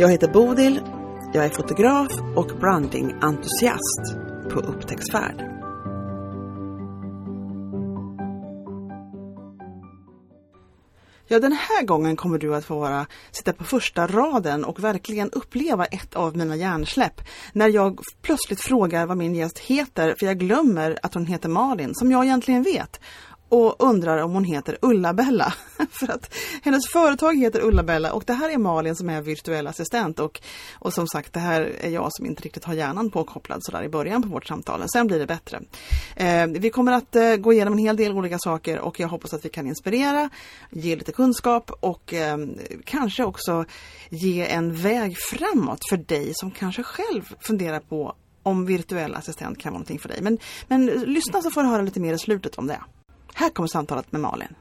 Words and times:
Jag 0.00 0.10
heter 0.10 0.28
Bodil, 0.28 0.80
jag 1.32 1.44
är 1.44 1.48
fotograf 1.48 2.12
och 2.36 2.46
brandingentusiast 2.60 4.16
på 4.50 4.60
upptäcktsfärd. 4.60 5.50
Ja, 11.26 11.40
den 11.40 11.52
här 11.52 11.86
gången 11.86 12.16
kommer 12.16 12.38
du 12.38 12.54
att 12.54 12.64
få 12.64 12.78
vara, 12.78 13.06
sitta 13.30 13.52
på 13.52 13.64
första 13.64 14.06
raden 14.06 14.64
och 14.64 14.84
verkligen 14.84 15.30
uppleva 15.30 15.84
ett 15.84 16.14
av 16.14 16.36
mina 16.36 16.56
hjärnsläpp. 16.56 17.20
När 17.52 17.68
jag 17.68 18.00
plötsligt 18.22 18.60
frågar 18.60 19.06
vad 19.06 19.16
min 19.16 19.34
gäst 19.34 19.58
heter, 19.58 20.14
för 20.18 20.26
jag 20.26 20.38
glömmer 20.38 20.98
att 21.02 21.14
hon 21.14 21.26
heter 21.26 21.48
Malin, 21.48 21.94
som 21.94 22.10
jag 22.10 22.24
egentligen 22.24 22.62
vet 22.62 23.00
och 23.50 23.76
undrar 23.78 24.18
om 24.18 24.32
hon 24.32 24.44
heter 24.44 24.78
Ulla-Bella. 24.82 25.54
För 25.90 26.10
att 26.10 26.34
hennes 26.62 26.88
företag 26.92 27.38
heter 27.38 27.60
Ulla-Bella 27.60 28.12
och 28.12 28.24
det 28.26 28.32
här 28.32 28.50
är 28.50 28.58
Malin 28.58 28.96
som 28.96 29.10
är 29.10 29.22
virtuell 29.22 29.66
assistent 29.66 30.20
och, 30.20 30.40
och 30.72 30.94
som 30.94 31.06
sagt 31.06 31.32
det 31.32 31.40
här 31.40 31.60
är 31.80 31.90
jag 31.90 32.08
som 32.10 32.26
inte 32.26 32.42
riktigt 32.42 32.64
har 32.64 32.74
hjärnan 32.74 33.10
påkopplad 33.10 33.64
sådär 33.64 33.82
i 33.82 33.88
början 33.88 34.22
på 34.22 34.28
vårt 34.28 34.46
samtal. 34.46 34.82
Sen 34.92 35.06
blir 35.06 35.18
det 35.18 35.26
bättre. 35.26 35.60
Eh, 36.16 36.46
vi 36.46 36.70
kommer 36.70 36.92
att 36.92 37.16
eh, 37.16 37.36
gå 37.36 37.52
igenom 37.52 37.72
en 37.72 37.78
hel 37.78 37.96
del 37.96 38.12
olika 38.12 38.38
saker 38.38 38.78
och 38.78 39.00
jag 39.00 39.08
hoppas 39.08 39.34
att 39.34 39.44
vi 39.44 39.48
kan 39.48 39.66
inspirera, 39.66 40.30
ge 40.70 40.96
lite 40.96 41.12
kunskap 41.12 41.70
och 41.80 42.14
eh, 42.14 42.38
kanske 42.84 43.24
också 43.24 43.64
ge 44.08 44.46
en 44.46 44.74
väg 44.74 45.16
framåt 45.30 45.88
för 45.88 45.96
dig 45.96 46.32
som 46.34 46.50
kanske 46.50 46.82
själv 46.82 47.34
funderar 47.40 47.80
på 47.80 48.14
om 48.42 48.66
virtuell 48.66 49.14
assistent 49.14 49.58
kan 49.58 49.72
vara 49.72 49.78
någonting 49.78 49.98
för 49.98 50.08
dig. 50.08 50.18
Men, 50.22 50.38
men 50.68 50.86
lyssna 50.86 51.42
så 51.42 51.50
får 51.50 51.62
du 51.62 51.68
höra 51.68 51.82
lite 51.82 52.00
mer 52.00 52.14
i 52.14 52.18
slutet 52.18 52.58
om 52.58 52.66
det. 52.66 52.80
Här 53.40 53.50
kommer 53.50 53.66
samtalet 53.66 54.12
med 54.12 54.20
Malin. 54.20 54.54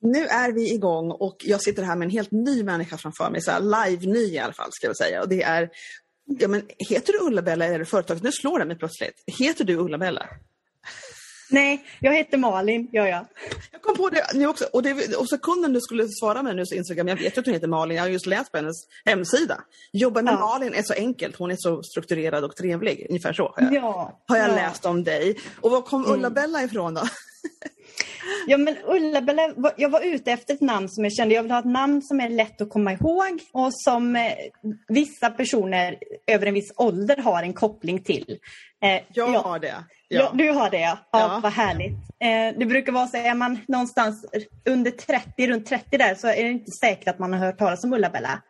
Nu 0.00 0.26
är 0.26 0.52
vi 0.52 0.74
igång 0.74 1.10
och 1.10 1.36
jag 1.44 1.60
sitter 1.60 1.82
här 1.82 1.96
med 1.96 2.06
en 2.06 2.10
helt 2.10 2.30
ny 2.30 2.62
människa 2.62 2.96
framför 2.96 3.30
mig, 3.30 3.42
så 3.42 3.58
live-ny 3.58 4.18
i 4.18 4.38
alla 4.38 4.52
fall 4.52 4.68
ska 4.72 4.86
jag 4.86 4.96
säga. 4.96 5.22
Och 5.22 5.28
det 5.28 5.42
är, 5.42 5.70
ja 6.38 6.48
men 6.48 6.62
heter 6.88 7.12
du 7.12 7.18
Ulla-Bella 7.26 7.64
eller 7.64 7.74
är 7.74 7.78
det 7.78 7.84
företaget? 7.84 8.22
Nu 8.22 8.32
slår 8.32 8.58
det 8.58 8.64
mig 8.64 8.78
plötsligt. 8.78 9.24
Heter 9.38 9.64
du 9.64 9.76
Ulla-Bella? 9.76 10.28
Nej, 11.52 11.84
jag 12.00 12.14
heter 12.14 12.38
Malin, 12.38 12.88
gör 12.92 13.06
jag. 13.06 13.26
Jag 13.72 13.82
kom 13.82 13.96
på 13.96 14.08
det 14.08 14.26
nu 14.34 14.46
också. 14.46 14.64
Och, 14.72 14.82
det, 14.82 15.16
och 15.16 15.28
sekunden 15.28 15.72
du 15.72 15.80
skulle 15.80 16.08
svara 16.08 16.42
mig 16.42 16.54
nu 16.54 16.66
så 16.66 16.74
insåg 16.74 16.98
jag, 16.98 17.08
jag 17.08 17.16
vet 17.16 17.38
att 17.38 17.44
hon 17.44 17.54
heter 17.54 17.68
Malin, 17.68 17.96
jag 17.96 18.04
har 18.04 18.10
just 18.10 18.26
läst 18.26 18.52
på 18.52 18.58
hennes 18.58 18.76
hemsida. 19.04 19.60
Jobba 19.92 20.22
med 20.22 20.34
ja. 20.34 20.40
Malin 20.40 20.74
är 20.74 20.82
så 20.82 20.94
enkelt, 20.94 21.36
hon 21.36 21.50
är 21.50 21.56
så 21.58 21.82
strukturerad 21.82 22.44
och 22.44 22.56
trevlig. 22.56 23.06
Ungefär 23.08 23.32
så 23.32 23.42
har 23.56 23.62
jag, 23.62 23.74
ja, 23.74 24.20
har 24.28 24.36
jag 24.36 24.48
ja. 24.48 24.54
läst 24.54 24.86
om 24.86 25.04
dig. 25.04 25.38
Och 25.60 25.70
var 25.70 25.82
kom 25.82 26.04
mm. 26.04 26.14
Ulla-Bella 26.14 26.62
ifrån 26.62 26.94
då? 26.94 27.02
Ja 28.46 28.56
men 28.56 28.76
Ulla-Bella, 28.84 29.54
jag 29.76 29.88
var 29.88 30.00
ute 30.00 30.32
efter 30.32 30.54
ett 30.54 30.60
namn 30.60 30.88
som 30.88 31.04
jag 31.04 31.12
kände, 31.12 31.34
jag 31.34 31.42
vill 31.42 31.52
ha 31.52 31.58
ett 31.58 31.64
namn 31.64 32.02
som 32.02 32.20
är 32.20 32.28
lätt 32.28 32.60
att 32.60 32.70
komma 32.70 32.92
ihåg 32.92 33.40
och 33.52 33.74
som 33.74 34.16
eh, 34.16 34.32
vissa 34.88 35.30
personer 35.30 35.98
över 36.26 36.46
en 36.46 36.54
viss 36.54 36.72
ålder 36.76 37.16
har 37.16 37.42
en 37.42 37.52
koppling 37.52 38.02
till. 38.02 38.38
Eh, 38.82 39.02
jag 39.12 39.34
ja, 39.34 39.42
har 39.42 39.58
det. 39.58 39.66
Ja. 39.66 39.84
ja. 40.08 40.30
du 40.34 40.50
har 40.50 40.70
det 40.70 40.80
ja. 40.80 40.98
ja, 41.12 41.20
ja. 41.20 41.40
Vad 41.42 41.52
härligt. 41.52 41.92
Eh, 41.92 42.58
det 42.58 42.66
brukar 42.66 42.92
vara 42.92 43.06
så, 43.06 43.16
är 43.16 43.34
man 43.34 43.58
någonstans 43.68 44.26
under 44.64 44.90
30, 44.90 45.46
runt 45.46 45.66
30 45.66 45.98
där 45.98 46.14
så 46.14 46.28
är 46.28 46.44
det 46.44 46.50
inte 46.50 46.70
säkert 46.80 47.08
att 47.08 47.18
man 47.18 47.32
har 47.32 47.40
hört 47.40 47.58
talas 47.58 47.84
om 47.84 47.92
Ulla-Bella. 47.92 48.42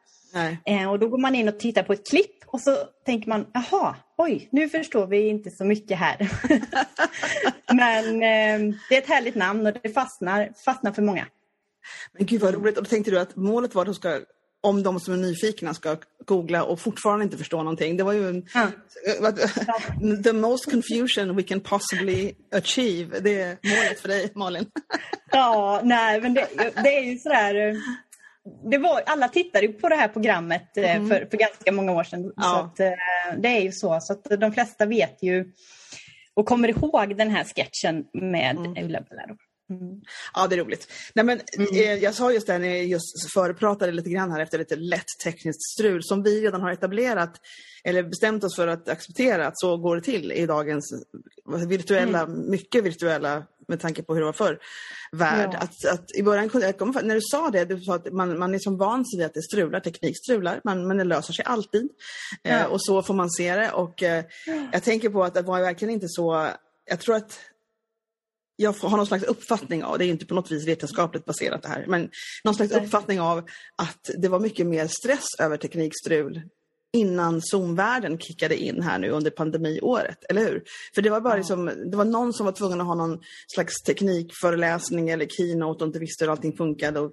Eh, 0.64 0.90
och 0.90 0.98
då 0.98 1.08
går 1.08 1.18
man 1.18 1.34
in 1.34 1.48
och 1.48 1.58
tittar 1.58 1.82
på 1.82 1.92
ett 1.92 2.08
klipp 2.10 2.44
och 2.46 2.60
så 2.60 2.76
tänker 3.06 3.28
man, 3.28 3.46
jaha, 3.52 3.96
oj, 4.22 4.48
nu 4.52 4.68
förstår 4.68 5.06
vi 5.06 5.28
inte 5.28 5.50
så 5.50 5.64
mycket 5.64 5.98
här. 5.98 6.16
Men 7.74 8.06
eh, 8.14 8.74
det 8.88 8.96
är 8.96 8.98
ett 8.98 9.08
härligt 9.08 9.34
namn 9.34 9.66
och 9.66 9.72
det 9.82 9.88
fastnar, 9.88 10.52
fastnar 10.64 10.92
för 10.92 11.02
många. 11.02 11.26
Men 12.12 12.26
gud 12.26 12.40
vad 12.40 12.54
roligt. 12.54 12.78
Och 12.78 12.84
då 12.84 12.90
tänkte 12.90 13.10
du 13.10 13.18
att 13.18 13.36
målet 13.36 13.74
var 13.74 13.86
att 13.86 13.96
ska, 13.96 14.20
om 14.60 14.82
de 14.82 15.00
som 15.00 15.14
är 15.14 15.18
nyfikna 15.18 15.74
ska 15.74 15.96
googla 16.26 16.64
och 16.64 16.80
fortfarande 16.80 17.24
inte 17.24 17.38
förstå 17.38 17.56
någonting. 17.56 17.96
Det 17.96 18.04
var 18.04 18.12
ju 18.12 18.28
en, 18.28 18.46
ja. 18.54 18.68
the 20.24 20.32
most 20.32 20.70
confusion 20.70 21.36
we 21.36 21.42
can 21.42 21.60
possibly 21.60 22.32
achieve. 22.52 23.20
Det 23.20 23.40
är 23.40 23.56
målet 23.62 24.00
för 24.00 24.08
dig, 24.08 24.32
Malin. 24.34 24.66
ja, 25.30 25.80
nej, 25.84 26.20
men 26.20 26.34
det, 26.34 26.48
det 26.56 26.96
är 26.96 27.02
ju 27.02 27.18
sådär 27.18 27.68
eh, 27.68 27.74
det 28.70 28.78
var, 28.78 29.02
alla 29.06 29.28
tittade 29.28 29.68
på 29.68 29.88
det 29.88 29.94
här 29.94 30.08
programmet 30.08 30.76
eh, 30.76 30.96
mm. 30.96 31.08
för, 31.08 31.26
för 31.30 31.36
ganska 31.36 31.72
många 31.72 31.92
år 31.92 32.04
sedan. 32.04 32.32
Ja. 32.36 32.42
Så 32.42 32.56
att, 32.56 32.80
eh, 32.80 33.38
det 33.38 33.48
är 33.48 33.60
ju 33.60 33.72
så, 33.72 34.00
så 34.00 34.12
att 34.12 34.40
de 34.40 34.52
flesta 34.52 34.86
vet 34.86 35.22
ju 35.22 35.52
och 36.34 36.46
kommer 36.46 36.68
ihåg 36.68 37.16
den 37.16 37.30
här 37.30 37.44
sketchen 37.44 38.04
med 38.12 38.56
mm. 38.56 38.84
Ulla 38.84 39.00
Bella. 39.00 39.36
Mm. 39.80 40.00
Ja, 40.34 40.46
det 40.46 40.54
är 40.56 40.64
roligt. 40.64 40.92
Nej, 41.14 41.24
men, 41.24 41.40
mm. 41.56 41.68
eh, 41.72 41.94
jag 41.94 42.14
sa 42.14 42.32
just 42.32 42.46
det 42.46 42.58
när 42.58 42.68
jag 42.68 42.86
just 42.86 43.32
förepratade 43.34 43.92
lite 43.92 44.10
grann 44.10 44.30
här 44.30 44.40
efter 44.40 44.58
lite 44.58 44.76
lätt 44.76 45.06
tekniskt 45.24 45.72
strul 45.72 46.02
som 46.02 46.22
vi 46.22 46.40
redan 46.40 46.60
har 46.60 46.72
etablerat 46.72 47.40
eller 47.84 48.02
bestämt 48.02 48.44
oss 48.44 48.56
för 48.56 48.68
att 48.68 48.88
acceptera 48.88 49.46
att 49.46 49.60
så 49.60 49.76
går 49.76 49.96
det 49.96 50.02
till 50.02 50.32
i 50.32 50.46
dagens 50.46 51.04
virtuella, 51.68 52.20
mm. 52.20 52.50
mycket 52.50 52.84
virtuella 52.84 53.46
med 53.68 53.80
tanke 53.80 54.02
på 54.02 54.14
hur 54.14 54.20
det 54.20 54.26
var 54.26 54.32
förr, 54.32 54.58
värld. 55.12 55.50
Ja. 55.52 55.58
Att, 55.58 55.84
att 55.92 56.16
i 56.16 56.22
början 56.22 56.50
när 57.02 57.14
du 57.14 57.20
sa 57.20 57.50
det, 57.50 57.64
du 57.64 57.80
sa 57.80 57.94
att 57.94 58.12
man, 58.12 58.38
man 58.38 58.54
är 58.54 58.58
som 58.58 58.78
van 58.78 59.06
sig 59.06 59.18
vid 59.18 59.26
att 59.26 59.34
det 59.34 59.42
strular, 59.42 59.80
teknik 59.80 60.18
strular, 60.18 60.60
man, 60.64 60.88
men 60.88 60.96
det 60.96 61.04
löser 61.04 61.32
sig 61.32 61.44
alltid. 61.44 61.88
Ja. 62.42 62.50
Eh, 62.50 62.64
och 62.64 62.82
så 62.82 63.02
får 63.02 63.14
man 63.14 63.30
se 63.30 63.54
det. 63.54 63.70
Och 63.70 64.02
eh, 64.02 64.24
jag 64.72 64.82
tänker 64.82 65.08
på 65.10 65.24
att 65.24 65.34
det 65.34 65.42
var 65.42 65.60
verkligen 65.60 65.94
inte 65.94 66.08
så, 66.08 66.48
jag 66.84 67.00
tror 67.00 67.16
att 67.16 67.38
jag 68.56 68.72
har 68.72 68.96
någon 68.96 69.06
slags 69.06 69.24
uppfattning 69.24 69.84
av, 69.84 69.98
det 69.98 70.04
är 70.04 70.08
inte 70.08 70.26
på 70.26 70.34
något 70.34 70.50
vis 70.50 70.68
vetenskapligt 70.68 71.24
baserat 71.24 71.62
det 71.62 71.68
här, 71.68 71.84
men 71.88 72.10
någon 72.44 72.54
slags 72.54 72.72
uppfattning 72.72 73.20
av 73.20 73.38
att 73.76 74.10
det 74.18 74.28
var 74.28 74.40
mycket 74.40 74.66
mer 74.66 74.86
stress 74.86 75.26
över 75.38 75.56
teknikstrul 75.56 76.42
innan 76.92 77.42
Zoom-världen 77.42 78.18
kickade 78.18 78.56
in 78.56 78.82
här 78.82 78.98
nu 78.98 79.10
under 79.10 79.30
pandemiåret, 79.30 80.24
eller 80.28 80.44
hur? 80.44 80.62
För 80.94 81.02
det 81.02 81.10
var 81.10 81.20
bara 81.20 81.32
ja. 81.32 81.36
liksom, 81.36 81.66
det 81.90 81.96
var 81.96 82.04
någon 82.04 82.32
som 82.32 82.46
var 82.46 82.52
tvungen 82.52 82.80
att 82.80 82.86
ha 82.86 82.94
någon 82.94 83.20
slags 83.54 83.82
teknikföreläsning 83.82 85.08
eller 85.08 85.26
keynote 85.26 85.84
och 85.84 85.88
inte 85.88 85.98
visste 85.98 86.24
hur 86.24 86.32
allting 86.32 86.56
funkade 86.56 87.00
och 87.00 87.12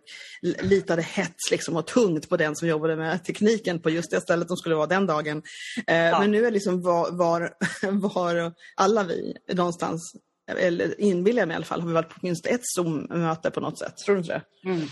litade 0.62 1.02
hets 1.02 1.52
liksom 1.52 1.76
och 1.76 1.88
tungt 1.88 2.30
på 2.30 2.38
den 2.38 2.56
som 2.56 2.68
jobbade 2.68 2.96
med 2.96 3.24
tekniken 3.24 3.82
på 3.82 3.90
just 3.90 4.12
det 4.12 4.22
stället 4.22 4.48
de 4.48 4.58
skulle 4.58 4.76
vara 4.76 4.88
den 4.88 5.06
dagen. 5.06 5.42
Eh, 5.88 5.96
ja. 5.96 6.20
Men 6.20 6.32
nu 6.32 6.46
är 6.46 6.52
liksom 6.52 6.82
var, 6.82 7.12
var, 7.12 7.54
var 7.92 8.54
alla 8.76 9.04
vi 9.04 9.34
någonstans 9.54 10.14
eller 10.58 11.02
inbillar 11.02 11.42
jag 11.42 11.48
mig 11.48 11.56
i 11.56 11.56
alla 11.56 11.66
fall, 11.66 11.82
har 11.82 11.88
vi 11.88 11.94
varit 11.94 12.10
på 12.10 12.20
minst 12.22 12.46
ett 12.46 12.62
Zoom-möte 12.64 13.52
på 13.52 13.60
något 13.60 13.80
sätt. 13.80 13.98
Tror 13.98 14.16
du 14.16 14.22
inte 14.22 14.34
det? 14.34 14.70
Mm. 14.70 14.88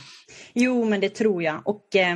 Jo, 0.54 0.86
men 0.86 1.02
det 1.02 1.10
tror 1.10 1.44
jag. 1.44 1.62
Och, 1.66 1.96
eh, 1.96 2.16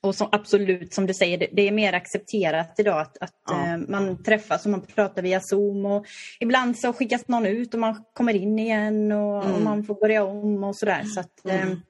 och 0.00 0.14
som, 0.14 0.28
absolut, 0.32 0.94
som 0.94 1.06
du 1.06 1.14
säger, 1.14 1.48
det, 1.52 1.68
är 1.68 1.72
mer 1.72 1.92
accepterat 1.92 2.74
idag 2.78 3.00
att, 3.00 3.18
att 3.18 3.42
ja. 3.46 3.66
eh, 3.66 3.78
man 3.88 4.22
träffas 4.22 4.64
och 4.64 4.70
man 4.70 4.80
pratar 4.80 5.22
via 5.22 5.40
Zoom. 5.40 5.86
Och 5.86 6.06
ibland 6.40 6.78
så 6.78 6.92
skickas 6.92 7.28
någon 7.28 7.46
ut 7.46 7.74
och 7.74 7.80
man 7.80 8.04
kommer 8.12 8.34
in 8.34 8.58
igen 8.58 9.12
och, 9.12 9.44
mm. 9.44 9.54
och 9.54 9.62
man 9.62 9.84
får 9.84 9.94
börja 9.94 10.24
om 10.24 10.64
och 10.64 10.76
sådär. 10.76 11.04
Så 11.04 11.20
att, 11.20 11.46
eh, 11.46 11.62
mm. 11.62 11.80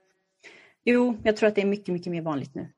Jo, 0.85 1.17
jag 1.23 1.37
tror 1.37 1.49
att 1.49 1.55
det 1.55 1.61
är 1.61 1.67
mycket, 1.67 1.89
mycket 1.89 2.13
mer 2.13 2.23
vanligt 2.23 2.55
nu. 2.55 2.69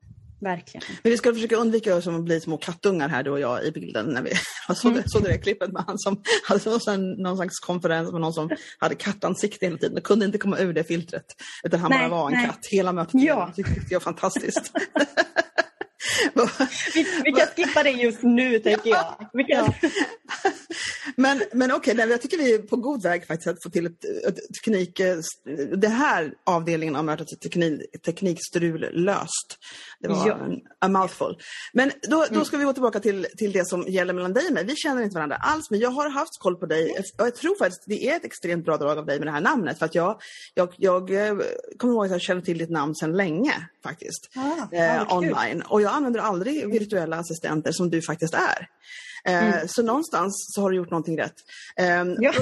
Verkligen. 0.45 0.87
Men 1.03 1.11
vi 1.11 1.17
ska 1.17 1.33
försöka 1.33 1.55
undvika 1.55 1.95
att 1.95 2.23
bli 2.23 2.41
små 2.41 2.57
kattungar 2.57 3.09
här 3.09 3.23
du 3.23 3.31
och 3.31 3.39
jag 3.39 3.65
i 3.65 3.71
bilden. 3.71 4.05
När 4.05 4.21
vi, 4.21 4.31
såg, 4.75 4.91
mm. 4.91 5.03
du 5.13 5.19
det 5.19 5.37
klippet 5.37 5.71
med 5.71 5.83
han 5.87 5.99
som 5.99 6.21
hade 6.43 6.97
någon 6.97 7.37
slags 7.37 7.59
konferens 7.59 8.11
med 8.11 8.21
någon 8.21 8.33
som 8.33 8.49
hade 8.79 8.95
kattansikte 8.95 9.65
hela 9.65 9.77
tiden 9.77 9.97
och 9.97 10.03
kunde 10.03 10.25
inte 10.25 10.37
komma 10.37 10.57
ur 10.59 10.73
det 10.73 10.83
filtret. 10.83 11.25
Utan 11.63 11.79
han 11.79 11.91
nej, 11.91 11.99
bara 11.99 12.09
var 12.09 12.27
en 12.27 12.33
nej. 12.33 12.45
katt 12.45 12.59
hela 12.71 12.93
mötet. 12.93 13.21
Ja. 13.21 13.53
Det 13.55 13.63
tyckte 13.63 13.85
jag 13.89 13.99
var 13.99 14.03
fantastiskt. 14.03 14.71
vi, 16.93 17.05
vi 17.23 17.31
kan 17.31 17.47
skippa 17.55 17.83
det 17.83 17.91
just 17.91 18.23
nu 18.23 18.59
tänker 18.59 18.89
jag. 18.89 19.17
Kan... 19.47 19.73
men 21.15 21.41
men 21.53 21.71
okej, 21.71 21.93
okay, 21.93 22.09
jag 22.09 22.21
tycker 22.21 22.37
vi 22.37 22.53
är 22.53 22.59
på 22.59 22.75
god 22.75 23.03
väg 23.03 23.27
faktiskt 23.27 23.47
att 23.47 23.63
få 23.63 23.69
till 23.69 23.85
ett, 23.85 24.05
ett 24.27 24.37
teknik... 24.63 25.01
Det 25.77 25.87
här 25.87 26.33
avdelningen 26.43 26.95
av 26.95 27.05
mötet 27.05 27.41
teknik, 27.41 27.81
teknikstrul 28.05 28.89
löst. 28.91 29.57
Det 29.99 30.07
var 30.07 30.27
ja. 30.27 30.37
en, 30.45 30.61
a 30.79 30.87
mouthful. 30.87 31.37
Men 31.73 31.91
då, 32.01 32.25
då 32.29 32.33
mm. 32.33 32.45
ska 32.45 32.57
vi 32.57 32.63
gå 32.63 32.73
tillbaka 32.73 32.99
till, 32.99 33.27
till 33.37 33.51
det 33.51 33.67
som 33.67 33.81
gäller 33.87 34.13
mellan 34.13 34.33
dig 34.33 34.47
och 34.47 34.53
mig. 34.53 34.65
Vi 34.65 34.75
känner 34.75 35.03
inte 35.03 35.15
varandra 35.15 35.35
alls, 35.35 35.71
men 35.71 35.79
jag 35.79 35.89
har 35.89 36.09
haft 36.09 36.39
koll 36.39 36.55
på 36.55 36.65
dig. 36.65 36.91
Och 37.17 37.25
jag 37.25 37.35
tror 37.35 37.57
faktiskt 37.57 37.83
det 37.87 38.09
är 38.09 38.15
ett 38.15 38.25
extremt 38.25 38.65
bra 38.65 38.77
drag 38.77 38.97
av 38.97 39.05
dig 39.05 39.19
med 39.19 39.27
det 39.27 39.31
här 39.31 39.41
namnet. 39.41 39.79
För 39.79 39.85
att 39.85 39.95
jag, 39.95 40.21
jag, 40.53 40.73
jag 40.77 41.11
eh, 41.11 41.35
kommer 41.77 41.93
ihåg 41.93 42.05
att 42.05 42.11
jag 42.11 42.21
känner 42.21 42.41
till 42.41 42.57
ditt 42.57 42.69
namn 42.69 42.95
sedan 42.95 43.17
länge 43.17 43.53
faktiskt. 43.83 44.29
Ah, 44.35 44.75
eh, 44.75 45.15
online. 45.17 45.61
Och 45.61 45.81
jag 45.81 45.93
använder 45.93 46.19
aldrig 46.19 46.71
virtuella 46.71 47.17
assistenter 47.17 47.71
som 47.71 47.89
du 47.89 48.01
faktiskt 48.01 48.33
är. 48.33 48.67
Eh, 49.27 49.53
mm. 49.53 49.67
Så 49.67 49.83
någonstans 49.83 50.51
så 50.55 50.61
har 50.61 50.71
du 50.71 50.77
gjort 50.77 50.91
någonting 50.91 51.19
rätt. 51.19 51.35
Ehm, 51.77 52.15
ja. 52.19 52.33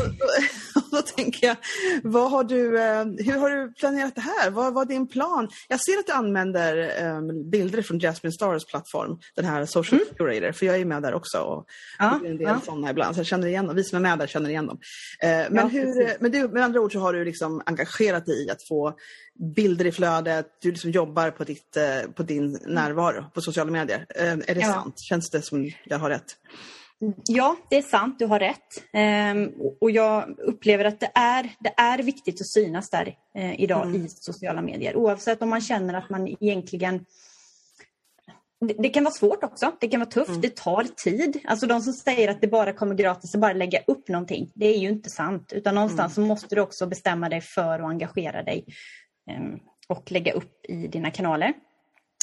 Då 0.94 1.02
tänker 1.02 1.48
jag, 1.48 1.56
vad 2.04 2.32
har 2.32 2.44
du, 2.44 2.80
eh, 2.80 3.06
hur 3.06 3.40
har 3.40 3.50
du 3.50 3.74
planerat 3.74 4.16
det 4.16 4.22
här? 4.22 4.50
Vad 4.50 4.74
var 4.74 4.86
din 4.86 5.08
plan? 5.08 5.50
Jag 5.68 5.80
ser 5.80 5.98
att 6.00 6.08
du 6.08 6.12
använder 6.14 7.04
um, 7.08 7.50
bilder 7.50 7.82
från 7.82 8.00
Jasmine 8.00 8.34
Stars 8.34 8.66
plattform, 8.66 9.20
den 9.36 9.46
här 9.46 9.66
Social 9.66 10.02
mm. 10.02 10.14
Curator, 10.18 10.52
för 10.52 10.66
jag 10.66 10.78
är 10.78 10.86
med 10.86 11.02
där 11.02 11.14
också 11.14 11.38
och 11.40 11.66
ja, 12.00 12.20
en 12.26 12.38
del 12.38 12.48
ja. 12.48 12.62
sådana 12.66 12.90
ibland, 12.90 13.16
så 13.16 13.20
jag 13.20 13.28
känner 13.28 13.48
igen 13.48 13.68
dem. 13.68 13.76
Vi 13.76 13.84
som 13.84 13.96
är 13.96 14.02
med 14.02 14.20
där 14.20 14.28
känner 14.28 14.50
igen 14.50 14.68
dem. 14.68 14.78
Uh, 15.24 15.30
men, 15.30 15.56
ja, 15.56 15.66
hur, 15.66 16.22
men 16.22 16.32
du, 16.32 16.48
med 16.48 16.64
andra 16.64 16.82
ord 16.82 16.94
så 16.94 17.00
har 17.00 17.14
du 17.14 17.26
liksom 17.26 17.62
engagerat 17.66 18.26
dig 18.26 18.46
i 18.46 18.50
att 18.50 18.68
få 18.68 18.98
bilder 19.56 19.86
i 19.86 19.92
flödet, 19.92 20.48
du 20.62 20.72
liksom 20.72 20.92
jobbar 20.92 21.32
på, 21.32 21.44
ditt, 21.44 21.78
på 22.16 22.24
din 22.24 22.60
närvaro 22.66 23.26
på 23.34 23.42
sociala 23.42 23.72
medier. 23.72 24.06
Är 24.16 24.56
det 24.56 24.62
sant? 24.62 25.00
Känns 25.00 25.30
det 25.30 25.42
som 25.42 25.72
jag 25.86 26.00
har 26.00 26.10
rätt? 26.10 26.36
Ja, 27.28 27.56
det 27.70 27.78
är 27.78 27.82
sant, 27.82 28.20
du 28.20 28.26
har 28.26 28.40
rätt. 28.40 28.84
Ehm, 28.94 29.52
och 29.82 29.92
jag 29.92 30.40
upplever 30.40 30.86
att 30.86 31.00
det 31.00 31.12
är, 31.16 31.50
det 31.60 31.74
är 31.78 32.04
viktigt 32.04 32.42
att 32.42 32.48
synas 32.48 32.90
där 32.90 33.16
eh, 33.38 33.62
idag 33.62 33.88
mm. 33.88 34.06
i 34.06 34.10
sociala 34.10 34.62
medier. 34.62 34.96
Oavsett 34.96 35.42
om 35.42 35.50
man 35.50 35.62
känner 35.62 35.94
att 35.94 36.10
man 36.10 36.28
egentligen 36.28 37.06
det, 38.68 38.74
det 38.80 38.90
kan 38.90 39.04
vara 39.04 39.14
svårt 39.14 39.44
också. 39.44 39.72
Det 39.80 39.88
kan 39.88 40.00
vara 40.00 40.10
tufft. 40.10 40.30
Mm. 40.30 40.42
Det 40.42 40.56
tar 40.56 40.84
tid. 40.84 41.40
Alltså 41.46 41.68
de 41.68 41.82
som 41.82 41.94
säger 41.94 42.30
att 42.30 42.42
det 42.42 42.48
bara 42.48 42.74
kommer 42.74 42.96
gratis 42.96 43.36
att 43.36 43.42
bara 43.42 43.54
lägga 43.54 43.80
upp 43.88 44.08
någonting. 44.08 44.52
Det 44.56 44.66
är 44.66 44.80
ju 44.80 44.90
inte 44.90 45.10
sant. 45.10 45.54
Utan 45.54 45.76
någonstans 45.76 46.18
mm. 46.18 46.28
så 46.28 46.34
måste 46.34 46.56
du 46.56 46.62
också 46.62 46.88
bestämma 46.88 47.30
dig 47.30 47.42
för 47.42 47.80
att 47.80 47.90
engagera 47.90 48.44
dig 48.44 48.66
um, 49.40 49.60
och 49.88 50.12
lägga 50.12 50.34
upp 50.34 50.66
i 50.70 50.88
dina 50.88 51.12
kanaler. 51.12 51.54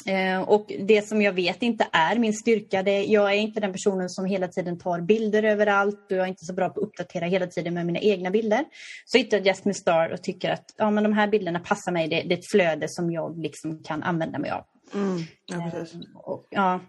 Eh, 0.06 0.40
och 0.40 0.72
det 0.78 1.08
som 1.08 1.22
jag 1.22 1.32
vet 1.32 1.62
inte 1.62 1.86
är 1.92 2.18
min 2.18 2.32
styrka, 2.34 2.82
det, 2.82 3.04
jag 3.04 3.32
är 3.32 3.36
inte 3.36 3.60
den 3.60 3.72
personen 3.72 4.10
som 4.10 4.24
hela 4.24 4.48
tiden 4.48 4.78
tar 4.78 5.00
bilder 5.00 5.42
överallt 5.42 6.06
och 6.10 6.16
jag 6.16 6.24
är 6.24 6.28
inte 6.28 6.44
så 6.44 6.52
bra 6.52 6.68
på 6.68 6.80
att 6.80 6.86
uppdatera 6.86 7.26
hela 7.26 7.46
tiden 7.46 7.74
med 7.74 7.86
mina 7.86 7.98
egna 7.98 8.30
bilder. 8.30 8.64
Så 9.04 9.18
hittade 9.18 9.36
jag 9.36 9.46
Jasmine 9.46 9.74
Star 9.74 10.10
och 10.10 10.22
tycker 10.22 10.50
att 10.50 10.74
ja, 10.76 10.90
men 10.90 11.04
de 11.04 11.12
här 11.12 11.28
bilderna 11.28 11.58
passar 11.58 11.92
mig, 11.92 12.08
det, 12.08 12.22
det 12.22 12.34
är 12.34 12.38
ett 12.38 12.50
flöde 12.50 12.86
som 12.88 13.12
jag 13.12 13.38
liksom 13.38 13.82
kan 13.82 14.02
använda 14.02 14.38
mig 14.38 14.50
av. 14.50 14.64
Mm, 14.94 15.22
ja. 15.46 15.56
Eh, 15.56 15.84
och, 16.14 16.46
ja. 16.50 16.80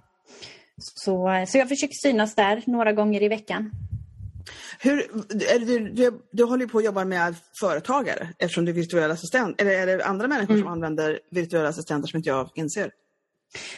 Så, 0.78 1.46
så 1.48 1.58
jag 1.58 1.70
försöker 1.70 1.94
synas 1.94 2.36
där 2.36 2.64
några 2.66 2.94
gånger 2.94 3.24
i 3.24 3.28
veckan. 3.28 3.72
Hur, 4.80 5.08
du, 5.66 5.90
du, 5.90 6.22
du 6.32 6.44
håller 6.44 6.66
på 6.66 6.78
att 6.78 6.86
jobba 6.86 7.06
med 7.06 7.36
företagare 7.60 8.28
eftersom 8.40 8.66
du 8.66 8.72
är 8.72 8.76
virtuell 8.76 9.12
assistent. 9.12 9.62
Eller 9.62 9.72
är 9.72 9.86
det 9.86 10.06
andra 10.06 10.28
människor 10.28 10.54
mm. 10.54 10.64
som 10.64 10.72
använder 10.72 11.20
virtuella 11.32 11.70
assistenter 11.70 12.08
som 12.08 12.18
inte 12.18 12.30
jag 12.30 12.50
inser? 12.56 12.92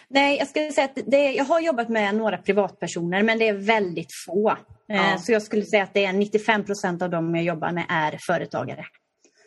Nej, 0.07 0.37
jag 0.37 0.47
skulle 0.47 0.71
säga 0.71 0.85
att 0.85 0.99
det, 1.05 1.31
jag 1.31 1.45
har 1.45 1.59
jobbat 1.59 1.89
med 1.89 2.15
några 2.15 2.37
privatpersoner 2.37 3.23
men 3.23 3.39
det 3.39 3.47
är 3.47 3.53
väldigt 3.53 4.13
få. 4.25 4.49
Eh, 4.89 4.95
ja. 4.95 5.17
Så 5.17 5.31
jag 5.31 5.41
skulle 5.41 5.65
säga 5.65 5.83
att 5.83 5.93
det 5.93 6.05
är 6.05 6.13
95 6.13 6.63
procent 6.63 7.01
av 7.01 7.09
dem 7.09 7.35
jag 7.35 7.43
jobbar 7.43 7.71
med 7.71 7.85
är 7.89 8.17
företagare. 8.27 8.85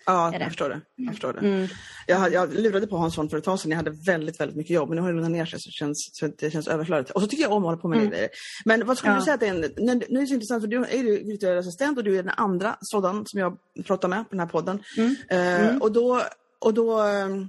Ja, 0.07 0.33
jag 0.33 0.49
förstår 0.49 0.69
det. 0.69 0.81
Jag, 0.95 1.13
förstår 1.13 1.33
det. 1.33 1.39
Mm. 1.39 1.69
Jag, 2.07 2.33
jag 2.33 2.55
lurade 2.55 2.87
på 2.87 2.97
Hans 2.97 3.15
för 3.15 3.37
ett 3.37 3.45
tag 3.45 3.61
sedan. 3.61 3.71
Jag 3.71 3.77
hade 3.77 3.91
väldigt, 3.91 4.41
väldigt 4.41 4.57
mycket 4.57 4.75
jobb 4.75 4.89
men 4.89 4.97
nu 4.97 5.03
har 5.03 5.09
det 5.09 5.15
lugnat 5.15 5.31
ner 5.31 5.45
sig 5.47 5.61
så 5.61 5.69
det 5.69 5.73
känns, 5.73 6.11
så 6.13 6.27
det 6.39 6.51
känns 6.51 6.69
överflödigt. 6.69 7.11
Och 7.11 7.21
så 7.21 7.27
tycker 7.27 7.43
jag 7.43 7.53
om 7.53 7.63
att 7.63 7.67
hålla 7.67 7.77
på 7.77 7.89
med 7.89 7.99
mm. 7.99 8.11
det. 8.11 8.29
Men 8.65 8.87
vad 8.87 8.99
skulle 8.99 9.13
ja. 9.13 9.19
du 9.19 9.25
säga 9.25 9.35
att 9.35 9.41
det 9.41 9.47
är 9.47 9.55
en, 9.55 9.61
nu 10.09 10.17
är 10.17 10.21
det 10.21 10.27
så 10.27 10.35
intressant 10.35 10.63
för 10.63 10.69
du 10.69 10.85
är 10.85 11.03
ju 11.03 11.25
virtuell 11.25 11.59
assistent 11.59 11.99
och 11.99 12.05
du 12.05 12.19
är 12.19 12.23
den 12.23 12.33
andra 12.37 12.77
sådan 12.81 13.27
som 13.27 13.41
jag 13.41 13.57
pratar 13.87 14.09
med 14.09 14.19
på 14.19 14.31
den 14.31 14.41
här 14.41 14.47
podden. 14.47 14.83
Mm. 14.97 15.75
Uh, 15.75 15.83
och 15.83 15.93
då, 15.93 16.23
och 16.59 16.75
då 16.75 17.03
um, 17.03 17.49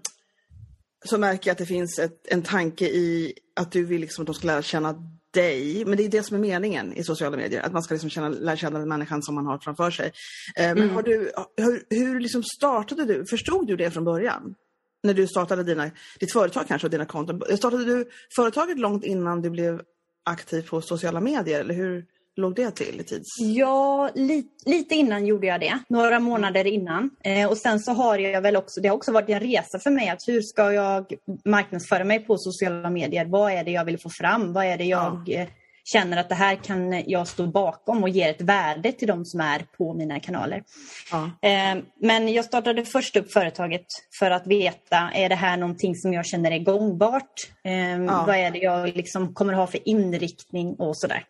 så 1.06 1.18
märker 1.18 1.50
jag 1.50 1.51
att 1.51 1.57
det 1.57 1.65
finns 1.65 2.00
ett, 2.00 2.27
en 2.27 2.42
tanke 2.42 2.86
i 2.86 3.33
att 3.56 3.71
du 3.71 3.86
vill 3.86 4.01
liksom 4.01 4.21
att 4.21 4.25
de 4.25 4.33
ska 4.33 4.48
lära 4.48 4.62
känna 4.62 5.16
dig. 5.41 5.85
Men 5.85 5.97
det 5.97 6.05
är 6.05 6.09
det 6.09 6.23
som 6.23 6.37
är 6.37 6.41
meningen 6.41 6.93
i 6.93 7.03
sociala 7.03 7.37
medier, 7.37 7.61
att 7.61 7.73
man 7.73 7.83
ska 7.83 7.93
liksom 7.93 8.09
känna, 8.09 8.29
lära 8.29 8.57
känna 8.57 8.79
den 8.79 8.89
människan 8.89 9.23
som 9.23 9.35
man 9.35 9.45
har 9.45 9.57
framför 9.57 9.91
sig. 9.91 10.11
Eh, 10.55 10.75
men 10.75 10.89
mm. 10.89 11.03
du, 11.03 11.31
hur, 11.57 11.83
hur 11.89 12.19
liksom 12.19 12.43
startade 12.43 13.05
du, 13.05 13.25
förstod 13.29 13.67
du 13.67 13.75
det 13.75 13.91
från 13.91 14.03
början? 14.03 14.55
När 15.03 15.13
du 15.13 15.27
startade 15.27 15.63
dina, 15.63 15.91
ditt 16.19 16.33
företag 16.33 16.67
kanske 16.67 16.87
och 16.87 16.91
dina 16.91 17.05
konton. 17.05 17.41
Startade 17.57 17.85
du 17.85 18.09
företaget 18.35 18.79
långt 18.79 19.03
innan 19.03 19.41
du 19.41 19.49
blev 19.49 19.81
aktiv 20.25 20.61
på 20.69 20.81
sociala 20.81 21.19
medier? 21.19 21.59
Eller 21.59 21.73
hur, 21.73 22.05
låg 22.37 22.55
det 22.55 22.71
till 22.71 22.99
i 22.99 23.03
tids? 23.03 23.39
Ja, 23.39 24.09
li 24.15 24.45
lite 24.65 24.95
innan 24.95 25.25
gjorde 25.25 25.47
jag 25.47 25.59
det. 25.59 25.79
Några 25.89 26.19
månader 26.19 26.67
innan. 26.67 27.09
Eh, 27.23 27.49
och 27.49 27.57
sen 27.57 27.79
så 27.79 27.91
har 27.91 28.19
jag 28.19 28.41
väl 28.41 28.55
också, 28.55 28.81
det 28.81 28.87
har 28.87 28.95
också 28.95 29.11
varit 29.11 29.29
en 29.29 29.39
resa 29.39 29.79
för 29.79 29.91
mig 29.91 30.09
att 30.09 30.27
hur 30.27 30.41
ska 30.41 30.71
jag 30.71 31.13
marknadsföra 31.45 32.03
mig 32.03 32.19
på 32.19 32.37
sociala 32.37 32.89
medier? 32.89 33.25
Vad 33.25 33.51
är 33.51 33.63
det 33.63 33.71
jag 33.71 33.85
vill 33.85 33.99
få 33.99 34.09
fram? 34.09 34.53
Vad 34.53 34.65
är 34.65 34.77
det 34.77 34.83
jag 34.83 35.23
ja. 35.25 35.33
Eh, 35.33 35.47
känner 35.87 36.17
att 36.17 36.29
det 36.29 36.35
här 36.35 36.55
kan 36.55 37.03
jag 37.09 37.27
stå 37.27 37.47
bakom 37.47 38.03
och 38.03 38.09
ge 38.09 38.23
ett 38.23 38.41
värde 38.41 38.91
till 38.91 39.07
de 39.07 39.25
som 39.25 39.39
är 39.39 39.65
på 39.77 39.93
mina 39.93 40.19
kanaler. 40.19 40.63
Ja. 41.11 41.49
Eh, 41.49 41.83
men 42.01 42.33
jag 42.33 42.45
startade 42.45 42.85
först 42.85 43.15
upp 43.15 43.31
företaget 43.31 43.85
för 44.19 44.31
att 44.31 44.47
veta, 44.47 45.11
är 45.13 45.29
det 45.29 45.35
här 45.35 45.57
någonting 45.57 45.95
som 45.95 46.13
jag 46.13 46.25
känner 46.25 46.51
är 46.51 46.59
gångbart? 46.59 47.49
Eh, 47.63 48.03
ja. 48.03 48.23
Vad 48.27 48.35
är 48.35 48.51
det 48.51 48.59
jag 48.59 48.95
liksom 48.95 49.33
kommer 49.33 49.53
ha 49.53 49.67
för 49.67 49.89
inriktning 49.89 50.75
och 50.75 50.97
sådär. 50.97 51.23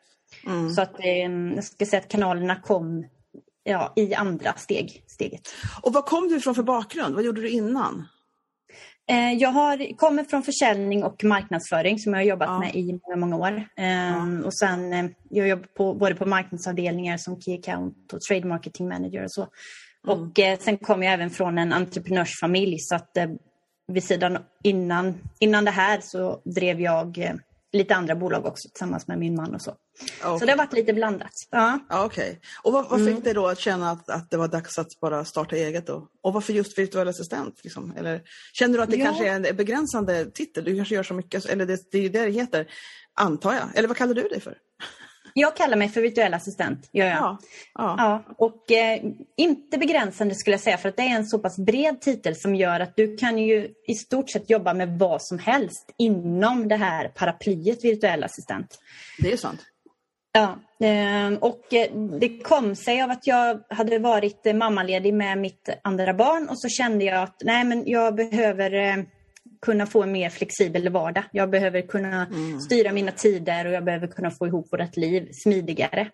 Mm. 0.46 0.70
Så 0.70 0.82
att 0.82 1.00
eh, 1.00 1.54
jag 1.56 1.64
ska 1.64 1.86
säga 1.86 2.02
att 2.02 2.12
kanalerna 2.12 2.56
kom 2.56 3.06
ja, 3.64 3.94
i 3.96 4.14
andra 4.14 4.54
steg, 4.54 5.04
steget. 5.08 5.42
Och 5.82 5.94
vad 5.94 6.06
kom 6.06 6.28
du 6.28 6.38
ifrån 6.38 6.56
för 6.56 6.64
bakgrund? 6.64 7.16
Vad 7.16 7.24
gjorde 7.24 7.42
du 7.42 7.50
innan? 7.50 8.08
Eh, 9.10 9.34
jag 9.34 9.50
har, 9.50 9.98
kommer 9.98 10.24
från 10.24 10.44
försäljning 10.44 11.04
och 11.04 11.24
marknadsföring 11.24 12.00
som 12.00 12.14
jag 12.14 12.20
har 12.20 12.26
jobbat 12.26 12.48
ja. 12.48 12.60
med 12.60 12.76
i 12.76 13.00
många, 13.06 13.16
många 13.16 13.36
år. 13.36 13.68
Ja. 13.76 13.84
Ehm, 13.84 14.44
och 14.46 14.54
sen, 14.54 14.94
eh, 14.94 15.06
jag 15.30 15.48
jobbar 15.48 15.68
på, 15.78 15.94
både 15.94 16.16
på 16.16 16.26
marknadsavdelningar 16.26 17.18
som 17.18 17.42
Key 17.42 17.60
Account 17.60 18.14
och 18.14 18.22
Trade 18.22 18.48
Marketing 18.48 18.90
Manager 18.90 19.24
och 19.24 19.32
så. 19.32 19.48
Mm. 20.08 20.20
Och 20.20 20.40
sen 20.60 20.78
kom 20.78 21.04
jag 21.04 21.14
även 21.14 21.30
från 21.30 21.58
en 21.58 21.74
entreprenörsfamilj 21.74 22.80
så 22.80 22.96
att 22.96 23.18
vid 23.88 24.04
sidan 24.04 24.38
innan, 24.64 25.18
innan 25.40 25.66
det 25.66 25.72
här 25.72 26.00
så 26.02 26.42
drev 26.46 26.82
jag 26.82 27.34
lite 27.72 27.96
andra 27.96 28.16
bolag 28.16 28.46
också 28.46 28.70
tillsammans 28.70 29.08
med 29.08 29.20
min 29.20 29.36
man 29.36 29.56
och 29.56 29.62
så. 29.62 29.76
Okay. 30.02 30.40
Så 30.40 30.46
det 30.46 30.52
har 30.52 30.58
varit 30.58 30.74
lite 30.74 30.94
blandat. 30.94 31.48
Ja. 31.50 31.80
Okej. 31.90 32.06
Okay. 32.06 32.36
Och 32.64 32.74
vad, 32.74 32.90
vad 32.90 33.00
fick 33.00 33.10
mm. 33.10 33.24
dig 33.24 33.34
då 33.34 33.48
att 33.48 33.60
känna 33.60 33.92
att, 33.92 34.10
att 34.10 34.30
det 34.30 34.38
var 34.38 34.48
dags 34.48 34.80
att 34.80 35.00
bara 35.00 35.26
starta 35.26 35.56
eget? 35.56 35.88
Då? 35.88 36.08
Och 36.24 36.34
varför 36.34 36.54
just 36.54 36.78
virtuell 36.78 37.08
assistent? 37.08 37.60
Liksom? 37.64 37.94
Eller, 37.98 38.22
känner 38.54 38.78
du 38.78 38.84
att 38.84 38.92
det 38.92 38.98
ja. 38.98 39.06
kanske 39.06 39.30
är 39.30 39.36
en 39.36 39.56
begränsande 39.56 40.32
titel? 40.32 40.64
Du 40.64 40.76
kanske 40.76 40.96
gör 40.96 41.04
så 41.04 41.14
mycket, 41.14 41.46
eller 41.46 41.66
det, 41.66 41.92
det 41.92 41.98
är 41.98 42.10
det 42.10 42.26
det 42.26 42.32
heter, 42.32 42.68
antar 43.14 43.54
jag. 43.54 43.68
Eller 43.76 43.88
vad 43.88 43.98
kallar 43.98 44.14
du 44.14 44.22
dig 44.22 44.42
för? 44.42 44.58
Jag 45.40 45.56
kallar 45.56 45.78
mig 45.78 45.90
för 45.90 46.02
virtuell 46.02 46.34
assistent. 46.34 46.90
Gör 46.92 47.06
jag. 47.06 47.18
Ja, 47.18 47.40
ja. 47.74 47.96
ja 47.98 48.36
och 48.38 48.72
eh, 48.72 49.02
inte 49.38 49.78
begränsande 49.78 50.36
skulle 50.36 50.54
jag 50.54 50.62
säga 50.62 50.78
för 50.78 50.90
att 50.90 50.98
det 50.98 51.04
är 51.04 51.16
en 51.16 51.26
så 51.26 51.40
pass 51.40 51.58
bred 51.58 52.02
titel 52.02 52.36
som 52.36 52.56
gör 52.56 52.80
att 52.80 52.96
du 52.96 53.18
kan 53.18 53.38
ju 53.38 53.70
i 53.88 53.96
stort 53.96 54.30
sett 54.30 54.50
jobba 54.50 54.74
med 54.74 55.00
vad 55.00 55.22
som 55.22 55.40
helst 55.40 55.94
inom 55.98 56.68
det 56.68 56.76
här 56.76 57.08
paraplyet 57.08 57.84
virtuell 57.84 58.24
assistent. 58.24 58.80
Det 59.20 59.34
är 59.34 59.38
sant. 59.38 59.60
Ja, 60.38 60.60
ehm, 60.88 61.38
och 61.38 61.74
eh, 61.74 61.92
det 62.20 62.40
kom 62.44 62.76
sig 62.76 63.02
av 63.02 63.12
att 63.12 63.28
jag 63.28 63.64
hade 63.70 64.00
varit 64.00 64.56
mammaledig 64.56 65.14
med 65.14 65.38
mitt 65.38 65.70
andra 65.82 66.14
barn 66.14 66.50
och 66.50 66.60
så 66.60 66.70
kände 66.70 67.06
jag 67.06 67.24
att 67.24 67.42
nej 67.44 67.64
men 67.64 67.84
jag 67.86 68.16
behöver 68.16 68.74
eh, 68.74 69.04
kunna 69.62 69.86
få 69.86 70.04
en 70.04 70.12
mer 70.12 70.30
flexibel 70.30 70.90
vardag. 70.90 71.24
Jag 71.32 71.50
behöver 71.50 71.82
kunna 71.82 72.26
mm. 72.26 72.60
styra 72.60 72.92
mina 72.92 73.12
tider 73.12 73.66
och 73.66 73.72
jag 73.72 73.84
behöver 73.84 74.08
kunna 74.08 74.32
få 74.32 74.48
ihop 74.48 74.68
vårt 74.72 74.98
liv 74.98 75.30
smidigare. 75.32 76.10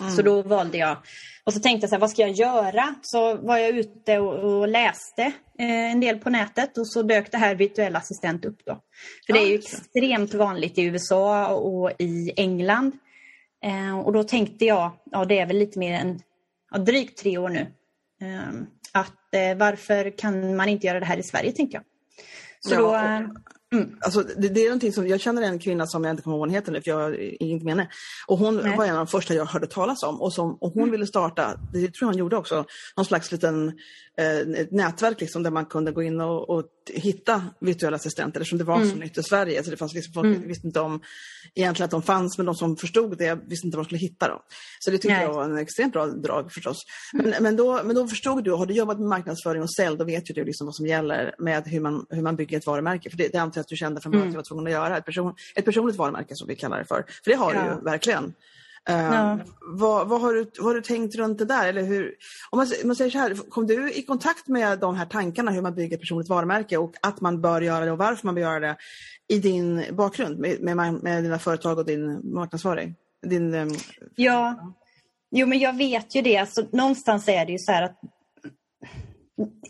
Mm. 0.00 0.12
Så 0.12 0.22
då 0.22 0.42
valde 0.42 0.78
jag, 0.78 0.96
och 1.44 1.52
så 1.52 1.60
tänkte 1.60 1.84
jag 1.84 1.88
så 1.88 1.94
här, 1.94 2.00
vad 2.00 2.10
ska 2.10 2.22
jag 2.22 2.30
göra? 2.30 2.94
Så 3.02 3.36
var 3.36 3.58
jag 3.58 3.70
ute 3.70 4.18
och, 4.18 4.58
och 4.58 4.68
läste 4.68 5.22
eh, 5.58 5.92
en 5.92 6.00
del 6.00 6.18
på 6.18 6.30
nätet 6.30 6.78
och 6.78 6.88
så 6.88 7.02
dök 7.02 7.32
det 7.32 7.38
här 7.38 7.54
virtuell 7.54 7.96
assistent 7.96 8.44
upp 8.44 8.58
då. 8.66 8.78
För 9.26 9.32
det 9.32 9.38
är 9.38 9.46
ju 9.46 9.54
extremt 9.54 10.34
vanligt 10.34 10.78
i 10.78 10.82
USA 10.82 11.48
och 11.48 11.92
i 11.98 12.32
England. 12.36 12.92
Eh, 13.64 13.98
och 13.98 14.12
då 14.12 14.24
tänkte 14.24 14.64
jag, 14.64 14.92
ja 15.04 15.24
det 15.24 15.38
är 15.38 15.46
väl 15.46 15.58
lite 15.58 15.78
mer 15.78 16.00
än 16.00 16.20
ja, 16.70 16.78
drygt 16.78 17.18
tre 17.18 17.38
år 17.38 17.48
nu, 17.48 17.60
eh, 18.20 18.48
att 18.92 19.34
eh, 19.34 19.56
varför 19.56 20.18
kan 20.18 20.56
man 20.56 20.68
inte 20.68 20.86
göra 20.86 21.00
det 21.00 21.06
här 21.06 21.16
i 21.16 21.22
Sverige 21.22 21.52
tänkte 21.52 21.76
jag. 21.76 21.84
Så 22.60 22.74
ja, 22.74 22.78
då, 22.78 23.34
Mm. 23.74 23.96
Alltså, 24.00 24.22
det, 24.22 24.48
det, 24.48 24.60
är 24.60 24.64
någonting 24.64 24.92
som, 24.92 25.08
jag 25.08 25.20
känner 25.20 25.42
en 25.42 25.58
kvinna 25.58 25.86
som 25.86 26.04
jag 26.04 26.12
inte 26.12 26.22
kommer 26.22 26.34
ihåg 26.34 26.40
vad 26.40 26.48
hon 26.48 26.54
heter 26.54 26.72
nu 26.72 26.82
för 26.82 26.90
jag 26.90 27.14
är 27.14 27.42
inte 27.42 27.64
med 27.64 27.74
henne. 27.74 27.90
Och 28.26 28.38
hon 28.38 28.56
Nej. 28.56 28.76
var 28.76 28.84
en 28.84 28.90
av 28.90 28.96
de 28.96 29.06
första 29.06 29.34
jag 29.34 29.44
hörde 29.44 29.66
talas 29.66 30.02
om 30.02 30.22
och, 30.22 30.32
som, 30.32 30.54
och 30.54 30.72
hon 30.72 30.82
mm. 30.82 30.90
ville 30.90 31.06
starta, 31.06 31.60
det 31.72 31.78
tror 31.78 31.92
jag 32.00 32.06
hon 32.06 32.18
gjorde 32.18 32.36
också, 32.36 32.64
någon 32.96 33.06
slags 33.06 33.32
liten 33.32 33.68
eh, 34.18 34.66
nätverk 34.70 35.20
liksom, 35.20 35.42
där 35.42 35.50
man 35.50 35.66
kunde 35.66 35.92
gå 35.92 36.02
in 36.02 36.20
och, 36.20 36.50
och 36.50 36.64
hitta 36.90 37.44
virtuella 37.60 37.96
assistenter 37.96 38.40
eftersom 38.40 38.58
det 38.58 38.64
var 38.64 38.76
mm. 38.76 38.90
så 38.90 38.96
nytt 38.96 39.18
i 39.18 39.22
Sverige. 39.22 39.62
Så 39.64 39.70
det 39.70 39.76
fanns 39.76 39.94
liksom, 39.94 40.12
folk 40.12 40.26
mm. 40.26 40.48
visste 40.48 40.66
inte 40.66 40.80
om 40.80 41.00
egentligen 41.54 41.84
att 41.84 41.90
de 41.90 42.02
fanns 42.02 42.38
men 42.38 42.46
de 42.46 42.54
som 42.54 42.76
förstod 42.76 43.18
det 43.18 43.38
visste 43.46 43.66
inte 43.66 43.76
var 43.76 43.84
de 43.84 43.88
skulle 43.88 43.98
hitta 43.98 44.28
dem. 44.28 44.40
Så 44.80 44.90
det 44.90 44.98
tyckte 44.98 45.14
Nej. 45.14 45.22
jag 45.22 45.32
var 45.32 45.44
en 45.44 45.58
extremt 45.58 45.92
bra 45.92 46.06
drag 46.06 46.52
förstås. 46.52 46.76
Men, 47.12 47.34
men, 47.40 47.56
då, 47.56 47.80
men 47.84 47.96
då 47.96 48.08
förstod 48.08 48.44
du, 48.44 48.52
har 48.52 48.66
du 48.66 48.74
jobbat 48.74 48.98
med 48.98 49.08
marknadsföring 49.08 49.62
och 49.62 49.74
sälj 49.74 49.96
då 49.96 50.04
vet 50.04 50.30
ju 50.30 50.34
du 50.34 50.44
liksom 50.44 50.66
vad 50.66 50.74
som 50.74 50.86
gäller 50.86 51.34
med 51.38 51.68
hur 51.68 51.80
man, 51.80 52.06
hur 52.10 52.22
man 52.22 52.36
bygger 52.36 52.58
ett 52.58 52.66
varumärke. 52.66 53.10
För 53.10 53.16
det, 53.16 53.28
det 53.28 53.38
antar 53.38 53.58
jag 53.58 53.62
att 53.62 53.68
du 53.68 53.76
kände 53.76 54.00
från 54.00 54.12
början 54.12 54.28
mm. 54.28 54.30
att 54.30 54.34
du 54.34 54.36
var 54.36 54.56
tvungen 54.56 54.66
att 54.66 54.72
göra. 54.72 54.98
Ett, 54.98 55.04
person, 55.04 55.34
ett 55.54 55.64
personligt 55.64 55.96
varumärke 55.96 56.34
som 56.36 56.48
vi 56.48 56.56
kallar 56.56 56.78
det 56.78 56.84
för. 56.84 57.04
För 57.24 57.30
det 57.30 57.36
har 57.36 57.54
ja. 57.54 57.62
du 57.62 57.68
ju 57.68 57.80
verkligen. 57.80 58.34
Ja. 58.86 59.38
vad, 59.60 60.08
vad, 60.08 60.20
har 60.20 60.32
du, 60.32 60.50
vad 60.58 60.66
har 60.66 60.74
du 60.74 60.80
tänkt 60.80 61.14
runt 61.14 61.38
det 61.38 61.44
där? 61.44 61.68
Eller 61.68 61.82
hur, 61.82 62.14
om 62.50 62.56
man, 62.56 62.66
man 62.84 62.96
säger 62.96 63.10
så 63.10 63.18
här, 63.18 63.34
kom 63.50 63.66
du 63.66 63.92
i 63.92 64.02
kontakt 64.02 64.48
med 64.48 64.78
de 64.78 64.96
här 64.96 65.06
tankarna 65.06 65.50
hur 65.50 65.62
man 65.62 65.74
bygger 65.74 65.96
ett 65.96 66.00
personligt 66.00 66.28
varumärke 66.28 66.76
och 66.76 66.94
att 67.02 67.20
man 67.20 67.40
bör 67.40 67.60
göra 67.60 67.84
det 67.84 67.92
och 67.92 67.98
varför 67.98 68.26
man 68.26 68.34
bör 68.34 68.42
göra 68.42 68.60
det 68.60 68.76
i 69.28 69.38
din 69.38 69.84
bakgrund 69.92 70.38
med, 70.38 70.60
med, 70.60 71.02
med 71.02 71.22
dina 71.22 71.38
företag 71.38 71.78
och 71.78 71.86
din 71.86 72.34
marknadsföring? 72.34 72.94
Din, 73.26 73.54
um... 73.54 73.70
Ja, 74.16 74.74
jo 75.30 75.46
men 75.46 75.58
jag 75.58 75.76
vet 75.76 76.14
ju 76.14 76.22
det. 76.22 76.36
Alltså, 76.36 76.66
någonstans 76.72 77.28
är 77.28 77.46
det 77.46 77.52
ju 77.52 77.58
så 77.58 77.72
här 77.72 77.82
att 77.82 78.00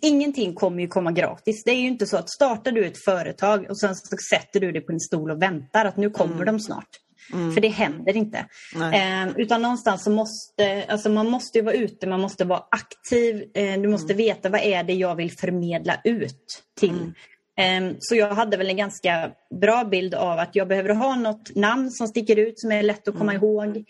ingenting 0.00 0.54
kommer 0.54 0.82
ju 0.82 0.88
komma 0.88 1.12
gratis. 1.12 1.64
Det 1.64 1.70
är 1.70 1.80
ju 1.80 1.88
inte 1.88 2.06
så 2.06 2.16
att 2.16 2.30
startar 2.30 2.72
du 2.72 2.86
ett 2.86 3.04
företag 3.04 3.66
och 3.70 3.78
sen 3.78 3.96
så 3.96 4.16
sätter 4.16 4.60
du 4.60 4.72
dig 4.72 4.82
på 4.82 4.92
en 4.92 5.00
stol 5.00 5.30
och 5.30 5.42
väntar 5.42 5.84
att 5.84 5.96
nu 5.96 6.10
kommer 6.10 6.34
mm. 6.34 6.46
de 6.46 6.60
snart. 6.60 6.88
Mm. 7.32 7.52
För 7.52 7.60
det 7.60 7.68
händer 7.68 8.16
inte. 8.16 8.46
Eh, 8.74 9.28
utan 9.36 9.62
någonstans 9.62 10.04
så 10.04 10.10
måste, 10.10 10.84
alltså 10.88 11.08
man 11.08 11.30
måste 11.30 11.62
vara 11.62 11.74
ute, 11.74 12.06
man 12.06 12.20
måste 12.20 12.44
vara 12.44 12.62
aktiv. 12.70 13.44
Eh, 13.54 13.80
du 13.80 13.88
måste 13.88 14.12
mm. 14.12 14.16
veta 14.16 14.48
vad 14.48 14.60
är 14.60 14.82
det 14.82 14.92
jag 14.94 15.14
vill 15.14 15.32
förmedla 15.32 16.00
ut 16.04 16.62
till. 16.80 17.12
Eh, 17.58 17.96
så 17.98 18.14
jag 18.14 18.28
hade 18.28 18.56
väl 18.56 18.68
en 18.68 18.76
ganska 18.76 19.30
bra 19.60 19.84
bild 19.84 20.14
av 20.14 20.38
att 20.38 20.56
jag 20.56 20.68
behöver 20.68 20.88
ha 20.88 21.14
något 21.14 21.56
namn 21.56 21.90
som 21.90 22.08
sticker 22.08 22.36
ut 22.36 22.60
som 22.60 22.72
är 22.72 22.82
lätt 22.82 23.08
att 23.08 23.18
komma 23.18 23.32
mm. 23.32 23.44
ihåg. 23.44 23.84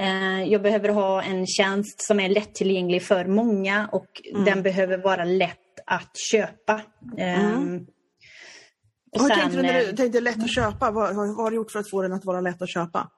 Eh, 0.00 0.42
jag 0.52 0.62
behöver 0.62 0.88
ha 0.88 1.22
en 1.22 1.46
tjänst 1.46 2.06
som 2.06 2.20
är 2.20 2.28
lättillgänglig 2.28 3.02
för 3.02 3.24
många 3.24 3.88
och 3.92 4.06
mm. 4.30 4.44
den 4.44 4.62
behöver 4.62 4.98
vara 4.98 5.24
lätt 5.24 5.56
att 5.86 6.12
köpa. 6.32 6.80
Mm. 7.18 7.86
Och 9.12 9.20
sen, 9.20 9.30
tänkte 9.30 9.56
du 9.56 9.62
när 9.62 9.72
du 9.72 9.88
eh, 9.88 9.94
tänkte 9.94 10.20
lätt 10.20 10.42
att 10.44 10.54
köpa? 10.54 10.90
Vad, 10.90 11.16
vad, 11.16 11.36
har 11.36 11.50
du 11.50 11.56
gjort 11.56 11.70
för 11.70 11.78
att 11.78 11.90
få 11.90 12.02
den 12.02 12.12
att 12.12 12.24
vara 12.24 12.40
lätt 12.40 12.62
att 12.62 12.72
köpa? 12.72 13.10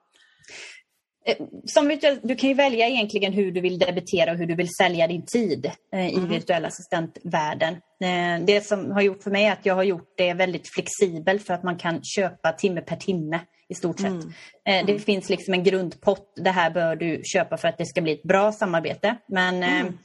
Eh, 1.25 1.35
som 1.65 1.87
virtuell, 1.87 2.19
du 2.23 2.35
kan 2.35 2.49
ju 2.49 2.55
välja 2.55 2.87
egentligen 2.87 3.33
hur 3.33 3.51
du 3.51 3.61
vill 3.61 3.79
debitera 3.79 4.31
och 4.31 4.37
hur 4.37 4.45
du 4.45 4.55
vill 4.55 4.69
sälja 4.77 5.07
din 5.07 5.25
tid 5.25 5.71
eh, 5.93 6.07
i 6.07 6.15
mm. 6.17 6.29
virtuell 6.29 6.65
assistentvärlden. 6.65 7.73
Eh, 7.73 8.45
det 8.45 8.65
som 8.65 8.91
har 8.91 9.01
gjort 9.01 9.23
för 9.23 9.31
mig 9.31 9.45
är 9.45 9.51
att 9.51 9.65
jag 9.65 9.75
har 9.75 9.83
gjort 9.83 10.13
det 10.17 10.33
väldigt 10.33 10.73
flexibelt 10.73 11.47
för 11.47 11.53
att 11.53 11.63
man 11.63 11.77
kan 11.77 12.03
köpa 12.03 12.51
timme 12.51 12.81
per 12.81 12.95
timme 12.95 13.39
i 13.69 13.75
stort 13.75 13.99
sett. 13.99 14.09
Mm. 14.09 14.27
Eh, 14.65 14.85
det 14.85 14.91
mm. 14.91 14.99
finns 14.99 15.29
liksom 15.29 15.53
en 15.53 15.63
grundpott. 15.63 16.33
Det 16.35 16.49
här 16.49 16.69
bör 16.69 16.95
du 16.95 17.21
köpa 17.23 17.57
för 17.57 17.67
att 17.67 17.77
det 17.77 17.85
ska 17.85 18.01
bli 18.01 18.13
ett 18.13 18.23
bra 18.23 18.51
samarbete. 18.51 19.15
Men 19.27 19.63
eh, 19.63 19.79
mm. 19.79 19.97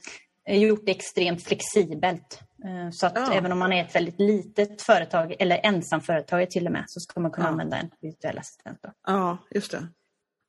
har 0.47 0.55
gjort 0.55 0.85
det 0.85 0.91
extremt 0.91 1.43
flexibelt. 1.43 2.39
Eh, 2.65 2.91
så 2.91 3.05
att 3.05 3.13
ja. 3.15 3.33
även 3.33 3.51
om 3.51 3.59
man 3.59 3.73
är 3.73 3.85
ett 3.85 3.95
väldigt 3.95 4.19
litet 4.19 4.81
företag 4.81 5.35
eller 5.39 5.59
ensamföretag 5.63 6.49
till 6.49 6.65
och 6.65 6.71
med 6.71 6.83
så 6.87 6.99
ska 6.99 7.19
man 7.19 7.31
kunna 7.31 7.47
ja. 7.47 7.51
använda 7.51 7.77
en 7.77 7.89
virtuell 8.01 8.37
assistent. 8.37 8.79
Då. 8.81 8.89
Ja, 9.07 9.37
just 9.51 9.71
det. 9.71 9.87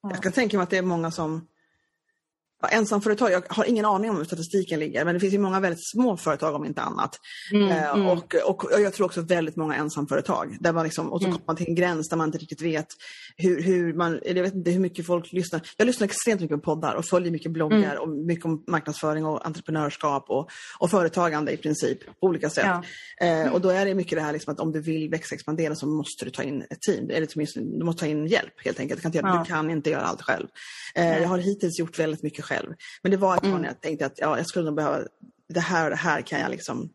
Jag 0.02 0.22
kan 0.22 0.32
tänka 0.32 0.56
mig 0.56 0.64
att 0.64 0.70
det 0.70 0.78
är 0.78 0.82
många 0.82 1.10
som 1.10 1.46
Ja, 2.62 2.68
ensamföretag, 2.68 3.32
jag 3.32 3.42
har 3.48 3.64
ingen 3.64 3.84
aning 3.84 4.10
om 4.10 4.16
hur 4.16 4.24
statistiken 4.24 4.80
ligger, 4.80 5.04
men 5.04 5.14
det 5.14 5.20
finns 5.20 5.34
ju 5.34 5.38
många 5.38 5.60
väldigt 5.60 5.90
små 5.90 6.16
företag 6.16 6.54
om 6.54 6.64
inte 6.64 6.82
annat. 6.82 7.18
Mm, 7.52 7.68
eh, 7.68 7.90
mm. 7.90 8.06
Och, 8.06 8.34
och, 8.34 8.64
och, 8.64 8.80
jag 8.80 8.94
tror 8.94 9.06
också 9.06 9.20
väldigt 9.20 9.56
många 9.56 9.74
ensamföretag. 9.74 10.56
Där 10.60 10.72
man 10.72 10.84
liksom, 10.84 11.12
och 11.12 11.20
så 11.20 11.26
mm. 11.26 11.36
kommer 11.36 11.46
man 11.46 11.56
till 11.56 11.68
en 11.68 11.74
gräns 11.74 12.08
där 12.08 12.16
man 12.16 12.28
inte 12.28 12.38
riktigt 12.38 12.62
vet 12.62 12.86
hur, 13.36 13.62
hur 13.62 13.94
man, 13.94 14.20
jag 14.24 14.34
vet 14.34 14.54
inte 14.54 14.70
hur 14.70 14.80
mycket 14.80 15.06
folk 15.06 15.32
lyssnar. 15.32 15.60
Jag 15.76 15.86
lyssnar 15.86 16.04
extremt 16.04 16.40
mycket 16.40 16.56
på 16.56 16.74
poddar 16.74 16.94
och 16.94 17.04
följer 17.04 17.32
mycket 17.32 17.52
bloggar 17.52 17.96
mm. 17.96 18.00
och 18.00 18.08
mycket 18.08 18.44
om 18.44 18.64
marknadsföring 18.66 19.24
och 19.24 19.46
entreprenörskap 19.46 20.24
och, 20.28 20.50
och 20.78 20.90
företagande 20.90 21.52
i 21.52 21.56
princip 21.56 21.98
på 22.20 22.26
olika 22.26 22.50
sätt. 22.50 22.66
Ja. 23.18 23.26
Eh, 23.26 23.52
och 23.52 23.60
då 23.60 23.68
är 23.68 23.84
det 23.84 23.94
mycket 23.94 24.18
det 24.18 24.22
här 24.22 24.32
liksom 24.32 24.52
att 24.52 24.60
om 24.60 24.72
du 24.72 24.80
vill 24.80 25.10
växa 25.10 25.34
och 25.34 25.36
expandera 25.36 25.74
så 25.74 25.86
måste 25.86 26.24
du 26.24 26.30
ta 26.30 26.42
in 26.42 26.64
ett 26.70 26.80
team, 26.80 27.10
eller 27.10 27.28
du 27.78 27.84
måste 27.84 28.00
ta 28.00 28.06
in 28.06 28.26
hjälp 28.26 28.54
helt 28.64 28.80
enkelt. 28.80 28.98
Du 28.98 29.02
kan 29.02 29.08
inte, 29.08 29.28
ja. 29.28 29.44
du 29.44 29.52
kan 29.52 29.70
inte 29.70 29.90
göra 29.90 30.02
allt 30.02 30.22
själv. 30.22 30.46
Eh, 30.94 31.18
jag 31.18 31.28
har 31.28 31.38
hittills 31.38 31.78
gjort 31.78 31.98
väldigt 31.98 32.22
mycket 32.22 32.44
själv. 32.50 32.74
Men 33.02 33.10
det 33.10 33.16
var 33.16 33.36
ett 33.36 33.44
mm. 33.44 33.60
när 33.60 33.68
jag 33.68 33.80
tänkte 33.80 34.06
att 34.06 34.18
ja, 34.18 34.36
jag 34.36 34.46
skulle 34.46 34.64
nog 34.64 34.74
behöva, 34.74 34.98
det 35.48 35.60
här 35.60 35.84
och 35.84 35.90
det 35.90 35.96
här 35.96 36.22
kan 36.22 36.40
jag 36.40 36.50
liksom 36.50 36.90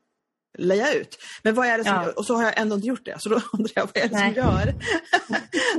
leja 0.58 0.94
ut. 0.94 1.18
Men 1.44 1.56
vad 1.56 1.68
är 1.68 1.78
det 1.78 1.84
som, 1.84 1.94
ja. 1.94 2.12
och 2.16 2.26
så 2.26 2.36
har 2.36 2.44
jag 2.44 2.60
ändå 2.60 2.76
inte 2.76 2.88
gjort 2.88 3.06
det. 3.06 3.16
Så 3.20 3.30
då 3.30 3.36
undrar 3.54 3.72
jag, 3.76 3.90
vad 3.94 4.04
är 4.04 4.10
det 4.10 4.16
Nej. 4.16 4.34
som 4.34 4.44
gör 4.44 4.76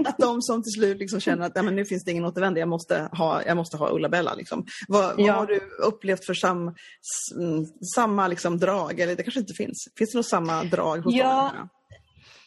att 0.08 0.18
de 0.18 0.42
som 0.42 0.62
till 0.62 0.72
slut 0.72 0.98
liksom 0.98 1.20
känner 1.20 1.46
att 1.46 1.54
Nej, 1.54 1.64
men 1.64 1.76
nu 1.76 1.84
finns 1.84 2.04
det 2.04 2.10
ingen 2.10 2.24
återvändo, 2.24 2.60
jag 2.60 2.68
måste 2.68 3.08
ha, 3.12 3.42
jag 3.42 3.56
måste 3.56 3.76
ha 3.76 3.90
Ulla-Bella. 3.90 4.34
Liksom. 4.34 4.66
Vad, 4.88 5.04
ja. 5.04 5.26
vad, 5.26 5.34
har 5.34 5.46
du 5.46 5.60
upplevt 5.82 6.26
för 6.26 6.34
sam, 6.34 6.74
samma 7.94 8.28
liksom 8.28 8.58
drag? 8.58 9.00
Eller 9.00 9.16
det 9.16 9.22
kanske 9.22 9.40
inte 9.40 9.54
finns. 9.54 9.88
Finns 9.98 10.12
det 10.12 10.18
något 10.18 10.28
samma 10.28 10.64
drag 10.64 10.98
hos 10.98 11.14
ja. 11.14 11.52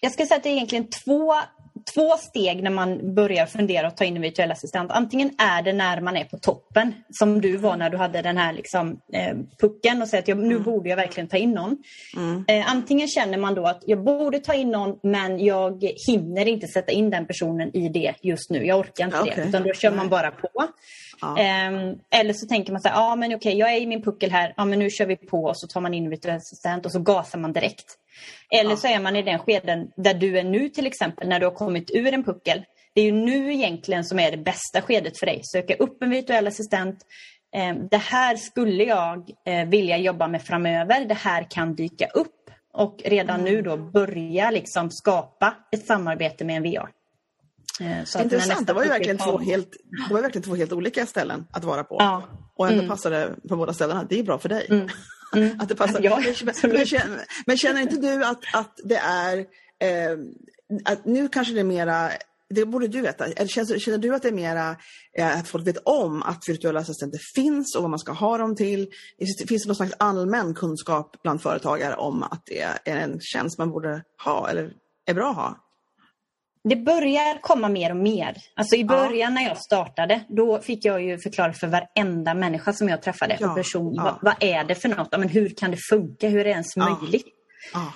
Jag 0.01 0.11
ska 0.11 0.25
säga 0.25 0.37
att 0.37 0.43
det 0.43 0.49
är 0.49 0.53
egentligen 0.53 0.87
två 1.05 1.33
två 1.93 2.17
steg 2.17 2.63
när 2.63 2.71
man 2.71 3.15
börjar 3.15 3.45
fundera 3.45 3.87
att 3.87 3.97
ta 3.97 4.03
in 4.03 4.15
en 4.15 4.21
virtuell 4.21 4.51
assistent. 4.51 4.91
Antingen 4.91 5.31
är 5.37 5.61
det 5.61 5.73
när 5.73 6.01
man 6.01 6.17
är 6.17 6.23
på 6.23 6.37
toppen, 6.37 6.93
som 7.09 7.41
du 7.41 7.57
var 7.57 7.77
när 7.77 7.89
du 7.89 7.97
hade 7.97 8.21
den 8.21 8.37
här 8.37 8.53
liksom, 8.53 8.99
eh, 9.13 9.35
pucken 9.61 10.01
och 10.01 10.07
säger 10.07 10.21
att 10.21 10.27
jag, 10.27 10.37
nu 10.37 10.51
mm. 10.51 10.63
borde 10.63 10.89
jag 10.89 10.97
verkligen 10.97 11.29
ta 11.29 11.37
in 11.37 11.51
någon. 11.51 11.77
Mm. 12.15 12.45
Eh, 12.47 12.71
antingen 12.71 13.07
känner 13.07 13.37
man 13.37 13.55
då 13.55 13.65
att 13.65 13.83
jag 13.85 14.03
borde 14.03 14.39
ta 14.39 14.53
in 14.53 14.71
någon 14.71 14.99
men 15.03 15.45
jag 15.45 15.83
hinner 16.07 16.47
inte 16.47 16.67
sätta 16.67 16.91
in 16.91 17.09
den 17.09 17.25
personen 17.25 17.75
i 17.75 17.89
det 17.89 18.13
just 18.21 18.49
nu. 18.49 18.65
Jag 18.65 18.79
orkar 18.79 19.05
inte 19.05 19.21
okay. 19.21 19.35
det. 19.35 19.49
Utan 19.49 19.63
då 19.63 19.73
kör 19.73 19.91
man 19.91 20.09
bara 20.09 20.31
på. 20.31 20.49
Ja. 21.21 21.39
Eh, 21.39 22.19
eller 22.19 22.33
så 22.33 22.47
tänker 22.47 22.71
man 22.71 22.81
så 22.81 22.87
här, 22.87 22.95
ja 22.95 23.15
men 23.15 23.35
okej 23.35 23.57
jag 23.57 23.73
är 23.73 23.81
i 23.81 23.87
min 23.87 24.01
puckel 24.01 24.31
här, 24.31 24.53
ja 24.57 24.65
men 24.65 24.79
nu 24.79 24.89
kör 24.89 25.05
vi 25.05 25.15
på 25.15 25.43
och 25.43 25.57
så 25.57 25.67
tar 25.67 25.81
man 25.81 25.93
in 25.93 26.09
virtuell 26.09 26.37
assistent 26.37 26.85
och 26.85 26.91
så 26.91 26.99
gasar 26.99 27.39
man 27.39 27.53
direkt. 27.53 27.85
Eller 28.49 28.69
ja. 28.69 28.77
så 28.77 28.87
är 28.87 28.99
man 28.99 29.15
i 29.15 29.21
den 29.21 29.39
skeden 29.39 29.91
där 29.97 30.13
du 30.13 30.39
är 30.39 30.43
nu 30.43 30.69
till 30.69 30.87
exempel, 30.87 31.27
när 31.27 31.39
du 31.39 31.45
har 31.45 31.53
kommit 31.53 31.91
ur 31.93 32.13
en 32.13 32.23
puckel. 32.23 32.63
Det 32.93 33.01
är 33.01 33.05
ju 33.05 33.11
nu 33.11 33.53
egentligen 33.53 34.05
som 34.05 34.19
är 34.19 34.31
det 34.31 34.37
bästa 34.37 34.81
skedet 34.81 35.19
för 35.19 35.25
dig. 35.25 35.41
Söka 35.43 35.75
upp 35.75 36.03
en 36.03 36.09
virtuell 36.09 36.47
assistent. 36.47 37.05
Ehm, 37.55 37.87
det 37.87 37.97
här 37.97 38.35
skulle 38.35 38.83
jag 38.83 39.29
eh, 39.45 39.65
vilja 39.65 39.97
jobba 39.97 40.27
med 40.27 40.41
framöver. 40.41 41.05
Det 41.05 41.13
här 41.13 41.47
kan 41.49 41.75
dyka 41.75 42.07
upp. 42.07 42.35
Och 42.73 43.01
redan 43.05 43.39
mm. 43.39 43.53
nu 43.53 43.61
då 43.61 43.77
börja 43.77 44.51
liksom 44.51 44.91
skapa 44.91 45.55
ett 45.71 45.85
samarbete 45.85 46.45
med 46.45 46.57
en 46.57 46.63
VA. 46.63 46.89
Eh, 47.79 48.03
så 48.05 48.21
Intressant, 48.21 48.67
det 48.67 48.73
var 48.73 48.83
ju 48.83 48.89
verkligen 48.89 49.17
två, 49.17 49.37
helt, 49.37 49.71
det 50.07 50.13
var 50.13 50.21
verkligen 50.21 50.43
två 50.43 50.55
helt 50.55 50.73
olika 50.73 51.05
ställen 51.05 51.45
att 51.51 51.63
vara 51.63 51.83
på. 51.83 51.95
Ja. 51.99 52.23
Och 52.55 52.67
ändå 52.67 52.79
mm. 52.79 52.89
passade 52.89 53.35
på 53.49 53.55
båda 53.55 53.73
ställena. 53.73 54.05
Det 54.09 54.19
är 54.19 54.23
bra 54.23 54.39
för 54.39 54.49
dig. 54.49 54.67
Mm. 54.69 54.89
Mm. 55.35 55.59
att 55.59 55.69
det 55.69 55.75
passar. 55.75 55.99
Ja, 56.03 56.23
men, 56.43 56.85
känner, 56.85 57.25
men, 57.45 57.57
känner 57.57 57.81
inte 57.81 57.95
du 57.95 58.25
att, 58.25 58.43
att 58.53 58.79
det 58.83 58.97
är, 58.97 59.37
eh, 59.79 60.17
att 60.85 61.05
nu 61.05 61.27
kanske 61.27 61.53
det 61.53 61.59
är 61.59 61.63
mera 61.63 62.11
det 62.49 62.65
borde 62.65 62.87
du 62.87 63.01
veta. 63.01 63.25
Eller 63.25 63.47
känner, 63.47 63.79
känner 63.79 63.97
du 63.97 64.15
att 64.15 64.21
det 64.21 64.27
är 64.27 64.33
mera 64.33 64.75
eh, 65.17 65.39
att 65.39 65.47
folk 65.47 65.67
vet 65.67 65.77
om 65.77 66.23
att 66.23 66.49
virtuella 66.49 66.79
assistenter 66.79 67.19
finns 67.35 67.75
och 67.75 67.81
vad 67.81 67.89
man 67.89 67.99
ska 67.99 68.11
ha 68.11 68.37
dem 68.37 68.55
till? 68.55 68.87
Finns 69.47 69.63
det 69.63 69.67
någon 69.67 69.75
slags 69.75 69.93
allmän 69.99 70.53
kunskap 70.53 71.15
bland 71.23 71.41
företagare 71.41 71.95
om 71.95 72.23
att 72.23 72.41
det 72.45 72.61
är 72.61 72.97
en 72.97 73.19
tjänst 73.21 73.57
man 73.57 73.71
borde 73.71 74.03
ha 74.23 74.49
eller 74.49 74.73
är 75.05 75.13
bra 75.13 75.29
att 75.29 75.35
ha? 75.35 75.68
Det 76.63 76.75
börjar 76.75 77.41
komma 77.41 77.69
mer 77.69 77.89
och 77.89 77.97
mer. 77.97 78.37
Alltså 78.55 78.75
i 78.75 78.85
början 78.85 79.13
ja. 79.19 79.29
när 79.29 79.47
jag 79.47 79.57
startade, 79.57 80.21
då 80.27 80.59
fick 80.59 80.85
jag 80.85 81.01
ju 81.03 81.17
förklara 81.17 81.53
för 81.53 81.67
varenda 81.67 82.33
människa 82.33 82.73
som 82.73 82.89
jag 82.89 83.01
träffade 83.01 83.37
ja. 83.39 83.55
person, 83.55 83.93
ja. 83.95 84.03
vad, 84.03 84.15
vad, 84.21 84.43
är 84.49 84.63
det 84.63 84.75
för 84.75 84.89
något? 84.89 85.11
Men 85.11 85.29
hur 85.29 85.49
kan 85.49 85.71
det 85.71 85.77
funka? 85.89 86.27
Hur 86.27 86.39
är 86.39 86.43
det 86.43 86.49
ens 86.49 86.75
möjligt? 86.75 87.27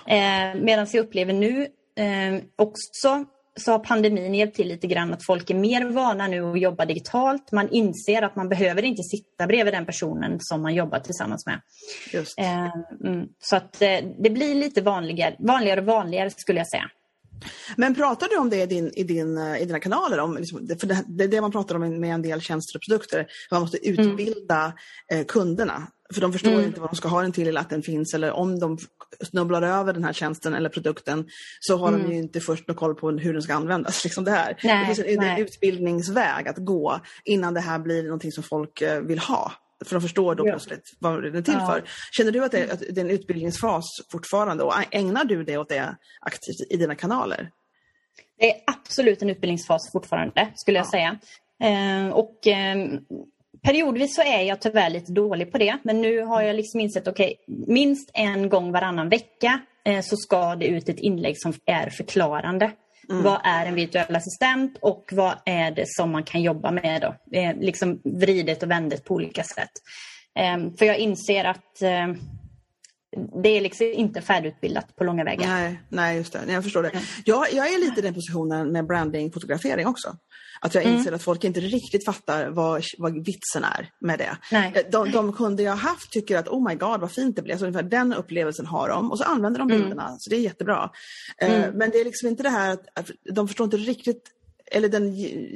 Eh, 0.08 0.62
Medan 0.62 0.88
jag 0.94 1.06
upplever 1.06 1.34
nu 1.34 1.62
eh, 1.96 2.44
också 2.56 3.26
så 3.56 3.72
har 3.72 3.80
pandemin 3.80 4.36
hjälpt 4.36 4.56
till 4.56 4.68
lite 4.68 4.88
grann 4.88 5.14
att 5.14 5.26
folk 5.26 5.50
är 5.50 5.56
mer 5.56 5.86
vana 5.86 6.28
nu 6.28 6.52
att 6.52 6.60
jobba 6.60 6.86
digitalt. 6.86 7.52
Man 7.52 7.70
inser 7.70 8.22
att 8.22 8.36
man 8.36 8.50
behöver 8.50 8.84
inte 8.84 9.04
sitta 9.04 9.48
bredvid 9.48 9.74
den 9.74 9.86
personen 9.86 10.38
som 10.40 10.62
man 10.62 10.76
jobbar 10.76 11.00
tillsammans 11.00 11.46
med. 11.46 11.62
Eh, 12.38 12.74
mm, 13.06 13.28
så 13.40 13.56
att 13.56 13.82
eh, 13.82 14.00
det 14.20 14.30
blir 14.30 14.56
lite 14.56 14.82
vanligare, 14.82 15.36
vanligare 15.40 15.80
och 15.80 15.86
vanligare 15.86 16.30
skulle 16.30 16.60
jag 16.60 16.70
säga. 16.70 16.90
Men 17.76 17.96
pratar 17.96 18.28
du 18.30 18.38
om 18.38 18.50
det 18.50 18.62
i, 18.62 18.66
din, 18.66 18.92
i, 18.96 19.04
din, 19.04 19.38
eh, 19.38 19.62
i 19.62 19.66
dina 19.66 19.80
kanaler? 19.80 20.20
Om, 20.20 20.38
liksom, 20.38 20.68
för 20.80 20.88
det, 20.88 21.04
det 21.08 21.24
är 21.24 21.28
det 21.28 21.42
man 21.42 21.52
pratar 21.52 21.76
om 21.76 22.00
med 22.00 22.14
en 22.14 22.22
del 22.22 22.42
tjänster 22.42 22.78
och 22.78 22.82
produkter. 22.82 23.28
Man 23.52 23.62
måste 23.62 23.78
mm. 23.78 24.00
utbilda 24.00 24.74
mm. 25.12 25.26
kunderna. 25.26 25.88
För 26.14 26.22
de 26.22 26.34
förstår 26.34 26.52
mm. 26.52 26.66
inte 26.66 26.80
vad 26.80 26.90
de 26.90 26.96
ska 26.96 27.08
ha 27.08 27.22
den 27.22 27.32
till 27.32 27.48
eller 27.48 27.62
att 27.62 27.70
den 27.70 27.82
finns. 27.82 28.14
Eller 28.14 28.32
om 28.32 28.60
de 28.60 28.78
snubblar 29.22 29.62
över 29.62 29.94
den 29.94 30.04
här 30.04 30.14
tjänsten 30.14 30.54
eller 30.54 30.70
produkten 30.70 31.28
så 31.60 31.78
har 31.78 31.88
mm. 31.88 32.02
de 32.02 32.14
ju 32.14 32.20
inte 32.20 32.40
först 32.40 32.68
någon 32.68 32.78
koll 32.78 32.96
på 32.96 33.12
hur 33.12 33.34
den 33.34 33.42
ska 33.42 33.54
användas. 33.54 34.04
Liksom 34.04 34.24
det, 34.24 34.32
här. 34.32 34.60
Nej, 34.64 34.80
det 34.80 34.96
finns 34.96 35.08
en, 35.08 35.24
en 35.24 35.38
utbildningsväg 35.38 36.48
att 36.48 36.58
gå 36.58 37.00
innan 37.24 37.54
det 37.54 37.60
här 37.60 37.80
blir 37.80 38.04
någonting 38.04 38.32
som 38.32 38.44
folk 38.44 38.82
eh, 38.82 39.02
vill 39.02 39.20
ha. 39.20 39.52
För 39.84 39.96
de 39.96 40.02
förstår 40.02 40.36
då 40.36 40.48
ja. 40.48 40.52
plötsligt 40.52 40.94
vad 41.00 41.24
det 41.24 41.38
är 41.38 41.42
till 41.42 41.54
ja. 41.54 41.68
för. 41.68 41.84
Känner 42.12 42.32
du 42.32 42.44
att 42.44 42.52
det, 42.52 42.72
att 42.72 42.80
det 42.80 42.98
är 42.98 43.06
en 43.06 43.10
utbildningsfas 43.10 43.86
fortfarande 44.12 44.64
och 44.64 44.74
ägnar 44.92 45.26
du 45.26 45.44
det 45.44 45.58
åt 45.58 45.70
det 45.70 45.96
aktivt 46.22 46.72
i 46.72 46.78
dina 46.78 46.96
kanaler? 46.96 47.50
Det 48.40 48.52
är 48.52 48.62
absolut 48.66 49.22
en 49.22 49.30
utbildningsfas 49.30 49.92
fortfarande 49.92 50.50
skulle 50.56 50.78
jag 50.78 50.88
säga. 50.88 51.20
Eh, 51.64 52.08
och 52.08 52.48
eh, 52.48 52.76
periodvis 53.64 54.16
så 54.16 54.22
är 54.22 54.42
jag 54.42 54.62
tyvärr 54.62 54.90
lite 54.90 55.12
dålig 55.12 55.52
på 55.52 55.58
det. 55.58 55.78
Men 55.84 56.02
nu 56.02 56.22
har 56.22 56.42
jag 56.42 56.56
liksom 56.56 56.80
insett, 56.80 57.08
okej, 57.08 57.36
okay, 57.48 57.66
minst 57.74 58.12
en 58.14 58.50
gång 58.50 58.72
varannan 58.72 59.10
vecka 59.10 59.60
eh, 59.86 60.02
så 60.02 60.18
ska 60.18 60.56
det 60.56 60.68
ut 60.68 60.90
ett 60.90 61.00
inlägg 61.00 61.42
som 61.42 61.54
är 61.66 61.90
förklarande. 61.90 62.72
Mm. 63.10 63.24
Vad 63.24 63.42
är 63.44 63.66
en 63.66 63.76
virtuell 63.76 64.16
assistent 64.16 64.78
och 64.82 65.10
vad 65.12 65.36
är 65.46 65.72
det 65.72 65.86
som 65.88 66.12
man 66.12 66.24
kan 66.24 66.42
jobba 66.42 66.72
med 66.72 67.02
då? 67.02 67.38
Eh, 67.38 67.56
liksom 67.60 68.02
vridet 68.04 68.64
och 68.64 68.72
vändet 68.72 69.06
på 69.06 69.14
olika 69.14 69.44
sätt. 69.44 69.72
Eh, 70.40 70.78
för 70.78 70.86
jag 70.86 70.98
inser 70.98 71.46
att 71.46 71.82
ehm, 71.82 72.20
det 73.44 73.50
är 73.50 73.62
liksom 73.62 73.88
inte 73.88 74.22
färdigutbildat 74.22 74.96
på 74.96 75.04
långa 75.04 75.24
vägar. 75.24 75.48
Nej, 75.48 75.82
nej 75.90 76.18
just 76.18 76.34
det. 76.34 76.40
Jag 76.48 76.64
förstår 76.64 76.84
det. 76.84 76.92
Jag, 77.26 77.54
jag 77.54 77.74
är 77.74 77.80
lite 77.80 78.00
i 78.00 78.04
den 78.04 78.14
positionen 78.14 78.72
med 78.72 78.88
branding, 78.88 79.32
fotografering 79.32 79.88
också. 79.88 80.18
Att 80.62 80.76
jag 80.76 80.84
inser 80.84 81.08
mm. 81.08 81.14
att 81.14 81.24
folk 81.24 81.44
inte 81.44 81.60
riktigt 81.60 82.06
fattar 82.06 82.50
vad, 82.50 82.84
vad 82.98 83.26
vitsen 83.26 83.64
är 83.64 83.90
med 84.00 84.20
det. 84.20 84.38
Nej. 84.52 84.72
Eh, 84.76 84.82
de, 84.92 85.12
de 85.12 85.34
kunder 85.34 85.64
jag 85.64 85.76
haft 85.76 86.12
tycker 86.12 86.38
att 86.38 86.48
oh 86.48 86.70
my 86.70 86.76
god 86.76 87.02
vad 87.02 87.12
fint 87.12 87.36
det 87.36 87.42
blev. 87.42 87.58
Så 87.58 87.66
ungefär 87.66 87.90
den 87.90 88.14
upplevelsen 88.14 88.66
har 88.66 88.90
de 88.90 89.12
och 89.12 89.18
så 89.18 89.24
använder 89.24 89.60
de 89.60 89.70
mm. 89.70 89.82
bilderna. 89.82 90.08
Mm. 90.08 90.20
Så 90.20 90.30
det 90.30 90.36
är 90.36 90.40
jättebra. 90.40 90.90
Eh, 91.38 91.64
mm. 91.64 91.78
Men 91.78 91.90
det 91.90 91.98
är 91.98 92.06
liksom 92.06 92.30
inte 92.30 92.44
det 92.44 92.50
här 92.50 92.78
att 92.94 93.12
de 93.34 93.48
förstår 93.48 93.66
inte 93.66 93.78
riktigt 93.78 94.24
eller 94.72 94.90
den 94.90 95.16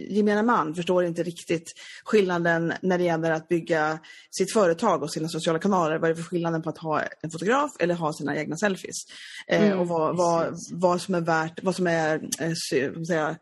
gemene 0.10 0.44
man 0.44 0.76
förstår 0.76 1.06
inte 1.06 1.24
riktigt 1.24 1.74
skillnaden 2.04 2.74
när 2.82 2.98
det 2.98 3.04
gäller 3.04 3.32
att 3.32 3.48
bygga 3.48 4.00
sitt 4.32 4.54
företag 4.54 5.04
och 5.04 5.12
sina 5.12 5.28
sociala 5.28 5.60
kanaler. 5.60 5.98
Vad 5.98 6.10
är 6.10 6.16
det 6.16 6.22
för 6.22 6.30
skillnaden 6.30 6.62
på 6.62 6.70
att 6.70 6.78
ha 6.78 7.02
en 7.22 7.32
fotograf 7.32 7.72
eller 7.80 7.96
ha 7.96 8.14
sina 8.14 8.38
egna 8.38 8.58
selfies? 8.58 8.96
Eh, 9.48 9.68
mm, 9.68 9.80
och 9.80 9.88
vad, 9.88 10.18
vad, 10.18 10.56
vad, 10.72 11.02
som 11.02 11.16
är 11.16 11.22
värt, 11.22 11.64
vad 11.64 11.76
som 11.76 11.88
är 11.88 12.16
eh, 12.40 12.54
säga, 13.08 13.36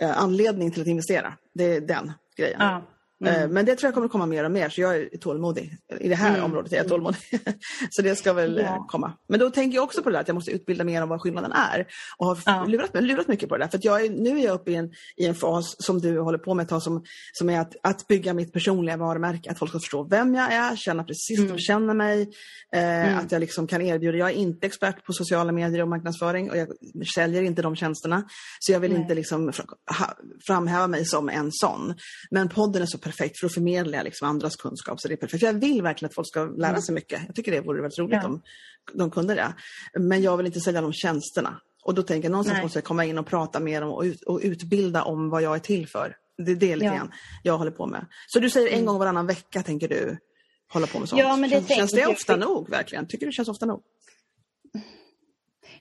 eh, 0.00 0.18
anledning 0.18 0.70
till 0.72 0.80
att 0.80 0.88
investera. 0.88 1.34
Det 1.54 1.64
är 1.64 1.80
den 1.80 2.12
grejen. 2.36 2.60
Ja. 2.60 2.82
Eh, 3.24 3.36
mm. 3.36 3.54
Men 3.54 3.66
det 3.66 3.76
tror 3.76 3.88
jag 3.88 3.94
kommer 3.94 4.08
komma 4.08 4.26
mer 4.26 4.44
och 4.44 4.50
mer, 4.50 4.68
så 4.68 4.80
jag 4.80 4.96
är 4.96 5.18
tålmodig. 5.20 5.76
I 6.00 6.08
det 6.08 6.14
här 6.14 6.30
mm. 6.30 6.44
området 6.44 6.72
är 6.72 6.76
jag 6.76 6.88
tålmodig. 6.88 7.20
så 7.90 8.02
det 8.02 8.16
ska 8.16 8.32
väl 8.32 8.60
ja. 8.64 8.86
komma. 8.88 9.12
Men 9.28 9.40
då 9.40 9.50
tänker 9.50 9.74
jag 9.74 9.84
också 9.84 10.02
på 10.02 10.10
det 10.10 10.16
där 10.16 10.20
att 10.20 10.28
jag 10.28 10.34
måste 10.34 10.50
utbilda 10.50 10.84
mer 10.84 11.02
om 11.02 11.08
vad 11.08 11.20
skillnaden 11.20 11.52
är. 11.52 11.86
Och 12.16 12.26
har 12.26 12.38
ja. 12.46 12.64
lurat, 12.64 12.90
lurat 12.94 13.28
mycket 13.28 13.48
på 13.48 13.56
det 13.56 13.64
där. 13.64 13.70
För 13.70 13.80
jag 13.82 14.04
är, 14.04 14.10
nu 14.10 14.38
är 14.38 14.44
jag 14.44 14.54
uppe 14.54 14.70
i 14.70 14.74
en, 14.74 14.90
i 15.16 15.26
en 15.26 15.34
fas 15.34 15.76
som 15.78 16.00
du 16.00 16.20
håller 16.20 16.38
på 16.38 16.54
med 16.54 16.62
ett 16.62 16.68
tag 16.68 16.82
som, 16.82 17.04
som 17.32 17.50
är 17.50 17.60
att, 17.60 17.76
att 17.82 18.08
bygga 18.08 18.34
mitt 18.34 18.52
personliga 18.52 18.96
varumärke. 18.96 19.50
Att 19.50 19.58
folk 19.58 19.70
ska 19.70 19.78
förstå 19.78 20.04
vem 20.10 20.34
jag 20.34 20.52
är, 20.52 20.76
känna 20.76 21.04
precis 21.04 21.38
mm. 21.38 21.50
de 21.50 21.58
känner 21.58 21.94
mig. 21.94 22.30
Eh, 22.72 23.08
mm. 23.08 23.18
Att 23.18 23.32
jag 23.32 23.40
liksom 23.40 23.66
kan 23.66 23.82
erbjuda, 23.82 24.18
jag 24.18 24.30
är 24.30 24.34
inte 24.34 24.66
expert 24.66 25.04
på 25.04 25.12
sociala 25.12 25.52
medier 25.52 25.82
och 25.82 25.88
marknadsföring 25.88 26.50
och 26.50 26.56
jag 26.56 26.68
säljer 27.14 27.42
inte 27.42 27.62
de 27.62 27.76
tjänsterna. 27.76 28.24
Så 28.60 28.72
jag 28.72 28.80
vill 28.80 28.92
Nej. 28.92 29.00
inte 29.00 29.14
liksom 29.14 29.52
framhäva 30.46 30.86
mig 30.86 31.04
som 31.04 31.28
en 31.28 31.48
sån. 31.52 31.94
Men 32.30 32.48
podden 32.48 32.82
är 32.82 32.86
så 32.86 32.98
perfekt 33.10 33.38
för 33.38 33.46
att 33.46 33.54
förmedla 33.54 34.02
liksom 34.02 34.28
andras 34.28 34.56
kunskap. 34.56 35.00
Så 35.00 35.08
det 35.08 35.14
är 35.14 35.16
perfekt. 35.16 35.42
Jag 35.42 35.52
vill 35.52 35.82
verkligen 35.82 36.08
att 36.08 36.14
folk 36.14 36.28
ska 36.28 36.44
lära 36.44 36.68
mm. 36.68 36.82
sig 36.82 36.94
mycket. 36.94 37.22
Jag 37.26 37.36
tycker 37.36 37.52
det 37.52 37.60
vore 37.60 37.82
väldigt 37.82 37.98
roligt 37.98 38.18
ja. 38.22 38.28
om 38.28 38.42
de 38.92 39.10
kunde 39.10 39.34
det. 39.34 39.54
Men 39.98 40.22
jag 40.22 40.36
vill 40.36 40.46
inte 40.46 40.60
sälja 40.60 40.80
de 40.80 40.92
tjänsterna. 40.92 41.60
Och 41.84 41.94
då 41.94 42.02
tänker 42.02 42.24
jag 42.24 42.32
någonstans 42.32 42.56
Nej. 42.56 42.62
måste 42.62 42.78
jag 42.78 42.84
komma 42.84 43.04
in 43.04 43.18
och 43.18 43.26
prata 43.26 43.60
mer 43.60 43.82
om 43.82 43.92
och, 43.92 44.02
ut, 44.02 44.22
och 44.22 44.40
utbilda 44.42 45.02
om 45.02 45.30
vad 45.30 45.42
jag 45.42 45.54
är 45.54 45.58
till 45.58 45.88
för. 45.88 46.16
Det 46.46 46.52
är 46.52 46.56
det 46.56 46.76
lite 46.76 46.86
ja. 46.86 46.94
grann 46.94 47.12
jag 47.42 47.58
håller 47.58 47.70
på 47.70 47.86
med. 47.86 48.06
Så 48.26 48.40
du 48.40 48.50
säger 48.50 48.68
en 48.68 48.74
mm. 48.74 48.86
gång 48.86 48.98
varannan 48.98 49.26
vecka 49.26 49.62
tänker 49.62 49.88
du 49.88 50.18
hålla 50.72 50.86
på 50.86 50.98
med 50.98 51.08
sånt? 51.08 51.20
Ja, 51.20 51.36
men 51.36 51.50
det 51.50 51.56
känns, 51.56 51.68
känns 51.68 51.92
det 51.92 52.06
ofta 52.06 52.32
jag... 52.32 52.40
nog 52.40 52.70
verkligen? 52.70 53.06
Tycker 53.06 53.26
du 53.26 53.30
det 53.30 53.34
känns 53.34 53.48
ofta 53.48 53.66
nog? 53.66 53.82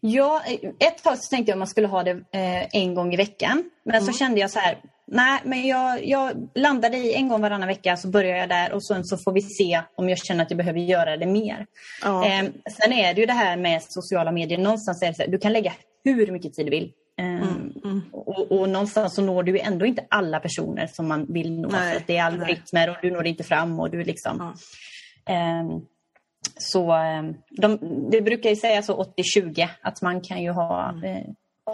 Ja, 0.02 0.44
ett 0.80 1.04
tag 1.04 1.18
så 1.18 1.30
tänkte 1.30 1.50
jag 1.50 1.56
att 1.56 1.60
man 1.60 1.68
skulle 1.68 1.88
ha 1.88 2.04
det 2.04 2.12
eh, 2.12 2.68
en 2.72 2.96
gång 2.96 3.14
i 3.14 3.18
veckan. 3.18 3.70
Men 3.86 3.96
mm. 3.96 4.06
så 4.06 4.20
kände 4.20 4.40
jag 4.40 4.52
så 4.52 4.60
här, 4.60 4.82
nej 5.12 5.42
men 5.46 5.68
jag, 5.68 6.06
jag 6.06 6.50
landade 6.56 6.98
i 6.98 7.14
en 7.14 7.28
gång 7.28 7.42
varannan 7.42 7.68
vecka 7.68 7.98
så 7.98 8.08
börjar 8.08 8.38
jag 8.38 8.50
där 8.50 8.74
och 8.74 8.86
sen 8.86 9.06
så 9.06 9.18
får 9.18 9.32
vi 9.32 9.42
se 9.42 9.82
om 9.96 10.10
jag 10.10 10.18
känner 10.18 10.44
att 10.44 10.52
jag 10.52 10.58
behöver 10.58 10.80
göra 10.80 11.18
det 11.18 11.26
mer. 11.26 11.66
Ja. 12.04 12.26
Eh, 12.26 12.50
sen 12.82 12.94
är 12.94 13.14
det 13.14 13.22
ju 13.22 13.26
det 13.26 13.34
här 13.34 13.58
med 13.58 13.84
sociala 13.84 14.32
medier, 14.32 14.60
någonstans 14.60 15.02
är 15.04 15.08
det 15.08 15.14
så 15.14 15.22
här, 15.22 15.30
du 15.30 15.38
kan 15.38 15.54
lägga 15.54 15.74
hur 16.04 16.32
mycket 16.32 16.54
tid 16.54 16.66
du 16.66 16.70
vill. 16.70 16.92
Eh, 17.20 17.26
mm, 17.26 17.74
mm. 17.84 18.02
Och, 18.12 18.52
och, 18.52 18.70
någonstans 18.70 19.16
så 19.16 19.22
når 19.22 19.44
du 19.44 19.60
ändå 19.60 19.86
inte 19.86 20.06
alla 20.10 20.40
personer 20.40 20.88
som 20.88 21.08
man 21.08 21.26
vill 21.34 21.60
nå. 21.60 21.70
Nej, 21.70 21.94
för 21.94 22.04
det 22.08 22.18
är 22.18 22.24
algoritmer 22.24 22.90
och 22.90 22.96
du 23.02 23.12
når 23.12 23.28
inte 23.28 23.44
fram 23.44 23.80
och 23.80 23.92
du 23.92 24.04
liksom... 24.04 24.54
Ja. 25.26 25.34
Eh, 25.34 25.80
så 26.58 26.92
ehm, 26.92 27.34
de, 27.50 27.80
det 28.12 28.22
brukar 28.22 28.50
ju 28.50 28.56
säga 28.56 28.82
så 28.82 29.14
80-20 29.38 29.68
att 29.82 30.02
man 30.02 30.22
kan 30.22 30.44
ju 30.44 30.52
ha 30.52 30.90
mm. 30.90 31.24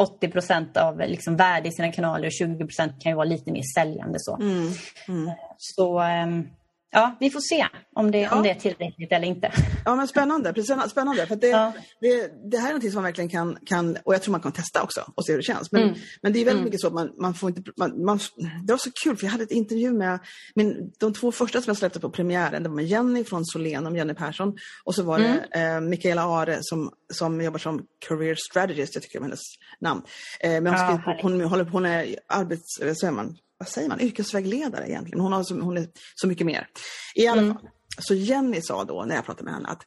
80 0.01 0.25
eh, 0.25 0.31
procent 0.31 0.77
av 0.77 0.99
liksom 0.99 1.35
värde 1.35 1.67
i 1.67 1.71
sina 1.71 1.91
kanaler 1.91 2.25
och 2.25 2.31
20 2.31 2.65
procent 2.65 3.01
kan 3.01 3.11
ju 3.11 3.15
vara 3.15 3.25
lite 3.25 3.51
mer 3.51 3.63
säljande. 3.75 4.19
Så, 4.19 4.35
mm. 4.35 4.71
Mm. 5.07 5.31
så 5.57 5.99
ehm, 5.99 6.47
ja, 6.95 7.17
vi 7.19 7.29
får 7.29 7.39
se 7.39 7.67
om 7.95 8.11
det, 8.11 8.19
ja. 8.19 8.35
om 8.35 8.43
det 8.43 8.49
är 8.49 8.55
tillräckligt 8.55 9.11
eller 9.11 9.27
inte. 9.27 9.51
Ja, 9.85 9.95
men 9.95 10.07
spännande. 10.07 10.53
Precis, 10.53 10.89
spännande. 10.89 11.27
För 11.27 11.35
det, 11.35 11.47
ja. 11.47 11.73
det, 12.01 12.31
det, 12.51 12.57
här 12.57 12.69
är 12.69 12.73
något 12.73 12.83
som 12.83 12.93
man 12.93 13.03
verkligen 13.03 13.29
kan, 13.29 13.57
kan, 13.65 13.97
och 14.03 14.13
jag 14.13 14.21
tror 14.21 14.31
man 14.31 14.41
kan 14.41 14.51
testa 14.51 14.83
också 14.83 15.11
och 15.15 15.25
se 15.25 15.31
hur 15.31 15.39
det 15.39 15.43
känns. 15.43 15.71
Men, 15.71 15.83
mm. 15.83 15.95
men 16.21 16.33
det 16.33 16.39
är 16.39 16.45
väldigt 16.45 16.53
mm. 16.53 16.65
mycket 16.65 16.81
så 16.81 16.87
att 16.87 16.93
man, 16.93 17.11
man 17.19 17.33
får 17.33 17.49
inte, 17.49 17.71
man, 17.77 18.05
man, 18.05 18.19
det 18.63 18.73
var 18.73 18.77
så 18.77 18.91
kul 19.03 19.17
för 19.17 19.25
jag 19.25 19.31
hade 19.31 19.43
ett 19.43 19.51
intervju 19.51 19.91
med, 19.91 20.19
min, 20.55 20.91
de 20.99 21.13
två 21.13 21.31
första 21.31 21.61
som 21.61 21.69
jag 21.71 21.77
släppte 21.77 21.99
på 21.99 22.09
premiären, 22.09 22.63
det 22.63 22.69
var 22.69 22.75
med 22.75 22.85
Jenny 22.85 23.23
från 23.23 23.45
Solén, 23.45 23.87
om 23.87 23.95
Jenny 23.95 24.13
Persson, 24.13 24.57
och 24.83 24.95
så 24.95 25.03
var 25.03 25.19
det 25.19 25.45
mm. 25.51 25.83
eh, 25.83 25.89
Mikaela 25.89 26.23
Are 26.23 26.57
som, 26.61 26.91
som 27.13 27.41
jobbar 27.41 27.59
som 27.59 27.85
career 28.07 28.35
strategist, 28.49 28.95
jag 28.95 29.03
tycker 29.03 29.19
det 29.19 29.25
hennes 29.25 29.43
namn. 29.79 30.01
Eh, 30.39 30.61
men 30.61 30.67
hon, 30.67 31.01
ja, 31.05 31.15
hon, 31.21 31.41
hon, 31.41 31.67
hon 31.67 31.85
är 31.85 32.15
arbets, 32.27 32.79
så 32.99 33.07
är 33.07 33.11
man, 33.11 33.37
vad 33.57 33.67
säger 33.67 33.89
man, 33.89 34.01
yrkesvägledare 34.01 34.89
egentligen. 34.89 35.19
Hon, 35.19 35.33
har 35.33 35.43
så, 35.43 35.59
hon 35.59 35.77
är 35.77 35.87
så 36.15 36.27
mycket 36.27 36.45
mer. 36.45 36.67
I 37.15 37.27
alla 37.27 37.41
mm. 37.41 37.53
fall, 37.53 37.69
så 37.97 38.13
Jenny 38.13 38.61
sa 38.61 38.83
då 38.83 39.05
när 39.07 39.15
jag 39.15 39.25
pratade 39.25 39.45
med 39.45 39.53
henne 39.53 39.69
att 39.69 39.83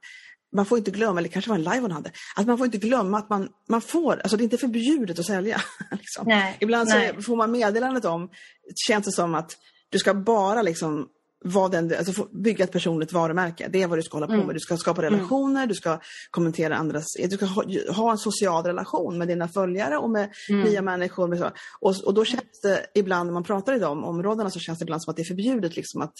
man 0.57 0.67
får 0.67 0.79
inte 0.79 0.91
glömma, 0.91 1.21
eller 1.21 1.29
kanske 1.29 1.49
var 1.49 1.57
en 1.57 1.65
live 1.65 1.81
hon 1.81 1.91
hade, 1.91 2.11
att 2.37 2.47
man 2.47 2.59
får 2.59 2.65
inte 2.65 2.79
glömma 2.79 3.19
att 3.19 3.31
man, 3.31 3.49
man 3.69 3.81
får, 3.81 4.13
alltså 4.13 4.37
det 4.37 4.43
är 4.43 4.45
inte 4.45 4.59
förbjudet 4.59 5.19
att 5.19 5.27
sälja. 5.27 5.63
liksom. 5.91 6.25
nej, 6.27 6.57
Ibland 6.61 6.89
nej. 6.89 7.23
får 7.23 7.37
man 7.37 7.51
meddelandet 7.51 8.05
om, 8.05 8.31
känns 8.75 9.05
det 9.05 9.13
som 9.13 9.35
att 9.35 9.57
du 9.91 9.99
ska 9.99 10.15
bara 10.15 10.63
liksom 10.63 11.09
vad 11.45 11.71
den, 11.71 11.95
alltså 11.99 12.25
bygga 12.25 12.65
ett 12.65 12.73
personligt 12.73 13.13
varumärke. 13.13 13.69
Det 13.69 13.83
är 13.83 13.87
vad 13.87 13.99
du 13.99 14.03
ska 14.03 14.17
hålla 14.17 14.27
på 14.27 14.33
med. 14.33 14.43
Mm. 14.43 14.55
Du 14.55 14.61
ska 14.61 14.77
skapa 14.77 15.03
mm. 15.03 15.15
relationer, 15.15 15.61
mm. 15.61 15.69
du 15.69 15.75
ska 15.75 16.01
kommentera 16.31 16.77
andras, 16.77 17.07
du 17.19 17.37
ska 17.37 17.47
ha, 17.47 17.65
ha, 17.93 18.11
en 18.11 18.19
social 18.19 18.65
relation 18.65 19.19
med 19.19 19.29
dina 19.29 19.49
följare 19.49 19.97
och 19.97 20.11
med 20.11 20.31
mm. 20.51 20.63
nya 20.63 20.83
människor. 20.83 21.29
Med 21.29 21.39
så. 21.39 21.51
Och, 21.81 21.95
och 22.07 22.15
då 22.15 22.25
känns 22.25 22.61
det 22.63 22.87
ibland 22.95 23.27
när 23.27 23.35
man 23.35 23.45
pratar 23.45 23.77
i 23.77 23.79
de 23.79 24.05
områdena 24.05 24.51
så 24.51 24.59
känns 24.59 24.79
det 24.79 24.83
ibland 24.83 25.03
som 25.03 25.11
att 25.11 25.17
det 25.17 25.23
är 25.23 25.25
förbjudet 25.25 25.77
liksom, 25.77 26.03
att 26.03 26.15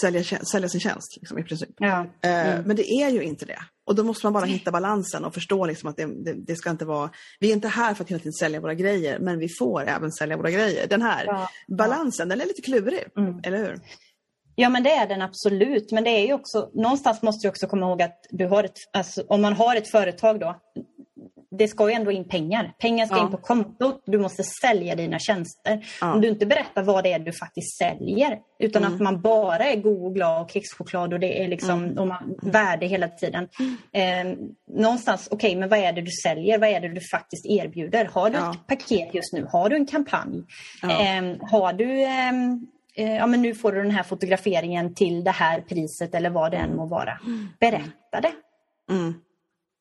sälja, 0.00 0.24
sälja 0.24 0.68
sin 0.68 0.80
tjänst 0.80 1.16
liksom, 1.16 1.38
i 1.38 1.42
princip. 1.42 1.74
Ja. 1.76 2.06
Eh, 2.22 2.52
mm. 2.52 2.62
men 2.66 2.76
det 2.76 2.92
är 2.92 3.10
ju 3.10 3.22
inte 3.22 3.46
det. 3.46 3.58
Och 3.86 3.94
då 3.94 4.04
måste 4.04 4.26
man 4.26 4.32
bara 4.32 4.44
hitta 4.44 4.70
balansen 4.70 5.24
och 5.24 5.34
förstå 5.34 5.66
liksom, 5.66 5.90
att 5.90 5.96
det, 5.96 6.24
det, 6.24 6.34
det, 6.46 6.56
ska 6.56 6.70
inte 6.70 6.84
vara, 6.84 7.10
vi 7.40 7.50
är 7.50 7.54
inte 7.54 7.68
här 7.68 7.94
för 7.94 8.04
att 8.04 8.10
hela 8.10 8.18
tiden 8.18 8.32
sälja 8.32 8.60
våra 8.60 8.74
grejer 8.74 9.18
men 9.18 9.38
vi 9.38 9.48
får 9.58 9.84
även 9.88 10.12
sälja 10.12 10.36
våra 10.36 10.50
grejer. 10.50 10.86
Den 10.86 11.02
här 11.02 11.24
ja. 11.26 11.48
balansen, 11.76 12.28
den 12.28 12.40
är 12.40 12.46
lite 12.46 12.62
klurig, 12.62 13.04
mm. 13.16 13.40
eller 13.44 13.58
hur? 13.58 13.80
Ja 14.56 14.68
men 14.68 14.82
det 14.82 14.90
är 14.90 15.06
den 15.06 15.22
absolut. 15.22 15.92
Men 15.92 16.04
det 16.04 16.10
är 16.10 16.26
ju 16.26 16.32
också, 16.32 16.70
någonstans 16.74 17.22
måste 17.22 17.46
du 17.46 17.50
också 17.50 17.66
komma 17.66 17.86
ihåg 17.86 18.02
att 18.02 18.26
du 18.30 18.46
har 18.46 18.64
ett, 18.64 18.78
alltså, 18.92 19.24
om 19.28 19.42
man 19.42 19.52
har 19.52 19.76
ett 19.76 19.88
företag 19.88 20.40
då, 20.40 20.60
det 21.58 21.68
ska 21.68 21.88
ju 21.88 21.94
ändå 21.94 22.12
in 22.12 22.28
pengar. 22.28 22.72
Pengar 22.78 23.06
ska 23.06 23.16
ja. 23.16 23.24
in 23.24 23.30
på 23.30 23.36
kontot. 23.36 24.02
Du 24.06 24.18
måste 24.18 24.42
sälja 24.42 24.94
dina 24.94 25.18
tjänster. 25.18 25.86
Ja. 26.00 26.14
Om 26.14 26.20
du 26.20 26.28
inte 26.28 26.46
berättar 26.46 26.82
vad 26.82 27.04
det 27.04 27.12
är 27.12 27.18
du 27.18 27.32
faktiskt 27.32 27.78
säljer 27.78 28.38
utan 28.58 28.82
mm. 28.82 28.94
att 28.94 29.00
man 29.00 29.20
bara 29.20 29.64
är 29.64 29.76
god 29.76 30.06
och 30.06 30.14
glad 30.14 30.42
och 30.42 30.50
kexchoklad 30.50 31.12
och 31.12 31.20
det 31.20 31.44
är 31.44 31.48
liksom 31.48 31.84
mm. 31.84 31.98
och 31.98 32.06
man, 32.06 32.34
värde 32.42 32.86
hela 32.86 33.08
tiden. 33.08 33.48
Mm. 33.92 34.28
Eh, 34.28 34.36
någonstans, 34.76 35.28
okej 35.30 35.48
okay, 35.48 35.60
men 35.60 35.68
vad 35.68 35.78
är 35.78 35.92
det 35.92 36.00
du 36.00 36.10
säljer? 36.10 36.58
Vad 36.58 36.68
är 36.68 36.80
det 36.80 36.88
du 36.88 37.00
faktiskt 37.10 37.46
erbjuder? 37.46 38.04
Har 38.04 38.30
du 38.30 38.36
ja. 38.36 38.50
ett 38.50 38.66
paket 38.66 39.14
just 39.14 39.32
nu? 39.32 39.46
Har 39.52 39.68
du 39.68 39.76
en 39.76 39.86
kampanj? 39.86 40.44
Eh, 40.82 41.48
har 41.50 41.72
du 41.72 42.02
eh, 42.02 42.28
eh, 42.28 42.32
ja, 42.94 43.26
men 43.26 43.42
nu 43.42 43.54
får 43.54 43.72
du 43.72 43.82
den 43.82 43.90
här 43.90 44.02
fotograferingen 44.02 44.94
till 44.94 45.24
det 45.24 45.30
här 45.30 45.60
priset 45.60 46.14
eller 46.14 46.30
vad 46.30 46.50
det 46.50 46.56
än 46.56 46.76
må 46.76 46.86
vara. 46.86 47.18
Berätta 47.60 48.20
det. 48.22 48.32
Mm. 48.90 49.14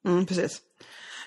Mm, 0.08 0.26
precis. 0.26 0.62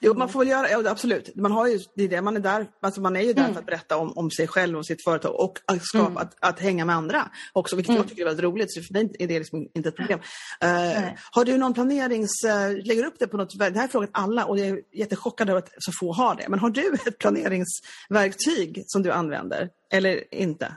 Jo, 0.01 0.15
man 0.15 0.29
får 0.29 0.39
väl 0.39 0.49
göra, 0.49 0.71
ja, 0.71 0.91
absolut. 0.91 1.37
Man, 1.37 1.53
har 1.53 1.67
ju, 1.67 1.81
det 1.95 2.05
är 2.05 2.09
det 2.09 2.23
man 2.23 2.37
är 2.37 2.41
där, 2.41 2.67
alltså 2.81 3.01
man 3.01 3.17
är 3.17 3.21
ju 3.21 3.33
där 3.33 3.43
mm. 3.43 3.55
för 3.55 3.61
att 3.61 3.67
berätta 3.67 3.97
om, 3.97 4.13
om 4.17 4.31
sig 4.31 4.49
själv 4.49 4.79
och 4.79 4.87
sitt 4.87 5.05
företag 5.05 5.35
och 5.35 5.59
att, 5.65 5.87
skapa, 5.87 6.07
mm. 6.07 6.17
att, 6.17 6.37
att, 6.41 6.61
hänga 6.61 6.85
med 6.85 6.97
andra 6.97 7.31
också, 7.53 7.77
vilket 7.77 7.91
mm. 7.91 8.01
jag 8.03 8.09
tycker 8.09 8.23
är 8.23 8.27
väldigt 8.27 8.45
roligt. 8.45 8.75
Så 8.75 8.83
för 8.83 8.95
dig 8.95 9.17
är 9.19 9.27
det 9.27 9.39
liksom 9.39 9.69
inte 9.75 9.89
ett 9.89 9.97
problem. 9.97 10.19
Uh, 10.65 11.09
har 11.31 11.45
du 11.45 11.59
någon 11.59 11.75
planerings... 11.75 12.31
Uh, 12.47 12.87
lägger 12.87 13.05
upp 13.05 13.19
det 13.19 13.27
på 13.27 13.37
något... 13.37 13.59
Det 13.59 13.65
här 13.65 13.85
är 13.85 13.89
frågat 13.89 14.11
alla 14.13 14.45
och 14.45 14.59
jag 14.59 14.67
är 14.67 14.81
jättechockad 14.93 15.51
över 15.51 15.59
att 15.59 15.71
så 15.79 15.93
få 16.01 16.13
har 16.13 16.35
det. 16.35 16.49
Men 16.49 16.59
har 16.59 16.71
du 16.71 16.95
ett 17.07 17.19
planeringsverktyg 17.19 18.85
som 18.87 19.03
du 19.03 19.11
använder? 19.11 19.69
Eller 19.93 20.35
inte? 20.35 20.73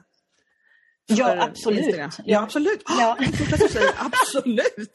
Ja, 1.10 1.36
absolut. 1.40 1.80
Instagram. 1.80 2.12
Ja, 2.26 2.42
absolut. 2.42 2.84
Ja. 3.00 3.18
absolut. 3.98 4.94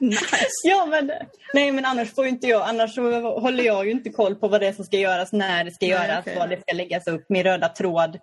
nice. 0.00 0.60
Ja, 0.64 0.86
men, 0.86 1.10
nej, 1.54 1.72
men 1.72 1.84
annars 1.84 2.14
får 2.14 2.26
inte 2.26 2.46
jag, 2.46 2.68
annars 2.68 2.96
håller 2.96 3.64
jag 3.64 3.84
ju 3.86 3.90
inte 3.90 4.10
koll 4.10 4.34
på 4.34 4.48
vad 4.48 4.60
det 4.60 4.66
är 4.66 4.72
som 4.72 4.84
ska 4.84 4.96
göras, 4.96 5.32
när 5.32 5.64
det 5.64 5.70
ska 5.70 5.86
nej, 5.86 5.90
göras, 5.90 6.20
okay. 6.20 6.38
vad 6.38 6.50
det 6.50 6.60
ska 6.60 6.76
läggas 6.76 7.06
upp, 7.06 7.24
min 7.28 7.42
röda 7.42 7.68
tråd. 7.68 8.18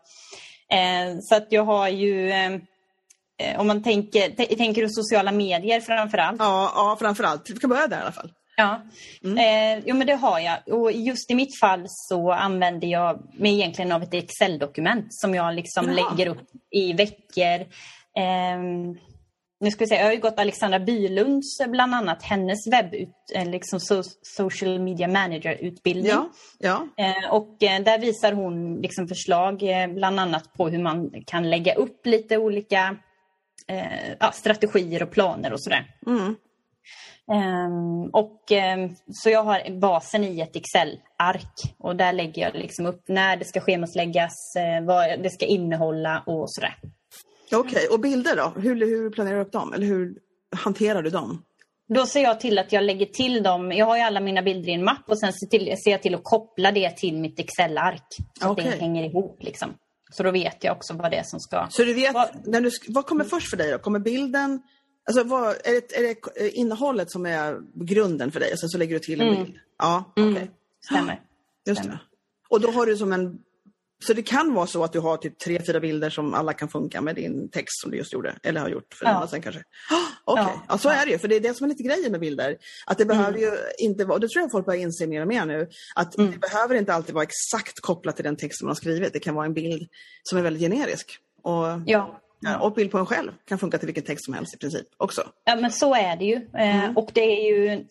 Eh, 0.72 1.18
så 1.22 1.36
att 1.36 1.48
jag 1.50 1.64
har 1.64 1.90
ju 1.90 2.30
eh, 2.32 2.60
om 3.58 3.68
man 3.68 3.84
tänker, 3.84 4.56
tänker 4.56 4.82
du 4.82 4.90
sociala 4.90 5.32
medier 5.32 5.82
framför 5.82 6.18
allt? 6.18 6.40
Ja, 6.40 6.72
ja 6.76 6.98
framför 7.00 7.24
allt. 7.24 7.50
Vi 7.50 7.60
kan 7.60 7.70
börja 7.70 7.88
där 7.88 7.98
i 7.98 8.02
alla 8.02 8.12
fall. 8.12 8.32
Ja, 8.58 8.82
mm. 9.24 9.38
eh, 9.38 9.84
jo, 9.88 9.96
men 9.96 10.08
det 10.08 10.16
har 10.16 10.40
jag. 10.40 10.58
Och 10.68 10.92
just 10.92 11.32
i 11.32 11.36
mitt 11.36 11.60
fall 11.60 11.84
så 11.88 12.32
använder 12.32 12.88
jag 12.88 13.30
mig 13.34 13.54
egentligen 13.54 13.92
av 13.92 14.04
ett 14.04 14.14
Excel-dokument 14.14 15.08
som 15.10 15.36
jag 15.36 15.56
liksom 15.56 15.86
ja. 15.90 15.94
lägger 15.94 16.32
upp 16.32 16.48
i 16.72 16.94
veckor. 16.94 17.60
Eh, 18.18 18.60
nu 19.60 19.72
ska 19.72 19.80
vi 19.80 19.88
se, 19.88 19.96
jag 19.96 20.06
har 20.06 20.12
ju 20.12 20.20
gått 20.20 20.40
Alexandra 20.40 20.80
Bylunds, 20.80 21.62
bland 21.68 21.96
annat, 21.96 22.24
hennes 22.24 22.68
webb, 22.68 22.94
eh, 23.36 23.50
liksom 23.50 23.80
social 24.22 24.80
media 24.80 25.08
manager-utbildning. 25.08 26.12
Ja, 26.12 26.30
ja. 26.60 26.88
Eh, 26.98 27.34
och 27.34 27.64
eh, 27.64 27.84
där 27.84 28.00
visar 28.00 28.32
hon 28.32 28.82
liksom 28.82 29.08
förslag, 29.08 29.64
eh, 29.64 29.88
bland 29.88 30.20
annat 30.20 30.54
på 30.54 30.70
hur 30.70 30.80
man 30.80 31.24
kan 31.26 31.50
lägga 31.50 31.74
upp 31.74 32.06
lite 32.06 32.38
olika 32.38 32.98
strategier 34.34 35.04
och 35.04 35.12
planer 35.12 35.54
och 35.54 35.64
sådär. 35.64 35.86
Mm. 36.08 36.36
Um, 37.28 38.10
och, 38.14 38.52
um, 38.52 38.96
så 39.14 39.30
jag 39.30 39.44
har 39.44 39.80
basen 39.80 40.24
i 40.24 40.42
ett 40.42 40.56
Excel-ark 40.56 41.76
och 41.78 41.96
där 41.96 42.14
lägger 42.14 42.42
jag 42.42 42.56
liksom 42.56 42.86
upp 42.86 43.04
när 43.08 43.38
det 43.38 43.46
ska 43.46 43.62
schemasläggas, 43.62 44.34
uh, 44.58 44.88
vad 44.88 45.24
det 45.24 45.30
ska 45.30 45.46
innehålla 45.46 46.24
och 46.26 46.46
sådär. 46.52 46.76
Okej, 47.52 47.60
okay. 47.60 47.88
och 47.88 48.00
bilder 48.00 48.36
då? 48.36 48.62
Hur, 48.62 48.76
hur 48.76 49.10
planerar 49.10 49.36
du 49.36 49.42
upp 49.42 49.52
dem? 49.52 49.74
Eller 49.74 49.88
hur 49.88 50.16
hanterar 50.56 51.02
du 51.02 51.10
dem? 51.10 51.44
Då 51.94 52.06
ser 52.06 52.22
jag 52.22 52.40
till 52.40 52.60
att 52.60 52.72
jag 52.72 52.84
lägger 52.84 53.06
till 53.06 53.44
dem. 53.44 53.72
Jag 53.72 53.86
har 53.86 53.98
ju 53.98 54.04
alla 54.04 54.20
mina 54.20 54.42
bilder 54.42 54.70
i 54.70 54.74
en 54.74 54.84
mapp 54.84 55.04
och 55.08 55.20
sen 55.20 55.34
ser, 55.34 55.48
till, 55.48 55.78
ser 55.84 55.92
jag 55.92 56.02
till 56.02 56.16
att 56.16 56.24
koppla 56.24 56.72
det 56.72 56.98
till 56.98 57.18
mitt 57.18 57.40
Excel-ark. 57.40 58.08
Så 58.42 58.50
okay. 58.50 58.66
att 58.66 58.72
det 58.72 58.78
hänger 58.80 59.04
ihop. 59.04 59.44
Liksom. 59.44 59.74
Så 60.12 60.24
då 60.24 60.32
vet 60.32 60.64
jag 60.64 60.78
också 60.78 60.94
vad 60.94 61.12
det 61.12 61.18
är 61.18 61.24
som 61.24 61.40
ska... 61.40 61.68
Så 61.70 61.84
du 61.84 61.94
vet, 61.94 62.14
vad, 62.14 62.30
när 62.46 62.62
du, 62.62 62.72
vad 62.88 63.06
kommer 63.06 63.24
först 63.24 63.50
för 63.50 63.58
dig 63.58 63.72
då? 63.72 63.78
Kommer 63.78 64.00
bilden, 64.00 64.62
Alltså, 65.20 65.36
vad, 65.36 65.50
är, 65.50 65.74
det, 65.74 65.96
är 65.96 66.02
det 66.04 66.50
innehållet 66.50 67.12
som 67.12 67.26
är 67.26 67.62
grunden 67.74 68.32
för 68.32 68.40
dig 68.40 68.54
och 68.54 68.60
sen 68.60 68.70
så 68.70 68.78
lägger 68.78 68.94
du 68.94 69.00
till 69.00 69.22
en 69.22 69.28
mm. 69.28 69.44
bild? 69.44 69.60
Ja, 69.78 70.04
okej. 70.10 70.32
Okay. 70.32 70.42
Mm. 70.42 70.54
Stämmer. 70.86 71.22
Just 71.66 71.82
Stämmer. 71.82 71.96
det. 71.96 72.02
Och 72.50 72.62
då 72.62 72.72
har 72.72 72.86
du 72.86 72.98
som 72.98 73.14
en... 73.14 73.40
Så 74.04 74.14
det 74.14 74.22
kan 74.22 74.54
vara 74.54 74.68
så 74.68 74.84
att 74.84 74.94
du 74.94 75.00
har 75.00 75.18
typ 75.18 75.40
tre, 75.40 75.62
fyra 75.66 75.80
bilder 75.80 76.10
som 76.10 76.34
alla 76.34 76.54
kan 76.54 76.70
funka 76.70 77.02
med 77.02 77.16
din 77.16 77.50
text 77.50 77.82
som 77.82 77.92
du 77.92 77.98
just 77.98 78.14
gjorde, 78.14 78.36
eller 78.44 78.62
har 78.62 78.70
gjort 78.70 78.94
för 78.94 79.06
ja. 79.06 79.28
sen 79.28 79.42
kanske. 79.42 79.64
Okej, 80.26 80.44
okay. 80.44 80.56
ja. 80.58 80.66
ja. 80.70 80.78
så 80.78 80.90
är 80.90 81.06
det 81.06 81.12
ju, 81.12 81.18
för 81.18 81.28
det 81.28 81.36
är 81.36 81.40
det 81.40 81.54
som 81.54 81.66
är 81.66 81.70
lite 81.70 81.84
grejen 81.84 82.12
med 82.12 82.22
bilder. 82.22 82.58
Att 82.86 82.98
det 82.98 83.06
behöver 83.06 83.38
mm. 83.38 83.42
ju 83.42 83.52
inte 83.78 84.06
vara, 84.06 84.14
och 84.14 84.20
det 84.20 84.30
tror 84.30 84.42
jag 84.42 84.52
folk 84.52 84.66
börjar 84.66 84.82
inse 84.82 85.08
mer 85.08 85.22
och 85.22 85.28
mer 85.28 85.46
nu, 85.46 85.70
att 85.96 86.18
mm. 86.18 86.32
det 86.32 86.38
behöver 86.38 86.76
inte 86.76 86.94
alltid 86.94 87.14
vara 87.16 87.24
exakt 87.24 87.80
kopplat 87.80 88.16
till 88.16 88.26
den 88.26 88.36
text 88.36 88.60
som 88.60 88.66
man 88.66 88.70
har 88.70 88.76
skrivit. 88.76 89.14
Det 89.14 89.20
kan 89.20 89.36
vara 89.36 89.46
en 89.46 89.54
bild 89.54 89.90
som 90.24 90.38
är 90.38 90.42
väldigt 90.42 90.62
generisk. 90.62 91.18
Och 91.42 91.66
ja. 91.86 92.22
Ja, 92.42 92.60
och 92.60 92.74
bild 92.74 92.92
på 92.92 92.98
en 92.98 93.06
själv 93.06 93.32
kan 93.46 93.58
funka 93.58 93.78
till 93.78 93.86
vilken 93.86 94.04
text 94.04 94.26
som 94.26 94.34
helst 94.34 94.54
i 94.54 94.58
princip 94.58 94.88
också. 94.98 95.22
Ja 95.44 95.56
men 95.56 95.72
så 95.72 95.96
är 95.96 96.16
det 96.16 96.26
ju. 96.26 96.36
Eh, 96.36 96.84
mm. 96.84 96.98
och 96.98 97.12
det 97.14 97.22
är 97.22 97.52
ju 97.52 97.86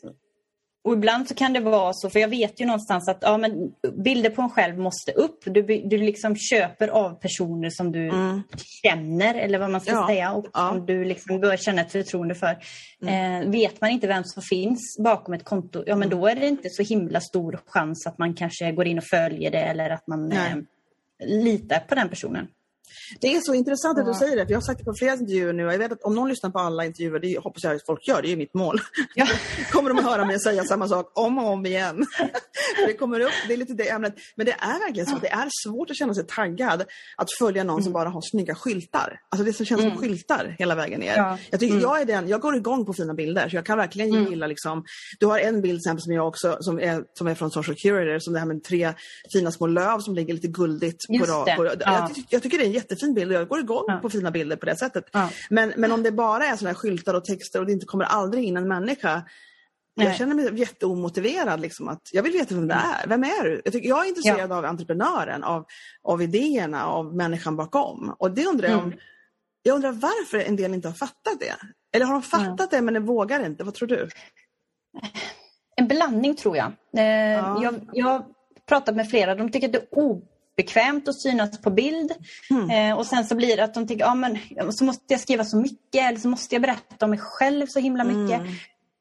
och 0.82 0.92
ibland 0.92 1.28
så 1.28 1.34
kan 1.34 1.52
det 1.52 1.60
vara 1.60 1.92
så, 1.92 2.10
för 2.10 2.20
jag 2.20 2.28
vet 2.28 2.60
ju 2.60 2.66
någonstans 2.66 3.08
att 3.08 3.18
ja, 3.20 3.38
men 3.38 3.72
bilder 4.04 4.30
på 4.30 4.42
en 4.42 4.50
själv 4.50 4.78
måste 4.78 5.12
upp. 5.12 5.42
Du, 5.44 5.62
du 5.62 5.98
liksom 5.98 6.36
köper 6.36 6.88
av 6.88 7.14
personer 7.14 7.70
som 7.70 7.92
du 7.92 8.08
mm. 8.08 8.42
känner, 8.82 9.34
eller 9.34 9.58
vad 9.58 9.70
man 9.70 9.80
ska 9.80 9.90
ja. 9.90 10.06
säga, 10.06 10.32
och 10.32 10.46
ja. 10.52 10.68
som 10.68 10.86
du 10.86 11.04
liksom 11.04 11.40
bör 11.40 11.56
känna 11.56 11.82
ett 11.82 11.92
förtroende 11.92 12.34
för. 12.34 12.58
Mm. 13.02 13.42
Eh, 13.42 13.50
vet 13.50 13.80
man 13.80 13.90
inte 13.90 14.06
vem 14.06 14.24
som 14.24 14.42
finns 14.42 14.96
bakom 15.04 15.34
ett 15.34 15.44
konto, 15.44 15.84
ja 15.86 15.96
men 15.96 16.08
mm. 16.08 16.20
då 16.20 16.26
är 16.26 16.34
det 16.34 16.46
inte 16.46 16.70
så 16.70 16.82
himla 16.82 17.20
stor 17.20 17.60
chans 17.66 18.06
att 18.06 18.18
man 18.18 18.34
kanske 18.34 18.72
går 18.72 18.86
in 18.86 18.98
och 18.98 19.04
följer 19.04 19.50
det 19.50 19.62
eller 19.62 19.90
att 19.90 20.06
man 20.06 20.32
eh, 20.32 20.56
litar 21.18 21.78
på 21.88 21.94
den 21.94 22.08
personen. 22.08 22.48
Det 23.20 23.34
är 23.34 23.40
så 23.40 23.54
intressant 23.54 23.98
att 23.98 24.06
du 24.06 24.14
säger 24.14 24.36
det, 24.36 24.46
för 24.46 24.52
jag 24.52 24.58
har 24.58 24.66
sagt 24.66 24.78
det 24.78 24.84
på 24.84 24.94
flera 24.94 25.12
intervjuer 25.12 25.52
nu 25.52 25.62
jag 25.62 25.78
vet 25.78 25.92
att 25.92 26.02
om 26.02 26.14
någon 26.14 26.28
lyssnar 26.28 26.50
på 26.50 26.58
alla 26.58 26.84
intervjuer, 26.84 27.18
det 27.18 27.38
hoppas 27.38 27.64
jag 27.64 27.74
att 27.74 27.86
folk 27.86 28.08
gör, 28.08 28.22
det 28.22 28.32
är 28.32 28.36
mitt 28.36 28.54
mål. 28.54 28.80
Ja. 29.14 29.26
kommer 29.70 29.90
de 29.90 29.98
att 29.98 30.04
höra 30.04 30.24
mig 30.24 30.40
säga 30.40 30.64
samma 30.64 30.88
sak 30.88 31.12
om 31.14 31.38
och 31.38 31.50
om 31.50 31.66
igen. 31.66 32.06
det 32.86 32.92
kommer 32.92 33.20
upp, 33.20 33.32
det 33.48 33.54
är 33.54 33.56
lite 33.56 33.74
det 33.74 33.90
ämnet. 33.90 34.14
Men 34.36 34.46
det 34.46 34.52
är 34.52 34.78
verkligen 34.86 35.06
så, 35.06 35.18
det 35.18 35.28
är 35.28 35.48
svårt 35.64 35.90
att 35.90 35.96
känna 35.96 36.14
sig 36.14 36.26
taggad 36.26 36.84
att 37.16 37.28
följa 37.38 37.64
någon 37.64 37.74
mm. 37.74 37.84
som 37.84 37.92
bara 37.92 38.08
har 38.08 38.20
snygga 38.30 38.54
skyltar. 38.54 39.20
Alltså 39.28 39.44
det 39.44 39.52
som 39.52 39.66
känns 39.66 39.80
mm. 39.80 39.92
som 39.92 40.00
skyltar 40.00 40.56
hela 40.58 40.74
vägen 40.74 41.00
ner. 41.00 41.16
Ja. 41.16 41.38
Jag, 41.50 41.60
tycker, 41.60 41.74
mm. 41.74 41.82
jag, 41.82 42.00
är 42.00 42.04
den, 42.04 42.28
jag 42.28 42.40
går 42.40 42.56
igång 42.56 42.86
på 42.86 42.92
fina 42.92 43.14
bilder, 43.14 43.48
så 43.48 43.56
jag 43.56 43.66
kan 43.66 43.78
verkligen 43.78 44.14
mm. 44.14 44.30
gilla 44.30 44.46
liksom, 44.46 44.84
du 45.18 45.26
har 45.26 45.38
en 45.38 45.60
bild 45.60 45.78
exempel 45.78 46.02
som 46.02 46.12
jag 46.12 46.28
också, 46.28 46.56
som 46.60 46.80
är, 46.80 47.02
som 47.18 47.26
är 47.26 47.34
från 47.34 47.50
Social 47.50 47.76
Curator, 47.76 48.18
som 48.18 48.32
det 48.32 48.38
här 48.38 48.46
med 48.46 48.64
tre 48.64 48.92
fina 49.32 49.52
små 49.52 49.66
löv 49.66 49.98
som 49.98 50.14
ligger 50.14 50.34
lite 50.34 50.48
guldigt. 50.48 51.06
På, 51.08 51.44
på, 51.56 51.66
ja. 51.66 51.72
jag, 51.80 52.10
jag, 52.28 52.42
tycker 52.42 52.58
det 52.58 52.64
är 52.64 52.66
en 52.66 52.72
jättefin 52.80 53.14
bild 53.14 53.32
och 53.32 53.40
jag 53.40 53.48
går 53.48 53.60
igång 53.60 53.84
ja. 53.86 53.98
på 54.02 54.10
fina 54.10 54.30
bilder 54.30 54.56
på 54.56 54.66
det 54.66 54.76
sättet. 54.76 55.04
Ja. 55.12 55.30
Men, 55.50 55.72
men 55.76 55.92
om 55.92 56.02
det 56.02 56.12
bara 56.12 56.46
är 56.46 56.56
såna 56.56 56.74
skyltar 56.74 57.14
och 57.14 57.24
texter 57.24 57.60
och 57.60 57.66
det 57.66 57.72
inte 57.72 57.86
kommer 57.86 58.04
aldrig 58.04 58.44
in 58.44 58.56
en 58.56 58.68
människa 58.68 59.22
Nej. 59.96 60.06
Jag 60.06 60.16
känner 60.16 60.34
mig 60.34 60.60
jätteomotiverad. 60.60 61.60
Liksom, 61.60 61.88
att 61.88 62.08
jag 62.12 62.22
vill 62.22 62.32
veta 62.32 62.54
vem 62.54 62.68
det 62.68 62.74
är. 62.74 63.06
Vem 63.06 63.24
är 63.24 63.44
du? 63.44 63.62
Jag, 63.64 63.72
tycker, 63.72 63.88
jag 63.88 64.04
är 64.04 64.08
intresserad 64.08 64.50
ja. 64.50 64.56
av 64.56 64.64
entreprenören, 64.64 65.44
av, 65.44 65.66
av 66.02 66.22
idéerna, 66.22 66.86
av 66.86 67.16
människan 67.16 67.56
bakom. 67.56 68.14
Och 68.18 68.30
det 68.30 68.46
undrar 68.46 68.68
jag 68.68 68.78
om... 68.78 68.84
Mm. 68.84 68.98
Jag 69.62 69.74
undrar 69.74 69.92
varför 69.92 70.38
en 70.38 70.56
del 70.56 70.74
inte 70.74 70.88
har 70.88 70.94
fattat 70.94 71.40
det. 71.40 71.56
Eller 71.92 72.06
har 72.06 72.12
de 72.12 72.22
fattat 72.22 72.70
det 72.70 72.82
men 72.82 72.94
de 72.94 73.00
vågar 73.00 73.46
inte? 73.46 73.64
Vad 73.64 73.74
tror 73.74 73.88
du? 73.88 74.08
En 75.76 75.88
blandning 75.88 76.36
tror 76.36 76.56
jag. 76.56 76.72
Eh, 76.96 77.04
ja. 77.04 77.62
jag. 77.62 77.88
Jag 77.92 78.24
pratat 78.68 78.96
med 78.96 79.10
flera. 79.10 79.34
De 79.34 79.50
tycker 79.50 79.66
att 79.66 79.72
det 79.72 79.78
är 79.78 79.94
bekvämt 80.62 81.08
att 81.08 81.20
synas 81.20 81.60
på 81.60 81.70
bild. 81.70 82.12
Mm. 82.50 82.70
Eh, 82.70 82.98
och 82.98 83.06
sen 83.06 83.24
så 83.24 83.34
blir 83.34 83.56
det 83.56 83.64
att 83.64 83.74
de 83.74 83.86
tycker, 83.86 84.04
ja 84.04 84.14
men 84.14 84.38
så 84.72 84.84
måste 84.84 85.04
jag 85.08 85.20
skriva 85.20 85.44
så 85.44 85.56
mycket 85.56 86.08
eller 86.08 86.18
så 86.18 86.28
måste 86.28 86.54
jag 86.54 86.62
berätta 86.62 87.04
om 87.06 87.10
mig 87.10 87.18
själv 87.18 87.66
så 87.66 87.80
himla 87.80 88.04
mycket. 88.04 88.40
Mm. 88.40 88.52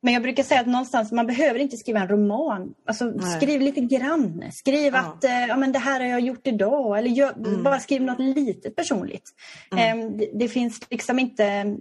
Men 0.02 0.14
jag 0.14 0.24
brukar 0.24 0.44
säga 0.44 0.62
att 0.62 0.68
någonstans, 0.68 1.12
man 1.12 1.28
behöver 1.28 1.60
inte 1.60 1.78
skriva 1.78 2.00
en 2.00 2.08
roman. 2.08 2.74
Alltså, 2.88 3.14
skriv 3.38 3.62
lite 3.62 3.82
grann. 3.82 4.44
Skriv 4.52 4.94
ja. 4.94 5.00
att 5.00 5.24
eh, 5.24 5.46
ja, 5.48 5.58
men 5.58 5.72
det 5.72 5.80
här 5.80 6.00
har 6.00 6.08
jag 6.08 6.20
gjort 6.20 6.48
idag. 6.48 6.98
Eller 7.00 7.10
gör, 7.10 7.34
mm. 7.34 7.64
bara 7.64 7.80
skriv 7.80 8.02
något 8.02 8.20
litet 8.20 8.76
personligt. 8.76 9.30
Mm. 9.72 10.00
Eh, 10.00 10.18
det, 10.18 10.30
det, 10.34 10.48
finns 10.48 10.80
liksom 10.90 11.20
inte... 11.20 11.76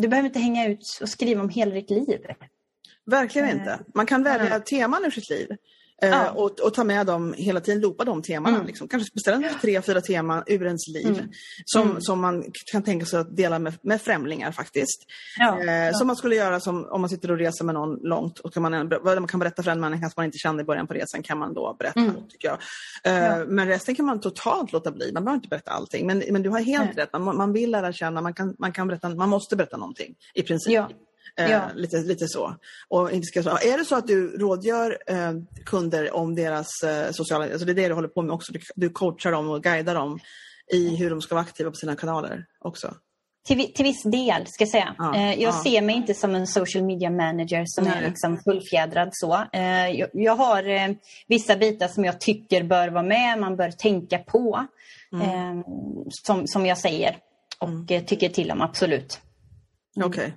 Du 0.00 0.08
behöver 0.08 0.26
inte 0.26 0.38
hänga 0.38 0.68
ut 0.68 0.98
och 1.02 1.08
skriva 1.08 1.42
om 1.42 1.48
hela 1.48 1.74
ditt 1.74 1.90
liv. 1.90 2.20
Verkligen 3.06 3.48
eh, 3.48 3.54
inte. 3.54 3.78
Man 3.94 4.06
kan 4.06 4.22
välja 4.22 4.60
teman 4.60 5.04
ur 5.04 5.10
sitt 5.10 5.30
liv. 5.30 5.48
Eh, 6.02 6.08
ja. 6.08 6.30
och, 6.30 6.60
och, 6.60 6.74
ta 6.74 6.84
med 6.84 7.06
dem 7.06 7.34
hela 7.36 7.60
tiden, 7.60 7.80
loopa 7.80 8.04
de 8.04 8.22
temana. 8.22 8.56
Mm. 8.56 8.66
Liksom. 8.66 8.88
Kanske 8.88 9.14
beställa 9.14 9.48
tre, 9.60 9.82
fyra 9.82 10.00
teman 10.00 10.42
ur 10.46 10.66
ens 10.66 10.88
liv 10.88 11.06
mm. 11.06 11.30
Som, 11.64 11.90
mm. 11.90 12.00
som 12.00 12.20
man 12.20 12.44
kan 12.72 12.82
tänka 12.82 13.06
sig 13.06 13.20
att 13.20 13.36
dela 13.36 13.58
med, 13.58 13.74
med 13.82 14.02
främlingar 14.02 14.52
faktiskt. 14.52 15.04
Ja. 15.38 15.60
Eh, 15.60 15.72
ja. 15.72 15.92
Som 15.92 16.06
man 16.06 16.16
skulle 16.16 16.36
göra 16.36 16.60
som, 16.60 16.84
om 16.84 17.00
man 17.00 17.10
sitter 17.10 17.30
och 17.30 17.38
reser 17.38 17.64
med 17.64 17.74
någon 17.74 17.98
långt 18.02 18.38
och 18.38 18.54
kan 18.54 18.62
man, 18.62 18.92
man 19.04 19.26
kan 19.26 19.40
berätta 19.40 19.62
för 19.62 19.70
en 19.70 19.80
människa 19.80 20.06
som 20.06 20.14
man 20.16 20.24
inte 20.24 20.38
kände 20.38 20.62
i 20.62 20.64
början 20.64 20.86
på 20.86 20.94
resan 20.94 21.22
kan 21.22 21.38
man 21.38 21.54
då 21.54 21.76
berätta. 21.78 22.00
Mm. 22.00 22.14
Tycker 22.28 22.48
jag. 22.48 22.58
Eh, 23.04 23.46
men 23.46 23.68
resten 23.68 23.94
kan 23.94 24.06
man 24.06 24.20
totalt 24.20 24.72
låta 24.72 24.90
bli, 24.90 25.12
man 25.12 25.24
behöver 25.24 25.36
inte 25.36 25.48
berätta 25.48 25.70
allting. 25.70 26.06
Men, 26.06 26.22
men 26.30 26.42
du 26.42 26.50
har 26.50 26.60
helt 26.60 26.98
rätt, 26.98 27.12
man, 27.12 27.36
man 27.36 27.52
vill 27.52 27.70
lära 27.70 27.92
känna, 27.92 28.20
man, 28.20 28.34
kan, 28.34 28.54
man, 28.58 28.72
kan 28.72 28.88
berätta, 28.88 29.08
man 29.08 29.28
måste 29.28 29.56
berätta 29.56 29.76
någonting 29.76 30.14
i 30.34 30.42
princip. 30.42 30.80
Eh, 31.36 31.50
ja. 31.50 31.70
lite, 31.74 31.96
lite 31.96 32.28
så. 32.28 32.56
Och 32.88 33.12
inte 33.12 33.26
ska, 33.26 33.40
är 33.40 33.78
det 33.78 33.84
så 33.84 33.96
att 33.96 34.06
du 34.06 34.38
rådgör 34.38 34.98
eh, 35.06 35.32
kunder 35.64 36.14
om 36.14 36.34
deras 36.34 36.82
eh, 36.82 37.10
sociala... 37.10 37.44
Alltså 37.44 37.64
det 37.64 37.72
är 37.72 37.74
det 37.74 37.88
du 37.88 37.94
håller 37.94 38.08
på 38.08 38.22
med 38.22 38.34
också. 38.34 38.52
Du, 38.52 38.60
du 38.74 38.90
coachar 38.90 39.32
dem 39.32 39.50
och 39.50 39.62
guidar 39.62 39.94
dem 39.94 40.18
i 40.72 40.96
hur 40.96 41.10
de 41.10 41.20
ska 41.20 41.34
vara 41.34 41.44
aktiva 41.44 41.70
på 41.70 41.76
sina 41.76 41.96
kanaler 41.96 42.46
också? 42.58 42.94
Till, 43.46 43.72
till 43.72 43.84
viss 43.84 44.02
del, 44.02 44.46
ska 44.46 44.64
jag 44.64 44.68
säga. 44.68 44.94
Ja, 44.98 45.16
eh, 45.16 45.40
jag 45.42 45.54
ja. 45.54 45.62
ser 45.64 45.82
mig 45.82 45.96
inte 45.96 46.14
som 46.14 46.34
en 46.34 46.46
social 46.46 46.84
media 46.84 47.10
manager 47.10 47.64
som 47.66 47.84
Nej. 47.84 47.98
är 47.98 48.08
liksom 48.08 48.38
fullfjädrad 48.44 49.08
så. 49.12 49.44
Eh, 49.52 49.88
jag, 49.88 50.08
jag, 50.12 50.36
har 50.36 50.96
vissa 51.28 51.56
bitar 51.56 51.88
som 51.88 52.04
jag 52.04 52.20
tycker 52.20 52.62
bör 52.62 52.88
vara 52.88 53.02
med, 53.02 53.38
man 53.38 53.56
bör 53.56 53.70
tänka 53.70 54.18
på. 54.18 54.66
Mm. 55.12 55.64
Som, 56.10 56.46
som 56.46 56.66
jag 56.66 56.78
säger 56.78 57.16
och 57.58 57.68
mm. 57.68 58.06
tycker 58.06 58.28
till 58.28 58.50
om, 58.50 58.60
absolut. 58.60 59.20
Mm. 59.96 60.08
Okej. 60.08 60.24
Okay. 60.24 60.32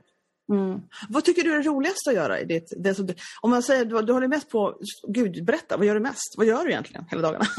Mm. 0.54 0.82
Vad 1.10 1.24
tycker 1.24 1.44
du 1.44 1.56
är 1.56 1.64
roligast 1.64 2.08
att 2.08 2.14
göra? 2.14 2.40
I 2.40 2.46
ditt, 2.46 2.74
det 2.78 2.96
som 2.96 3.06
du, 3.06 3.14
om 3.42 3.52
man 3.52 3.64
säger 3.64 3.86
du, 3.86 4.02
du 4.02 4.14
håller 4.14 4.28
mest 4.28 4.50
på, 4.50 4.74
gud 5.08 5.46
berätta, 5.46 5.78
vad 5.78 5.86
gör 5.86 5.94
du 5.94 6.00
mest? 6.00 6.34
Vad 6.38 6.48
gör 6.48 6.64
du 6.64 6.72
egentligen 6.72 7.06
hela 7.10 7.22
dagarna? 7.22 7.46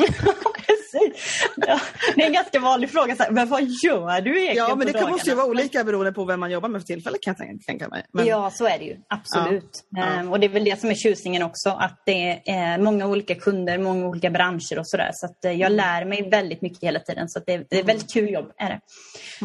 Ja, 1.56 1.80
det 2.14 2.22
är 2.22 2.26
en 2.26 2.32
ganska 2.32 2.60
vanlig 2.60 2.90
fråga, 2.90 3.16
så 3.16 3.22
här, 3.22 3.30
men 3.30 3.48
vad 3.48 3.62
gör 3.62 4.20
du 4.20 4.30
egentligen 4.30 4.68
Ja, 4.68 4.74
men 4.74 4.86
det 4.86 4.92
kan 4.92 5.10
måste 5.10 5.30
ju 5.30 5.36
vara 5.36 5.46
olika 5.46 5.84
beroende 5.84 6.12
på 6.12 6.24
vem 6.24 6.40
man 6.40 6.50
jobbar 6.50 6.68
med 6.68 6.80
för 6.80 6.86
tillfället 6.86 7.20
kan 7.22 7.34
jag 7.38 7.60
tänka 7.66 7.88
mig. 7.88 8.04
Men... 8.12 8.26
Ja, 8.26 8.50
så 8.50 8.66
är 8.66 8.78
det 8.78 8.84
ju. 8.84 8.96
Absolut. 9.08 9.84
Ja, 9.90 10.14
ja. 10.14 10.20
Um, 10.20 10.32
och 10.32 10.40
det 10.40 10.46
är 10.46 10.48
väl 10.48 10.64
det 10.64 10.80
som 10.80 10.90
är 10.90 10.94
tjusningen 10.94 11.42
också, 11.42 11.70
att 11.70 12.02
det 12.06 12.50
är 12.50 12.78
många 12.78 13.06
olika 13.06 13.34
kunder, 13.34 13.78
många 13.78 14.06
olika 14.06 14.30
branscher 14.30 14.78
och 14.78 14.88
sådär. 14.88 15.10
Så 15.14 15.26
att 15.26 15.44
uh, 15.44 15.52
jag 15.52 15.72
mm. 15.72 15.76
lär 15.76 16.04
mig 16.04 16.30
väldigt 16.30 16.62
mycket 16.62 16.82
hela 16.82 17.00
tiden. 17.00 17.28
Så 17.28 17.40
det, 17.46 17.66
det, 17.70 17.78
är 17.78 17.84
väldigt 17.84 18.12
kul 18.12 18.30
jobb. 18.30 18.52
Är 18.56 18.68
det. 18.68 18.80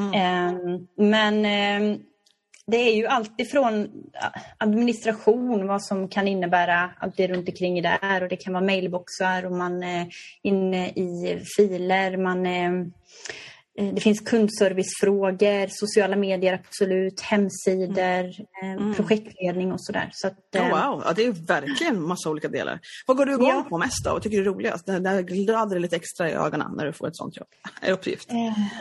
Mm. 0.01 0.56
Um, 0.56 0.88
men 0.97 1.45
um, 1.84 1.99
det 2.67 2.78
är 2.78 2.95
ju 2.95 3.08
alltifrån 3.08 3.89
administration, 4.58 5.67
vad 5.67 5.84
som 5.84 6.08
kan 6.08 6.28
innebära 6.28 6.91
allt 7.00 7.17
det 7.17 7.28
runt 7.28 7.50
omkring 7.50 7.82
där 7.82 8.24
och 8.24 8.30
det 8.30 8.36
kan 8.36 8.54
vara 8.54 8.63
mailboxar 8.63 9.45
och 9.45 9.52
man 9.52 9.84
är 9.84 10.08
inne 10.43 10.89
i 10.89 11.41
filer, 11.58 12.17
man 12.17 12.45
är 12.45 12.91
det 13.75 14.01
finns 14.01 14.19
kundservicefrågor, 14.19 15.67
sociala 15.69 16.15
medier 16.15 16.53
absolut, 16.53 17.21
hemsidor, 17.21 18.31
mm. 18.63 18.77
mm. 18.77 18.93
projektledning 18.93 19.71
och 19.71 19.86
sådär. 19.86 20.10
Så 20.13 20.27
att, 20.27 20.34
oh, 20.55 20.69
wow, 20.69 21.03
ja, 21.05 21.13
det 21.15 21.25
är 21.25 21.31
verkligen 21.31 22.01
massa 22.01 22.29
olika 22.29 22.47
delar. 22.47 22.79
Vad 23.07 23.17
går 23.17 23.25
du 23.25 23.34
igång 23.34 23.47
ja. 23.47 23.65
på 23.69 23.77
mest 23.77 24.05
då? 24.05 24.13
Vad 24.13 24.23
tycker 24.23 24.38
du 24.38 24.43
är 24.43 24.45
roligast? 24.45 24.86
Det, 24.86 24.99
det 24.99 25.23
glider 25.23 25.79
lite 25.79 25.95
extra 25.95 26.29
i 26.29 26.34
ögonen 26.34 26.71
när 26.77 26.86
du 26.86 26.93
får 26.93 27.07
ett 27.07 27.15
sånt 27.15 27.38
jobb, 27.38 27.47
uppgift. 27.88 28.29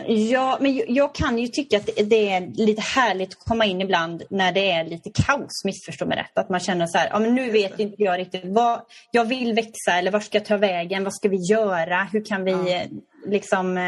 Ja, 0.06 0.58
men 0.60 0.82
jag 0.94 1.14
kan 1.14 1.38
ju 1.38 1.48
tycka 1.48 1.76
att 1.76 1.86
det 2.04 2.30
är 2.30 2.66
lite 2.66 2.82
härligt 2.82 3.32
att 3.32 3.44
komma 3.44 3.64
in 3.64 3.80
ibland 3.80 4.22
när 4.30 4.52
det 4.52 4.70
är 4.70 4.84
lite 4.84 5.10
kaos, 5.10 5.64
missförstå 5.64 6.06
mig 6.06 6.18
rätt. 6.18 6.38
Att 6.38 6.48
man 6.48 6.60
känner 6.60 6.86
så 6.86 6.98
här, 6.98 7.08
ja, 7.12 7.18
men 7.18 7.34
nu 7.34 7.50
vet 7.50 7.80
inte 7.80 8.02
jag 8.02 8.18
riktigt 8.18 8.44
vad 8.44 8.80
jag 9.10 9.24
vill 9.24 9.54
växa 9.54 9.92
eller 9.92 10.10
var 10.10 10.20
ska 10.20 10.38
jag 10.38 10.44
ta 10.44 10.56
vägen? 10.56 11.04
Vad 11.04 11.14
ska 11.14 11.28
vi 11.28 11.38
göra? 11.50 12.08
Hur 12.12 12.24
kan 12.24 12.44
vi 12.44 12.50
ja. 12.50 12.82
liksom 13.26 13.78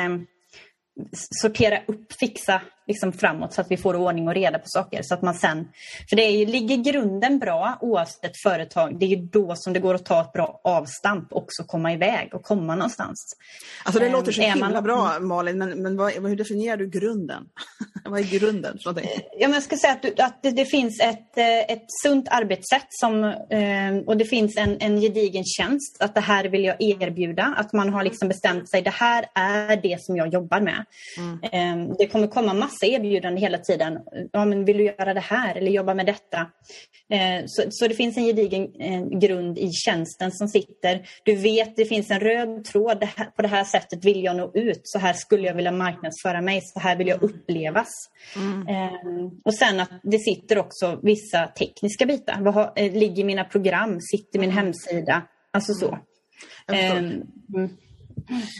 sortera 1.40 1.83
upp, 1.88 2.12
fixa 2.12 2.62
liksom 2.92 3.12
framåt 3.12 3.55
så 3.55 3.61
att 3.61 3.70
vi 3.70 3.76
får 3.76 3.96
ordning 3.96 4.28
och 4.28 4.35
reda 4.35 4.59
på 4.59 4.68
saker. 4.68 5.02
Så 5.02 5.14
att 5.14 5.22
man 5.22 5.35
sen, 5.35 5.68
för 6.09 6.16
det 6.16 6.22
är 6.22 6.46
ligger 6.46 6.76
grunden 6.76 7.38
bra 7.38 7.78
oavsett 7.81 8.42
företag, 8.42 8.98
det 9.00 9.07
är 9.07 9.16
då 9.16 9.55
som 9.57 9.72
det 9.72 9.81
går 9.81 9.94
att 9.94 10.05
ta 10.05 10.20
ett 10.20 10.33
bra 10.33 10.61
avstamp 10.64 11.33
också 11.33 11.64
komma 11.64 11.92
iväg 11.92 12.35
och 12.35 12.42
komma 12.42 12.74
någonstans. 12.74 13.37
Alltså 13.85 14.00
det 14.00 14.09
låter 14.09 14.33
så 14.33 14.42
himla 14.42 14.70
man... 14.70 14.85
bra 14.85 15.18
Malin, 15.20 15.59
men, 15.59 15.83
men 15.83 15.96
vad, 15.96 16.12
hur 16.12 16.37
definierar 16.37 16.76
du 16.76 16.90
grunden? 16.90 17.42
vad 18.05 18.20
är 18.20 18.38
grunden? 18.38 18.78
För 18.85 18.94
ja, 19.38 19.48
men 19.48 19.52
jag 19.52 19.62
skulle 19.62 19.78
säga 19.78 19.92
att, 19.92 20.02
du, 20.02 20.14
att 20.18 20.42
det, 20.42 20.50
det, 20.50 20.64
finns 20.64 21.00
ett, 21.00 21.38
eh, 21.38 21.59
ett 21.59 21.85
sunt 22.02 22.28
arbetssätt 22.31 22.87
som, 22.88 23.24
eh, 23.24 23.96
och 24.07 24.16
det 24.16 24.24
finns 24.24 24.57
en, 24.57 24.76
en 24.81 25.00
gedigen 25.00 25.44
tjänst, 25.44 25.96
att 26.00 26.14
det 26.14 26.20
här 26.20 26.44
vill 26.44 26.64
jag 26.64 26.76
erbjuda, 26.78 27.55
att 27.57 27.72
man 27.72 27.88
har 27.88 28.05
liksom 28.05 28.28
bestämt 28.28 28.70
sig, 28.70 28.83
det 28.83 28.90
här 28.90 29.26
är 29.35 29.76
det 29.76 29.96
som 30.00 30.16
jag 30.16 30.33
jobbar 30.33 30.61
med. 30.61 30.85
Mm. 31.18 31.38
Eh, 31.42 31.96
det 31.98 32.07
kommer 32.07 32.26
komma 32.26 32.55
massor 32.55 32.82
massa 32.83 32.87
erbjudanden 32.87 33.42
hela 33.42 33.59
tiden. 33.59 33.99
Ja, 34.33 34.45
men 34.45 34.64
vill 34.64 34.77
du 34.77 34.85
göra 34.85 35.14
det 35.14 35.21
här 35.21 35.55
eller 35.55 35.71
jobba 35.71 35.95
med 35.95 36.07
detta? 36.07 36.47
Eh, 37.11 37.45
så, 37.47 37.62
så 37.71 37.88
det 37.88 37.95
finns 37.95 38.16
en 38.16 38.25
gedigen 38.25 38.68
eh, 38.81 39.18
grund 39.18 39.59
i 39.59 39.71
tjänsten 39.73 40.33
som 40.33 40.49
sitter. 40.49 41.07
Du 41.25 41.35
vet, 41.35 41.77
det 41.77 41.85
finns 41.85 42.11
en 42.11 42.21
röd 42.21 42.64
tråd. 42.64 43.09
På 43.37 43.42
det 43.42 43.49
här 43.49 43.64
sättet 43.64 44.05
vill 44.05 44.25
jag 44.25 44.37
nå 44.37 44.51
ut. 44.55 44.81
Så 44.85 44.99
här 44.99 45.12
skulle 45.12 45.47
jag 45.47 45.55
vilja 45.55 45.73
marknadsföra 45.73 46.40
mig. 46.40 46.61
Så 46.62 46.81
här 46.81 46.97
vill 46.97 47.09
jag 47.09 47.23
upplevas. 47.23 47.88
Mm. 48.37 48.68
Eh, 48.68 49.31
och 49.45 49.55
sen 49.55 49.81
att 49.81 49.90
det 50.03 50.18
sitter 50.18 50.59
också 50.59 51.01
vissa 51.03 51.47
tekniska 51.47 52.07
bitar. 52.07 52.38
Vad 52.40 52.55
har, 52.55 52.90
ligger 52.90 53.25
mina 53.25 53.45
program? 53.45 54.01
Sitter 54.01 54.38
min 54.38 54.51
mm. 54.51 54.64
hemsida? 54.64 55.23
Alltså 55.53 55.75
så. 55.75 55.99
Mm. 56.68 57.23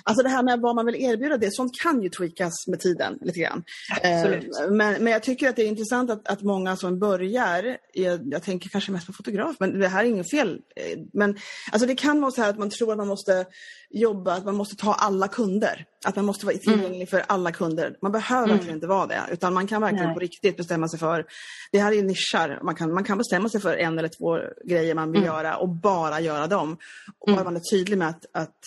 Alltså 0.05 0.23
det 0.23 0.29
här 0.29 0.43
med 0.43 0.61
vad 0.61 0.77
man 0.77 0.87
vill 0.87 0.95
erbjuda, 0.95 1.37
det, 1.37 1.55
sånt 1.55 1.81
kan 1.83 2.03
ju 2.03 2.09
tweakas 2.09 2.67
med 2.67 2.81
tiden 2.81 3.19
lite 3.21 3.41
grann. 3.41 3.65
Absolut. 4.03 4.61
Eh, 4.61 4.71
men, 4.71 5.05
men 5.05 5.13
jag 5.13 5.23
tycker 5.23 5.49
att 5.49 5.57
det 5.57 5.63
är 5.63 5.69
intressant 5.69 6.11
att, 6.11 6.29
att 6.29 6.43
många 6.43 6.77
som 6.77 6.99
börjar, 6.99 7.77
jag, 7.93 8.21
jag, 8.33 8.43
tänker 8.43 8.69
kanske 8.69 8.93
mest 8.93 9.07
på 9.07 9.13
fotograf, 9.13 9.57
men 9.61 9.79
det 9.79 9.89
här 9.89 10.05
är 10.05 10.09
inget 10.09 10.31
fel. 10.31 10.61
Eh, 10.77 10.99
men 11.13 11.37
alltså 11.73 11.87
det 11.87 11.95
kan 11.95 12.21
vara 12.21 12.31
så 12.31 12.43
här 12.43 12.51
att 12.51 12.59
man 12.59 12.71
tror 12.71 12.93
att 12.93 12.99
man 12.99 13.09
måste 13.09 13.47
jobba, 13.91 14.35
att 14.35 14.45
man 14.45 14.57
måste 14.57 14.77
ta 14.77 14.95
alla 14.95 15.29
kunder. 15.29 15.85
Att 16.05 16.17
man 16.17 16.25
måste 16.25 16.47
vara 16.47 16.55
mm. 16.55 16.63
tillgänglig 16.63 16.97
mm. 16.97 17.07
för 17.07 17.25
alla 17.27 17.53
kunder. 17.53 17.97
Man 18.03 18.13
behöver 18.13 18.45
mm. 18.45 18.57
verkligen 18.57 18.77
inte 18.77 18.87
vara 18.87 19.07
det, 19.07 19.21
utan 19.33 19.55
man 19.55 19.67
kan 19.67 19.81
verkligen 19.81 20.07
Nej. 20.07 20.15
på 20.15 20.21
riktigt 20.21 20.57
bestämma 20.57 20.89
sig 20.89 20.99
för, 20.99 21.27
det 21.73 21.79
här 21.79 21.93
är 21.93 22.03
nischar, 22.03 22.61
man 22.63 22.75
kan, 22.75 22.95
man 22.95 23.05
kan 23.05 23.19
bestämma 23.19 23.49
sig 23.49 23.61
för 23.61 23.77
en 23.77 23.99
eller 23.99 24.09
två 24.09 24.39
grejer 24.65 24.95
man 24.95 25.13
vill 25.13 25.23
mm. 25.23 25.35
göra 25.35 25.57
och 25.57 25.69
bara 25.69 26.21
göra 26.21 26.47
dem. 26.47 26.77
Och 27.19 27.29
mm. 27.29 27.45
man 27.45 27.57
är 27.57 27.61
tydlig 27.71 27.99
med 27.99 28.09
att, 28.09 28.27
att 28.33 28.59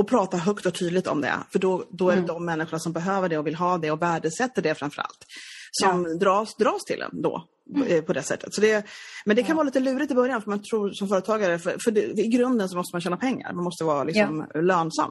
och 0.00 0.08
prata 0.08 0.36
högt 0.36 0.66
och 0.66 0.74
tydligt 0.74 1.06
om 1.06 1.20
det. 1.20 1.34
För 1.52 1.58
då, 1.58 1.84
då 1.90 2.08
är 2.08 2.12
det 2.12 2.18
mm. 2.18 2.26
de 2.26 2.44
människorna 2.44 2.78
som 2.78 2.92
behöver 2.92 3.28
det 3.28 3.38
och 3.38 3.46
vill 3.46 3.54
ha 3.54 3.78
det 3.78 3.90
och 3.90 4.02
värdesätter 4.02 4.62
det 4.62 4.74
framförallt. 4.74 5.26
Som 5.70 6.06
ja. 6.08 6.14
dras, 6.14 6.56
dras 6.56 6.84
till 6.84 7.02
en 7.02 7.22
då 7.22 7.44
mm. 7.76 7.88
Eh, 7.88 8.02
på 8.02 8.12
det 8.12 8.22
sättet. 8.22 8.54
Så 8.54 8.60
det, 8.60 8.86
men 9.24 9.36
det 9.36 9.42
kan 9.42 9.50
ja. 9.50 9.54
vara 9.54 9.64
lite 9.64 9.80
lurigt 9.80 10.12
i 10.12 10.14
början 10.14 10.42
för 10.42 10.50
man 10.50 10.62
tror 10.62 10.90
som 10.90 11.08
företagare, 11.08 11.58
för, 11.58 11.76
för 11.84 11.90
det, 11.90 12.00
i 12.00 12.28
grunden 12.28 12.68
så 12.68 12.76
måste 12.76 12.94
man 12.94 13.00
tjäna 13.00 13.16
pengar. 13.16 13.52
Man 13.52 13.64
måste 13.64 13.84
vara 13.84 14.04
liksom 14.04 14.46
ja. 14.54 14.60
lönsam. 14.60 15.10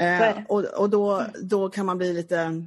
Eh, 0.00 0.44
och 0.48 0.64
och 0.64 0.90
då, 0.90 1.24
då 1.42 1.68
kan 1.68 1.86
man 1.86 1.98
bli 1.98 2.12
lite, 2.12 2.66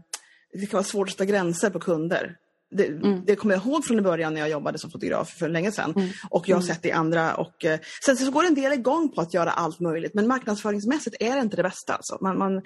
det 0.54 0.66
kan 0.66 0.78
vara 0.78 0.84
svårt 0.84 1.08
att 1.08 1.12
sätta 1.12 1.26
gränser 1.26 1.70
på 1.70 1.80
kunder. 1.80 2.36
Det, 2.72 2.88
mm. 2.88 3.26
det, 3.26 3.36
kommer 3.36 3.56
jag 3.56 3.66
ihåg 3.66 3.86
från 3.86 4.04
början 4.04 4.34
när 4.34 4.42
jag 4.42 4.50
jobbade 4.50 4.78
som 4.78 4.92
fotograf 4.92 5.30
för 5.30 5.50
länge 5.50 5.72
sedan. 5.72 5.94
Mm. 5.96 6.10
Och 6.30 6.50
jag 6.50 6.56
har 6.56 6.62
mm. 6.62 6.74
sett 6.74 6.84
det 6.84 6.90
i 6.90 6.92
andra. 6.92 7.36
Och, 7.36 7.66
eh, 7.66 7.80
sen 8.06 8.18
så 8.18 8.32
går 8.32 8.46
en 8.46 8.56
del 8.56 8.74
igång 8.74 9.10
på 9.10 9.22
att 9.22 9.34
göra 9.34 9.52
allt 9.52 9.80
möjligt 9.80 10.14
men 10.14 10.28
marknadsföringsmässigt 10.28 11.16
är 11.20 11.36
det 11.36 11.42
inte 11.42 11.56
det 11.56 11.64
bästa. 11.64 11.94
Alltså. 11.94 12.18
Man, 12.22 12.38
man, 12.38 12.62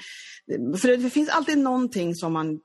för 0.77 0.87
det, 0.87 0.97
det 0.97 1.09
finns 1.09 1.29
alltid 1.29 1.57
någonting 1.57 2.15
som 2.15 2.33
man 2.33 2.59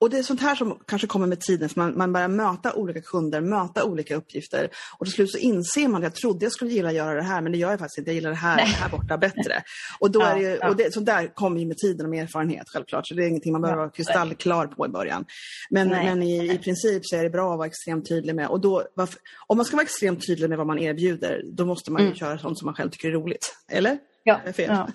och 0.00 0.10
det 0.10 0.18
är 0.18 0.22
sånt 0.22 0.40
här 0.40 0.54
som 0.54 0.78
kanske 0.86 1.06
kommer 1.06 1.26
med 1.26 1.40
tiden, 1.40 1.68
för 1.68 1.80
man, 1.80 1.98
man 1.98 2.12
börjar 2.12 2.28
möta 2.28 2.74
olika 2.74 3.00
kunder, 3.00 3.40
möta 3.40 3.84
olika 3.84 4.16
uppgifter. 4.16 4.70
Och 4.98 5.06
till 5.06 5.14
slut 5.14 5.30
så 5.30 5.38
inser 5.38 5.88
man 5.88 5.94
att 5.94 6.02
jag 6.02 6.14
trodde 6.14 6.44
jag 6.44 6.52
skulle 6.52 6.70
gilla 6.70 6.88
att 6.88 6.94
göra 6.94 7.14
det 7.14 7.22
här, 7.22 7.40
men 7.40 7.52
det 7.52 7.58
gör 7.58 7.70
jag 7.70 7.78
faktiskt 7.78 7.98
inte. 7.98 8.10
Jag 8.10 8.14
gillar 8.14 8.30
det 8.30 8.36
här, 8.36 8.58
här 8.58 8.90
borta 8.90 9.18
bättre. 9.18 9.62
Och, 9.98 10.10
då 10.10 10.20
ja, 10.20 10.26
är 10.26 10.42
det, 10.42 10.68
och 10.68 10.76
det, 10.76 10.94
sånt 10.94 11.06
där 11.06 11.34
kommer 11.34 11.60
ju 11.60 11.66
med 11.66 11.76
tiden 11.76 12.06
och 12.06 12.10
med 12.10 12.22
erfarenhet 12.22 12.66
självklart. 12.72 13.08
Så 13.08 13.14
det 13.14 13.24
är 13.24 13.28
ingenting 13.28 13.52
man 13.52 13.62
behöver 13.62 13.82
vara 13.82 13.90
kristallklar 13.90 14.66
på 14.66 14.86
i 14.86 14.88
början. 14.88 15.24
Men, 15.70 15.88
men 15.88 16.22
i, 16.22 16.52
i 16.52 16.58
princip 16.58 17.06
så 17.06 17.16
är 17.16 17.22
det 17.22 17.30
bra 17.30 17.52
att 17.52 17.58
vara 17.58 17.66
extremt 17.66 18.08
tydlig 18.08 18.34
med. 18.34 18.48
Och 18.48 18.60
då, 18.60 18.84
varför, 18.94 19.20
om 19.46 19.56
man 19.56 19.66
ska 19.66 19.76
vara 19.76 19.84
extremt 19.84 20.26
tydlig 20.26 20.48
med 20.48 20.58
vad 20.58 20.66
man 20.66 20.78
erbjuder, 20.78 21.42
då 21.44 21.64
måste 21.64 21.92
man 21.92 22.02
ju 22.02 22.06
mm. 22.06 22.18
köra 22.18 22.38
sånt 22.38 22.58
som 22.58 22.66
man 22.66 22.74
själv 22.74 22.90
tycker 22.90 23.08
är 23.08 23.12
roligt. 23.12 23.56
Eller? 23.72 23.98
Ja. 24.22 24.40
Fel? 24.56 24.66
ja. 24.68 24.88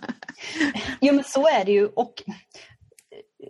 Jo 1.02 1.14
men 1.14 1.24
så 1.24 1.48
är 1.48 1.66
det 1.66 1.72
ju. 1.72 1.86
Och 1.86 2.24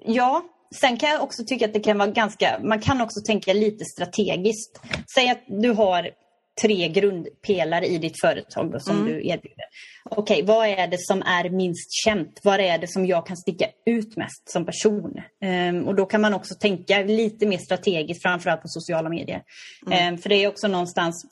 ja, 0.05 0.43
Sen 0.81 0.97
kan 0.97 1.09
jag 1.09 1.23
också 1.23 1.43
tycka 1.43 1.65
att 1.65 1.73
det 1.73 1.79
kan 1.79 1.97
vara 1.97 2.09
ganska, 2.09 2.59
man 2.63 2.79
kan 2.79 3.01
också 3.01 3.19
tänka 3.25 3.53
lite 3.53 3.85
strategiskt. 3.85 4.81
Säg 5.15 5.29
att 5.29 5.43
du 5.47 5.69
har 5.69 6.09
tre 6.61 6.87
grundpelare 6.87 7.85
i 7.85 7.97
ditt 7.97 8.21
företag 8.21 8.71
då, 8.71 8.79
som 8.79 8.95
mm. 8.95 9.07
du 9.07 9.13
erbjuder. 9.13 9.65
Okej, 10.09 10.43
okay, 10.43 10.55
vad 10.55 10.67
är 10.67 10.87
det 10.87 10.99
som 10.99 11.21
är 11.21 11.49
minst 11.49 11.91
känt? 12.05 12.39
Vad 12.43 12.59
är 12.59 12.77
det 12.77 12.87
som 12.87 13.05
jag 13.05 13.27
kan 13.27 13.37
sticka 13.37 13.65
ut 13.85 14.17
mest 14.17 14.49
som 14.49 14.65
person? 14.65 15.13
Um, 15.45 15.87
och 15.87 15.95
då 15.95 16.05
kan 16.05 16.21
man 16.21 16.33
också 16.33 16.55
tänka 16.55 17.01
lite 17.01 17.45
mer 17.45 17.57
strategiskt, 17.57 18.21
framförallt 18.21 18.61
på 18.61 18.67
sociala 18.67 19.09
medier. 19.09 19.41
Mm. 19.87 20.13
Um, 20.13 20.17
för 20.17 20.29
det 20.29 20.35
är 20.35 20.47
också 20.47 20.67
någonstans 20.67 21.25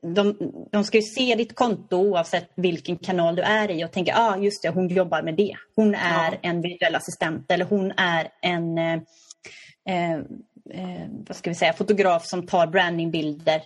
de, 0.00 0.36
de 0.72 0.84
ska 0.84 0.98
ju 0.98 1.02
se 1.02 1.34
ditt 1.34 1.54
konto 1.54 1.96
oavsett 1.96 2.50
vilken 2.54 2.96
kanal 2.96 3.36
du 3.36 3.42
är 3.42 3.70
i 3.70 3.84
och 3.84 3.92
tänka, 3.92 4.14
ah, 4.16 4.36
just 4.36 4.62
det, 4.62 4.68
hon 4.68 4.88
jobbar 4.88 5.22
med 5.22 5.34
det. 5.34 5.56
Hon 5.76 5.94
är 5.94 6.32
ja. 6.32 6.38
en 6.42 6.62
virtuell 6.62 6.94
assistent 6.94 7.50
eller 7.50 7.64
hon 7.64 7.92
är 7.96 8.28
en 8.42 8.78
eh, 8.78 8.98
eh, 9.90 10.18
vad 11.28 11.36
ska 11.36 11.50
vi 11.50 11.54
säga, 11.54 11.72
fotograf 11.72 12.26
som 12.26 12.46
tar 12.46 12.66
brandingbilder 12.66 13.62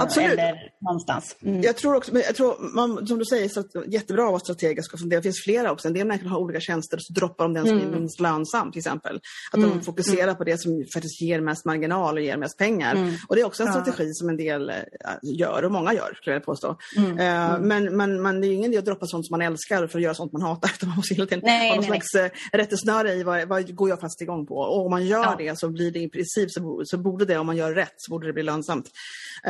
Absolut. 0.00 0.32
Eller 0.32 0.70
någonstans. 0.80 1.36
Mm. 1.42 1.62
Jag 1.62 1.76
tror 1.76 1.94
också, 1.94 2.12
men 2.12 2.22
jag 2.22 2.34
tror 2.34 2.74
man, 2.74 3.06
som 3.06 3.18
du 3.18 3.24
säger, 3.24 3.48
så 3.48 3.60
att, 3.60 3.66
jättebra 3.86 4.24
att 4.24 4.30
vara 4.30 4.40
strategisk 4.40 4.92
och 4.94 5.00
fundera. 5.00 5.20
Det 5.20 5.22
finns 5.22 5.44
flera 5.44 5.72
också. 5.72 5.88
En 5.88 5.94
del 5.94 6.06
människor 6.06 6.28
har 6.28 6.38
olika 6.38 6.60
tjänster 6.60 6.96
och 6.96 7.02
så 7.02 7.12
droppar 7.12 7.44
de 7.44 7.54
den 7.54 7.66
som 7.66 7.78
mm. 7.78 7.94
är 7.94 7.98
minst 7.98 8.20
lönsam 8.20 8.72
till 8.72 8.78
exempel. 8.78 9.20
Att 9.52 9.58
mm. 9.58 9.70
de 9.70 9.82
fokuserar 9.82 10.22
mm. 10.22 10.36
på 10.36 10.44
det 10.44 10.58
som 10.58 10.84
faktiskt 10.94 11.22
ger 11.22 11.40
mest 11.40 11.64
marginal 11.64 12.16
och 12.16 12.22
ger 12.22 12.36
mest 12.36 12.58
pengar. 12.58 12.94
Mm. 12.94 13.14
Och 13.28 13.36
det 13.36 13.40
är 13.40 13.46
också 13.46 13.62
en 13.62 13.72
strategi 13.72 14.06
ja. 14.06 14.12
som 14.14 14.28
en 14.28 14.36
del 14.36 14.70
äh, 14.70 14.76
gör 15.22 15.62
och 15.64 15.72
många 15.72 15.94
gör 15.94 16.14
skulle 16.14 16.36
jag 16.36 16.44
påstå. 16.44 16.68
Uh, 16.98 17.14
men, 17.60 17.96
men, 17.96 18.22
men 18.22 18.40
det 18.40 18.46
är 18.46 18.52
ingen 18.52 18.70
idé 18.70 18.78
att 18.78 18.84
droppa 18.84 19.06
sånt 19.06 19.26
som 19.26 19.34
man 19.38 19.42
älskar 19.42 19.86
för 19.86 19.98
att 19.98 20.02
göra 20.02 20.14
sånt 20.14 20.32
man 20.32 20.42
hatar. 20.42 20.70
Utan 20.76 20.88
man 20.88 20.96
måste 20.96 21.14
hela 21.14 21.26
tiden 21.26 21.42
nej, 21.44 21.68
ha 21.68 21.76
någon 21.76 21.90
nej, 21.90 22.00
slags 22.00 22.32
rättesnöre 22.52 23.12
i 23.12 23.22
vad, 23.22 23.48
vad 23.48 23.74
går 23.74 23.88
jag 23.88 24.00
fast 24.00 24.22
igång 24.22 24.46
på. 24.46 24.54
Och 24.54 24.84
om 24.84 24.90
man 24.90 25.06
gör 25.06 25.22
ja. 25.22 25.34
det 25.38 25.58
så 25.58 25.68
blir 25.68 25.90
det 25.90 25.98
i 25.98 26.08
princip 26.08 26.50
så, 26.50 26.82
så 26.84 26.98
borde 26.98 27.24
det, 27.24 27.38
om 27.38 27.46
man 27.46 27.56
gör 27.56 27.74
rätt, 27.74 27.94
så 27.96 28.10
borde 28.10 28.26
det 28.26 28.32
bli 28.32 28.42
lönsamt. 28.42 28.86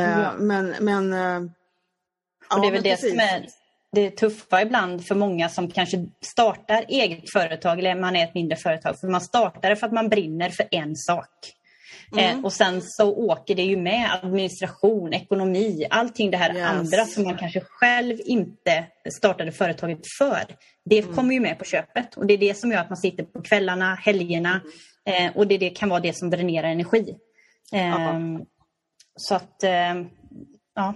Uh, 0.03 0.39
men 0.39 0.75
men 0.81 1.13
uh, 1.13 1.51
och 2.55 2.61
det 2.61 2.67
är 2.67 2.73
väl 2.73 2.83
det 2.83 3.01
som 3.01 3.19
är 3.19 3.47
det 3.93 4.11
tuffa 4.11 4.63
ibland 4.63 5.07
för 5.07 5.15
många 5.15 5.49
som 5.49 5.71
kanske 5.71 6.07
startar 6.21 6.85
eget 6.89 7.33
företag 7.33 7.79
eller 7.79 7.95
man 7.95 8.17
är 8.17 8.25
ett 8.25 8.35
mindre 8.35 8.57
företag. 8.57 9.01
För 9.01 9.09
man 9.09 9.21
startar 9.21 9.71
det 9.71 9.77
för 9.77 9.87
att 9.87 9.93
man 9.93 10.09
brinner 10.09 10.51
för 10.51 10.67
en 10.71 10.97
sak. 10.97 11.29
Mm. 12.13 12.39
Eh, 12.39 12.45
och 12.45 12.53
sen 12.53 12.83
så 12.83 13.15
åker 13.15 13.55
det 13.55 13.63
ju 13.63 13.77
med 13.77 14.11
administration, 14.23 15.13
ekonomi, 15.13 15.87
allting 15.91 16.31
det 16.31 16.37
här 16.37 16.57
yes. 16.57 16.69
andra 16.69 17.05
som 17.05 17.25
man 17.25 17.37
kanske 17.37 17.61
själv 17.61 18.19
inte 18.25 18.85
startade 19.19 19.53
företaget 19.53 20.01
för. 20.19 20.43
Det 20.85 20.99
mm. 20.99 21.15
kommer 21.15 21.35
ju 21.35 21.41
med 21.41 21.59
på 21.59 21.65
köpet 21.65 22.17
och 22.17 22.27
det 22.27 22.35
är 22.35 22.39
det 22.39 22.55
som 22.55 22.73
gör 22.73 22.79
att 22.79 22.91
man 22.91 22.97
sitter 22.97 23.25
på 23.25 23.43
kvällarna, 23.43 23.95
helgerna 23.95 24.61
mm. 25.05 25.27
eh, 25.27 25.37
och 25.37 25.47
det, 25.47 25.59
det 25.59 25.71
kan 25.71 25.89
vara 25.89 26.01
det 26.01 26.17
som 26.17 26.31
dränerar 26.31 26.69
energi. 26.69 27.15
Eh, 27.73 28.23
så 29.17 29.35
att, 29.35 29.63
ehm, 29.63 30.07
ja. 30.75 30.95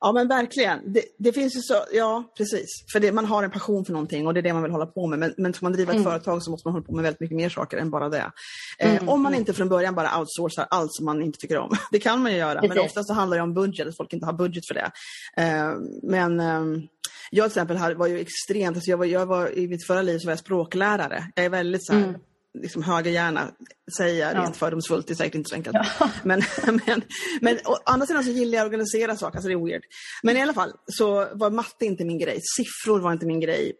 Ja 0.00 0.12
men 0.12 0.28
verkligen. 0.28 0.92
Det, 0.92 1.02
det, 1.18 1.32
finns 1.32 1.56
ju 1.56 1.60
så, 1.60 1.74
ja 1.92 2.32
precis. 2.36 2.66
För 2.92 3.00
det, 3.00 3.12
man 3.12 3.24
har 3.24 3.42
en 3.42 3.50
passion 3.50 3.84
för 3.84 3.92
någonting 3.92 4.26
och 4.26 4.34
det 4.34 4.40
är 4.40 4.42
det 4.42 4.52
man 4.52 4.62
vill 4.62 4.72
hålla 4.72 4.86
på 4.86 5.06
med. 5.06 5.18
Men, 5.18 5.34
men 5.36 5.52
ska 5.52 5.66
man 5.66 5.72
driva 5.72 5.92
ett 5.92 5.96
mm. 5.96 6.10
företag 6.10 6.42
så 6.42 6.50
måste 6.50 6.68
man 6.68 6.72
hålla 6.72 6.86
på 6.86 6.92
med 6.92 7.02
väldigt 7.02 7.20
mycket 7.20 7.36
mer 7.36 7.48
saker 7.48 7.76
än 7.76 7.90
bara 7.90 8.08
det. 8.08 8.30
Eh, 8.78 8.90
mm. 8.90 9.08
om 9.08 9.22
man 9.22 9.32
mm. 9.32 9.40
inte 9.40 9.52
från 9.52 9.68
början 9.68 9.94
bara 9.94 10.18
outsourcar 10.18 10.66
allt 10.70 10.94
som 10.94 11.04
man 11.04 11.22
inte 11.22 11.38
tycker 11.38 11.58
om. 11.58 11.76
Det 11.90 11.98
kan 11.98 12.22
man 12.22 12.32
ju 12.32 12.38
göra 12.38 12.60
precis. 12.60 12.76
men 12.76 12.84
ofta 12.84 13.02
så 13.02 13.12
handlar 13.12 13.36
det 13.36 13.42
om 13.42 13.54
budget, 13.54 13.88
att 13.88 13.96
folk 13.96 14.12
inte 14.12 14.26
har 14.26 14.32
budget 14.32 14.66
för 14.66 14.74
det. 14.74 14.90
Eh, 15.36 15.72
men 16.02 16.40
eh, 16.40 16.82
jag 17.30 17.52
till 17.52 17.62
exempel 17.62 17.96
var 17.96 18.06
ju 18.06 18.20
extremt, 18.20 18.76
alltså 18.76 18.90
jag, 18.90 18.98
var, 18.98 19.04
jag 19.04 19.26
var 19.26 19.58
i 19.58 19.68
mitt 19.68 19.86
förra 19.86 20.02
liv 20.02 20.18
så 20.18 20.26
var 20.26 20.32
jag 20.32 20.38
språklärare. 20.38 21.24
Jag 21.34 21.44
är 21.44 21.50
väldigt 21.50 21.86
så 21.86 21.92
här, 21.92 22.04
mm 22.04 22.20
liksom 22.62 22.82
högerhjärna 22.82 23.50
säga 23.96 24.32
ja. 24.32 24.42
rent 24.42 24.56
fördomsfullt, 24.56 25.06
det 25.06 25.12
är 25.12 25.16
säkert 25.16 25.34
inte 25.34 25.48
så 25.48 25.54
enkelt. 25.54 25.76
Ja. 26.00 26.10
Men, 26.22 26.42
men, 26.86 27.02
men 27.40 27.58
å 27.64 27.76
andra 27.86 28.06
sidan 28.06 28.24
så 28.24 28.30
gillar 28.30 28.58
jag 28.58 28.64
att 28.64 28.70
organisera 28.70 29.16
saker, 29.16 29.36
alltså 29.36 29.48
det 29.48 29.54
är 29.54 29.64
weird. 29.64 29.82
Men 30.22 30.36
i 30.36 30.42
alla 30.42 30.54
fall 30.54 30.72
så 30.86 31.28
var 31.32 31.50
matte 31.50 31.86
inte 31.86 32.04
min 32.04 32.18
grej, 32.18 32.40
siffror 32.56 33.00
var 33.00 33.12
inte 33.12 33.26
min 33.26 33.40
grej. 33.40 33.72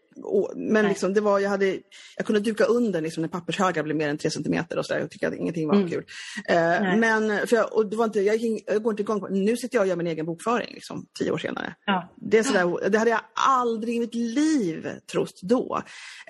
Men 0.55 0.85
liksom, 0.85 1.13
det 1.13 1.21
var, 1.21 1.39
jag, 1.39 1.49
hade, 1.49 1.77
jag 2.17 2.25
kunde 2.25 2.39
duka 2.39 2.63
under 2.63 3.01
liksom, 3.01 3.21
när 3.21 3.27
pappershögar 3.27 3.83
blev 3.83 3.95
mer 3.95 4.09
än 4.09 4.17
tre 4.17 4.31
centimeter 4.31 4.77
och 4.77 4.85
så 4.85 4.93
där. 4.93 4.99
Jag 4.99 5.11
tyckte 5.11 5.27
att 5.27 5.33
ingenting 5.33 5.67
var 5.67 5.75
mm. 5.75 5.89
kul. 5.89 6.03
Uh, 6.49 6.97
men, 6.97 7.47
för 7.47 7.55
jag, 7.55 7.73
och 7.73 7.85
det 7.89 7.95
var 7.95 8.05
inte, 8.05 8.21
jag, 8.21 8.35
gick, 8.35 8.63
jag 8.67 8.83
går 8.83 8.93
inte 8.93 9.01
igång 9.01 9.19
på 9.19 9.27
Nu 9.27 9.57
sitter 9.57 9.75
jag 9.75 9.81
och 9.81 9.87
gör 9.87 9.95
min 9.95 10.07
egen 10.07 10.25
bokföring 10.25 10.73
liksom, 10.73 11.05
tio 11.19 11.31
år 11.31 11.37
senare. 11.37 11.75
Ja. 11.85 12.13
Det, 12.15 12.37
är 12.37 12.43
sådär, 12.43 12.89
det 12.89 12.97
hade 12.97 13.11
jag 13.11 13.21
aldrig 13.33 13.95
i 13.95 13.99
mitt 13.99 14.15
liv 14.15 14.89
trott 15.11 15.39
då. 15.41 15.81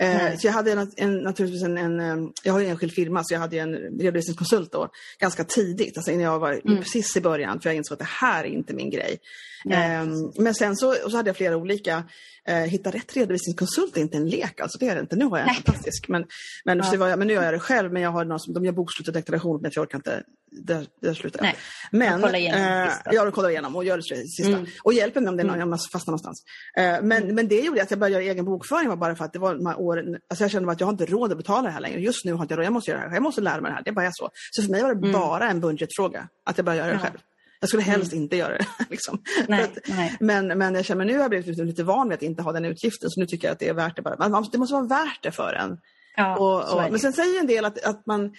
Uh, 0.02 0.38
så 0.38 0.47
jag 0.47 0.54
hade 0.54 0.71
en, 0.71 0.91
en, 0.97 1.17
naturligtvis 1.17 1.63
en, 1.63 1.78
en, 1.78 2.32
jag 2.43 2.54
har 2.54 2.62
en 2.62 2.67
enskild 2.67 2.93
firma 2.93 3.23
så 3.23 3.34
jag 3.34 3.39
hade 3.39 3.58
en 3.58 3.76
redovisningskonsult 3.76 4.71
då 4.71 4.89
ganska 5.19 5.43
tidigt, 5.43 5.97
alltså 5.97 6.12
innan 6.12 6.23
jag 6.23 6.39
var 6.39 6.62
mm. 6.65 6.78
precis 6.78 7.17
i 7.17 7.21
början 7.21 7.62
för 7.62 7.69
jag 7.69 7.76
insåg 7.76 7.93
att 7.93 8.00
det 8.00 8.06
här 8.06 8.43
är 8.43 8.47
inte 8.47 8.73
min 8.73 8.89
grej. 8.89 9.19
Um, 9.65 10.32
men 10.36 10.56
sen 10.56 10.76
så, 10.76 10.93
så 11.10 11.17
hade 11.17 11.30
jag 11.30 11.38
flera 11.38 11.58
olika 11.58 12.04
Eh, 12.47 12.56
hitta 12.56 12.91
rätt 12.91 13.17
redovisningskonsult 13.17 13.76
är 13.81 13.97
inte 13.97 14.17
en 14.17 14.29
lek, 14.29 14.59
alltså 14.61 14.77
det 14.77 14.87
är 14.87 14.95
det 14.95 15.01
inte. 15.01 15.15
Nu 15.15 15.25
har 15.25 15.37
jag 15.37 15.47
en 15.49 15.55
fantastisk, 15.55 16.07
men, 16.07 16.25
men, 16.65 16.77
ja. 16.77 17.09
jag, 17.09 17.19
men 17.19 17.27
nu 17.27 17.33
gör 17.33 17.43
jag 17.43 17.53
det 17.53 17.59
själv. 17.59 17.93
Men 17.93 18.01
jag 18.01 18.11
har 18.11 18.25
någon 18.25 18.39
som, 18.39 18.53
de 18.53 18.65
gör 18.65 18.71
bokslut 18.71 19.07
och 19.07 19.13
deklaration, 19.13 19.61
men 19.61 19.71
jag 19.75 19.81
orkar 19.81 19.97
inte, 19.97 20.23
där, 20.51 20.85
där 21.01 21.13
slutar 21.13 21.45
jag. 21.45 21.55
Men, 21.91 22.21
jag 22.21 22.39
igenom 22.39 22.61
eh, 22.61 22.93
jag 23.11 23.33
kollar 23.33 23.49
igenom 23.49 23.75
och 23.75 23.85
gör 23.85 23.97
det 23.97 24.03
sista. 24.03 24.51
Mm. 24.51 24.65
Och 24.83 24.93
hjälper 24.93 25.21
mig 25.21 25.29
om 25.29 25.37
det 25.37 25.43
är 25.43 25.47
någon, 25.47 25.55
mm. 25.55 25.69
jag 25.69 25.79
fastnar 25.91 26.11
någonstans. 26.11 26.43
Eh, 26.77 26.83
men, 26.83 27.23
mm. 27.23 27.35
men 27.35 27.47
det 27.47 27.61
gjorde 27.61 27.81
att 27.81 27.91
jag 27.91 27.99
började 27.99 28.23
göra 28.23 28.33
egen 28.33 28.45
bokföring 28.45 28.89
var 28.89 28.95
bara 28.95 29.15
för 29.15 29.25
att 29.25 29.33
det 29.33 29.39
var 29.39 29.55
de 29.55 29.65
här 29.65 29.79
åren, 29.79 30.17
alltså 30.29 30.43
jag 30.43 30.51
kände 30.51 30.71
att 30.71 30.79
jag 30.79 30.87
har 30.87 30.91
inte 30.91 31.05
råd 31.05 31.31
att 31.31 31.37
betala 31.37 31.61
det 31.61 31.73
här 31.73 31.81
längre. 31.81 31.99
Just 31.99 32.25
nu 32.25 32.33
har 32.33 32.47
jag 32.49 32.57
råd, 32.57 32.65
jag 32.65 32.73
måste 32.73 32.91
göra 32.91 33.01
det 33.01 33.07
här, 33.07 33.15
jag 33.15 33.23
måste 33.23 33.41
lära 33.41 33.61
mig 33.61 33.71
det 33.71 33.75
här. 33.75 33.83
Det 33.83 33.91
bara 33.91 34.05
är 34.05 34.11
så. 34.13 34.29
Så 34.51 34.61
för 34.61 34.71
mig 34.71 34.81
var 34.81 34.95
det 34.95 35.07
mm. 35.07 35.11
bara 35.11 35.49
en 35.49 35.59
budgetfråga, 35.59 36.29
att 36.45 36.57
jag 36.57 36.65
började 36.65 36.87
göra 36.87 36.97
det 36.97 37.03
ja. 37.03 37.09
själv. 37.09 37.19
Jag 37.67 37.69
skulle 37.69 37.84
helst 37.84 38.12
mm. 38.12 38.23
inte 38.23 38.38
göra 38.38 38.58
det. 38.58 38.65
Liksom. 38.89 39.21
Nej, 39.47 39.63
att. 39.63 40.19
Men, 40.19 40.47
men 40.47 40.75
jag 40.75 40.86
känner 40.86 41.06
nu 41.06 41.13
har 41.13 41.21
jag 41.21 41.30
blivit 41.30 41.47
lite, 41.47 41.63
lite 41.63 41.84
van 41.84 42.10
vid 42.10 42.15
att 42.15 42.21
inte 42.21 42.43
ha 42.43 42.51
den 42.51 42.65
utgiften 42.65 43.10
så 43.10 43.19
nu 43.19 43.25
tycker 43.25 43.47
jag 43.47 43.53
att 43.53 43.60
det 43.60 43.69
är 43.69 43.73
värt 43.73 43.95
det. 43.95 44.01
Bara. 44.01 44.30
Man, 44.30 44.49
det 44.51 44.58
måste 44.58 44.73
vara 44.73 44.88
värt 44.88 45.23
det 45.23 45.32
för 45.32 45.53
en. 45.53 45.77
Ja, 46.15 46.38
och, 46.38 46.73
och, 46.73 46.91
men 46.91 46.99
sen 46.99 47.13
säger 47.13 47.39
en 47.39 47.47
del 47.47 47.65
att, 47.65 47.84
att 47.84 48.06
man 48.06 48.32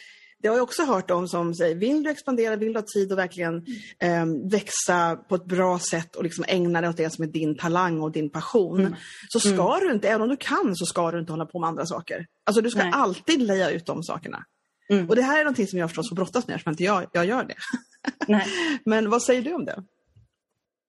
det 0.43 0.49
har 0.49 0.57
jag 0.57 0.63
också 0.63 0.85
hört 0.85 1.11
om 1.11 1.29
som 1.29 1.55
säger, 1.55 1.75
vill 1.75 2.03
du 2.03 2.11
expandera, 2.11 2.57
vill 2.57 2.73
du 2.73 2.79
ha 2.79 2.87
tid 2.95 3.13
att 3.13 3.19
verkligen 3.19 3.57
eh, 4.03 4.27
växa 4.51 5.17
på 5.17 5.35
ett 5.35 5.45
bra 5.45 5.79
sätt 5.79 6.17
och 6.17 6.25
liksom 6.25 6.45
ägna 6.49 6.81
dig 6.81 6.91
åt 6.91 6.97
det 6.97 7.11
som 7.11 7.25
är 7.25 7.29
din 7.29 7.57
talang 7.57 8.01
och 8.01 8.13
din 8.13 8.31
passion. 8.31 8.81
Mm. 8.81 8.95
Så 9.29 9.41
ska 9.41 9.77
mm. 9.77 9.89
du 9.89 9.95
inte, 9.95 10.09
även 10.09 10.23
om 10.23 10.29
du 10.29 10.37
kan, 10.37 10.77
så 10.77 10.87
ska 10.87 11.11
du 11.11 11.19
inte 11.19 11.33
hålla 11.33 11.47
på 11.47 11.61
med 11.61 11.69
andra 11.69 11.87
saker. 11.87 12.27
Alltså 12.47 12.63
du 12.63 12.71
ska 12.71 12.83
Nej. 12.83 12.93
alltid 12.95 13.43
leja 13.43 13.71
ut 13.71 13.87
de 13.87 14.03
sakerna. 14.03 14.45
Mm. 14.91 15.09
Och 15.09 15.17
det 15.17 15.23
här 15.23 15.41
är 15.41 15.45
någonting 15.45 15.67
som 15.67 15.79
jag 15.79 15.91
förstås 15.91 16.09
får 16.09 16.17
brottas 16.17 16.47
med 16.47 16.55
eftersom 16.55 16.71
inte 16.71 16.85
jag, 16.85 17.07
jag 17.13 17.27
gör 17.27 17.45
det. 17.45 17.55
men 18.85 19.11
vad 19.11 19.23
säger 19.23 19.43
du 19.43 19.55
om 19.55 19.65
det? 19.65 19.85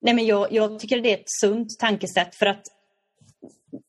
Nej, 0.01 0.13
men 0.13 0.25
jag, 0.25 0.51
jag 0.51 0.79
tycker 0.79 1.01
det 1.01 1.09
är 1.09 1.17
ett 1.17 1.29
sunt 1.41 1.79
tankesätt 1.79 2.35
för 2.35 2.45
att 2.45 2.63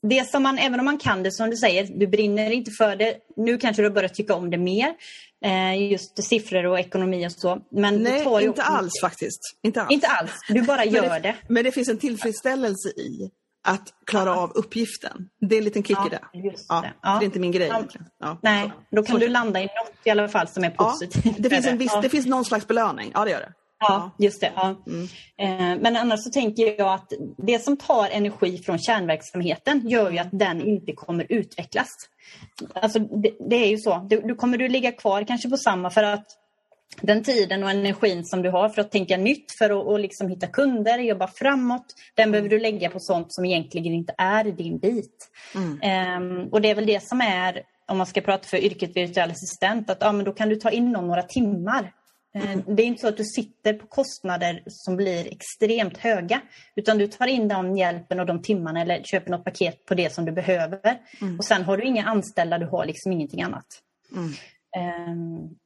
det 0.03 0.31
som 0.31 0.43
man, 0.43 0.59
även 0.59 0.81
om 0.81 0.85
man 0.85 0.99
kan 0.99 1.23
det 1.23 1.33
som 1.33 1.51
du 1.51 1.57
säger, 1.57 1.85
du 1.85 2.07
brinner 2.07 2.51
inte 2.51 2.71
för 2.71 2.97
det. 2.97 3.17
Nu 3.37 3.59
kanske 3.59 3.83
du 3.83 3.89
har 3.89 3.95
börjat 3.95 4.15
tycka 4.15 4.35
om 4.35 4.51
det 4.51 4.59
mer. 4.59 4.95
Eh, 5.45 5.91
just 5.91 6.25
siffror 6.25 6.67
och 6.67 6.81
ekonomi 6.81 7.27
och 7.27 7.33
så. 7.33 7.61
Men 7.71 8.03
Nej, 8.03 8.45
inte 8.45 8.63
alls 8.63 9.01
faktiskt. 9.01 9.41
Inte 9.63 9.81
alls. 9.83 9.93
Inte 9.93 10.07
alls. 10.07 10.33
Du 10.49 10.63
bara 10.63 10.85
gör 10.85 11.03
men 11.09 11.23
det, 11.23 11.29
det, 11.29 11.37
Men 11.49 11.65
det 11.65 11.73
finns 11.73 11.89
en 11.89 11.99
tillfredsställelse 11.99 12.89
i 12.89 13.31
att 13.63 13.93
klara 14.07 14.37
av 14.37 14.51
uppgiften. 14.51 15.29
Det 15.41 15.55
är 15.55 15.59
en 15.59 15.65
liten 15.65 15.83
kick 15.83 15.97
ja, 15.99 16.07
i 16.07 16.11
det. 16.11 16.21
Ja, 16.69 16.81
det. 16.81 16.93
Ja. 17.03 17.19
det 17.19 17.25
är 17.25 17.27
inte 17.27 17.39
min 17.39 17.53
grej 17.53 17.67
egentligen. 17.67 18.07
Nej, 18.41 18.73
då 18.91 19.03
kan 19.03 19.15
så. 19.15 19.21
du 19.21 19.29
landa 19.29 19.61
i 19.61 19.65
något 19.65 19.93
i 20.05 20.11
alla 20.11 20.29
fall 20.29 20.49
som 20.49 20.65
är 20.65 20.71
positivt. 20.71 21.35
det, 21.39 21.51
finns 21.51 21.67
en 21.67 21.79
viss, 21.79 21.93
det 22.03 22.09
finns 22.09 22.27
någon 22.27 22.45
slags 22.45 22.67
belöning, 22.67 23.11
ja 23.15 23.25
det 23.25 23.31
gör 23.31 23.41
det. 23.41 23.53
Ja, 23.81 24.11
just 24.19 24.41
det. 24.41 24.53
Ja. 24.57 24.77
Mm. 24.87 25.05
Eh, 25.39 25.83
men 25.83 25.97
annars 25.97 26.25
så 26.25 26.31
tänker 26.31 26.79
jag 26.79 26.95
att 26.95 27.13
det 27.39 27.65
som 27.65 27.77
tar 27.77 28.09
energi 28.09 28.59
från 28.59 28.79
kärnverksamheten 28.79 29.89
gör 29.89 30.11
ju 30.11 30.19
att 30.19 30.29
den 30.33 30.61
inte 30.61 30.93
kommer 30.93 31.27
utvecklas. 31.29 31.89
Alltså 32.75 32.99
det, 32.99 33.31
det 33.51 33.57
är 33.57 33.69
ju 33.69 33.79
så. 33.79 34.07
Du, 34.11 34.21
du 34.21 34.35
kommer 34.35 34.59
du 34.59 34.69
ligga 34.69 34.93
kvar 34.93 35.25
kanske 35.25 35.51
på 35.51 35.57
samma 35.57 35.91
för 35.91 36.03
att 36.03 36.27
den 37.01 37.23
tiden 37.23 37.63
och 37.63 37.71
energin 37.71 38.25
som 38.25 38.43
du 38.43 38.51
har 38.51 38.69
för 38.69 38.81
att 38.81 38.91
tänka 38.91 39.17
nytt, 39.17 39.53
för 39.59 39.71
att 39.71 39.87
och 39.87 40.01
liksom 40.01 40.29
hitta 40.29 40.47
kunder, 40.47 40.99
jobba 40.99 41.27
framåt, 41.27 41.95
den 42.15 42.23
mm. 42.23 42.33
behöver 42.33 42.49
du 42.49 42.59
lägga 42.59 42.91
på 42.91 43.01
sånt 43.01 43.27
som 43.29 43.45
egentligen 43.45 43.93
inte 43.93 44.15
är 44.19 44.45
din 44.45 44.79
bit. 44.79 45.29
Mm. 45.55 46.23
Um, 46.23 46.49
och 46.49 46.61
det 46.61 46.71
är 46.71 46.75
väl 46.75 46.87
det 46.87 47.03
som 47.03 47.21
är, 47.21 47.63
om 47.87 47.99
man 47.99 48.07
ska 48.07 48.21
prata 48.21 48.49
för 48.49 48.57
yrket 48.57 48.97
virtuell 48.97 49.31
assistent, 49.31 49.91
att 49.91 49.99
ja, 50.01 50.13
men 50.13 50.25
då 50.25 50.33
kan 50.33 50.49
du 50.49 50.57
ta 50.57 50.71
in 50.71 50.93
någon 50.93 51.07
några 51.07 51.23
timmar. 51.23 51.93
Ehm, 52.35 52.43
mm. 52.43 52.77
Det 52.77 52.83
är 52.83 52.87
inte 52.87 53.01
så 53.01 53.09
att 53.09 53.17
du 53.17 53.25
sitter 53.25 53.75
på 53.75 53.87
kostnader 53.87 54.63
som 54.67 54.97
blir 54.97 55.33
extremt 55.33 55.99
höga, 55.99 56.41
utan 56.77 56.99
du 56.99 57.07
tar 57.07 57.27
in 57.27 57.49
den 57.49 57.77
hjälpen 57.77 58.21
och 58.21 58.27
de 58.27 58.43
timmarna 58.43 58.81
eller 58.81 59.03
köper 59.03 59.31
något 59.31 59.45
paket 59.45 59.85
på 59.85 59.95
det 59.95 60.13
som 60.13 60.25
du 60.25 60.33
behöver. 60.33 60.99
Mm. 61.21 61.39
Och 61.39 61.45
sen 61.45 61.63
har 61.63 61.77
du 61.77 61.85
inga 61.85 62.05
anställda, 62.05 62.59
du 62.59 62.67
har 62.67 62.87
liksom 62.87 63.13
ingenting 63.13 63.43
annat. 63.43 63.67
Um, 65.09 65.57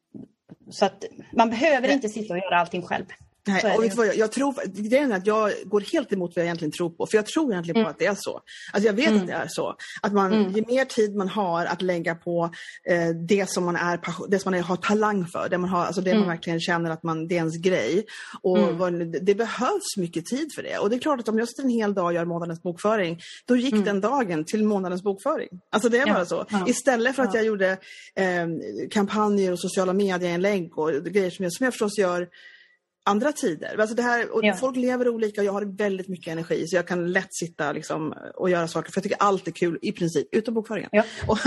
så 0.71 0.85
att 0.85 1.05
man 1.33 1.51
behöver 1.51 1.89
inte 1.89 2.09
sitta 2.09 2.35
och 2.35 2.39
göra 2.39 2.61
allting 2.61 2.83
själv. 2.83 3.05
Nej, 3.47 3.77
och 3.77 3.85
vet 3.85 3.95
vad, 3.95 4.07
jag, 4.07 4.17
jag 4.17 4.33
tror, 4.33 4.55
grejen 4.89 5.13
är 5.13 5.17
att 5.17 5.27
jag 5.27 5.53
går 5.65 5.81
helt 5.81 6.13
emot 6.13 6.33
vad 6.37 6.43
jag 6.43 6.47
egentligen 6.47 6.73
tror 6.73 6.91
på. 6.91 7.07
För 7.07 7.19
jag 7.19 7.27
tror 7.27 7.53
egentligen 7.53 7.77
mm. 7.77 7.85
på 7.85 7.91
att 7.91 7.99
det 7.99 8.07
är 8.07 8.17
så. 8.19 8.41
Alltså 8.73 8.87
jag 8.87 8.95
vet 8.95 9.09
mm. 9.09 9.21
att 9.21 9.27
det 9.27 9.33
är 9.33 9.47
så. 9.49 9.77
Att 10.03 10.13
man, 10.13 10.33
mm. 10.33 10.53
ju 10.53 10.65
mer 10.67 10.85
tid 10.85 11.15
man 11.17 11.29
har 11.29 11.67
att 11.67 11.83
lägga 11.83 12.15
på 12.15 12.51
eh, 12.85 13.09
det 13.29 13.51
som 13.51 13.65
man, 13.65 13.77
är, 13.77 14.01
det 14.29 14.39
som 14.39 14.51
man 14.51 14.61
är, 14.61 14.63
har 14.63 14.77
talang 14.77 15.27
för, 15.27 15.49
det 15.49 15.59
man, 15.59 15.71
har, 15.71 15.85
alltså 15.85 16.01
det 16.01 16.11
man 16.11 16.23
mm. 16.23 16.29
verkligen 16.29 16.61
känner 16.61 16.91
att 16.91 17.03
man, 17.03 17.29
det 17.29 17.35
är 17.35 17.37
ens 17.37 17.57
grej. 17.57 18.05
Och 18.43 18.59
mm. 18.59 18.79
vad, 18.79 18.93
det 19.25 19.35
behövs 19.35 19.97
mycket 19.97 20.27
tid 20.27 20.49
för 20.55 20.63
det. 20.63 20.79
Och 20.79 20.91
det 20.91 20.97
är 20.97 21.01
klart 21.01 21.21
att 21.21 21.29
om 21.29 21.39
jag 21.39 21.49
sitter 21.49 21.63
en 21.63 21.71
hel 21.71 21.95
dag 21.95 22.05
och 22.05 22.13
gör 22.13 22.25
månadens 22.25 22.63
bokföring, 22.63 23.21
då 23.47 23.57
gick 23.57 23.73
mm. 23.73 23.85
den 23.85 24.01
dagen 24.01 24.45
till 24.45 24.65
månadens 24.65 25.03
bokföring. 25.03 25.49
Alltså 25.71 25.89
det 25.89 25.99
är 25.99 26.07
bara 26.07 26.27
så. 26.27 26.47
Ja. 26.51 26.65
Istället 26.69 27.17
för 27.17 27.23
att 27.23 27.35
jag 27.35 27.45
gjorde 27.45 27.71
eh, 28.15 28.47
kampanjer 28.91 29.53
och 29.53 29.61
sociala 29.61 29.93
medieinlägg 29.93 30.79
och 30.79 30.91
grejer 30.93 31.31
som 31.31 31.43
jag, 31.43 31.53
som 31.53 31.65
jag 31.65 31.73
förstås 31.73 31.99
gör 31.99 32.29
andra 33.05 33.33
tider. 33.33 33.77
Alltså 33.79 33.97
det 33.97 34.03
här, 34.03 34.35
och 34.35 34.45
ja. 34.45 34.55
Folk 34.55 34.77
lever 34.77 35.09
olika 35.09 35.41
och 35.41 35.47
jag 35.47 35.53
har 35.53 35.77
väldigt 35.77 36.09
mycket 36.09 36.33
energi 36.33 36.67
så 36.67 36.77
jag 36.77 36.89
kan 36.89 37.13
lätt 37.13 37.35
sitta 37.35 37.73
liksom, 37.73 38.15
och 38.35 38.51
göra 38.51 38.69
saker 38.69 38.93
för 38.93 38.99
jag 38.99 39.03
tycker 39.03 39.17
allt 39.21 39.47
är 39.49 39.53
kul 39.53 39.79
i 39.83 39.93
princip, 39.93 40.29
utom 40.33 40.55
bokföringen. 40.55 40.91
Ja. 40.93 41.05
och, 41.27 41.39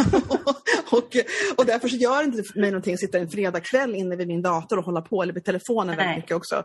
och, 0.91 1.17
och, 1.57 1.65
därför 1.65 1.87
så 1.87 1.95
gör 1.95 2.17
det 2.17 2.23
inte 2.23 2.59
mig 2.59 2.71
någonting 2.71 2.93
att 2.93 2.99
sitta 2.99 3.17
en 3.17 3.29
fredagkväll 3.29 3.95
inne 3.95 4.15
vid 4.15 4.27
min 4.27 4.41
dator 4.41 4.77
och 4.77 4.85
hålla 4.85 5.01
på 5.01 5.23
eller 5.23 5.33
vid 5.33 5.45
telefonen 5.45 5.87
Nej. 5.87 5.97
väldigt 5.97 6.23
mycket 6.23 6.37
också. 6.37 6.55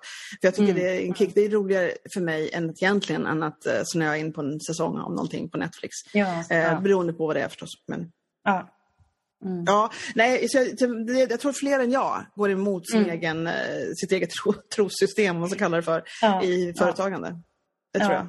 För 0.40 0.46
jag 0.46 0.54
tycker 0.54 0.72
mm. 0.72 0.82
det 0.82 0.96
är 0.96 1.06
en 1.06 1.14
kick. 1.14 1.34
Det 1.34 1.44
är 1.44 1.50
roligare 1.50 1.92
för 2.14 2.20
mig 2.20 2.50
än 2.52 2.70
att, 2.70 2.82
egentligen 2.82 3.26
än 3.26 3.42
att 3.42 3.66
uh, 3.66 3.72
snöa 3.84 4.16
in 4.16 4.32
på 4.32 4.40
en 4.40 4.60
säsong 4.60 4.98
av 4.98 5.10
någonting 5.10 5.50
på 5.50 5.58
Netflix. 5.58 5.94
Ja, 6.12 6.44
eh, 6.50 6.80
beroende 6.80 7.12
på 7.12 7.26
vad 7.26 7.36
det 7.36 7.42
är 7.42 7.48
förstås. 7.48 7.70
Men... 7.88 8.10
Ja. 8.44 8.68
Mm. 9.44 9.64
Ja, 9.66 9.90
nej, 10.14 10.48
så 10.48 10.58
jag, 10.58 11.30
jag, 11.30 11.40
tror 11.40 11.52
fler 11.52 11.80
än 11.80 11.90
jag 11.90 12.24
går 12.34 12.50
emot 12.50 12.90
sin 12.90 13.00
mm. 13.00 13.10
egen, 13.10 13.46
eh, 13.46 13.52
sitt 13.96 14.12
eget 14.12 14.30
tro, 14.30 14.52
trossystem, 14.76 15.38
man 15.38 15.48
ska 15.48 15.58
kalla 15.58 15.76
det 15.76 15.82
för, 15.82 16.02
ja. 16.22 16.42
i 16.42 16.74
företagande. 16.78 17.40
Det 17.92 17.98
tror 17.98 18.12
ja. 18.12 18.18
jag. 18.18 18.28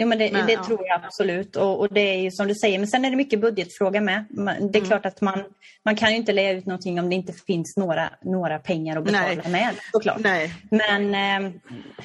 Ja, 0.00 0.06
men 0.06 0.18
det, 0.18 0.32
men, 0.32 0.46
det 0.46 0.52
ja. 0.52 0.64
tror 0.64 0.86
jag 0.86 1.04
absolut. 1.04 1.56
Och, 1.56 1.80
och, 1.80 1.92
det 1.92 2.00
är 2.00 2.20
ju 2.20 2.30
som 2.30 2.48
du 2.48 2.54
säger, 2.54 2.78
men 2.78 2.88
sen 2.88 3.04
är 3.04 3.10
det 3.10 3.16
mycket 3.16 3.40
budgetfråga 3.40 4.00
med. 4.00 4.24
Det 4.30 4.42
är 4.42 4.58
mm. 4.58 4.84
klart 4.84 5.06
att 5.06 5.20
man, 5.20 5.44
man 5.84 5.96
kan 5.96 6.10
ju 6.10 6.16
inte 6.16 6.32
lägga 6.32 6.50
ut 6.50 6.66
någonting 6.66 7.00
om 7.00 7.08
det 7.08 7.14
inte 7.14 7.32
finns 7.32 7.76
några, 7.76 8.10
några 8.22 8.58
pengar 8.58 8.96
att 8.96 9.04
betala 9.04 9.26
Nej. 9.26 9.50
med. 9.50 9.74
Såklart. 9.92 10.18
Nej. 10.20 10.54
Men 10.70 11.14
eh, 11.14 11.52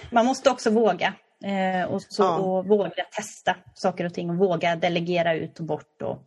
man 0.09 0.25
måste 0.25 0.49
också 0.49 0.69
våga. 0.69 1.13
Eh, 1.43 1.89
och, 1.89 2.01
så, 2.01 2.23
ja. 2.23 2.37
och 2.37 2.67
våga 2.67 3.03
testa 3.15 3.55
saker 3.73 4.05
och 4.05 4.13
ting 4.13 4.29
och 4.29 4.35
våga 4.35 4.75
delegera 4.75 5.33
ut 5.33 5.59
och 5.59 5.65
bort. 5.65 6.01
Och, 6.01 6.19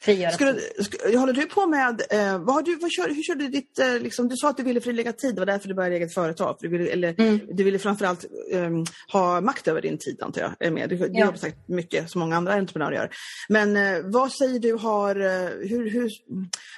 frigöra 0.00 0.30
Skulle, 0.30 0.60
sk, 0.60 1.16
håller 1.16 1.32
du 1.32 1.46
på 1.46 1.66
med, 1.66 2.02
eh, 2.10 2.38
vad 2.38 2.54
har 2.54 2.62
du, 2.62 2.76
vad 2.76 2.90
kör, 2.90 3.08
hur 3.08 3.22
kör 3.22 3.34
du 3.34 3.48
ditt, 3.48 3.78
eh, 3.78 3.98
liksom, 3.98 4.28
du 4.28 4.36
sa 4.36 4.48
att 4.48 4.56
du 4.56 4.62
ville 4.62 4.80
frilägga 4.80 5.12
tid, 5.12 5.34
det 5.34 5.40
var 5.40 5.46
därför 5.46 5.68
du 5.68 5.74
började 5.74 5.96
eget 5.96 6.14
företag. 6.14 6.56
Du 6.60 6.68
ville, 6.68 6.90
eller, 6.90 7.20
mm. 7.20 7.40
du 7.52 7.64
ville 7.64 7.78
framförallt 7.78 8.24
eh, 8.52 8.70
ha 9.12 9.40
makt 9.40 9.68
över 9.68 9.82
din 9.82 9.98
tid 9.98 10.22
antar 10.22 10.56
jag. 10.58 10.72
Med. 10.72 10.88
Du, 10.88 10.96
du 10.96 11.08
ja. 11.12 11.26
har 11.26 11.32
sagt 11.32 11.68
mycket 11.68 12.10
som 12.10 12.20
många 12.20 12.36
andra 12.36 12.54
entreprenörer 12.54 12.94
gör. 12.94 13.10
Men 13.48 13.76
eh, 13.76 14.02
vad 14.04 14.32
säger 14.32 14.58
du 14.58 14.72
har, 14.74 15.16
eh, 15.16 15.68
hur, 15.68 15.90
hur, 15.90 16.10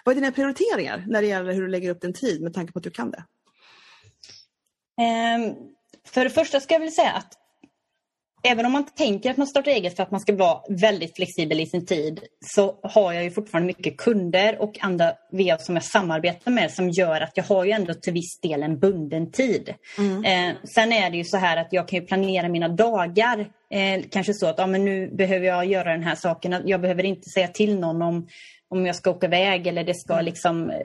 vad 0.04 0.12
är 0.12 0.20
dina 0.20 0.32
prioriteringar 0.32 1.04
när 1.08 1.22
det 1.22 1.28
gäller 1.28 1.52
hur 1.52 1.62
du 1.62 1.68
lägger 1.68 1.90
upp 1.90 2.00
din 2.00 2.12
tid 2.12 2.42
med 2.42 2.54
tanke 2.54 2.72
på 2.72 2.78
att 2.78 2.84
du 2.84 2.90
kan 2.90 3.10
det? 3.10 3.24
Um, 5.00 5.54
för 6.08 6.24
det 6.24 6.30
första 6.30 6.60
ska 6.60 6.74
jag 6.74 6.80
väl 6.80 6.92
säga 6.92 7.12
att 7.12 7.39
även 8.42 8.66
om 8.66 8.72
man 8.72 8.84
tänker 8.84 9.30
att 9.30 9.36
man 9.36 9.46
startar 9.46 9.70
eget 9.70 9.96
för 9.96 10.02
att 10.02 10.10
man 10.10 10.20
ska 10.20 10.36
vara 10.36 10.60
väldigt 10.68 11.16
flexibel 11.16 11.60
i 11.60 11.66
sin 11.66 11.86
tid 11.86 12.20
så 12.40 12.80
har 12.82 13.12
jag 13.12 13.24
ju 13.24 13.30
fortfarande 13.30 13.66
mycket 13.66 13.96
kunder 13.96 14.62
och 14.62 14.78
andra 14.80 15.12
VA 15.32 15.58
som 15.58 15.74
jag 15.74 15.84
samarbetar 15.84 16.50
med 16.50 16.70
som 16.70 16.90
gör 16.90 17.20
att 17.20 17.32
jag 17.34 17.44
har 17.44 17.64
ju 17.64 17.70
ändå 17.70 17.94
till 17.94 18.12
viss 18.12 18.40
del 18.40 18.62
en 18.62 18.78
bunden 18.78 19.32
tid. 19.32 19.74
Mm. 19.98 20.24
Eh, 20.24 20.56
sen 20.74 20.92
är 20.92 21.10
det 21.10 21.16
ju 21.16 21.24
så 21.24 21.36
här 21.36 21.56
att 21.56 21.68
jag 21.70 21.88
kan 21.88 22.06
planera 22.06 22.48
mina 22.48 22.68
dagar. 22.68 23.40
Eh, 23.70 24.02
kanske 24.10 24.34
så 24.34 24.46
att 24.46 24.58
ja, 24.58 24.66
men 24.66 24.84
nu 24.84 25.10
behöver 25.14 25.46
jag 25.46 25.66
göra 25.66 25.92
den 25.92 26.02
här 26.02 26.14
saken. 26.14 26.62
Jag 26.64 26.80
behöver 26.80 27.04
inte 27.04 27.30
säga 27.34 27.48
till 27.48 27.78
någon 27.78 28.02
om, 28.02 28.28
om 28.68 28.86
jag 28.86 28.96
ska 28.96 29.10
åka 29.10 29.26
iväg 29.26 29.66
eller 29.66 29.84
det 29.84 29.94
ska 29.94 30.12
mm. 30.12 30.24
liksom 30.24 30.70
eh, 30.70 30.76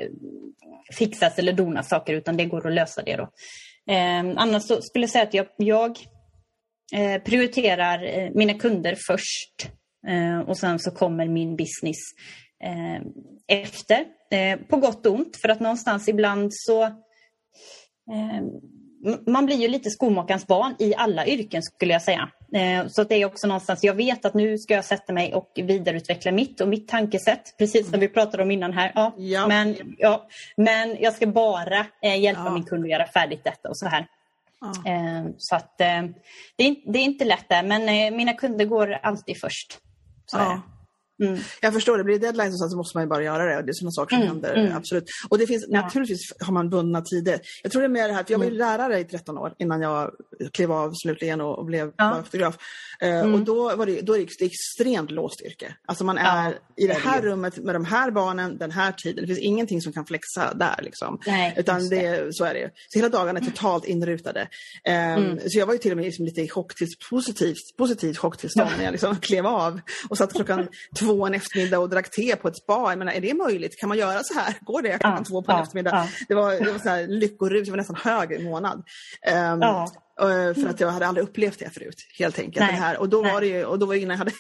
fixas 0.98 1.40
eller 1.40 1.54
donas 1.54 1.90
saker 1.90 2.14
utan 2.14 2.38
det 2.38 2.46
går 2.46 2.68
att 2.68 2.74
lösa 2.74 3.02
det 3.02 3.16
då. 3.16 3.30
Eh, 3.94 4.20
annars 4.36 4.64
så 4.64 4.82
skulle 4.82 5.04
jag 5.04 5.10
säga 5.10 5.24
att 5.24 5.34
jag, 5.34 5.48
jag 5.58 5.98
Eh, 6.94 7.22
prioriterar 7.22 8.04
eh, 8.04 8.30
mina 8.34 8.54
kunder 8.54 8.98
först 9.08 9.70
eh, 10.08 10.40
och 10.40 10.58
sen 10.58 10.80
så 10.80 10.92
kommer 10.92 11.28
min 11.28 11.56
business 11.56 11.98
efter. 13.48 14.06
på 14.70 14.78
gott 14.78 15.06
och 15.06 15.14
ont 15.14 15.38
för 15.38 15.50
att 15.50 15.60
någonstans 15.60 16.08
ibland 16.08 16.50
så 16.54 16.92
man 19.28 19.46
blir 19.46 19.56
ju 19.56 19.68
lite 19.68 19.90
skomakarens 19.90 20.48
barn 20.48 20.76
i 20.80 20.96
alla 20.96 21.26
yrken 21.26 21.64
skulle 21.64 21.94
jag 21.94 22.02
säga. 22.02 22.30
Så 22.88 23.04
det 23.04 23.16
är 23.16 23.26
också 23.26 23.48
någonstans, 23.48 23.84
jag 23.84 23.94
vet 23.94 24.26
att 24.26 24.34
nu 24.34 24.58
ska 24.58 24.74
jag 24.74 24.86
sätta 24.86 25.14
mig 25.14 25.34
och 25.34 25.52
vidareutveckla 25.56 26.32
mitt 26.32 26.62
och 26.62 26.68
mitt 26.68 26.88
tankesätt, 26.88 27.58
precis 27.58 27.90
som 27.92 28.00
vi 28.00 28.08
pratade 28.08 28.44
om 28.44 28.52
innan 28.52 28.74
här. 28.74 28.92
Ja, 28.96 29.14
ja. 29.18 29.48
Men, 29.48 29.96
ja, 29.98 30.28
men 30.58 30.98
jag 31.00 31.14
ska 31.14 31.28
bara 31.28 31.86
hjälpa 32.02 32.44
ja. 32.46 32.54
min 32.54 32.64
kund 32.64 32.84
att 32.84 32.92
göra 32.92 33.08
färdigt 33.08 33.44
detta 33.44 33.70
och 33.70 33.78
så 33.78 33.86
här. 33.86 34.08
Ja. 34.62 34.74
Så 35.38 35.56
att 35.56 35.82
eh, 35.82 36.04
det 36.56 36.64
är, 36.64 36.92
det 36.94 37.00
är 37.00 37.04
inte 37.04 37.26
lätt 37.26 37.50
där, 37.50 37.64
men 37.64 37.90
eh, 37.90 38.18
mina 38.18 38.34
kunder 38.34 38.66
går 38.66 38.92
alltid 38.92 39.40
först. 39.40 39.80
Så 40.26 40.38
ja. 40.38 40.62
Mm. 41.24 41.40
Jag 41.62 41.74
förstår, 41.74 41.98
det 41.98 42.04
blir 42.04 42.20
deadlines 42.20 42.60
så 42.72 42.78
måste 42.78 42.98
man 42.98 43.04
ju 43.04 43.10
bara 43.10 43.24
göra 43.24 43.46
det. 43.46 43.62
Det 43.62 43.72
är 43.72 43.74
sådana 43.74 43.92
saker 43.92 44.16
som 44.16 44.22
mm. 44.22 44.28
händer. 44.28 44.56
Mm. 44.56 44.78
Absolut. 44.78 45.04
Och 45.30 45.38
det 45.38 45.48
finns, 45.48 45.66
ja. 45.70 45.82
naturligtvis 45.82 46.22
har 46.40 46.54
man 46.54 46.70
bundna 46.70 47.02
tider. 47.02 47.40
Jag 47.64 47.72
tror 47.72 47.82
det 47.82 47.88
är 47.88 47.90
mer 47.90 48.08
det 48.08 48.14
här, 48.14 48.24
för 48.24 48.32
jag 48.32 48.40
var 48.40 48.46
ju 48.46 48.56
mm. 48.56 48.60
lärare 48.60 49.00
i 49.00 49.04
13 49.04 49.38
år 49.38 49.54
innan 49.58 49.82
jag 49.82 50.12
klev 50.52 50.72
av 50.72 50.92
slutligen 50.94 51.42
och, 51.42 51.60
och 51.60 51.66
blev 51.66 51.92
ja. 51.98 52.24
fotograf. 52.26 52.58
Uh, 53.04 53.34
och 53.34 53.40
då 53.40 53.76
var 53.76 53.86
det, 53.86 54.02
då 54.02 54.14
är 54.14 54.28
det 54.40 54.46
extremt 54.46 55.12
låst 55.12 55.42
yrke. 55.42 55.76
Alltså 55.86 56.04
man 56.04 56.18
är 56.18 56.46
ja, 56.46 56.54
i 56.84 56.88
det 56.88 56.94
här 56.94 57.22
det. 57.22 57.28
rummet 57.28 57.58
med 57.58 57.76
de 57.76 57.86
här 57.86 58.12
barnen 58.12 58.58
den 58.58 58.72
här 58.72 58.92
tiden. 58.92 59.22
Det 59.22 59.28
finns 59.28 59.40
ingenting 59.40 59.82
som 59.82 59.94
kan 59.94 60.06
flexa 60.06 60.54
där. 60.54 60.80
Liksom. 60.84 61.20
Nej, 61.28 61.54
Utan 61.58 61.90
det, 61.90 62.36
så 62.36 62.46
är 62.46 62.54
det. 62.54 62.72
Så 62.88 63.00
hela 63.00 63.10
dagarna 63.10 63.40
är 63.40 63.46
totalt 63.46 63.86
inrutade. 63.86 64.42
Um, 64.88 64.94
mm. 64.94 65.40
Så 65.50 65.60
jag 65.60 65.66
var 65.66 65.74
ju 65.74 65.80
till 65.80 65.92
och 65.92 65.98
med 65.98 66.06
liksom 66.06 66.26
lite 66.26 66.42
i 66.42 66.50
positivt, 67.10 67.78
positivt 67.78 68.18
chocktillstånd 68.18 68.70
när 68.78 68.84
jag 68.84 68.92
liksom 68.92 69.16
klev 69.22 69.48
av 69.48 69.82
och 70.10 70.18
satt 70.18 70.34
klockan 70.34 70.68
två 71.06 71.26
en 71.26 71.34
eftermiddag 71.34 71.80
och 71.80 71.90
drack 71.90 72.12
te 72.12 72.36
på 72.36 72.48
ett 72.48 72.58
spa. 72.58 72.86
Jag 72.90 72.98
menar, 72.98 73.12
är 73.12 73.22
det 73.22 73.34
möjligt? 73.34 73.80
Kan 73.80 73.90
man 73.90 73.98
göra 73.98 74.24
så 74.24 74.40
här? 74.40 74.56
Går 74.62 74.82
det 74.82 74.90
klockan 74.90 75.16
ja, 75.18 75.24
två 75.24 75.42
på 75.42 75.52
en 75.52 75.58
ja, 75.58 75.64
eftermiddag? 75.64 75.92
Ja. 75.92 76.08
Det 76.28 76.36
var, 76.36 76.52
det 76.52 76.72
var 76.72 76.80
så 76.80 76.90
här 76.90 77.08
lyckorus, 77.08 77.68
jag 77.68 77.72
var 77.72 77.78
nästan 77.78 77.96
hög 78.04 78.32
i 78.32 78.44
månad. 78.44 78.84
Um. 79.58 79.62
För 80.56 80.70
att 80.70 80.80
jag 80.80 80.90
hade 80.90 81.08
aldrig 81.08 81.28
upplevt 81.28 81.60
det 81.60 81.70
förut, 81.70 81.96
helt 82.20 82.40
enkelt. 82.40 82.68
Det 82.68 82.74
här. 82.74 82.98
Och 82.98 83.10
då 83.10 83.22
Nej. 83.22 83.34
var 83.34 83.42
det 83.42 83.48
ju, 83.48 83.66
och 83.66 83.80
då 83.80 83.86
var 83.86 83.94
det 83.94 84.00
innan 84.00 84.14
jag 84.14 84.18
hade 84.18 84.32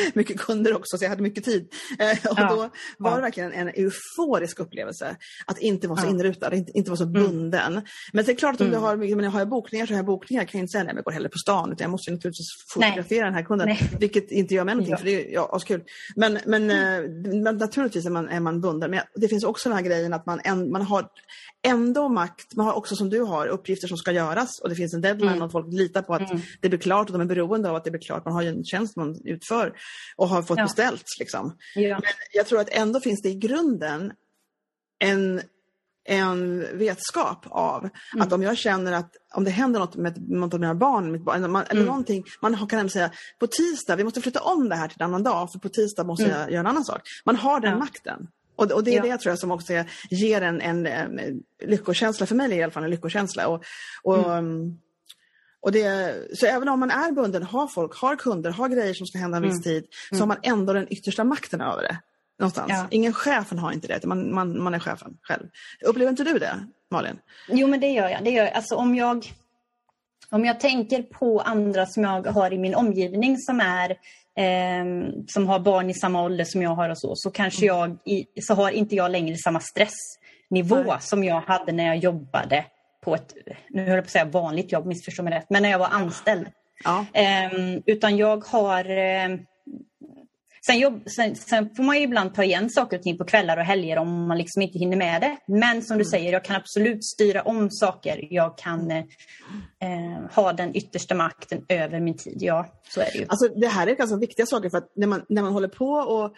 mycket 0.14 0.40
kunder 0.40 0.76
också 0.76 0.98
så 0.98 1.04
jag 1.04 1.10
hade 1.10 1.22
mycket 1.22 1.44
tid. 1.44 1.72
Eh, 1.98 2.30
och 2.30 2.38
ja, 2.38 2.48
då 2.48 2.70
var 2.98 3.16
det 3.16 3.22
verkligen 3.22 3.52
en 3.52 3.68
euforisk 3.68 4.60
upplevelse 4.60 5.16
att 5.46 5.58
inte 5.58 5.88
vara 5.88 6.00
så 6.00 6.06
inrutad, 6.06 6.54
inte, 6.54 6.72
inte 6.74 6.90
vara 6.90 6.98
så 6.98 7.04
mm. 7.04 7.12
bunden. 7.12 7.72
Mm. 7.72 7.84
Men 8.12 8.24
det 8.24 8.32
är 8.32 8.36
klart 8.36 8.54
att 8.54 8.60
om 8.60 8.66
mm. 8.66 8.80
du 8.80 8.86
har, 8.86 8.96
men 8.96 9.24
jag 9.24 9.30
har 9.30 9.44
bokningar 9.46 9.86
så 9.86 9.92
har 9.92 9.98
jag 9.98 10.06
bokningar 10.06 10.44
kan 10.44 10.58
jag 10.58 10.64
inte 10.64 10.70
säga 10.70 10.84
att 10.84 10.96
jag 10.96 11.04
går 11.04 11.12
hellre 11.12 11.28
på 11.28 11.38
stan 11.38 11.72
utan 11.72 11.84
jag 11.84 11.90
måste 11.90 12.10
naturligtvis 12.10 12.46
fotografera 12.74 13.20
Nej. 13.20 13.30
den 13.30 13.34
här 13.34 13.42
kunden. 13.42 13.68
Nej. 13.68 13.90
Vilket 14.00 14.30
inte 14.30 14.54
gör 14.54 14.64
mig 14.64 14.74
någonting 14.74 14.92
ja. 14.92 14.98
för 14.98 15.04
det 15.04 15.28
är 15.28 15.32
ja, 15.32 15.50
askul. 15.52 15.82
Men, 16.16 16.38
men, 16.46 16.70
mm. 16.70 17.24
Eh, 17.24 17.42
men 17.42 17.56
naturligtvis 17.56 18.06
är 18.06 18.10
man, 18.10 18.28
är 18.28 18.40
man 18.40 18.60
bunden. 18.60 18.90
Men 18.90 19.00
det 19.14 19.28
finns 19.28 19.44
också 19.44 19.68
den 19.68 19.76
här 19.76 19.84
grejen 19.84 20.12
att 20.12 20.26
man, 20.26 20.40
en, 20.44 20.70
man 20.70 20.82
har 20.82 21.08
ändå 21.68 22.08
makt, 22.08 22.56
man 22.56 22.66
har 22.66 22.72
också 22.72 22.96
som 22.96 23.10
du 23.10 23.20
har 23.20 23.46
uppgifter 23.46 23.88
som 23.88 23.96
ska 23.96 24.12
göras 24.12 24.60
och 24.60 24.68
det 24.68 24.74
finns 24.74 24.94
en 24.94 25.00
deadline 25.00 25.32
mm. 25.32 25.42
och 25.42 25.52
folk 25.52 25.66
litar 25.72 26.02
på 26.02 26.14
att 26.14 26.30
mm. 26.30 26.42
det 26.60 26.68
blir 26.68 26.78
klart 26.78 27.06
och 27.06 27.12
de 27.12 27.20
är 27.20 27.26
beroende 27.26 27.70
av 27.70 27.76
att 27.76 27.84
det 27.84 27.90
blir 27.90 28.00
klart. 28.00 28.24
Man 28.24 28.34
har 28.34 28.42
ju 28.42 28.48
en 28.48 28.64
tjänst 28.64 28.96
man 28.96 29.20
utför 29.24 29.72
och 30.16 30.28
har 30.28 30.42
fått 30.42 30.58
ja. 30.58 30.64
beställt. 30.64 31.04
Liksom. 31.18 31.56
Ja. 31.74 31.94
Men 31.94 32.12
jag 32.32 32.46
tror 32.46 32.60
att 32.60 32.68
ändå 32.68 33.00
finns 33.00 33.22
det 33.22 33.28
i 33.28 33.34
grunden 33.34 34.12
en, 34.98 35.42
en 36.04 36.66
vetskap 36.78 37.46
av 37.48 37.78
mm. 37.78 38.26
att 38.26 38.32
om 38.32 38.42
jag 38.42 38.58
känner 38.58 38.92
att 38.92 39.12
om 39.34 39.44
det 39.44 39.50
händer 39.50 39.80
något 39.80 39.96
med 39.96 40.30
något 40.30 40.54
av 40.54 40.60
mina 40.60 40.74
barn, 40.74 41.12
mitt 41.12 41.24
barn 41.24 41.50
man, 41.50 41.62
eller 41.62 41.72
mm. 41.72 41.86
någonting, 41.86 42.24
man 42.42 42.66
kan 42.68 42.90
säga 42.90 43.10
på 43.38 43.46
tisdag, 43.46 43.96
vi 43.96 44.04
måste 44.04 44.20
flytta 44.20 44.40
om 44.40 44.68
det 44.68 44.76
här 44.76 44.88
till 44.88 45.02
en 45.02 45.04
annan 45.04 45.22
dag 45.22 45.52
för 45.52 45.58
på 45.58 45.68
tisdag 45.68 46.04
måste 46.04 46.24
mm. 46.24 46.40
jag 46.40 46.50
göra 46.50 46.60
en 46.60 46.66
annan 46.66 46.84
sak. 46.84 47.00
Man 47.24 47.36
har 47.36 47.60
den 47.60 47.72
ja. 47.72 47.78
makten. 47.78 48.28
Och, 48.58 48.72
och, 48.72 48.84
det 48.84 48.90
är 48.90 48.96
ja. 48.96 49.02
det 49.02 49.18
tror 49.18 49.30
jag 49.30 49.38
som 49.38 49.50
också 49.50 49.72
ger 50.10 50.42
en, 50.42 50.60
en, 50.60 50.86
en 50.86 51.42
lyckokänsla, 51.62 52.26
för 52.26 52.34
mig 52.34 52.52
i 52.52 52.62
alla 52.62 52.72
fall 52.72 52.84
en 52.84 52.90
lyckokänsla. 52.90 53.48
Och, 53.48 53.64
och, 54.02 54.18
mm. 54.18 54.46
Um, 54.46 54.78
och 55.60 55.72
det, 55.72 56.14
så 56.34 56.46
även 56.46 56.68
om 56.68 56.80
man 56.80 56.90
är 56.90 57.12
bunden, 57.12 57.42
har 57.42 57.66
folk, 57.66 57.94
har 57.94 58.16
kunder, 58.16 58.50
har 58.50 58.68
grejer 58.68 58.94
som 58.94 59.06
ska 59.06 59.18
hända 59.18 59.36
en 59.36 59.42
viss 59.42 59.52
mm. 59.52 59.62
tid, 59.62 59.84
så 60.08 60.14
mm. 60.14 60.20
har 60.20 60.26
man 60.26 60.38
ändå 60.42 60.72
den 60.72 60.92
yttersta 60.92 61.24
makten 61.24 61.60
över 61.60 61.82
det. 61.82 61.98
Någonstans. 62.38 62.70
Ja. 62.70 62.86
Ingen 62.90 63.12
chefen 63.12 63.58
har 63.58 63.72
inte 63.72 63.88
det, 63.88 64.06
man, 64.06 64.34
man, 64.34 64.62
man 64.62 64.74
är 64.74 64.78
chefen 64.78 65.16
själv. 65.22 65.46
Upplever 65.84 66.10
inte 66.10 66.24
du 66.24 66.38
det, 66.38 66.66
Malin? 66.90 67.18
Jo, 67.48 67.66
men 67.66 67.80
det 67.80 67.88
gör 67.88 68.08
jag. 68.08 68.24
Det 68.24 68.30
gör 68.30 68.44
jag. 68.44 68.52
Alltså, 68.52 68.74
om, 68.74 68.94
jag 68.94 69.32
om 70.30 70.44
jag 70.44 70.60
tänker 70.60 71.02
på 71.02 71.40
andra 71.40 71.86
som 71.86 72.02
jag 72.02 72.26
har 72.26 72.52
i 72.52 72.58
min 72.58 72.74
omgivning 72.74 73.38
som 73.38 73.60
är 73.60 73.96
eh, 74.38 74.84
som 75.26 75.48
har 75.48 75.58
barn 75.58 75.90
i 75.90 75.94
samma 75.94 76.22
ålder 76.22 76.44
som 76.44 76.62
jag 76.62 76.70
har 76.70 76.88
och 76.88 76.98
så, 76.98 77.12
så 77.16 77.30
kanske 77.30 77.66
mm. 77.66 77.76
jag 77.76 77.98
i, 78.04 78.26
så 78.40 78.54
har 78.54 78.70
inte 78.70 78.94
jag 78.94 79.10
längre 79.10 79.36
samma 79.36 79.60
stressnivå 79.60 80.82
Nej. 80.82 80.96
som 81.00 81.24
jag 81.24 81.40
hade 81.40 81.72
när 81.72 81.86
jag 81.86 81.96
jobbade 81.96 82.64
på 83.04 83.14
ett, 83.14 83.34
nu 83.68 83.84
höll 83.84 83.94
jag 83.94 84.04
på 84.04 84.06
att 84.06 84.10
säga 84.10 84.24
vanligt 84.24 84.72
jobb, 84.72 84.86
missförstå 84.86 85.22
mig 85.22 85.32
rätt, 85.34 85.50
men 85.50 85.62
när 85.62 85.70
jag 85.70 85.78
var 85.78 85.88
anställd. 85.90 86.46
Ja. 86.84 87.06
Um, 87.52 87.82
utan 87.86 88.16
jag 88.16 88.44
har 88.44 88.90
um, 88.90 89.46
Sen, 90.66 90.78
jobb, 90.78 91.02
sen, 91.06 91.36
sen, 91.36 91.74
får 91.76 91.82
man 91.82 91.96
ju 91.96 92.02
ibland 92.02 92.34
ta 92.34 92.44
igen 92.44 92.70
saker 92.70 92.96
och 92.96 93.02
ting 93.02 93.18
på 93.18 93.24
kvällar 93.24 93.56
och 93.56 93.64
helger 93.64 93.98
om 93.98 94.28
man 94.28 94.38
liksom 94.38 94.62
inte 94.62 94.78
hinner 94.78 94.96
med 94.96 95.20
det. 95.20 95.36
Men 95.46 95.82
som 95.82 95.98
du 95.98 96.02
mm. 96.02 96.10
säger, 96.10 96.32
jag 96.32 96.44
kan 96.44 96.56
absolut 96.56 97.04
styra 97.04 97.42
om 97.42 97.70
saker. 97.70 98.26
Jag 98.30 98.58
kan 98.58 98.90
eh, 98.90 99.04
ha 100.34 100.52
den 100.52 100.76
yttersta 100.76 101.14
makten 101.14 101.64
över 101.68 102.00
min 102.00 102.16
tid. 102.16 102.36
Ja, 102.40 102.66
så 102.88 103.00
är 103.00 103.08
det 103.12 103.18
ju. 103.18 103.26
Alltså, 103.28 103.48
det 103.48 103.68
här 103.68 103.86
är 103.86 103.94
ganska 103.94 104.16
viktiga 104.16 104.46
saker 104.46 104.70
för 104.70 104.78
att 104.78 104.92
när 104.96 105.06
man, 105.06 105.24
när 105.28 105.42
man 105.42 105.52
håller 105.52 105.68
på 105.68 105.90
och... 105.90 106.34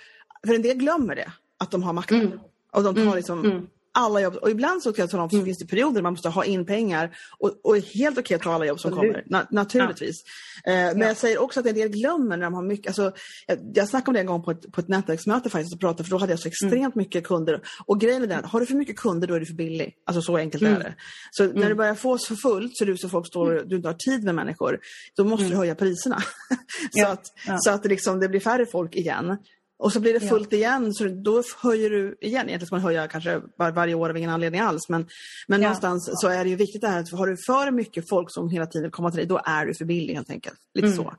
För 0.46 0.54
en 0.54 0.62
del 0.62 0.76
glömmer 0.76 1.14
det, 1.14 1.32
att 1.58 1.70
de 1.70 1.82
har 1.82 1.92
makten. 1.92 2.20
Mm. 2.20 2.40
Och 2.72 2.82
de 2.82 2.94
tar 2.94 3.02
mm. 3.02 3.16
liksom 3.16 3.44
mm 3.44 3.66
alla 3.92 4.20
jobb. 4.20 4.34
Och 4.34 4.50
ibland 4.50 4.82
så 4.82 4.92
kan 4.92 5.02
jag 5.02 5.10
tala 5.10 5.22
om 5.22 5.30
så 5.30 5.36
mm. 5.36 5.46
finns 5.46 5.58
det 5.58 5.66
perioder 5.66 6.02
man 6.02 6.12
måste 6.12 6.28
ha 6.28 6.44
in 6.44 6.66
pengar 6.66 7.16
och, 7.38 7.60
och 7.64 7.76
är 7.76 7.80
helt 7.80 8.18
okej 8.18 8.34
att 8.34 8.42
ta 8.42 8.52
alla 8.52 8.66
jobb 8.66 8.80
som 8.80 8.90
kommer. 8.90 9.24
Na, 9.26 9.46
naturligtvis. 9.50 10.16
Ja. 10.64 10.72
Eh, 10.72 10.76
men 10.76 11.00
ja. 11.00 11.06
jag 11.06 11.16
säger 11.16 11.38
också 11.38 11.60
att 11.60 11.66
en 11.66 11.74
del 11.74 11.88
glömmer 11.88 12.36
när 12.36 12.44
de 12.44 12.54
har 12.54 12.62
mycket. 12.62 12.86
Alltså, 12.86 13.12
jag, 13.46 13.58
jag 13.74 13.88
snackade 13.88 14.10
om 14.10 14.14
det 14.14 14.20
en 14.20 14.26
gång 14.26 14.42
på 14.42 14.50
ett, 14.50 14.72
på 14.72 14.80
ett 14.80 14.88
nätverksmöte 14.88 15.50
faktiskt 15.50 15.74
och 15.74 15.80
pratade 15.80 16.04
för 16.04 16.10
då 16.10 16.18
hade 16.18 16.32
jag 16.32 16.40
så 16.40 16.48
mm. 16.48 16.52
extremt 16.52 16.94
mm. 16.94 17.04
mycket 17.04 17.26
kunder. 17.26 17.62
Och 17.86 18.00
grejen 18.00 18.22
är 18.22 18.26
den, 18.26 18.44
har 18.44 18.60
du 18.60 18.66
för 18.66 18.74
mycket 18.74 18.96
kunder 18.96 19.28
då 19.28 19.34
är 19.34 19.40
du 19.40 19.46
för 19.46 19.54
billig. 19.54 19.94
Alltså 20.06 20.22
så 20.22 20.36
enkelt 20.36 20.62
mm. 20.62 20.74
är 20.74 20.80
det. 20.80 20.94
Så 21.30 21.44
när 21.44 21.68
du 21.68 21.74
börjar 21.74 21.94
få 21.94 22.18
så 22.18 22.36
fullt 22.36 22.76
så 22.76 22.84
du 22.84 22.96
så 22.96 23.08
folk 23.08 23.26
står 23.26 23.62
du 23.66 23.76
inte 23.76 23.88
har 23.88 23.94
tid 23.94 24.24
med 24.24 24.34
människor. 24.34 24.78
Då 25.16 25.24
måste 25.24 25.46
du 25.46 25.56
höja 25.56 25.74
priserna. 25.74 26.18
så, 26.90 27.00
ja. 27.00 27.08
att, 27.08 27.26
så 27.62 27.70
att 27.70 27.82
det, 27.82 27.88
liksom, 27.88 28.20
det 28.20 28.28
blir 28.28 28.40
färre 28.40 28.66
folk 28.66 28.96
igen. 28.96 29.36
Och 29.80 29.92
så 29.92 30.00
blir 30.00 30.12
det 30.12 30.20
fullt 30.20 30.52
ja. 30.52 30.58
igen, 30.58 30.94
så 30.94 31.04
då 31.04 31.42
höjer 31.62 31.90
du 31.90 32.16
igen. 32.20 32.48
Egentligen 32.48 32.66
ska 32.66 32.74
man 32.74 32.82
höja 32.82 33.08
kanske 33.08 33.40
var, 33.56 33.70
varje 33.70 33.94
år 33.94 34.10
av 34.10 34.16
ingen 34.16 34.30
anledning 34.30 34.60
alls. 34.60 34.88
Men, 34.88 35.06
men 35.46 35.62
ja. 35.62 35.68
någonstans 35.68 36.10
så 36.14 36.28
är 36.28 36.44
det 36.44 36.50
ju 36.50 36.56
viktigt 36.56 36.80
det 36.80 36.88
här 36.88 37.00
att 37.00 37.10
har 37.10 37.26
du 37.26 37.36
för 37.46 37.70
mycket 37.70 38.08
folk 38.08 38.30
som 38.30 38.50
hela 38.50 38.66
tiden 38.66 38.90
komma 38.90 39.10
till 39.10 39.16
dig, 39.16 39.26
då 39.26 39.40
är 39.44 39.66
du 39.66 39.74
för 39.74 39.84
billig 39.84 40.14
helt 40.14 40.30
enkelt. 40.30 40.56
Lite 40.74 40.86
mm. 40.86 40.96
så. 40.96 41.14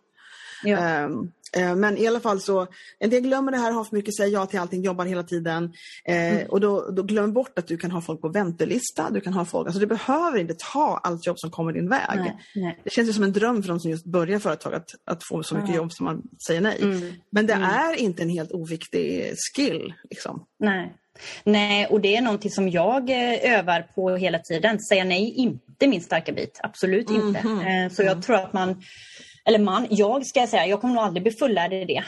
Ja. 0.63 1.05
Um, 1.05 1.31
men 1.53 1.97
i 1.97 2.07
alla 2.07 2.19
fall 2.19 2.41
så, 2.41 2.67
en 2.99 3.09
del 3.09 3.21
glömmer 3.21 3.51
det 3.51 3.57
här, 3.57 3.71
har 3.71 3.83
för 3.83 3.95
mycket, 3.95 4.15
säger 4.15 4.33
ja 4.33 4.45
till 4.45 4.59
allting, 4.59 4.81
jobbar 4.81 5.05
hela 5.05 5.23
tiden. 5.23 5.73
Eh, 6.05 6.33
mm. 6.33 6.47
Och 6.49 6.61
då, 6.61 6.91
då 6.91 7.03
glöm 7.03 7.33
bort 7.33 7.59
att 7.59 7.67
du 7.67 7.77
kan 7.77 7.91
ha 7.91 8.01
folk 8.01 8.21
på 8.21 8.29
väntelista, 8.29 9.09
du 9.09 9.21
kan 9.21 9.33
ha 9.33 9.45
folk, 9.45 9.67
alltså 9.67 9.79
du 9.79 9.85
behöver 9.85 10.39
inte 10.39 10.55
ta 10.57 10.99
allt 11.03 11.27
jobb 11.27 11.39
som 11.39 11.51
kommer 11.51 11.73
din 11.73 11.89
väg. 11.89 12.15
Nej, 12.15 12.37
nej. 12.55 12.79
Det 12.83 12.89
känns 12.89 13.09
ju 13.09 13.13
som 13.13 13.23
en 13.23 13.33
dröm 13.33 13.63
för 13.63 13.69
de 13.69 13.79
som 13.79 13.91
just 13.91 14.05
börjar 14.05 14.39
företag 14.39 14.73
att, 14.73 14.89
att 15.05 15.23
få 15.23 15.43
så 15.43 15.55
mycket 15.55 15.69
mm. 15.69 15.77
jobb 15.77 15.93
som 15.93 16.05
man 16.05 16.21
säger 16.47 16.61
nej. 16.61 16.77
Mm. 16.81 17.13
Men 17.29 17.47
det 17.47 17.53
mm. 17.53 17.69
är 17.69 17.95
inte 17.95 18.23
en 18.23 18.29
helt 18.29 18.51
oviktig 18.51 19.33
skill. 19.55 19.93
Liksom. 20.09 20.45
Nej. 20.59 20.93
Nej, 21.43 21.87
och 21.87 22.01
det 22.01 22.15
är 22.15 22.21
någonting 22.21 22.51
som 22.51 22.69
jag 22.69 23.09
eh, 23.09 23.57
övar 23.57 23.87
på 23.95 24.09
hela 24.09 24.39
tiden. 24.39 24.79
Säga 24.79 25.03
nej 25.03 25.33
inte 25.35 25.87
min 25.87 26.01
starka 26.01 26.31
bit, 26.31 26.59
absolut 26.63 27.09
inte. 27.09 27.39
Mm-hmm. 27.39 27.89
Så 27.89 28.01
jag 28.01 28.11
mm. 28.11 28.21
tror 28.21 28.35
att 28.35 28.53
man 28.53 28.81
eller 29.45 29.59
man, 29.59 29.87
jag 29.89 30.25
ska 30.25 30.47
säga, 30.47 30.65
jag 30.65 30.81
kommer 30.81 30.93
nog 30.93 31.03
aldrig 31.03 31.23
bli 31.23 31.31
fullärd 31.31 31.73
i 31.73 31.85
det. 31.85 32.03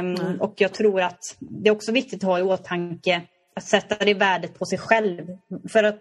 Um, 0.00 0.40
och 0.40 0.54
jag 0.56 0.72
tror 0.72 1.00
att 1.00 1.36
det 1.38 1.68
är 1.68 1.72
också 1.72 1.92
viktigt 1.92 2.24
att 2.24 2.30
ha 2.30 2.38
i 2.38 2.42
åtanke 2.42 3.22
att 3.56 3.64
sätta 3.64 4.04
det 4.04 4.14
värdet 4.14 4.58
på 4.58 4.66
sig 4.66 4.78
själv. 4.78 5.26
För 5.68 5.84
att 5.84 6.00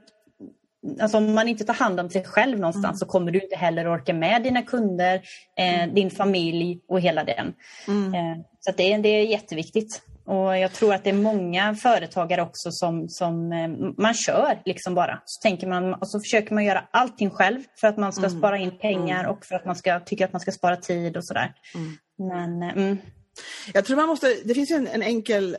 alltså, 1.02 1.18
om 1.18 1.34
man 1.34 1.48
inte 1.48 1.64
tar 1.64 1.74
hand 1.74 2.00
om 2.00 2.10
sig 2.10 2.24
själv 2.24 2.60
någonstans 2.60 2.86
mm. 2.86 2.98
så 2.98 3.06
kommer 3.06 3.32
du 3.32 3.40
inte 3.40 3.56
heller 3.56 3.94
orka 3.94 4.14
med 4.14 4.44
dina 4.44 4.62
kunder, 4.62 5.16
eh, 5.58 5.84
mm. 5.84 5.96
din 5.96 6.12
familj 6.12 6.80
och 6.88 7.02
hela 7.02 7.24
den. 7.24 7.54
Mm. 7.88 8.14
Eh, 8.14 8.38
så 8.60 8.72
det, 8.78 8.98
det 8.98 9.10
är 9.10 9.26
jätteviktigt. 9.26 10.02
Och 10.26 10.58
jag 10.58 10.74
tror 10.74 10.94
att 10.94 11.04
det 11.04 11.10
är 11.10 11.14
många 11.14 11.76
företagare 11.76 12.42
också 12.42 12.72
som, 12.72 13.10
som 13.10 13.52
eh, 13.52 13.68
man 13.98 14.14
kör 14.14 14.62
liksom 14.66 14.96
bara. 14.96 15.22
Så 15.26 15.42
tänker 15.42 15.68
man 15.68 15.94
och 15.94 16.10
så 16.10 16.20
försöker 16.20 16.54
man 16.54 16.66
göra 16.66 16.84
allting 16.92 17.30
själv 17.30 17.60
för 17.82 17.88
att 17.88 17.98
man 17.98 18.14
ska 18.14 18.26
mm. 18.26 18.40
spara 18.40 18.58
in 18.58 18.78
pengar 18.80 19.20
mm. 19.20 19.32
och 19.32 19.46
för 19.46 19.56
att 19.56 19.66
man 19.66 19.76
ska 19.76 20.00
tycka 20.00 20.26
att 20.26 20.34
man 20.34 20.40
ska 20.40 20.52
spara 20.52 20.76
tid 20.76 21.18
och 21.18 21.26
sådär. 21.26 21.54
Mm. 21.76 21.98
Men, 22.18 22.70
eh, 22.70 22.84
mm. 22.84 22.98
Jag 23.74 23.86
tror 23.86 23.98
man 23.98 24.08
måste, 24.08 24.28
det 24.46 24.54
finns 24.54 24.72
ju 24.72 24.76
en, 24.76 24.88
en 24.88 25.02
enkel 25.02 25.58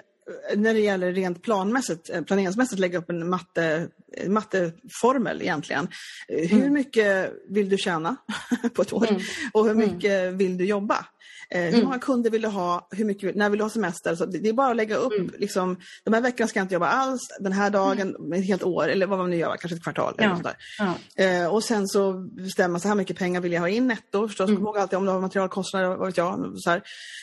när 0.56 0.74
det 0.74 0.80
gäller 0.80 1.12
rent 1.12 1.42
planmässigt, 1.42 2.10
eh, 2.10 2.22
planeringsmässigt 2.22 2.80
lägga 2.80 2.98
upp 2.98 3.10
en 3.10 3.28
matte, 3.28 3.88
matteformel 4.26 5.42
egentligen. 5.42 5.88
Hur 6.28 6.52
mm. 6.52 6.72
mycket 6.72 7.32
vill 7.48 7.68
du 7.68 7.78
tjäna 7.78 8.16
på 8.74 8.82
ett 8.82 8.92
år 8.92 9.08
mm. 9.08 9.22
och 9.52 9.66
hur 9.66 9.74
mycket 9.74 10.32
vill 10.32 10.56
du 10.56 10.64
jobba? 10.64 11.06
Eh, 11.54 11.60
hur 11.60 11.74
mm. 11.74 11.84
många 11.84 11.98
kunder 11.98 12.30
vill 12.30 12.42
du 12.42 12.48
ha? 12.48 12.88
Hur 12.90 13.04
mycket, 13.04 13.36
när 13.36 13.50
vill 13.50 13.58
du 13.58 13.64
ha 13.64 13.70
semester? 13.70 14.14
Så 14.14 14.26
det 14.26 14.48
är 14.48 14.52
bara 14.52 14.70
att 14.70 14.76
lägga 14.76 14.96
upp, 14.96 15.12
mm. 15.12 15.30
liksom, 15.38 15.76
de 16.04 16.14
här 16.14 16.20
veckorna 16.20 16.48
ska 16.48 16.58
jag 16.58 16.64
inte 16.64 16.74
jobba 16.74 16.88
alls, 16.88 17.20
den 17.40 17.52
här 17.52 17.70
dagen, 17.70 18.16
mm. 18.16 18.32
ett 18.32 18.46
helt 18.46 18.62
år 18.62 18.88
eller 18.88 19.06
vad 19.06 19.18
man 19.18 19.30
nu 19.30 19.36
gör, 19.36 19.56
kanske 19.56 19.76
ett 19.76 19.82
kvartal. 19.82 20.14
Ja. 20.18 20.24
Eller 20.24 20.36
sådär. 20.36 20.56
Ja. 20.78 21.24
Eh, 21.24 21.46
och 21.46 21.64
sen 21.64 21.88
så 21.88 22.12
bestämma 22.36 22.78
så 22.78 22.88
här 22.88 22.94
mycket 22.94 23.18
pengar 23.18 23.40
vill 23.40 23.52
jag 23.52 23.60
ha 23.60 23.68
in 23.68 23.86
netto, 23.86 24.28
förstås, 24.28 24.48
mm. 24.48 24.56
kom 24.56 24.66
ihåg 24.66 24.78
alltid 24.78 24.98
om 24.98 25.04
du 25.04 25.10
har 25.10 25.20
materialkostnader, 25.20 25.88
vad 25.88 26.06
vet 26.06 26.16
jag. 26.16 26.52
Så. 26.56 26.80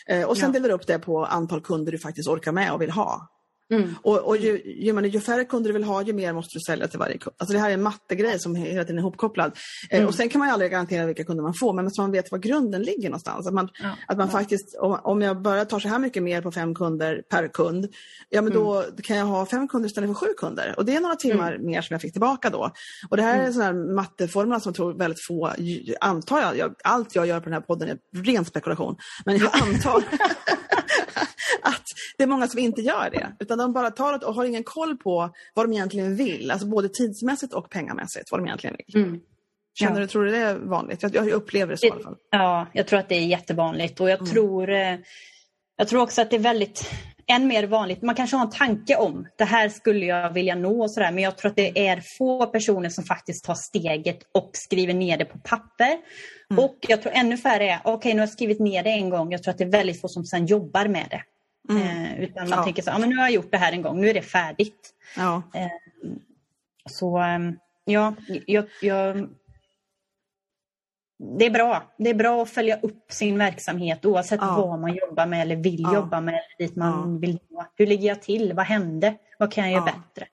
Eh, 0.08 0.24
och 0.24 0.38
sen 0.38 0.50
ja. 0.50 0.54
delar 0.54 0.70
du 0.70 0.76
upp 0.76 0.88
det 0.88 1.00
på 1.00 1.26
antal 1.26 1.62
kunder 1.62 1.92
du 1.92 2.00
faktiskt 2.00 2.30
orkar 2.30 2.52
med 2.52 2.74
och 2.74 2.82
vill 2.82 2.92
ha. 2.92 3.28
Mm. 3.72 3.96
Och, 4.02 4.18
och 4.18 4.38
ju, 4.38 4.62
ju, 4.66 5.08
ju 5.08 5.20
färre 5.20 5.46
kunder 5.46 5.70
du 5.70 5.74
vill 5.74 5.84
ha, 5.84 6.02
ju 6.02 6.14
mer 6.14 6.34
måste 6.34 6.58
du 6.58 6.60
sälja 6.60 6.88
till 6.88 7.00
varje 7.00 7.18
kund. 7.18 7.36
Alltså 7.38 7.54
det 7.54 7.60
här 7.60 7.70
är 7.70 7.74
en 7.74 7.84
mattegrej 7.84 8.40
som 8.40 8.56
hela 8.56 8.84
tiden 8.84 8.98
är 8.98 9.02
ihopkopplad. 9.02 9.52
Eh, 9.90 9.96
mm. 9.96 10.04
Eh, 10.04 10.08
och 10.08 10.16
sen 10.16 10.30
kan 10.30 10.40
man 10.40 10.50
aldrig 10.50 10.72
garantera 10.72 11.06
vilka 11.06 11.24
kunder 11.24 11.44
man 11.44 11.54
får, 11.54 11.74
men 11.74 11.88
att 11.88 11.98
man 11.98 12.12
vet 12.12 12.32
var 12.32 12.40
grunden 12.40 12.82
ligger 12.82 13.10
någonstans. 13.10 13.48
Att 13.48 13.54
man, 13.54 13.70
ja. 13.84 13.90
att 14.08 14.18
man 14.18 14.28
ja. 14.28 14.32
faktiskt, 14.32 14.76
om, 14.80 15.00
om 15.04 15.22
jag 15.22 15.42
bara 15.42 15.66
tar 15.66 15.80
så 15.80 15.88
här 15.88 16.00
mycket 16.00 16.24
mer 16.24 16.42
på 16.42 16.52
fem 16.52 16.76
kunder 16.76 17.24
per 17.30 17.48
kund, 17.48 17.88
ja 18.30 18.42
men 18.42 18.54
då 18.54 18.82
mm. 18.82 18.96
kan 19.04 19.18
jag 19.18 19.26
ha 19.26 19.46
fem 19.46 19.68
kunder 19.68 19.90
istället 19.90 20.10
för 20.10 20.14
sju 20.14 20.34
kunder. 20.38 20.74
Och 20.78 20.86
det 20.86 20.96
är 20.96 21.00
några 21.00 21.16
timmar 21.16 21.52
mm. 21.54 21.66
mer 21.66 21.82
som 21.82 21.94
jag 21.94 22.02
fick 22.02 22.14
tillbaka 22.14 22.50
då. 22.50 22.72
Och 23.10 23.18
det 23.18 23.24
här 23.24 23.36
är 23.36 23.42
mm. 23.42 23.54
sådana 23.54 23.72
här 23.72 23.94
matteformler 23.94 24.60
som 24.60 24.70
jag 24.70 24.76
tror 24.76 24.94
väldigt 24.94 25.26
få, 25.28 25.52
antar 26.02 26.42
jag, 26.42 26.58
jag, 26.58 26.76
allt 26.84 27.16
jag 27.16 27.28
gör 27.28 27.40
på 27.40 27.44
den 27.44 27.54
här 27.54 27.62
podden 27.62 27.90
är 27.90 28.24
ren 28.24 28.46
spekulation, 28.46 28.96
men 29.26 29.38
jag 29.38 29.50
antar 29.62 30.04
att 31.62 31.84
det 32.18 32.24
är 32.24 32.28
många 32.28 32.48
som 32.48 32.60
inte 32.60 32.82
gör 32.82 33.10
det. 33.12 33.36
Utan 33.40 33.58
de 33.58 33.74
bara 33.74 33.92
tar 33.92 34.18
det 34.18 34.26
och 34.26 34.36
har 34.36 34.46
ingen 34.46 34.64
koll 34.64 34.98
på 34.98 35.34
vad 35.54 35.66
de 35.66 35.74
egentligen 35.74 36.16
vill. 36.16 36.52
Alltså 36.52 36.68
både 36.68 36.90
tidsmässigt 36.90 37.54
och 37.54 37.70
pengamässigt 37.70 38.32
vad 38.32 38.40
de 38.40 38.46
egentligen 38.46 38.76
vill. 38.88 39.04
Mm. 39.04 39.20
Känner 39.80 39.96
ja. 39.96 40.00
du, 40.00 40.08
tror 40.08 40.26
du 40.26 40.32
det 40.32 40.38
är 40.38 40.56
vanligt? 40.56 41.04
Jag, 41.04 41.16
jag 41.16 41.30
upplever 41.30 41.72
det 41.72 41.78
så 41.78 41.86
i 41.86 41.92
alla 41.92 42.04
fall. 42.04 42.18
Ja, 42.30 42.68
jag 42.74 42.88
tror 42.88 43.00
att 43.00 43.10
det 43.10 43.16
är 43.16 43.26
jättevanligt 43.26 44.00
och 44.00 44.10
jag 44.10 44.20
mm. 44.20 44.32
tror 44.32 44.70
eh, 44.70 44.98
jag 45.78 45.88
tror 45.88 46.02
också 46.02 46.22
att 46.22 46.30
det 46.30 46.36
är 46.36 46.40
väldigt 46.40 46.90
än 47.28 47.48
mer 47.48 47.64
vanligt. 47.68 48.02
Man 48.02 48.16
kanske 48.16 48.38
har 48.38 48.46
en 48.46 48.52
tanke 48.52 48.96
om 48.96 49.28
det 49.38 49.44
här 49.44 49.70
skulle 49.70 50.06
jag 50.06 50.34
vilja 50.34 50.56
nå 50.56 50.82
och 50.82 50.92
sådär 50.92 51.12
men 51.12 51.24
jag 51.24 51.38
tror 51.38 51.50
att 51.50 51.56
det 51.56 51.88
är 51.88 52.04
få 52.18 52.46
personer 52.46 52.90
som 52.90 53.04
faktiskt 53.04 53.46
tar 53.46 53.56
steget 53.56 54.20
och 54.34 54.50
skriver 54.54 54.94
ner 54.94 55.18
det 55.18 55.26
på 55.26 55.40
papper. 55.40 55.98
Mm. 56.52 56.64
Och 56.64 56.78
jag 56.88 57.02
tror 57.02 57.14
ännu 57.16 57.38
färre 57.38 57.72
är, 57.72 57.80
okej 57.84 57.94
okay, 57.94 58.14
nu 58.14 58.20
har 58.20 58.28
jag 58.28 58.34
skrivit 58.34 58.60
ner 58.60 58.84
det 58.84 58.90
en 58.90 59.10
gång, 59.10 59.32
jag 59.32 59.44
tror 59.44 59.52
att 59.52 59.58
det 59.58 59.64
är 59.64 59.72
väldigt 59.72 60.02
få 60.02 60.08
som 60.08 60.26
sedan 60.26 60.46
jobbar 60.46 60.88
med 60.88 61.08
det. 61.10 61.22
Mm. 61.70 61.82
Eh, 61.82 62.24
utan 62.24 62.50
man 62.50 62.58
ja. 62.60 62.64
tänker 62.64 62.82
så, 62.82 62.92
ah, 62.92 62.98
men 62.98 63.10
nu 63.10 63.16
har 63.16 63.24
jag 63.24 63.32
gjort 63.32 63.52
det 63.52 63.58
här 63.58 63.72
en 63.72 63.82
gång, 63.82 64.02
nu 64.02 64.10
är 64.10 64.14
det 64.14 64.22
färdigt. 64.22 64.90
Ja. 65.18 65.42
Eh, 65.54 65.68
så 66.90 67.18
ehm, 67.18 67.58
ja, 67.86 68.14
jag, 68.46 68.66
jag, 68.82 69.30
det 71.38 71.46
är 71.46 71.52
bra. 71.52 71.84
Det 71.98 72.10
är 72.10 72.14
bra 72.14 72.44
att 72.44 72.50
följa 72.50 72.80
upp 72.80 73.12
sin 73.12 73.38
verksamhet 73.38 74.06
oavsett 74.06 74.40
ja. 74.42 74.56
vad 74.56 74.80
man 74.80 74.96
jobbar 74.96 75.26
med 75.26 75.42
eller 75.42 75.56
vill 75.56 75.82
ja. 75.82 75.94
jobba 75.94 76.22
med. 76.22 76.42
dit 76.58 76.76
man 76.76 77.20
vill 77.20 77.40
nå. 77.50 77.66
Hur 77.76 77.88
ligger 77.88 78.08
jag 78.08 78.22
till? 78.22 78.54
Vad 78.54 78.66
hände? 78.66 79.16
Vad 79.40 79.52
kan 79.52 79.64
jag 79.64 79.74
göra 79.74 79.86
bättre? 79.86 80.28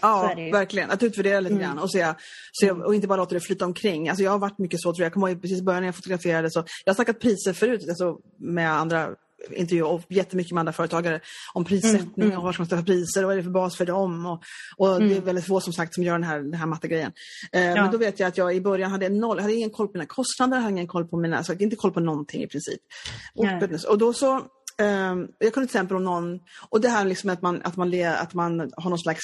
Ja, 0.00 0.34
verkligen. 0.52 0.90
Att 0.90 1.02
utvärdera 1.02 1.40
lite 1.40 1.54
mm. 1.54 1.66
grann 1.66 1.78
och, 1.78 1.90
se, 1.90 2.14
se, 2.60 2.70
och 2.70 2.94
inte 2.94 3.08
bara 3.08 3.16
låta 3.16 3.34
det 3.34 3.40
flyta 3.40 3.64
omkring. 3.64 4.08
Alltså 4.08 4.24
jag 4.24 4.30
har 4.30 4.38
varit 4.38 4.58
mycket 4.58 4.80
så, 4.80 4.92
tror 4.92 5.00
jag. 5.00 5.06
jag 5.06 5.12
kommer 5.12 5.28
ihåg 5.28 5.42
precis 5.42 5.58
i 5.58 5.62
början 5.62 5.82
när 5.82 5.88
jag 5.88 5.94
fotograferade. 5.94 6.50
Så 6.50 6.64
jag 6.84 6.90
har 6.90 6.94
snackat 6.94 7.20
priser 7.20 7.52
förut 7.52 7.88
alltså 7.88 8.18
med 8.38 8.72
andra 8.72 9.10
intervjuat 9.50 10.06
jättemycket 10.08 10.52
med 10.52 10.60
andra 10.60 10.72
företagare 10.72 11.20
om 11.54 11.64
prissättning 11.64 12.12
mm, 12.16 12.28
mm. 12.28 12.38
och 12.38 12.44
vad 12.44 12.54
som 12.54 12.66
ska 12.66 12.76
för 12.76 12.82
priser 12.82 13.22
och 13.22 13.26
vad 13.26 13.32
är 13.32 13.36
det 13.36 13.42
för 13.42 13.50
bas 13.50 13.76
för 13.76 13.86
dem. 13.86 14.26
Och, 14.26 14.42
och 14.76 14.96
mm. 14.96 15.08
Det 15.08 15.16
är 15.16 15.20
väldigt 15.20 15.46
få 15.46 15.60
som 15.60 15.72
sagt 15.72 15.94
som 15.94 16.04
gör 16.04 16.12
den 16.12 16.24
här, 16.24 16.38
den 16.38 16.54
här 16.54 16.66
mattegrejen. 16.66 17.12
Eh, 17.52 17.62
ja. 17.62 17.82
Men 17.82 17.90
då 17.90 17.98
vet 17.98 18.20
jag 18.20 18.28
att 18.28 18.36
jag 18.36 18.54
i 18.54 18.60
början 18.60 18.90
hade 18.90 19.08
noll, 19.08 19.36
jag 19.36 19.42
hade 19.42 19.54
ingen 19.54 19.70
koll 19.70 19.86
på 19.86 19.92
mina 19.92 20.06
kostnader, 20.06 20.56
hade 20.58 20.72
ingen 20.72 20.86
koll 20.86 21.08
på 21.08 21.16
mina, 21.16 21.44
så 21.44 21.52
inte 21.52 21.76
koll 21.76 21.92
på 21.92 22.00
någonting 22.00 22.42
i 22.42 22.46
princip. 22.46 22.80
Och, 23.34 23.90
och 23.90 23.98
då 23.98 24.12
så 24.12 24.40
Um, 24.78 25.28
jag 25.38 25.52
kunde 25.52 25.66
till 25.68 25.76
exempel 25.76 25.96
om 25.96 26.04
någon, 26.04 26.40
och 26.68 26.80
det 26.80 26.88
här 26.88 27.04
liksom 27.04 27.30
att 27.30 27.42
man, 27.42 27.62
att 27.64 27.76
man, 27.76 27.94
att 28.04 28.34
man 28.34 28.70
har 28.76 28.90
någon 28.90 28.98
slags 28.98 29.20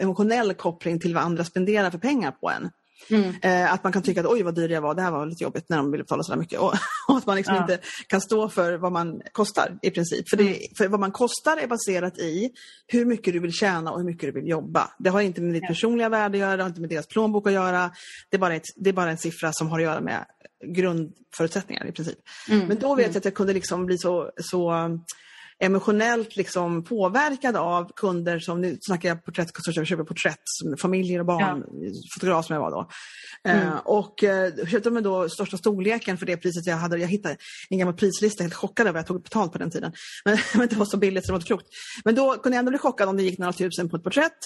emotionell 0.00 0.54
koppling 0.54 1.00
till 1.00 1.14
vad 1.14 1.22
andra 1.22 1.44
spenderar 1.44 1.90
för 1.90 1.98
pengar 1.98 2.30
på 2.30 2.50
en. 2.50 2.70
Mm. 3.10 3.34
Eh, 3.42 3.72
att 3.72 3.84
man 3.84 3.92
kan 3.92 4.02
tycka 4.02 4.20
att 4.20 4.26
oj 4.26 4.42
vad 4.42 4.54
dyr 4.54 4.68
jag 4.68 4.80
var, 4.80 4.94
det 4.94 5.02
här 5.02 5.10
var 5.10 5.26
lite 5.26 5.44
jobbigt 5.44 5.68
när 5.68 5.76
de 5.76 5.90
ville 5.90 6.04
betala 6.04 6.22
så 6.22 6.36
mycket. 6.36 6.58
Och, 6.60 6.74
och, 7.08 7.16
att 7.16 7.26
man 7.26 7.36
liksom 7.36 7.54
ja. 7.54 7.60
inte 7.60 7.78
kan 8.06 8.20
stå 8.20 8.48
för 8.48 8.74
vad 8.74 8.92
man 8.92 9.22
kostar 9.32 9.78
i 9.82 9.90
princip. 9.90 10.28
För, 10.28 10.36
det, 10.36 10.42
mm. 10.42 10.58
för 10.78 10.88
vad 10.88 11.00
man 11.00 11.12
kostar 11.12 11.56
är 11.56 11.66
baserat 11.66 12.18
i 12.18 12.50
hur 12.86 13.04
mycket 13.04 13.32
du 13.32 13.40
vill 13.40 13.52
tjäna 13.52 13.92
och 13.92 13.98
hur 13.98 14.06
mycket 14.06 14.34
du 14.34 14.40
vill 14.40 14.50
jobba. 14.50 14.90
Det 14.98 15.10
har 15.10 15.20
inte 15.20 15.40
med 15.40 15.54
ditt 15.54 15.62
ja. 15.62 15.68
personliga 15.68 16.08
värde 16.08 16.36
att 16.36 16.40
göra, 16.40 16.56
det 16.56 16.62
har 16.62 16.68
inte 16.68 16.80
med 16.80 16.90
deras 16.90 17.06
plånbok 17.06 17.46
att 17.46 17.52
göra. 17.52 17.90
Det 18.30 18.36
är 18.36 18.40
bara, 18.40 18.54
ett, 18.54 18.66
det 18.76 18.90
är 18.90 18.94
bara 18.94 19.10
en 19.10 19.18
siffra 19.18 19.52
som 19.52 19.68
har 19.68 19.78
att 19.78 19.84
göra 19.84 20.00
med 20.00 20.24
grundförutsättningar 20.66 21.86
i 21.86 21.92
princip. 21.92 22.18
Mm. 22.48 22.66
Men 22.66 22.78
då 22.78 22.94
vet 22.94 23.04
mm. 23.04 23.12
jag 23.12 23.18
att 23.18 23.24
jag 23.24 23.34
kunde 23.34 23.52
liksom 23.52 23.86
bli 23.86 23.98
så, 23.98 24.30
så 24.36 24.72
emotionellt 25.62 26.36
liksom 26.36 26.84
påverkad 26.84 27.56
av 27.56 27.92
kunder 27.96 28.38
som, 28.38 28.60
nu 28.60 28.78
snackar 28.80 29.08
jag 29.08 29.24
porträtt, 29.24 29.50
som 29.74 29.84
köper 29.84 30.04
porträtt, 30.04 30.78
familjer 30.78 31.20
och 31.20 31.26
barn, 31.26 31.64
ja. 31.80 31.90
fotograf 32.14 32.46
som 32.46 32.54
jag 32.54 32.60
var 32.60 32.70
då. 32.70 32.88
Mm. 33.44 33.68
Uh, 33.68 33.76
och 33.76 34.24
köpte 34.68 34.90
mig 34.90 35.02
då 35.02 35.28
största 35.28 35.56
storleken 35.56 36.18
för 36.18 36.26
det 36.26 36.36
priset 36.36 36.66
jag 36.66 36.76
hade. 36.76 36.98
Jag 36.98 37.08
hittade 37.08 37.36
en 37.70 37.78
gammal 37.78 37.94
prislista, 37.94 38.42
helt 38.42 38.54
chockad 38.54 38.86
över 38.86 39.00
att 39.00 39.08
jag 39.08 39.14
tog 39.14 39.22
betalt 39.22 39.52
på 39.52 39.58
den 39.58 39.70
tiden. 39.70 39.92
Men, 40.24 40.38
men 40.54 40.68
det 40.68 40.76
var 40.76 40.86
så 40.86 40.96
billigt 40.96 41.24
så 41.24 41.28
det 41.28 41.32
var 41.32 41.38
inte 41.38 41.46
klokt. 41.46 41.66
Men 42.04 42.14
då 42.14 42.32
kunde 42.32 42.56
jag 42.56 42.58
ändå 42.58 42.70
bli 42.70 42.78
chockad 42.78 43.08
om 43.08 43.16
det 43.16 43.22
gick 43.22 43.38
några 43.38 43.52
tusen 43.52 43.88
på 43.88 43.96
ett 43.96 44.04
porträtt. 44.04 44.38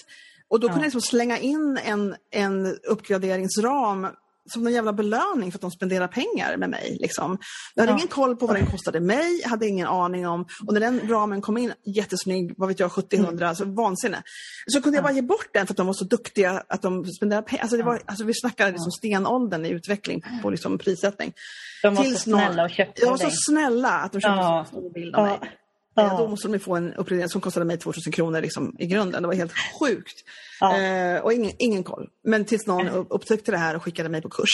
Och 0.48 0.60
då 0.60 0.66
ja. 0.66 0.72
kunde 0.72 0.86
jag 0.86 0.94
liksom 0.94 1.00
slänga 1.00 1.38
in 1.38 1.78
en, 1.84 2.16
en 2.30 2.76
uppgraderingsram 2.88 4.06
som 4.46 4.66
en 4.66 4.72
jävla 4.72 4.92
belöning 4.92 5.52
för 5.52 5.58
att 5.58 5.62
de 5.62 5.70
spenderar 5.70 6.08
pengar 6.08 6.56
med 6.56 6.70
mig. 6.70 6.96
Liksom. 7.00 7.38
Jag 7.74 7.82
hade 7.82 7.92
ja. 7.92 7.96
ingen 7.96 8.08
koll 8.08 8.36
på 8.36 8.46
vad 8.46 8.56
den 8.56 8.66
kostade 8.66 9.00
mig, 9.00 9.42
hade 9.44 9.66
ingen 9.66 9.86
aning 9.86 10.28
om. 10.28 10.46
Och 10.66 10.72
när 10.74 10.80
den 10.80 11.08
ramen 11.08 11.40
kom 11.40 11.56
in, 11.56 11.72
jättesnygg, 11.84 12.54
vad 12.56 12.68
vet 12.68 12.80
jag, 12.80 12.90
70-100, 12.90 13.28
mm. 13.28 13.48
alltså 13.48 13.64
vansinne. 13.64 14.22
Så 14.66 14.82
kunde 14.82 14.96
jag 14.96 15.04
bara 15.04 15.12
ge 15.12 15.22
bort 15.22 15.48
den 15.52 15.66
för 15.66 15.72
att 15.72 15.76
de 15.76 15.86
var 15.86 15.94
så 15.94 16.04
duktiga 16.04 16.62
att 16.68 16.82
de 16.82 17.04
spenderade 17.04 17.46
pengar. 17.46 17.62
Alltså, 17.62 17.76
det 17.76 17.82
var, 17.82 18.02
alltså, 18.06 18.24
vi 18.24 18.34
snackar 18.34 18.72
liksom 18.72 18.90
stenåldern 18.90 19.66
i 19.66 19.68
utveckling 19.68 20.22
på 20.42 20.50
liksom 20.50 20.78
prissättning. 20.78 21.32
De 21.82 21.94
var 21.94 22.04
Tills 22.04 22.22
så 22.22 22.30
snälla 22.30 22.64
och 22.64 22.70
köpte 22.70 23.00
De 23.00 23.10
var 23.10 23.16
så 23.16 23.30
snälla 23.30 23.90
att 23.90 24.12
de 24.12 24.20
köpte 24.20 24.36
ja. 24.36 24.60
en 24.60 24.66
stor 24.66 24.92
bild 24.92 25.14
av 25.14 25.26
mig. 25.26 25.40
Ja. 25.96 26.16
Då 26.18 26.28
måste 26.28 26.48
de 26.48 26.58
få 26.58 26.76
en 26.76 26.94
uppgradering 26.94 27.28
som 27.28 27.40
kostade 27.40 27.66
mig 27.66 27.78
2000 27.78 28.12
kronor 28.12 28.40
liksom, 28.40 28.76
i 28.78 28.86
grunden. 28.86 29.22
Det 29.22 29.28
var 29.28 29.34
helt 29.34 29.52
sjukt. 29.80 30.24
Ja. 30.60 30.80
Eh, 30.80 31.20
och 31.20 31.32
ingen, 31.32 31.52
ingen 31.58 31.84
koll. 31.84 32.08
Men 32.24 32.44
tills 32.44 32.66
någon 32.66 32.88
upptäckte 32.88 33.50
det 33.50 33.58
här 33.58 33.76
och 33.76 33.82
skickade 33.82 34.08
mig 34.08 34.22
på 34.22 34.28
kurs. 34.28 34.50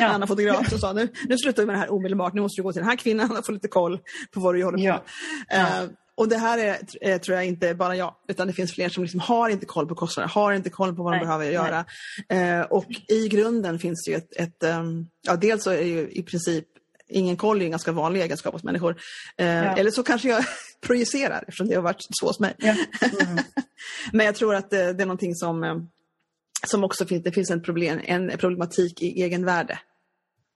Ja. 0.00 0.06
Annan 0.06 0.28
fotograf 0.28 0.68
som 0.68 0.78
sa 0.78 0.92
nu, 0.92 1.08
nu 1.28 1.38
slutar 1.38 1.62
vi 1.62 1.66
med 1.66 1.74
det 1.74 1.78
här 1.78 1.92
omedelbart. 1.92 2.34
Nu 2.34 2.40
måste 2.40 2.60
du 2.60 2.62
gå 2.62 2.72
till 2.72 2.80
den 2.80 2.88
här 2.88 2.96
kvinnan 2.96 3.36
och 3.36 3.46
få 3.46 3.52
lite 3.52 3.68
koll 3.68 3.98
på 4.34 4.40
vad 4.40 4.54
du 4.54 4.64
håller 4.64 4.78
på 4.78 4.84
med. 4.84 5.00
Ja. 5.48 5.82
Eh, 5.82 5.88
och 6.14 6.28
det 6.28 6.36
här 6.36 6.58
är, 6.58 6.78
är, 7.00 7.18
tror 7.18 7.36
jag 7.36 7.46
inte 7.46 7.74
bara 7.74 7.96
jag, 7.96 8.14
utan 8.28 8.46
det 8.46 8.52
finns 8.52 8.74
fler 8.74 8.88
som 8.88 9.02
liksom 9.02 9.20
har 9.20 9.48
inte 9.48 9.66
koll 9.66 9.86
på 9.86 9.94
kostnader, 9.94 10.28
har 10.28 10.52
inte 10.52 10.70
koll 10.70 10.96
på 10.96 11.02
vad 11.02 11.12
nej, 11.12 11.20
de 11.20 11.26
behöver 11.26 11.44
göra. 11.50 11.84
Eh, 12.28 12.60
och 12.60 12.86
i 13.08 13.28
grunden 13.28 13.78
finns 13.78 14.04
det 14.04 14.10
ju 14.10 14.16
ett, 14.16 14.36
ett 14.36 14.62
um, 14.78 15.08
ja 15.22 15.36
dels 15.36 15.64
så 15.64 15.70
är 15.70 15.76
det 15.76 15.88
ju 15.88 16.10
i 16.10 16.22
princip 16.22 16.64
ingen 17.10 17.36
koll 17.36 17.60
är 17.60 17.64
en 17.64 17.70
ganska 17.70 17.92
vanlig 17.92 18.20
egenskap 18.20 18.52
hos 18.52 18.64
människor. 18.64 18.96
Eh, 19.36 19.46
ja. 19.46 19.76
Eller 19.76 19.90
så 19.90 20.02
kanske 20.02 20.28
jag 20.28 20.44
projicerar 20.80 21.38
eftersom 21.48 21.68
det 21.68 21.74
har 21.74 21.82
varit 21.82 22.06
så 22.10 22.26
hos 22.26 22.40
mig. 22.40 22.54
Ja. 22.58 22.74
Mm. 23.20 23.38
Men 24.12 24.26
jag 24.26 24.34
tror 24.34 24.54
att 24.54 24.70
det, 24.70 24.92
det 24.92 25.02
är 25.02 25.06
någonting 25.06 25.34
som, 25.34 25.64
eh, 25.64 25.76
som 26.66 26.84
också 26.84 27.06
finns, 27.06 27.24
det 27.24 27.32
finns 27.32 27.50
en, 27.50 27.62
problem, 27.62 28.00
en 28.04 28.38
problematik 28.38 29.02
i 29.02 29.22
egenvärde. 29.22 29.78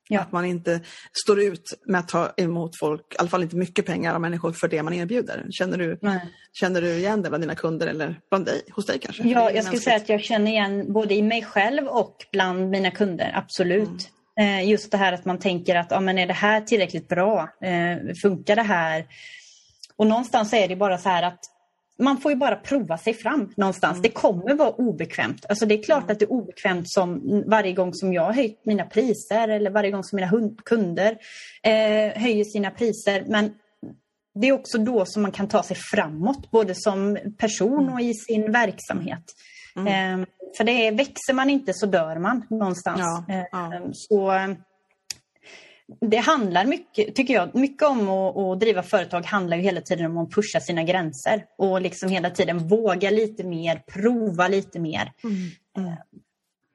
Ja. 0.09 0.21
Att 0.21 0.33
man 0.33 0.45
inte 0.45 0.81
står 1.13 1.41
ut 1.41 1.81
med 1.87 2.01
att 2.01 2.09
ta 2.09 2.33
emot 2.37 2.79
folk, 2.79 3.15
i 3.15 3.17
alla 3.19 3.29
fall 3.29 3.43
inte 3.43 3.57
mycket 3.57 3.87
pengar 3.87 4.15
av 4.15 4.21
människor 4.21 4.53
för 4.53 4.69
det 4.69 4.83
man 4.83 4.95
erbjuder. 4.95 5.47
Känner 5.51 5.79
du, 5.79 5.99
känner 6.53 6.81
du 6.83 6.89
igen 6.89 7.23
det 7.23 7.29
bland 7.29 7.43
dina 7.43 7.55
kunder 7.55 7.87
eller 7.87 8.21
bland 8.31 8.47
dig, 8.47 8.63
hos 8.71 8.87
dig 8.87 8.99
kanske? 8.99 9.29
Ja, 9.29 9.51
jag 9.51 9.65
skulle 9.65 9.81
säga 9.81 9.97
att 9.97 10.09
jag 10.09 10.21
känner 10.21 10.51
igen 10.51 10.93
både 10.93 11.15
i 11.15 11.23
mig 11.23 11.45
själv 11.45 11.87
och 11.87 12.17
bland 12.33 12.71
mina 12.71 12.91
kunder, 12.91 13.33
absolut. 13.35 13.89
Mm. 13.89 13.99
Eh, 14.41 14.69
just 14.69 14.91
det 14.91 14.97
här 14.97 15.13
att 15.13 15.25
man 15.25 15.39
tänker 15.39 15.77
att, 15.77 15.91
ja, 15.91 16.01
men 16.01 16.19
är 16.19 16.27
det 16.27 16.33
här 16.33 16.61
tillräckligt 16.61 17.09
bra? 17.09 17.49
Eh, 17.61 18.15
funkar 18.23 18.57
det 18.57 18.63
här? 18.63 19.07
Och 19.97 20.07
någonstans 20.07 20.53
är 20.53 20.69
det 20.69 20.77
bara 20.77 20.99
så 20.99 21.09
här 21.09 21.23
att 21.23 21.41
man 21.99 22.21
får 22.21 22.33
ju 22.33 22.37
bara 22.37 22.57
prova 22.57 22.99
sig 22.99 23.15
fram 23.15 23.53
någonstans. 23.57 23.93
Mm. 23.93 24.03
Det 24.03 24.09
kommer 24.09 24.55
vara 24.55 24.71
obekvämt. 24.71 25.47
Alltså 25.49 25.67
det 25.67 25.75
är 25.75 25.83
klart 25.83 26.03
mm. 26.03 26.13
att 26.13 26.19
det 26.19 26.25
är 26.25 26.33
obekvämt 26.33 26.91
som 26.91 27.43
varje 27.47 27.73
gång 27.73 27.95
som 27.95 28.13
jag 28.13 28.23
har 28.23 28.33
höjt 28.33 28.67
mina 28.67 28.85
priser 28.85 29.49
eller 29.49 29.71
varje 29.71 29.91
gång 29.91 30.05
som 30.05 30.17
mina 30.17 30.31
kunder 30.65 31.19
eh, 31.63 32.23
höjer 32.23 32.45
sina 32.45 32.71
priser. 32.71 33.25
Men 33.29 33.55
det 34.35 34.49
är 34.49 34.53
också 34.53 34.79
då 34.79 35.05
som 35.07 35.23
man 35.23 35.33
kan 35.33 35.49
ta 35.49 35.63
sig 35.63 35.77
framåt, 35.77 36.51
både 36.51 36.75
som 36.75 37.19
person 37.39 37.83
mm. 37.83 37.95
och 37.95 38.01
i 38.01 38.15
sin 38.15 38.53
verksamhet. 38.53 39.25
Mm. 39.77 40.21
Eh, 40.21 40.27
för 40.57 40.65
det 40.65 40.87
är, 40.87 40.93
växer 40.93 41.33
man 41.33 41.51
inte 41.51 41.75
så 41.75 41.87
dör 41.87 42.19
man 42.19 42.47
någonstans. 42.51 43.01
Ja, 43.01 43.25
ja. 43.53 43.75
Eh, 43.75 43.83
så 43.93 44.33
det 46.01 46.17
handlar 46.17 46.65
mycket, 46.65 47.15
tycker 47.15 47.35
jag, 47.35 47.55
mycket 47.55 47.89
om 47.89 48.09
att, 48.09 48.37
att, 48.37 48.61
driva 48.61 48.83
företag 48.83 49.27
handlar 49.27 49.57
ju 49.57 49.63
hela 49.63 49.81
tiden 49.81 50.07
om 50.11 50.19
att 50.19 50.31
pusha 50.31 50.61
sina 50.61 50.83
gränser 50.83 51.45
och 51.59 51.81
liksom 51.81 52.09
hela 52.09 52.31
tiden 52.31 52.69
våga 52.69 53.11
lite 53.11 53.45
mer, 53.45 53.83
prova 53.87 54.49
lite 54.49 54.81
mer. 54.81 55.13
Mm. 55.25 55.97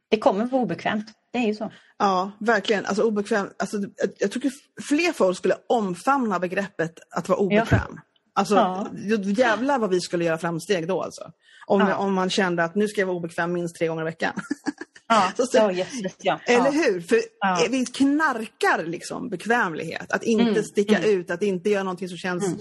Det 0.10 0.18
kommer 0.18 0.45
vara 0.45 0.62
obekvämt, 0.62 1.06
det 1.32 1.39
är 1.39 1.47
ju 1.47 1.56
så. 1.56 1.72
Ja, 1.97 2.32
verkligen. 2.39 2.86
Alltså, 2.86 3.04
obekväm, 3.04 3.50
alltså, 3.60 3.78
jag 4.20 4.32
tycker 4.32 4.52
fler 4.82 5.14
folk 5.14 5.38
skulle 5.38 5.56
omfamna 5.68 6.39
begreppet 6.39 7.00
att 7.10 7.30
vara 7.30 7.39
obekväm. 7.39 7.91
Ja. 7.95 8.02
Alltså, 8.40 8.56
ja. 8.56 8.88
jävlar 9.24 9.80
vad 9.80 9.90
vi 9.90 10.02
skulle 10.02 10.26
göra 10.26 10.38
framsteg 10.38 10.88
då 10.88 11.02
alltså. 11.02 11.32
Om, 11.68 11.80
ja. 11.80 11.96
om 11.96 12.14
man 12.14 12.30
kände 12.30 12.64
att 12.64 12.76
nu 12.76 12.88
ska 12.88 13.02
jag 13.02 13.08
vara 13.08 13.18
obekväm 13.18 13.54
minst 13.54 13.76
tre 13.76 13.88
gånger 13.88 14.02
i 14.02 14.06
veckan. 14.06 14.34
Ja, 15.08 15.32
så, 15.38 15.46
så, 15.46 15.72
yes, 15.72 15.88
ja. 16.22 16.40
Eller 16.46 16.72
hur? 16.72 17.02
För 17.02 17.22
ja. 17.40 17.68
vi 17.70 17.86
knarkar 17.86 18.86
liksom 18.86 19.30
bekvämlighet. 19.30 20.12
Att 20.12 20.24
inte 20.24 20.52
mm, 20.52 20.64
sticka 20.64 20.98
mm. 20.98 21.10
ut, 21.10 21.32
att 21.32 21.44
inte 21.44 21.70
göra 21.70 21.84
någonting 21.84 22.10
som 22.10 22.18
känns... 22.18 22.46
Mm. 22.46 22.60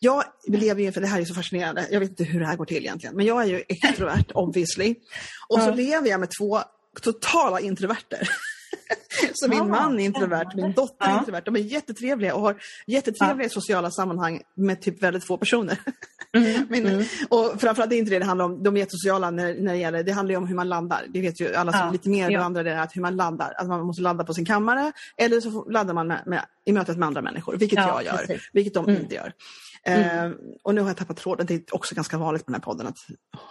Jag 0.00 0.24
lever 0.48 0.82
ju, 0.82 0.92
för 0.92 1.00
det 1.00 1.06
här 1.06 1.20
är 1.20 1.24
så 1.24 1.34
fascinerande, 1.34 1.86
jag 1.90 2.00
vet 2.00 2.10
inte 2.10 2.24
hur 2.24 2.40
det 2.40 2.46
här 2.46 2.56
går 2.56 2.64
till 2.64 2.84
egentligen, 2.84 3.16
men 3.16 3.26
jag 3.26 3.42
är 3.42 3.46
ju 3.46 3.62
extrovert 3.68 4.32
obviously. 4.34 4.94
Och 5.48 5.60
så 5.60 5.74
lever 5.74 6.08
jag 6.08 6.20
med 6.20 6.28
två 6.40 6.60
totala 7.02 7.60
introverter. 7.60 8.28
Så 9.34 9.48
min 9.48 9.68
man 9.68 10.00
är 10.00 10.04
introvert, 10.04 10.46
min 10.54 10.72
dotter 10.72 11.06
är 11.06 11.18
introvert. 11.18 11.42
De 11.44 11.56
är 11.56 11.60
jättetrevliga 11.60 12.34
och 12.34 12.40
har 12.40 12.56
jättetrevliga 12.86 13.48
sociala 13.48 13.90
sammanhang 13.90 14.42
med 14.54 14.82
typ 14.82 15.02
väldigt 15.02 15.24
få 15.24 15.36
personer. 15.36 15.78
Mm. 16.32 16.66
min, 16.70 16.86
mm. 16.86 17.04
Och 17.28 17.60
framförallt 17.60 17.92
är 17.92 17.96
inte 17.96 18.10
det 18.10 18.18
det 18.18 18.24
handlar 18.24 18.44
om, 18.44 18.62
de 18.62 18.76
är 18.76 18.80
jättesociala 18.80 19.30
när, 19.30 19.54
när 19.54 19.72
det 19.72 19.78
gäller, 19.78 20.02
det 20.02 20.12
handlar 20.12 20.32
ju 20.32 20.36
om 20.36 20.46
hur 20.46 20.54
man 20.54 20.68
landar. 20.68 21.04
Det 21.08 21.20
vet 21.20 21.40
ju 21.40 21.54
alla 21.54 21.72
som 21.72 21.80
ja. 21.80 21.92
lite 21.92 22.08
mer 22.08 22.30
ja. 22.30 22.40
andra 22.40 22.62
det 22.62 22.70
är 22.70 22.82
att 22.82 22.96
hur 22.96 23.02
man 23.02 23.16
landar. 23.16 23.54
Att 23.56 23.68
man 23.68 23.86
måste 23.86 24.02
landa 24.02 24.24
på 24.24 24.34
sin 24.34 24.44
kammare 24.44 24.92
eller 25.16 25.40
så 25.40 25.70
laddar 25.70 25.94
man 25.94 26.06
med, 26.06 26.22
med, 26.26 26.44
i 26.64 26.72
mötet 26.72 26.98
med 26.98 27.06
andra 27.06 27.22
människor, 27.22 27.56
vilket 27.56 27.78
ja, 27.78 28.02
jag 28.02 28.04
gör, 28.04 28.26
precis. 28.26 28.50
vilket 28.52 28.74
de 28.74 28.88
mm. 28.88 29.02
inte 29.02 29.14
gör. 29.14 29.32
Mm. 29.86 30.30
Uh, 30.30 30.36
och 30.62 30.74
nu 30.74 30.80
har 30.80 30.88
jag 30.88 30.96
tappat 30.96 31.16
tråden, 31.16 31.46
det 31.46 31.54
är 31.54 31.74
också 31.74 31.94
ganska 31.94 32.18
vanligt 32.18 32.46
på 32.46 32.52
den 32.52 32.54
här 32.54 32.64
podden 32.64 32.86
att 32.86 32.98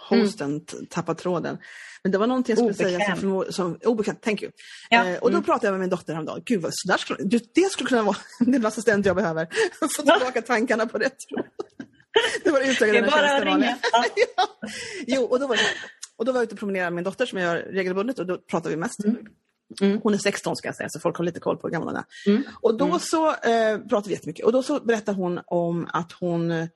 hosten 0.08 0.50
mm. 0.50 0.86
tappar 0.90 1.14
tråden. 1.14 1.58
Men 2.02 2.12
det 2.12 2.18
var 2.18 2.26
någonting 2.26 2.56
jag 2.58 2.74
skulle 2.74 2.90
obekväm. 2.90 3.16
säga 3.16 3.44
som, 3.46 3.52
som 3.52 3.78
obekvämt, 3.84 4.22
thank 4.22 4.42
you. 4.42 4.52
Ja. 4.90 5.06
Eh, 5.06 5.18
och 5.18 5.30
då 5.30 5.36
mm. 5.36 5.44
pratade 5.44 5.66
jag 5.66 5.72
med 5.72 5.80
min 5.80 5.90
dotter 5.90 6.12
häromdagen. 6.12 6.42
Gud, 6.44 6.62
vad, 6.62 6.72
där 6.86 6.96
skulle, 6.96 7.18
det 7.54 7.70
skulle 7.70 7.88
kunna 7.88 8.02
vara 8.02 8.16
den 8.38 8.66
assistent 8.66 9.06
jag 9.06 9.16
behöver. 9.16 9.48
Få 9.96 10.02
tillbaka 10.02 10.42
tankarna 10.42 10.86
på 10.86 10.98
rätt 10.98 11.16
Det 12.44 12.50
var 12.50 12.60
utökade 12.60 12.92
Det 12.92 12.98
är 12.98 13.10
bara 13.10 13.36
att 13.36 13.44
ringa. 13.44 13.78
ja. 13.92 14.46
Jo, 15.06 15.22
och 15.22 15.40
då, 15.40 15.46
var 15.46 15.56
jag, 15.56 15.64
och 16.16 16.24
då 16.24 16.32
var 16.32 16.38
jag 16.38 16.44
ute 16.44 16.54
och 16.54 16.58
promenerade 16.58 16.90
med 16.90 16.94
min 16.94 17.04
dotter 17.04 17.26
som 17.26 17.38
jag 17.38 17.56
gör 17.56 17.62
regelbundet 17.62 18.18
och 18.18 18.26
då 18.26 18.38
pratar 18.38 18.70
vi 18.70 18.76
mest. 18.76 19.04
Mm. 19.04 19.16
Mm. 19.80 20.00
Hon 20.02 20.14
är 20.14 20.18
16 20.18 20.56
ska 20.56 20.68
jag 20.68 20.76
säga, 20.76 20.88
så 20.88 21.00
folk 21.00 21.16
har 21.16 21.24
lite 21.24 21.40
koll 21.40 21.56
på 21.56 21.66
hur 21.66 21.72
gammal 21.72 21.88
hon 21.88 21.96
är. 21.96 22.04
Mm. 22.26 22.42
Och 22.60 22.76
då 22.76 22.84
mm. 22.84 22.98
så 22.98 23.28
eh, 23.28 23.78
pratar 23.78 24.08
vi 24.08 24.14
jättemycket 24.14 24.44
och 24.44 24.52
då 24.52 24.62
så 24.62 24.80
berättar 24.80 25.12
hon 25.12 25.40
om 25.46 25.88
att 25.92 26.12
hon, 26.12 26.68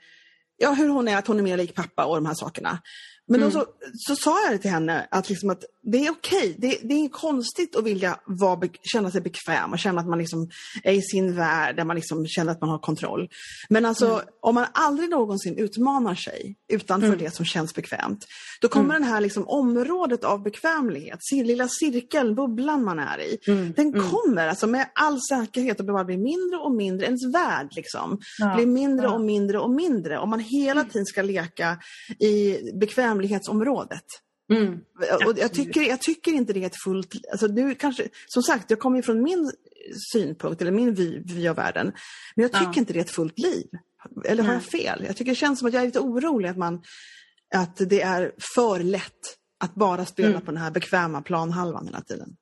ja 0.56 0.72
hur 0.72 0.88
hon 0.88 1.08
är, 1.08 1.16
att 1.16 1.26
hon 1.26 1.38
är 1.38 1.42
mer 1.42 1.56
lik 1.56 1.74
pappa 1.74 2.04
och 2.04 2.14
de 2.14 2.26
här 2.26 2.34
sakerna. 2.34 2.78
Men 3.26 3.40
mm. 3.40 3.52
då 3.52 3.60
så, 3.60 3.66
så 3.94 4.16
sa 4.16 4.50
jag 4.50 4.62
till 4.62 4.70
henne 4.70 5.08
att, 5.10 5.28
liksom 5.28 5.50
att 5.50 5.64
det 5.82 6.06
är 6.06 6.10
okej, 6.10 6.54
det, 6.58 6.78
det, 6.82 6.94
är 6.94 6.98
inget 6.98 7.12
konstigt 7.12 7.76
att 7.76 7.84
vilja 7.84 8.20
vara, 8.26 8.68
känna 8.82 9.10
sig 9.10 9.20
bekväm 9.20 9.72
och 9.72 9.78
känna 9.78 10.00
att 10.00 10.08
man 10.08 10.18
liksom 10.18 10.48
är 10.82 10.92
i 10.92 11.02
sin 11.02 11.36
värld 11.36 11.76
där 11.76 11.84
man 11.84 11.96
liksom 11.96 12.26
känner 12.26 12.52
att 12.52 12.60
man 12.60 12.70
har 12.70 12.78
kontroll. 12.78 13.28
Men 13.68 13.84
alltså 13.84 14.06
mm. 14.06 14.24
om 14.40 14.54
man 14.54 14.66
aldrig 14.72 15.10
någonsin 15.10 15.58
utmanar 15.58 16.14
sig 16.14 16.56
utanför 16.74 17.06
mm. 17.06 17.18
det 17.18 17.34
som 17.34 17.44
känns 17.44 17.74
bekvämt, 17.74 18.26
då 18.60 18.68
kommer 18.68 18.90
mm. 18.90 19.02
den 19.02 19.10
här 19.10 19.20
liksom 19.20 19.48
området 19.48 20.24
av 20.24 20.42
bekvämlighet, 20.42 21.18
lilla 21.32 21.68
cirkeln, 21.68 22.34
bubblan 22.34 22.84
man 22.84 22.98
är 22.98 23.20
i, 23.20 23.38
mm. 23.46 23.72
den 23.76 23.88
mm. 23.88 24.10
kommer 24.10 24.48
alltså 24.48 24.66
med 24.66 24.90
all 24.94 25.20
säkerhet 25.30 25.80
att 25.80 25.86
bara 25.86 26.04
bli 26.04 26.16
mindre 26.16 26.58
och 26.58 26.72
mindre, 26.72 27.06
ens 27.06 27.34
värld 27.34 27.68
liksom, 27.70 28.18
ja. 28.38 28.54
blir 28.56 28.66
mindre 28.66 29.08
och 29.08 29.20
mindre 29.20 29.58
och 29.58 29.70
mindre. 29.70 30.18
Om 30.18 30.30
man 30.30 30.40
hela 30.40 30.84
tiden 30.84 31.06
ska 31.06 31.22
leka 31.22 31.78
i 32.18 32.58
bekvämlighetsområdet. 32.80 34.04
Mm. 34.52 34.78
Och 35.26 35.38
jag, 35.38 35.52
tycker, 35.52 35.82
jag 35.82 36.00
tycker 36.00 36.32
inte 36.32 36.52
det 36.52 36.62
är 36.62 36.66
ett 36.66 36.82
fullt... 36.84 37.14
Alltså 37.32 37.46
nu 37.46 37.74
kanske, 37.74 38.08
som 38.26 38.42
sagt, 38.42 38.70
jag 38.70 38.78
kommer 38.78 39.02
från 39.02 39.22
min 39.22 39.52
synpunkt, 40.12 40.62
eller 40.62 40.72
min 40.72 40.94
vy, 40.94 41.18
vy 41.24 41.48
av 41.48 41.56
världen. 41.56 41.92
Men 42.34 42.42
jag 42.42 42.52
tycker 42.52 42.64
ja. 42.64 42.78
inte 42.78 42.92
det 42.92 42.98
är 42.98 43.04
ett 43.04 43.10
fullt 43.10 43.38
liv. 43.38 43.66
Eller 44.24 44.42
har 44.42 44.52
jag 44.52 44.64
fel? 44.64 45.04
Jag 45.06 45.16
tycker 45.16 45.30
det 45.30 45.36
känns 45.36 45.58
som 45.58 45.68
att 45.68 45.74
jag 45.74 45.82
är 45.82 45.86
lite 45.86 46.00
orolig 46.00 46.48
att, 46.48 46.56
man, 46.56 46.82
att 47.54 47.76
det 47.76 48.02
är 48.02 48.32
för 48.54 48.78
lätt 48.78 49.12
att 49.64 49.74
bara 49.74 50.04
spela 50.04 50.28
mm. 50.28 50.40
på 50.40 50.50
den 50.52 50.60
här 50.60 50.70
bekväma 50.70 51.22
planhalvan 51.22 51.86
hela 51.86 52.00
tiden. 52.00 52.36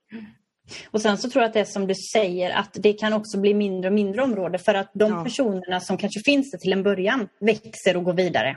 Och 0.90 1.02
sen 1.02 1.18
så 1.18 1.30
tror 1.30 1.42
jag 1.42 1.48
att 1.48 1.54
det 1.54 1.60
är 1.60 1.64
som 1.64 1.86
du 1.86 1.94
säger 2.12 2.50
att 2.50 2.70
det 2.72 2.92
kan 2.92 3.12
också 3.12 3.40
bli 3.40 3.54
mindre 3.54 3.90
och 3.90 3.94
mindre 3.94 4.22
område 4.22 4.58
för 4.58 4.74
att 4.74 4.90
de 4.94 5.10
ja. 5.10 5.24
personerna 5.24 5.80
som 5.80 5.96
kanske 5.96 6.20
finns 6.24 6.50
där 6.50 6.58
till 6.58 6.72
en 6.72 6.82
början 6.82 7.28
växer 7.40 7.96
och 7.96 8.04
går 8.04 8.12
vidare. 8.12 8.56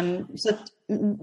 Um, 0.00 0.26
så 0.36 0.50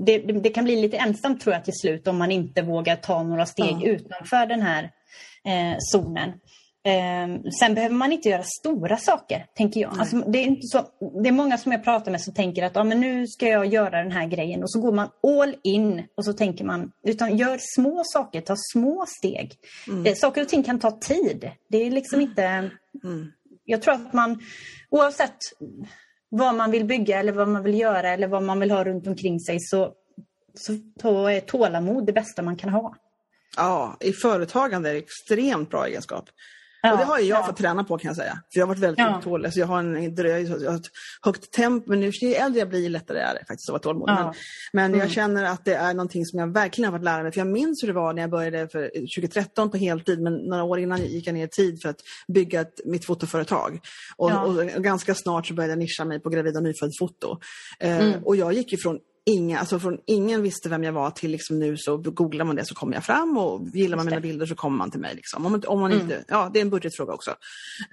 det, 0.06 0.18
det, 0.18 0.50
kan 0.50 0.64
bli 0.64 0.82
lite 0.82 0.98
ensamt 0.98 1.42
tror 1.42 1.56
jag 1.56 1.64
till 1.66 1.74
slut 1.74 2.08
om 2.08 2.18
man 2.18 2.32
inte 2.32 2.62
vågar 2.62 2.96
ta 2.96 3.24
några 3.24 3.46
steg 3.46 3.78
ja. 3.82 3.88
utanför 3.88 4.46
den 4.46 4.62
här 4.62 4.84
eh, 5.46 5.78
zonen. 5.80 6.34
Eh, 6.86 7.52
sen 7.60 7.76
behöver 7.76 7.96
man 7.96 8.12
inte 8.12 8.30
göra 8.30 8.44
stora 8.44 8.98
saker, 8.98 9.46
tänker 9.56 9.82
jag. 9.82 10.00
Alltså, 10.00 10.18
det, 10.18 10.40
är 10.40 10.44
inte 10.44 10.68
så, 10.68 10.86
det 11.24 11.30
är 11.30 11.34
många 11.34 11.58
som 11.58 11.72
jag 11.72 11.84
pratar 11.84 12.12
med 12.12 12.22
som 12.22 12.34
tänker 12.34 12.64
att 12.64 12.78
ah, 12.78 12.84
men 12.84 13.00
nu 13.00 13.28
ska 13.28 13.48
jag 13.48 13.66
göra 13.66 14.04
den 14.04 14.12
här 14.12 14.28
grejen 14.28 14.64
och 14.64 14.72
så 14.72 14.80
går 14.80 14.92
man 14.92 15.10
all 15.24 15.56
in 15.64 16.04
och 16.18 16.26
så 16.26 16.34
tänker 16.34 16.66
man, 16.66 16.92
utan 17.04 17.38
gör 17.38 17.58
små 17.76 18.02
saker, 18.06 18.42
ta 18.42 18.56
små 18.74 19.06
steg. 19.08 19.54
Mm. 19.88 20.06
Eh, 20.06 20.16
saker 20.16 20.42
och 20.42 20.50
ting 20.50 20.64
kan 20.64 20.80
ta 20.80 20.92
tid. 20.92 21.52
Det 21.70 21.78
är 21.78 21.92
liksom 21.92 22.22
inte... 22.22 22.44
Mm. 23.04 23.32
Jag 23.66 23.82
tror 23.82 23.94
att 23.94 24.14
man, 24.14 24.40
oavsett 24.90 25.38
vad 26.30 26.56
man 26.56 26.72
vill 26.72 26.86
bygga 26.86 27.20
eller 27.20 27.32
vad 27.32 27.48
man 27.48 27.64
vill 27.64 27.80
göra 27.80 28.10
eller 28.10 28.28
vad 28.28 28.44
man 28.44 28.60
vill 28.60 28.72
ha 28.72 28.84
runt 28.84 29.08
omkring 29.08 29.40
sig 29.40 29.60
så, 29.60 29.92
så 30.56 31.28
är 31.28 31.40
tålamod 31.40 32.06
det 32.06 32.14
bästa 32.14 32.42
man 32.42 32.58
kan 32.58 32.70
ha. 32.70 32.96
Ja, 33.58 33.98
i 34.00 34.14
företagande 34.14 34.90
är 34.90 34.94
det 34.94 35.00
extremt 35.00 35.70
bra 35.70 35.88
egenskap. 35.88 36.30
Ja, 36.86 36.92
och 36.94 36.98
det 36.98 37.04
har 37.06 37.20
jag 37.20 37.40
ja. 37.40 37.44
fått 37.44 37.58
träna 37.58 37.84
på 37.84 37.98
kan 37.98 38.10
jag 38.10 38.16
säga. 38.16 38.40
För 38.54 38.60
jag 38.60 38.66
har 38.66 38.68
varit 38.68 38.84
väldigt 38.84 39.00
ja. 39.00 39.18
otålig. 39.18 39.54
Så 39.54 39.60
jag 39.60 39.68
har, 39.68 39.80
en, 39.80 40.16
jag 40.16 40.72
har 40.72 40.76
ett 40.76 40.92
högt 41.22 41.52
tempo. 41.52 41.90
Men 41.90 42.02
ju 42.02 42.34
äldre 42.34 42.60
jag 42.60 42.70
blir 42.70 42.80
ju 42.80 42.90
lättare 42.90 43.20
är 43.20 43.34
det 43.34 43.46
faktiskt 43.48 43.70
att 43.70 43.74
vara 43.74 43.82
tålmodig. 43.82 44.14
Ja. 44.14 44.24
Men, 44.24 44.34
men 44.74 44.86
mm. 44.86 45.00
jag 45.00 45.10
känner 45.12 45.44
att 45.44 45.66
det 45.66 45.76
är 45.76 45.94
någonting 45.94 46.26
som 46.26 46.40
jag 46.40 46.54
verkligen 46.54 46.92
har 46.92 47.00
fått 47.00 47.06
lära 47.06 47.24
mig. 47.24 47.32
För 47.32 47.40
jag 47.40 47.48
minns 47.48 47.84
hur 47.84 47.88
det 47.88 47.94
var 47.94 48.14
när 48.14 48.22
jag 48.22 48.32
började 48.32 48.68
för 48.68 48.90
2013 49.16 49.72
på 49.72 49.78
heltid. 49.78 50.22
Men 50.22 50.34
några 50.34 50.64
år 50.64 50.80
innan 50.80 51.02
gick 51.02 51.28
jag 51.28 51.34
ner 51.34 51.46
i 51.46 51.50
tid 51.50 51.82
för 51.82 51.90
att 51.90 52.00
bygga 52.28 52.62
ett, 52.62 52.82
mitt 52.86 53.06
fotoföretag. 53.06 53.80
Och, 54.18 54.32
och, 54.32 54.58
och 54.58 54.84
ganska 54.84 55.16
snart 55.16 55.48
så 55.48 55.54
började 55.54 55.72
jag 55.72 55.80
nischa 55.80 56.06
mig 56.06 56.20
på 56.20 56.30
gravid 56.30 56.58
och 56.58 56.64
nyfödd 56.64 56.92
foto. 57.00 57.38
Eh, 57.80 58.00
mm. 58.00 58.24
och 58.24 58.36
jag 58.36 58.54
gick 58.54 58.74
ifrån 58.74 59.00
ingen, 59.26 59.60
alltså 59.60 59.80
från 59.80 59.98
ingen 60.06 60.42
visste 60.42 60.70
vem 60.70 60.84
jag 60.84 60.94
var 60.94 61.12
till 61.12 61.32
liksom 61.32 61.60
nu 61.60 61.78
så 61.78 61.98
googlar 61.98 62.46
man 62.46 62.56
det 62.56 62.66
så 62.66 62.76
kommer 62.76 62.94
jag 62.94 63.04
fram 63.04 63.38
och 63.38 63.68
gillar 63.74 63.98
man 63.98 64.06
mina 64.06 64.20
bilder 64.20 64.46
så 64.46 64.56
kommer 64.56 64.78
man 64.78 64.92
till 64.92 65.00
mig. 65.00 65.16
Liksom. 65.16 65.46
Om, 65.46 65.62
om 65.68 65.80
man 65.80 65.92
mm. 65.92 66.04
inte, 66.04 66.26
ja, 66.28 66.50
det 66.54 66.60
är 66.60 66.62
en 66.62 66.70
budgetfråga 66.70 67.14
också. 67.14 67.32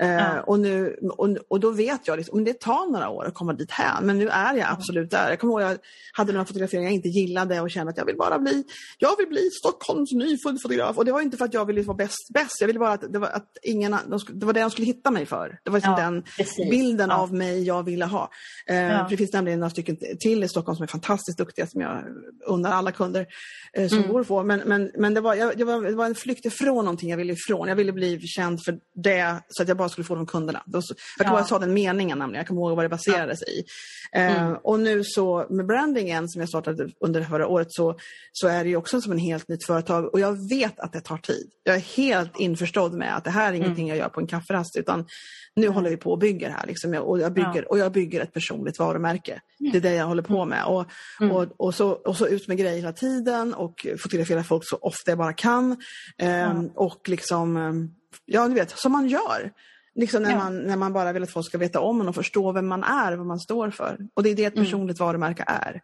Uh, 0.02 0.08
ja. 0.08 0.40
och, 0.40 0.60
nu, 0.60 0.96
och, 1.16 1.36
och 1.48 1.60
då 1.60 1.70
vet 1.70 2.06
jag, 2.06 2.16
liksom, 2.16 2.44
det 2.44 2.60
tar 2.60 2.92
några 2.92 3.08
år 3.08 3.26
att 3.26 3.34
komma 3.34 3.52
dit 3.52 3.70
här 3.70 4.02
men 4.02 4.18
nu 4.18 4.28
är 4.28 4.54
jag 4.54 4.68
absolut 4.70 5.10
där. 5.10 5.30
Jag 5.30 5.40
kommer 5.40 5.52
ihåg 5.52 5.62
jag 5.62 5.78
hade 6.12 6.32
några 6.32 6.44
fotograferingar 6.44 6.88
jag 6.88 6.94
inte 6.94 7.08
gillade 7.08 7.60
och 7.60 7.70
kände 7.70 7.90
att 7.90 7.98
jag 7.98 8.04
vill 8.04 8.16
bara 8.16 8.38
bli, 8.38 8.64
jag 8.98 9.16
vill 9.16 9.28
bli 9.28 9.50
Stockholms 9.50 10.12
nyfotograf. 10.12 10.98
Och 10.98 11.04
det 11.04 11.12
var 11.12 11.20
inte 11.20 11.36
för 11.36 11.44
att 11.44 11.54
jag 11.54 11.64
ville 11.64 11.82
vara 11.82 11.96
bäst, 11.96 12.28
bäst. 12.34 12.60
jag 12.60 12.66
ville 12.66 12.78
bara 12.78 12.92
att 12.92 13.12
det 13.12 13.18
var, 13.18 13.28
att 13.28 13.56
ingen, 13.62 13.96
det 14.32 14.46
var 14.46 14.52
det 14.52 14.60
de 14.60 14.70
skulle 14.70 14.86
hitta 14.86 15.10
mig 15.10 15.26
för. 15.26 15.58
Det 15.64 15.70
var 15.70 15.78
liksom 15.78 15.94
ja, 15.98 16.04
den 16.04 16.22
precis. 16.22 16.70
bilden 16.70 17.10
av 17.10 17.34
mig 17.34 17.62
jag 17.62 17.82
ville 17.82 18.04
ha. 18.04 18.30
Uh, 18.70 19.08
det 19.08 19.16
finns 19.16 19.32
nämligen 19.32 19.60
några 19.60 19.70
stycken 19.70 19.96
till 20.20 20.44
i 20.44 20.48
Stockholm 20.48 20.76
som 20.76 20.82
är 20.82 20.86
fantastiskt 21.22 21.38
duktiga 21.38 21.66
som 21.66 21.80
jag 21.80 22.04
unnar 22.46 22.72
alla 22.72 22.92
kunder 22.92 23.26
eh, 23.72 23.88
som 23.88 23.98
mm. 23.98 24.12
går 24.12 24.24
få. 24.24 24.42
Men, 24.42 24.60
men, 24.66 24.90
men 24.94 25.14
det, 25.14 25.20
var, 25.20 25.34
jag, 25.34 25.58
det, 25.58 25.64
var, 25.64 25.82
det 25.82 25.94
var 25.94 26.06
en 26.06 26.14
flykt 26.14 26.44
ifrån 26.44 26.84
någonting 26.84 27.10
jag 27.10 27.16
ville 27.16 27.32
ifrån. 27.32 27.68
Jag 27.68 27.76
ville 27.76 27.92
bli 27.92 28.20
känd 28.20 28.64
för 28.64 28.78
det 28.94 29.42
så 29.48 29.62
att 29.62 29.68
jag 29.68 29.76
bara 29.76 29.88
skulle 29.88 30.04
få 30.04 30.14
de 30.14 30.26
kunderna. 30.26 30.62
jag 30.66 30.82
kommer 31.18 31.32
ja. 31.32 31.38
jag 31.38 31.46
sa 31.46 31.58
den 31.58 31.74
meningen 31.74 32.18
nämligen. 32.18 32.40
Jag 32.40 32.46
kommer 32.46 32.60
ihåg 32.60 32.76
vad 32.76 32.84
det 32.84 32.88
baserade 32.88 33.36
sig 33.36 33.48
i. 33.48 33.64
Eh, 34.12 34.42
mm. 34.42 34.56
och 34.62 34.80
nu 34.80 35.02
så 35.04 35.46
med 35.50 35.66
brandingen 35.66 36.28
som 36.28 36.40
jag 36.40 36.48
startade 36.48 36.88
under 37.00 37.22
förra 37.22 37.46
året 37.46 37.68
så, 37.70 37.96
så 38.32 38.48
är 38.48 38.64
det 38.64 38.70
ju 38.70 38.76
också 38.76 39.00
som 39.00 39.12
en 39.12 39.18
helt 39.18 39.48
nytt 39.48 39.66
företag 39.66 40.12
och 40.12 40.20
jag 40.20 40.48
vet 40.48 40.80
att 40.80 40.92
det 40.92 41.00
tar 41.00 41.18
tid. 41.18 41.50
Jag 41.64 41.76
är 41.76 41.96
helt 41.96 42.40
införstådd 42.40 42.94
med 42.94 43.16
att 43.16 43.24
det 43.24 43.30
här 43.30 43.44
är 43.44 43.48
mm. 43.48 43.62
ingenting 43.62 43.88
jag 43.88 43.98
gör 43.98 44.08
på 44.08 44.20
en 44.20 44.26
kafferast 44.26 44.76
utan 44.76 45.06
nu 45.54 45.68
håller 45.68 45.90
vi 45.90 45.96
på 45.96 46.10
och 46.10 46.18
bygger 46.18 46.50
här 46.50 46.66
liksom, 46.66 46.94
och, 46.94 47.20
jag 47.20 47.32
bygger, 47.32 47.62
ja. 47.62 47.68
och 47.68 47.78
jag 47.78 47.92
bygger 47.92 48.20
ett 48.20 48.32
personligt 48.32 48.78
varumärke. 48.78 49.40
Det 49.58 49.76
är 49.76 49.80
det 49.80 49.94
jag 49.94 50.06
håller 50.06 50.22
på 50.22 50.44
med. 50.44 50.64
Och, 50.64 50.86
mm. 51.20 51.36
och, 51.36 51.46
och, 51.56 51.74
så, 51.74 51.90
och 51.90 52.16
så 52.16 52.26
ut 52.26 52.48
med 52.48 52.58
grejer 52.58 52.76
hela 52.76 52.92
tiden 52.92 53.54
och 53.54 53.86
fotografera 53.98 54.44
folk 54.44 54.68
så 54.68 54.76
ofta 54.76 55.10
jag 55.10 55.18
bara 55.18 55.32
kan. 55.32 55.76
Ehm, 56.18 56.70
och 56.74 57.08
liksom, 57.08 57.56
ehm, 57.56 57.90
ja 58.24 58.48
du 58.48 58.54
vet, 58.54 58.78
som 58.78 58.92
man 58.92 59.08
gör. 59.08 59.52
Liksom 59.94 60.22
när, 60.22 60.30
ja. 60.30 60.36
man, 60.36 60.58
när 60.58 60.76
man 60.76 60.92
bara 60.92 61.12
vill 61.12 61.22
att 61.22 61.30
folk 61.30 61.46
ska 61.46 61.58
veta 61.58 61.80
om 61.80 62.00
en 62.00 62.08
och 62.08 62.14
förstå 62.14 62.52
vem 62.52 62.66
man 62.66 62.84
är, 62.84 63.12
vad 63.12 63.26
man 63.26 63.40
står 63.40 63.70
för. 63.70 63.98
Och 64.14 64.22
det 64.22 64.30
är 64.30 64.34
det 64.34 64.44
ett 64.44 64.54
mm. 64.54 64.64
personligt 64.64 65.00
mm. 65.00 65.06
varumärke 65.06 65.44
är. 65.46 65.80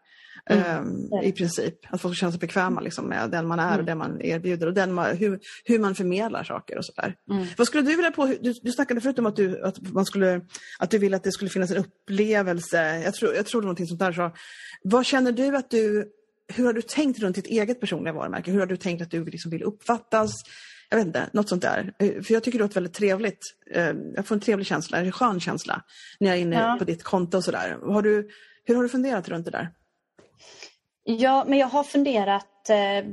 Mm. 0.48 1.08
Um, 1.12 1.22
I 1.22 1.32
princip. 1.32 1.74
Att 1.90 2.00
folk 2.00 2.16
känna 2.16 2.32
sig 2.32 2.38
bekväma 2.38 2.80
liksom, 2.80 3.04
med 3.04 3.30
den 3.30 3.46
man 3.46 3.58
är 3.58 3.68
mm. 3.68 3.80
och 3.80 3.86
det 3.86 3.94
man 3.94 4.20
erbjuder 4.22 4.66
och 4.66 4.74
den 4.74 4.92
man, 4.92 5.16
hur, 5.16 5.40
hur 5.64 5.78
man 5.78 5.94
förmedlar 5.94 6.44
saker 6.44 6.78
och 6.78 6.84
sådär. 6.84 7.14
Mm. 7.30 7.46
Vad 7.56 7.66
skulle 7.66 7.82
du 7.82 7.96
vilja 7.96 8.10
på, 8.10 8.26
du, 8.26 8.54
du 8.62 8.72
snackade 8.72 9.00
förut 9.00 9.18
om 9.18 9.26
att 9.26 9.36
du, 9.36 9.62
att, 9.62 9.80
man 9.80 10.06
skulle, 10.06 10.40
att 10.78 10.90
du 10.90 10.98
vill 10.98 11.14
att 11.14 11.24
det 11.24 11.32
skulle 11.32 11.50
finnas 11.50 11.70
en 11.70 11.76
upplevelse. 11.76 13.02
Jag 13.04 13.14
tror, 13.14 13.34
jag 13.34 13.46
tror 13.46 13.60
det 13.60 13.64
någonting 13.64 13.86
sånt 13.86 14.00
där. 14.00 14.12
Så, 14.12 14.30
vad 14.82 15.06
känner 15.06 15.32
du 15.32 15.56
att 15.56 15.70
du, 15.70 16.12
hur 16.54 16.64
har 16.64 16.72
du 16.72 16.82
tänkt 16.82 17.18
runt 17.18 17.36
ditt 17.36 17.46
eget 17.46 17.80
personliga 17.80 18.12
varumärke? 18.12 18.50
Hur 18.50 18.58
har 18.58 18.66
du 18.66 18.76
tänkt 18.76 19.02
att 19.02 19.10
du 19.10 19.24
liksom 19.24 19.50
vill 19.50 19.62
uppfattas? 19.62 20.30
Jag 20.90 20.98
vet 20.98 21.06
inte, 21.06 21.28
något 21.32 21.48
sånt 21.48 21.62
där. 21.62 21.92
Eh, 21.98 22.22
för 22.22 22.34
jag 22.34 22.42
tycker 22.42 22.58
det 22.58 22.64
låter 22.64 22.74
väldigt 22.74 22.94
trevligt. 22.94 23.40
Eh, 23.70 23.92
jag 24.14 24.26
får 24.26 24.34
en 24.34 24.40
trevlig 24.40 24.66
känsla, 24.66 24.98
en 24.98 25.12
skön 25.12 25.40
känsla 25.40 25.82
när 26.20 26.28
jag 26.28 26.36
är 26.36 26.40
inne 26.40 26.56
ja. 26.56 26.76
på 26.78 26.84
ditt 26.84 27.02
konto 27.02 27.36
och 27.36 27.44
sådär. 27.44 27.78
Har 27.82 28.02
du, 28.02 28.28
hur 28.64 28.74
har 28.74 28.82
du 28.82 28.88
funderat 28.88 29.28
runt 29.28 29.44
det 29.44 29.50
där? 29.50 29.70
Ja, 31.04 31.44
men 31.48 31.58
jag 31.58 31.66
har 31.66 31.84
funderat. 31.84 32.70
Eh, 32.70 33.10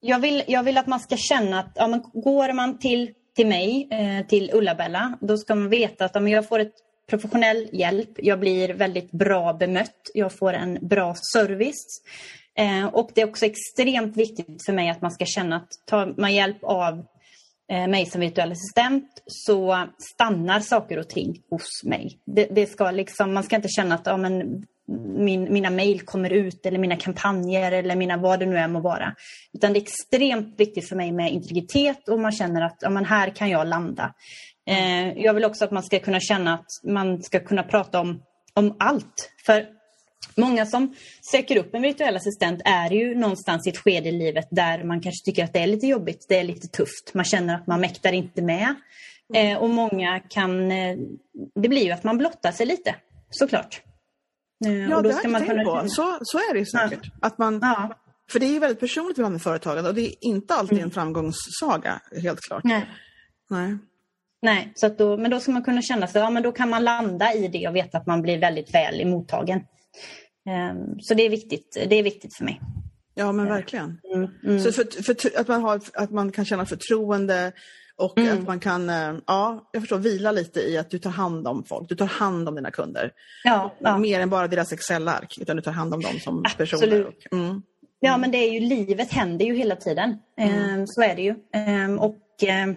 jag, 0.00 0.18
vill, 0.18 0.44
jag 0.46 0.62
vill 0.62 0.78
att 0.78 0.86
man 0.86 1.00
ska 1.00 1.16
känna 1.16 1.60
att 1.60 1.72
ja, 1.74 1.86
men 1.86 2.02
går 2.12 2.52
man 2.52 2.78
till, 2.78 3.10
till 3.36 3.46
mig, 3.46 3.88
eh, 3.90 4.26
till 4.26 4.50
Ulla-Bella, 4.54 5.18
då 5.20 5.36
ska 5.36 5.54
man 5.54 5.68
veta 5.68 6.04
att 6.04 6.16
om 6.16 6.28
jag 6.28 6.48
får 6.48 6.58
ett 6.58 6.74
professionell 7.08 7.68
hjälp, 7.72 8.10
jag 8.16 8.40
blir 8.40 8.74
väldigt 8.74 9.10
bra 9.10 9.52
bemött, 9.52 10.10
jag 10.14 10.38
får 10.38 10.52
en 10.52 10.78
bra 10.88 11.14
service. 11.32 12.02
Eh, 12.58 12.86
och 12.86 13.10
det 13.14 13.20
är 13.20 13.28
också 13.28 13.46
extremt 13.46 14.16
viktigt 14.16 14.64
för 14.66 14.72
mig 14.72 14.90
att 14.90 15.02
man 15.02 15.10
ska 15.10 15.24
känna 15.24 15.56
att 15.56 15.68
tar 15.86 16.14
man 16.16 16.34
hjälp 16.34 16.64
av 16.64 17.04
eh, 17.72 17.86
mig 17.88 18.06
som 18.06 18.20
virtuell 18.20 18.52
assistent 18.52 19.22
så 19.26 19.86
stannar 20.14 20.60
saker 20.60 20.98
och 20.98 21.08
ting 21.08 21.42
hos 21.50 21.84
mig. 21.84 22.18
Det, 22.26 22.48
det 22.50 22.66
ska 22.66 22.90
liksom, 22.90 23.34
man 23.34 23.42
ska 23.42 23.56
inte 23.56 23.68
känna 23.68 23.94
att 23.94 24.06
ja, 24.06 24.16
men 24.16 24.64
min, 25.16 25.52
mina 25.52 25.70
mejl 25.70 26.00
kommer 26.00 26.32
ut 26.32 26.66
eller 26.66 26.78
mina 26.78 26.96
kampanjer 26.96 27.72
eller 27.72 27.96
mina 27.96 28.16
vad 28.16 28.38
det 28.40 28.46
nu 28.46 28.56
är 28.56 28.68
må 28.68 28.80
vara. 28.80 29.14
Utan 29.52 29.72
det 29.72 29.78
är 29.78 29.82
extremt 29.82 30.60
viktigt 30.60 30.88
för 30.88 30.96
mig 30.96 31.12
med 31.12 31.32
integritet 31.32 32.08
och 32.08 32.20
man 32.20 32.32
känner 32.32 32.62
att 32.62 32.76
ja, 32.80 32.90
men 32.90 33.04
här 33.04 33.30
kan 33.30 33.50
jag 33.50 33.66
landa. 33.66 34.14
Eh, 34.68 35.12
jag 35.12 35.34
vill 35.34 35.44
också 35.44 35.64
att 35.64 35.70
man 35.70 35.82
ska 35.82 35.98
kunna 35.98 36.20
känna 36.20 36.54
att 36.54 36.66
man 36.84 37.22
ska 37.22 37.40
kunna 37.40 37.62
prata 37.62 38.00
om, 38.00 38.22
om 38.54 38.76
allt. 38.78 39.30
För 39.46 39.66
många 40.36 40.66
som 40.66 40.94
söker 41.30 41.56
upp 41.56 41.74
en 41.74 41.82
virtuell 41.82 42.16
assistent 42.16 42.62
är 42.64 42.90
ju 42.90 43.14
någonstans 43.14 43.66
i 43.66 43.70
ett 43.70 43.78
skede 43.78 44.08
i 44.08 44.12
livet 44.12 44.48
där 44.50 44.84
man 44.84 45.00
kanske 45.00 45.24
tycker 45.24 45.44
att 45.44 45.52
det 45.52 45.60
är 45.60 45.66
lite 45.66 45.86
jobbigt, 45.86 46.26
det 46.28 46.38
är 46.38 46.44
lite 46.44 46.68
tufft. 46.68 47.14
Man 47.14 47.24
känner 47.24 47.54
att 47.54 47.66
man 47.66 47.80
mäktar 47.80 48.12
inte 48.12 48.42
med. 48.42 48.74
Eh, 49.34 49.58
och 49.58 49.70
många 49.70 50.20
kan, 50.20 50.72
eh, 50.72 50.96
det 51.54 51.68
blir 51.68 51.84
ju 51.84 51.90
att 51.90 52.04
man 52.04 52.18
blottar 52.18 52.52
sig 52.52 52.66
lite, 52.66 52.94
såklart. 53.30 53.82
Eh, 54.66 54.72
ja, 54.72 55.02
det 55.02 55.12
har 55.12 55.20
jag 55.22 55.30
inte 55.30 55.46
tänkt 55.46 55.64
på. 55.64 55.84
Så, 55.88 56.18
så 56.22 56.38
är 56.38 56.52
det 56.52 56.58
ju 56.58 56.66
säkert. 56.66 57.00
Ja. 57.04 57.12
Att 57.20 57.38
man, 57.38 57.58
ja. 57.62 57.94
För 58.30 58.40
det 58.40 58.56
är 58.56 58.60
väldigt 58.60 58.80
personligt 58.80 59.16
med 59.16 59.42
företagande 59.42 59.90
och 59.90 59.94
det 59.94 60.08
är 60.08 60.14
inte 60.20 60.54
alltid 60.54 60.78
mm. 60.78 60.84
en 60.84 60.90
framgångssaga, 60.90 62.00
helt 62.22 62.40
klart. 62.40 62.64
Nej. 62.64 62.90
Nej. 63.50 63.78
Nej, 64.42 64.72
så 64.74 64.88
då, 64.88 65.16
men 65.16 65.30
då 65.30 65.40
ska 65.40 65.52
man 65.52 65.62
kunna 65.62 65.82
känna 65.82 66.06
sig, 66.06 66.20
ja 66.20 66.30
men 66.30 66.42
då 66.42 66.52
kan 66.52 66.70
man 66.70 66.84
landa 66.84 67.34
i 67.34 67.48
det 67.48 67.68
och 67.68 67.76
veta 67.76 67.98
att 67.98 68.06
man 68.06 68.22
blir 68.22 68.38
väldigt 68.38 68.74
väl 68.74 69.00
emottagen. 69.00 69.60
Um, 70.70 71.00
så 71.00 71.14
det 71.14 71.22
är 71.22 71.30
viktigt, 71.30 71.86
det 71.88 71.98
är 71.98 72.02
viktigt 72.02 72.36
för 72.36 72.44
mig. 72.44 72.60
Ja 73.14 73.32
men 73.32 73.48
verkligen. 73.48 74.00
Mm, 74.14 74.30
mm. 74.44 74.60
Så 74.60 74.72
för, 74.72 75.02
för, 75.02 75.40
att, 75.40 75.48
man 75.48 75.62
har, 75.62 75.80
att 75.94 76.10
man 76.10 76.32
kan 76.32 76.44
känna 76.44 76.66
förtroende 76.66 77.52
och 77.98 78.18
mm. 78.18 78.38
att 78.38 78.46
man 78.46 78.60
kan, 78.60 78.90
eh, 78.90 79.14
ja, 79.26 79.68
jag 79.72 79.82
förstår, 79.82 79.98
vila 79.98 80.32
lite 80.32 80.60
i 80.60 80.78
att 80.78 80.90
du 80.90 80.98
tar 80.98 81.10
hand 81.10 81.48
om 81.48 81.64
folk. 81.64 81.88
Du 81.88 81.94
tar 81.94 82.06
hand 82.06 82.48
om 82.48 82.54
dina 82.54 82.70
kunder. 82.70 83.12
Ja, 83.44 83.74
ja. 83.78 83.98
Mer 83.98 84.20
än 84.20 84.30
bara 84.30 84.48
deras 84.48 84.72
Excel-ark, 84.72 85.38
utan 85.40 85.56
du 85.56 85.62
tar 85.62 85.72
hand 85.72 85.94
om 85.94 86.00
dem 86.00 86.20
som 86.20 86.42
Absolut. 86.44 86.70
personer. 86.70 87.06
Och, 87.06 87.32
mm. 87.32 87.62
Ja, 88.00 88.16
men 88.16 88.30
det 88.30 88.38
är 88.38 88.52
ju, 88.52 88.60
livet 88.60 89.12
händer 89.12 89.44
ju 89.44 89.54
hela 89.54 89.76
tiden. 89.76 90.16
Mm. 90.38 90.54
Ehm, 90.54 90.86
så 90.86 91.02
är 91.02 91.16
det 91.16 91.22
ju. 91.22 91.34
Ehm, 91.54 91.98
och 91.98 92.18
ehm, 92.42 92.76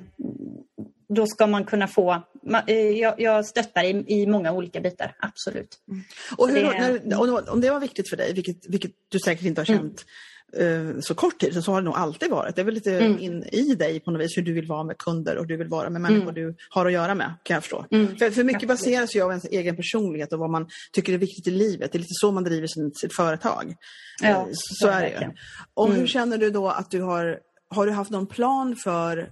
då 1.10 1.28
ska 1.28 1.48
man 1.48 1.66
kunna 1.66 1.88
få, 1.88 2.24
eh, 2.68 2.76
jag, 3.18 3.46
stöttar 3.46 3.84
i, 3.84 4.04
i 4.08 4.28
många 4.28 4.52
olika 4.52 4.80
bitar, 4.80 5.16
absolut. 5.20 5.78
Mm. 5.88 6.04
Och, 6.38 6.50
hur, 6.50 6.56
det, 6.56 7.02
när, 7.06 7.52
om 7.52 7.62
det 7.62 7.72
var 7.72 7.80
viktigt 7.80 8.10
för 8.10 8.18
dig, 8.18 8.34
vilket, 8.34 8.70
vilket 8.70 8.92
du 9.10 9.20
säkert 9.20 9.46
inte 9.46 9.62
har 9.62 9.70
mm. 9.70 9.82
känt 9.82 10.06
så 11.02 11.16
kort 11.16 11.40
tid, 11.40 11.64
så 11.64 11.72
har 11.72 11.82
det 11.82 11.86
nog 11.86 11.96
alltid 11.96 12.30
varit. 12.30 12.56
Det 12.56 12.62
är 12.62 12.66
väl 12.66 12.74
lite 12.74 13.00
mm. 13.00 13.20
in 13.20 13.44
i 13.52 13.76
dig 13.76 14.00
på 14.00 14.12
något 14.12 14.22
vis 14.22 14.38
hur 14.38 14.42
du 14.42 14.54
vill 14.54 14.68
vara 14.68 14.84
med 14.84 14.98
kunder 14.98 15.38
och 15.38 15.48
du 15.48 15.58
vill 15.58 15.68
vara 15.68 15.90
med 15.90 16.02
människor 16.02 16.30
mm. 16.30 16.34
du 16.34 16.56
har 16.70 16.86
att 16.86 16.92
göra 16.92 17.16
med, 17.16 17.34
kan 17.44 17.54
jag 17.54 17.64
förstå. 17.64 17.86
Mm. 17.92 18.18
För, 18.18 18.32
för 18.32 18.44
mycket 18.44 18.68
baseras 18.68 19.16
ju 19.16 19.22
av 19.22 19.30
ens 19.30 19.46
egen 19.46 19.76
personlighet 19.76 20.34
och 20.34 20.40
vad 20.40 20.50
man 20.50 20.68
tycker 20.92 21.14
är 21.14 21.18
viktigt 21.18 21.48
i 21.48 21.52
livet. 21.52 21.92
Det 21.92 21.98
är 21.98 22.00
lite 22.00 22.14
så 22.14 22.32
man 22.32 22.44
driver 22.44 22.68
sin, 22.68 22.92
sitt 22.94 23.16
företag. 23.16 23.76
Ja, 24.22 24.28
eh, 24.28 24.46
så, 24.54 24.76
så 24.76 24.88
är 24.88 25.02
det 25.02 25.10
ju. 25.10 25.32
Och 25.74 25.88
hur 25.88 25.96
mm. 25.96 26.08
känner 26.08 26.38
du 26.38 26.50
då 26.50 26.70
att 26.70 26.92
du 26.92 27.02
har, 27.02 27.40
har 27.70 27.86
du 27.86 27.92
haft 27.92 28.12
någon 28.12 28.28
plan 28.28 28.76
för 28.76 29.30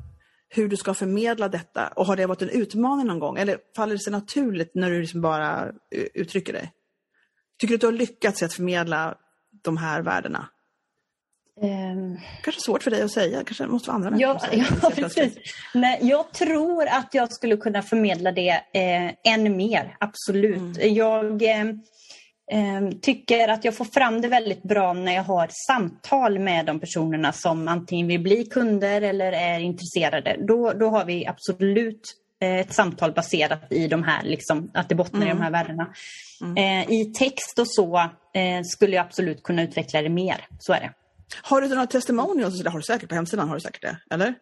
hur 0.50 0.68
du 0.68 0.78
ska 0.78 0.94
förmedla 0.94 1.50
detta? 1.50 1.88
Och 1.88 2.06
har 2.06 2.16
det 2.16 2.26
varit 2.26 2.42
en 2.42 2.50
utmaning 2.50 3.08
någon 3.08 3.20
gång? 3.20 3.38
Eller 3.38 3.58
faller 3.76 3.94
det 3.94 4.04
sig 4.04 4.12
naturligt 4.12 4.72
när 4.76 4.92
du 4.92 5.02
liksom 5.02 5.22
bara 5.22 5.72
uttrycker 6.14 6.54
dig? 6.54 6.72
Tycker 7.60 7.72
du 7.72 7.76
att 7.76 7.82
du 7.82 7.88
har 7.88 7.92
lyckats 7.92 8.42
i 8.42 8.46
att 8.46 8.54
förmedla 8.54 9.16
de 9.64 9.78
här 9.78 10.02
värdena? 10.02 10.48
Um, 11.62 12.20
kanske 12.44 12.62
svårt 12.62 12.84
för 12.84 12.92
dig 12.92 13.02
att 13.02 13.12
säga, 13.12 13.44
kanske 13.44 13.68
måste 13.68 13.90
vara 13.90 13.96
andra 13.96 14.10
människor 14.10 14.40
ja, 14.52 14.66
ja, 14.82 14.90
precis. 14.96 15.34
Nej, 15.74 16.00
Jag 16.02 16.34
tror 16.34 16.88
att 16.88 17.14
jag 17.14 17.32
skulle 17.32 17.58
kunna 17.58 17.82
förmedla 17.82 18.32
det 18.32 18.50
eh, 18.74 19.34
än 19.34 19.58
mer, 19.58 19.96
absolut. 20.00 20.78
Mm. 20.78 20.94
Jag 20.94 21.44
eh, 21.44 21.66
eh, 22.52 22.90
tycker 23.02 23.48
att 23.48 23.66
jag 23.66 23.76
får 23.76 23.86
fram 23.86 24.22
det 24.22 24.28
väldigt 24.28 24.64
bra 24.64 24.94
när 24.94 25.16
jag 25.16 25.24
har 25.24 25.50
samtal 25.68 26.40
med 26.40 26.66
de 26.66 26.80
personerna 26.80 27.32
som 27.32 27.68
antingen 27.68 28.08
vill 28.08 28.22
bli 28.22 28.46
kunder 28.46 29.02
eller 29.02 29.32
är 29.32 29.60
intresserade. 29.60 30.38
Då, 30.48 30.74
då 30.74 30.90
har 30.90 31.06
vi 31.06 31.28
absolut 31.28 32.02
eh, 32.42 32.60
ett 32.60 32.74
samtal 32.74 33.12
baserat 33.12 33.62
i 33.70 33.88
de 33.88 34.04
här, 34.04 34.24
liksom, 34.24 34.72
att 34.74 34.90
det 34.90 34.96
bottnar 34.96 35.22
mm. 35.22 35.28
i 35.28 35.32
de 35.32 35.42
här 35.42 35.48
mm. 35.48 35.62
värdena. 35.62 35.94
Mm. 36.42 36.84
Eh, 36.84 36.92
I 36.92 37.06
text 37.06 37.60
och 37.60 37.68
så 37.68 37.98
eh, 38.34 38.62
skulle 38.64 38.96
jag 38.96 39.06
absolut 39.06 39.44
kunna 39.44 39.64
utveckla 39.64 40.02
det 40.02 40.10
mer, 40.10 40.46
så 40.60 40.74
är 40.74 40.80
det. 40.80 40.94
Har 41.42 41.62
du 41.62 41.68
några 41.68 41.88
testimonials? 41.88 42.64
Det 42.64 42.70
har 42.70 42.80
du 42.80 42.84
säkert 42.84 43.10
på 43.10 43.16
hemsidan, 43.16 43.48
har 43.48 43.56
du 43.56 43.62
säkert 43.62 43.82
det? 43.82 43.98
Eller? 44.10 44.34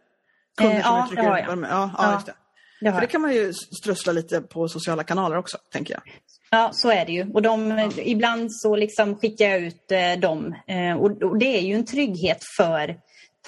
Kunder 0.57 0.75
eh, 0.75 0.81
ja, 0.81 1.09
det 1.15 1.21
har 1.21 1.37
jag. 1.37 1.47
Ja, 1.47 1.67
ja, 1.69 1.91
ja, 1.97 2.13
just 2.13 2.25
det. 2.25 2.33
det 2.81 2.91
För 2.91 3.01
det 3.01 3.07
kan 3.07 3.21
man 3.21 3.33
ju 3.33 3.53
strössla 3.53 4.13
lite 4.13 4.41
på 4.41 4.67
sociala 4.67 5.03
kanaler 5.03 5.37
också, 5.37 5.57
tänker 5.71 5.93
jag. 5.93 6.01
Ja, 6.49 6.69
så 6.73 6.91
är 6.91 7.05
det 7.05 7.11
ju. 7.11 7.31
Och 7.33 7.41
de, 7.41 7.91
ibland 7.97 8.53
så 8.53 8.75
liksom 8.75 9.15
skickar 9.15 9.45
jag 9.45 9.59
ut 9.59 9.91
eh, 9.91 10.19
dem. 10.19 10.55
Eh, 10.67 10.97
och, 10.97 11.23
och, 11.23 11.37
det 11.37 11.57
är 11.57 11.61
ju 11.61 11.75
en 11.75 11.85
trygghet 11.85 12.39
för, 12.57 12.95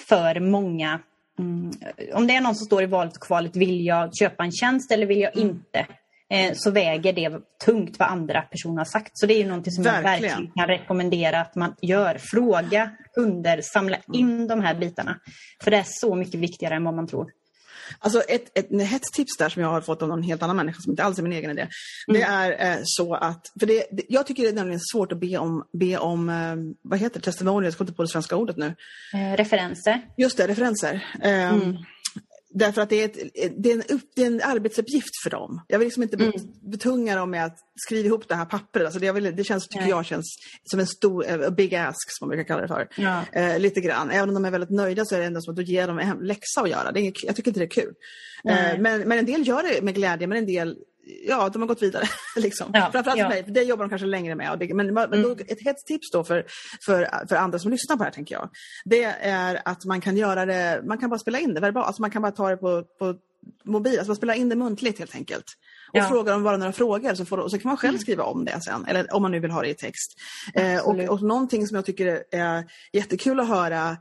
för 0.08 0.40
många. 0.40 1.00
Mm, 1.38 1.70
om 2.14 2.26
det 2.26 2.34
är 2.36 2.40
någon 2.40 2.54
som 2.54 2.66
står 2.66 2.82
i 2.82 2.86
valet 2.86 3.16
och 3.16 3.22
kvalet, 3.22 3.56
vill 3.56 3.86
jag 3.86 4.16
köpa 4.16 4.44
en 4.44 4.52
tjänst 4.52 4.92
eller 4.92 5.06
vill 5.06 5.20
jag 5.20 5.36
mm. 5.36 5.48
inte? 5.48 5.86
Eh, 6.30 6.52
så 6.54 6.70
väger 6.70 7.12
det 7.12 7.40
tungt 7.64 7.98
vad 7.98 8.08
andra 8.08 8.42
personer 8.42 8.78
har 8.78 8.84
sagt. 8.84 9.10
Så 9.14 9.26
det 9.26 9.34
är 9.34 9.38
ju 9.38 9.46
någonting 9.46 9.72
som 9.72 9.84
verkligen. 9.84 10.12
jag 10.12 10.20
verkligen 10.20 10.52
kan 10.52 10.66
rekommendera 10.66 11.40
att 11.40 11.54
man 11.54 11.74
gör. 11.82 12.18
Fråga 12.18 12.90
kunder, 13.14 13.60
samla 13.62 13.96
in 14.12 14.46
de 14.46 14.60
här 14.60 14.74
bitarna. 14.74 15.20
För 15.64 15.70
det 15.70 15.76
är 15.76 15.86
så 15.86 16.14
mycket 16.14 16.40
viktigare 16.40 16.74
än 16.74 16.84
vad 16.84 16.94
man 16.94 17.06
tror. 17.06 17.30
Alltså 17.98 18.20
ett, 18.20 18.58
ett, 18.58 18.72
ett 18.72 19.02
tips 19.12 19.36
där 19.38 19.48
som 19.48 19.62
jag 19.62 19.68
har 19.68 19.80
fått 19.80 20.02
av 20.02 20.08
någon 20.08 20.22
helt 20.22 20.42
annan 20.42 20.56
människa 20.56 20.80
som 20.80 20.92
inte 20.92 21.04
alls 21.04 21.18
är 21.18 21.22
min 21.22 21.32
egen 21.32 21.50
idé. 21.50 21.68
Mm. 22.08 22.20
Det 22.20 22.22
är 22.22 22.72
eh, 22.72 22.78
så 22.84 23.14
att, 23.14 23.46
för 23.60 23.66
det, 23.66 23.86
det, 23.90 24.02
jag 24.08 24.26
tycker 24.26 24.42
det 24.42 24.48
är 24.48 24.52
nämligen 24.52 24.80
svårt 24.80 25.12
att 25.12 25.20
be 25.20 25.38
om, 25.38 25.64
be 25.72 25.98
om 25.98 26.28
eh, 26.28 26.56
vad 26.82 26.98
heter 26.98 27.20
det, 27.20 27.24
testimonials, 27.24 27.72
jag 27.72 27.78
kommer 27.78 27.88
inte 27.90 27.96
på 27.96 28.02
det 28.02 28.08
svenska 28.08 28.36
ordet 28.36 28.56
nu. 28.56 28.74
Eh, 29.14 29.36
referenser. 29.36 30.00
Just 30.16 30.36
det, 30.36 30.46
referenser. 30.46 31.04
Ehm, 31.22 31.62
mm. 31.62 31.76
Därför 32.54 32.82
att 32.82 32.88
det 32.88 33.02
är, 33.02 33.04
ett, 33.04 33.52
det, 33.56 33.70
är 33.70 33.74
en 33.74 33.82
upp, 33.96 34.10
det 34.14 34.22
är 34.22 34.26
en 34.26 34.40
arbetsuppgift 34.42 35.22
för 35.22 35.30
dem. 35.30 35.60
Jag 35.68 35.78
vill 35.78 35.86
liksom 35.86 36.02
inte 36.02 36.16
mm. 36.16 36.32
betunga 36.62 37.16
dem 37.16 37.30
med 37.30 37.44
att 37.44 37.58
skriva 37.74 38.06
ihop 38.06 38.28
det 38.28 38.34
här 38.34 38.44
pappret. 38.44 38.84
Alltså 38.84 39.00
det, 39.00 39.12
vill, 39.12 39.36
det 39.36 39.44
känns, 39.44 39.68
tycker 39.68 39.86
jag 39.86 40.06
känns 40.06 40.36
som 40.64 40.80
en 40.80 40.86
stor, 40.86 41.32
uh, 41.32 41.50
big 41.50 41.74
ask 41.74 42.18
som 42.18 42.28
man 42.28 42.36
brukar 42.36 42.48
kalla 42.48 42.62
det 42.62 42.68
för. 42.68 42.88
Ja. 42.96 43.24
Uh, 43.36 43.58
lite 43.58 43.80
grann. 43.80 44.10
Även 44.10 44.28
om 44.28 44.34
de 44.34 44.44
är 44.44 44.50
väldigt 44.50 44.70
nöjda 44.70 45.04
så 45.04 45.14
är 45.14 45.18
det 45.18 45.26
ändå 45.26 45.40
som 45.40 45.52
att 45.52 45.56
du 45.56 45.64
ger 45.64 45.86
dem 45.86 45.98
en 45.98 46.18
läxa 46.18 46.60
att 46.60 46.70
göra. 46.70 46.92
Det 46.92 47.00
är, 47.00 47.12
jag 47.22 47.36
tycker 47.36 47.50
inte 47.50 47.60
det 47.60 47.66
är 47.66 47.82
kul. 47.82 47.94
Uh, 48.48 48.80
men, 48.80 49.00
men 49.00 49.18
en 49.18 49.26
del 49.26 49.48
gör 49.48 49.62
det 49.62 49.82
med 49.82 49.94
glädje, 49.94 50.26
men 50.26 50.38
en 50.38 50.46
del 50.46 50.76
ja, 51.20 51.48
de 51.48 51.62
har 51.62 51.66
gått 51.68 51.82
vidare. 51.82 52.04
liksom. 52.36 52.70
ja, 52.72 52.88
Framförallt 52.92 53.18
ja. 53.18 53.24
för 53.24 53.34
mig, 53.34 53.44
för 53.44 53.50
det 53.50 53.62
jobbar 53.62 53.84
de 53.84 53.88
kanske 53.88 54.06
längre 54.06 54.34
med. 54.34 54.58
Det, 54.58 54.74
men, 54.74 54.94
men 54.94 55.12
mm. 55.12 55.32
ett 55.48 55.64
hett 55.64 55.86
tips 55.86 56.10
då 56.10 56.24
för, 56.24 56.44
för, 56.84 57.26
för 57.28 57.36
andra 57.36 57.58
som 57.58 57.70
lyssnar 57.70 57.96
på 57.96 58.02
det 58.02 58.06
här, 58.06 58.12
tänker 58.12 58.34
jag, 58.34 58.50
det 58.84 59.04
är 59.20 59.62
att 59.64 59.84
man 59.84 60.00
kan 60.00 60.16
göra 60.16 60.46
det, 60.46 60.82
man 60.84 60.98
kan 60.98 61.10
bara 61.10 61.18
spela 61.18 61.38
in 61.38 61.54
det 61.54 61.60
verbalt, 61.60 61.86
alltså 61.86 62.02
man 62.02 62.10
kan 62.10 62.22
bara 62.22 62.32
ta 62.32 62.48
det 62.48 62.56
på, 62.56 62.84
på 62.98 63.14
mobil, 63.64 63.98
alltså 63.98 64.10
man 64.10 64.16
spelar 64.16 64.34
in 64.34 64.48
det 64.48 64.56
muntligt 64.56 64.98
helt 64.98 65.14
enkelt. 65.14 65.44
Och 65.92 65.98
ja. 65.98 66.08
frågar 66.08 66.34
om 66.34 66.42
bara 66.42 66.56
några 66.56 66.72
frågor 66.72 67.14
så, 67.14 67.24
får, 67.24 67.38
och 67.38 67.50
så 67.50 67.58
kan 67.58 67.68
man 67.68 67.76
själv 67.76 67.94
mm. 67.94 68.00
skriva 68.00 68.24
om 68.24 68.44
det 68.44 68.60
sen, 68.60 68.86
eller 68.86 69.14
om 69.14 69.22
man 69.22 69.30
nu 69.30 69.40
vill 69.40 69.50
ha 69.50 69.62
det 69.62 69.68
i 69.68 69.74
text. 69.74 70.20
Eh, 70.54 70.86
och, 70.86 70.98
och 71.00 71.22
någonting 71.22 71.66
som 71.66 71.74
jag 71.74 71.84
tycker 71.84 72.24
är 72.30 72.64
jättekul 72.92 73.40
att 73.40 73.48
höra 73.48 73.96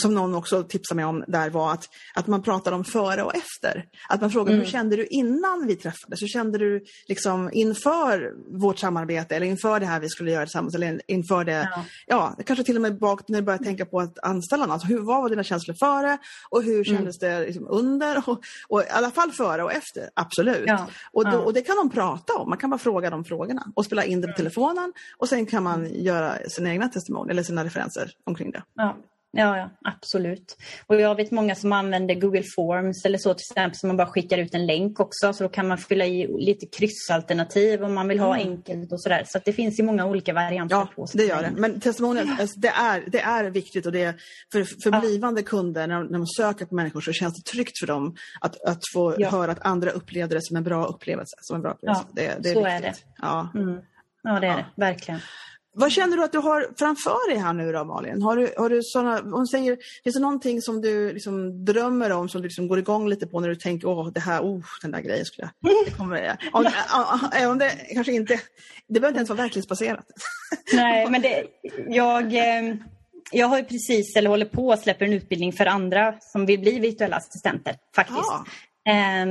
som 0.00 0.14
någon 0.14 0.34
också 0.34 0.62
tipsade 0.62 0.96
mig 0.96 1.04
om 1.04 1.24
där 1.26 1.50
var 1.50 1.72
att, 1.72 1.88
att 2.14 2.26
man 2.26 2.42
pratar 2.42 2.72
om 2.72 2.84
före 2.84 3.22
och 3.22 3.34
efter. 3.34 3.84
Att 4.08 4.20
man 4.20 4.30
frågar 4.30 4.52
mm. 4.52 4.64
hur 4.64 4.70
kände 4.70 4.96
du 4.96 5.06
innan 5.06 5.66
vi 5.66 5.76
träffades? 5.76 6.22
Hur 6.22 6.28
kände 6.28 6.58
du 6.58 6.84
liksom 7.08 7.50
inför 7.52 8.32
vårt 8.60 8.78
samarbete 8.78 9.36
eller 9.36 9.46
inför 9.46 9.80
det 9.80 9.86
här 9.86 10.00
vi 10.00 10.08
skulle 10.08 10.30
göra 10.30 10.46
tillsammans? 10.46 10.74
Eller 10.74 11.00
inför 11.06 11.44
det, 11.44 11.68
ja, 11.72 11.84
ja 12.06 12.36
kanske 12.46 12.64
till 12.64 12.76
och 12.76 12.82
med 12.82 12.98
bak 12.98 13.28
när 13.28 13.38
du 13.38 13.44
började 13.44 13.64
tänka 13.64 13.86
på 13.86 14.00
att 14.00 14.18
anställa 14.18 14.66
någon. 14.66 14.72
Alltså, 14.72 14.88
hur, 14.88 14.98
vad 14.98 15.22
var 15.22 15.28
dina 15.28 15.44
känslor 15.44 15.74
före 15.74 16.18
och 16.50 16.62
hur 16.62 16.74
mm. 16.74 16.84
kändes 16.84 17.22
mm. 17.22 17.40
det 17.40 17.46
liksom 17.46 17.66
under? 17.68 18.28
Och, 18.28 18.40
och, 18.68 18.82
I 18.82 18.88
alla 18.90 19.10
fall 19.10 19.32
före 19.32 19.62
och 19.62 19.72
efter, 19.72 20.08
absolut. 20.14 20.64
Ja, 20.66 20.86
och, 21.12 21.24
då, 21.24 21.30
ja. 21.30 21.38
och 21.38 21.52
det 21.52 21.62
kan 21.62 21.76
de 21.76 21.90
prata 21.90 22.32
om, 22.32 22.48
man 22.48 22.58
kan 22.58 22.70
bara 22.70 22.78
fråga 22.78 23.10
de 23.10 23.24
frågorna 23.24 23.66
och 23.74 23.84
spela 23.84 24.04
in 24.04 24.20
det 24.20 24.26
på 24.26 24.30
mm. 24.30 24.36
telefonen 24.36 24.92
och 25.18 25.28
sen 25.28 25.46
kan 25.46 25.62
man 25.62 25.94
göra 25.94 26.34
sina 26.48 26.70
egna 26.70 26.88
testimonier 26.88 27.30
eller 27.30 27.42
sina 27.42 27.64
referenser 27.64 28.10
omkring 28.24 28.50
det. 28.50 28.62
Ja. 29.32 29.56
Ja, 29.56 29.70
absolut. 29.84 30.56
Och 30.86 31.00
jag 31.00 31.14
vet 31.14 31.30
många 31.30 31.54
som 31.54 31.72
använder 31.72 32.14
Google 32.14 32.42
Forms 32.56 33.04
eller 33.04 33.18
så 33.18 33.34
till 33.34 33.44
exempel 33.50 33.78
som 33.78 33.88
man 33.88 33.96
bara 33.96 34.06
skickar 34.06 34.38
ut 34.38 34.54
en 34.54 34.66
länk 34.66 35.00
också 35.00 35.32
så 35.32 35.42
då 35.42 35.48
kan 35.48 35.68
man 35.68 35.78
fylla 35.78 36.06
i 36.06 36.26
lite 36.38 36.66
kryssalternativ 36.66 37.84
om 37.84 37.94
man 37.94 38.08
vill 38.08 38.20
ha 38.20 38.36
mm. 38.36 38.48
enkelt 38.48 38.92
och 38.92 39.02
sådär. 39.02 39.24
Så 39.26 39.40
det 39.44 39.52
finns 39.52 39.80
ju 39.80 39.82
många 39.82 40.06
olika 40.06 40.32
varianter. 40.32 40.76
Ja, 40.76 40.88
på 40.96 41.06
det 41.12 41.24
gör 41.24 41.42
det. 41.42 41.52
Men 41.56 41.80
testimonial, 41.80 42.28
alltså, 42.40 42.60
det, 42.60 42.68
är, 42.68 43.04
det 43.06 43.20
är 43.20 43.50
viktigt 43.50 43.86
och 43.86 43.92
det 43.92 44.02
är 44.02 44.14
för, 44.52 44.64
för 44.64 44.92
ja. 44.92 45.00
blivande 45.00 45.42
kunder 45.42 45.86
när 45.86 46.02
när 46.02 46.18
de 46.18 46.26
söker 46.26 46.66
på 46.66 46.74
människor 46.74 47.00
så 47.00 47.12
känns 47.12 47.34
det 47.34 47.50
tryggt 47.50 47.78
för 47.78 47.86
dem 47.86 48.16
att, 48.40 48.62
att 48.62 48.80
få 48.94 49.14
ja. 49.18 49.30
höra 49.30 49.52
att 49.52 49.66
andra 49.66 49.90
upplevde 49.90 50.34
det 50.34 50.42
som 50.42 50.56
en 50.56 50.64
bra 50.64 50.86
upplevelse. 50.86 51.36
Som 51.40 51.56
en 51.56 51.62
bra 51.62 51.72
upplevelse. 51.72 52.04
Ja, 52.06 52.22
det, 52.22 52.42
det 52.42 52.48
är 52.48 52.54
så 52.54 52.64
viktigt. 52.64 52.76
är 52.76 52.80
det. 52.80 52.94
Ja. 53.16 53.50
Mm. 53.54 53.80
ja, 54.22 54.40
det 54.40 54.46
är 54.46 54.56
det. 54.56 54.66
Verkligen. 54.76 55.20
Vad 55.74 55.92
känner 55.92 56.16
du 56.16 56.24
att 56.24 56.32
du 56.32 56.38
har 56.38 56.68
framför 56.78 57.30
dig 57.30 57.38
här 57.38 57.52
nu 57.52 57.72
då 57.72 57.84
Malin? 57.84 58.22
Har 58.22 58.36
du, 58.36 58.54
har 58.56 58.68
du 58.68 58.82
såna, 58.82 59.20
hon 59.20 59.46
säger, 59.46 59.78
finns 60.04 60.14
det 60.14 60.22
någonting 60.22 60.62
som 60.62 60.80
du 60.80 61.12
liksom 61.12 61.64
drömmer 61.64 62.12
om 62.12 62.28
som 62.28 62.40
du 62.40 62.48
liksom 62.48 62.68
går 62.68 62.78
igång 62.78 63.08
lite 63.08 63.26
på 63.26 63.40
när 63.40 63.48
du 63.48 63.56
tänker 63.56 63.88
åh 63.88 64.12
det 64.12 64.20
här, 64.20 64.40
oh, 64.40 64.64
den 64.82 64.90
där 64.90 65.00
grejen 65.00 65.24
skulle 65.24 65.50
jag... 65.60 65.86
Det 65.86 65.90
kommer, 65.90 66.38
om, 66.52 66.66
om, 67.12 67.50
om 67.50 67.58
det 67.58 67.70
kanske 67.94 68.12
inte, 68.12 68.40
det 68.88 69.00
behöver 69.00 69.08
inte 69.08 69.18
ens 69.18 69.30
vara 69.30 69.42
verklighetsbaserat. 69.42 70.06
Nej, 70.72 71.10
men 71.10 71.22
det, 71.22 71.44
jag, 71.88 72.34
eh, 72.34 72.74
jag 73.32 73.46
har 73.46 73.62
precis, 73.62 74.16
eller 74.16 74.30
håller 74.30 74.46
på 74.46 74.72
att 74.72 74.82
släppa 74.82 75.04
en 75.04 75.12
utbildning 75.12 75.52
för 75.52 75.66
andra 75.66 76.14
som 76.20 76.46
vill 76.46 76.60
bli 76.60 76.78
virtuella 76.78 77.16
assistenter 77.16 77.76
faktiskt. 77.94 78.30
Ah. 78.30 78.44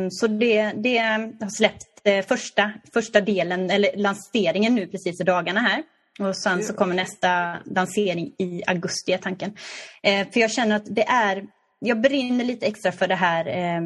Så 0.10 0.28
det, 0.28 0.72
det 0.76 0.98
har 0.98 1.50
släppt 1.50 1.88
eh, 2.04 2.26
första, 2.26 2.72
första 2.94 3.22
delen, 3.22 3.70
eller 3.70 3.98
lanseringen 3.98 4.76
nu 4.76 4.88
precis 4.88 5.22
i 5.22 5.24
dagarna 5.24 5.60
här. 5.60 5.84
Och 6.22 6.38
sen 6.38 6.64
så 6.64 6.74
kommer 6.74 6.96
nästa 6.96 7.58
lansering 7.66 8.34
i 8.38 8.64
augusti 8.68 9.12
är 9.12 9.18
tanken. 9.18 9.58
Eh, 10.04 10.28
för 10.34 10.40
jag 10.40 10.52
känner 10.52 10.76
att 10.76 10.96
det 10.96 11.08
är 11.08 11.44
jag 11.86 12.02
brinner 12.02 12.46
lite 12.46 12.66
extra 12.66 12.92
för 12.92 13.08
det 13.08 13.16
här, 13.16 13.46
eh, 13.48 13.82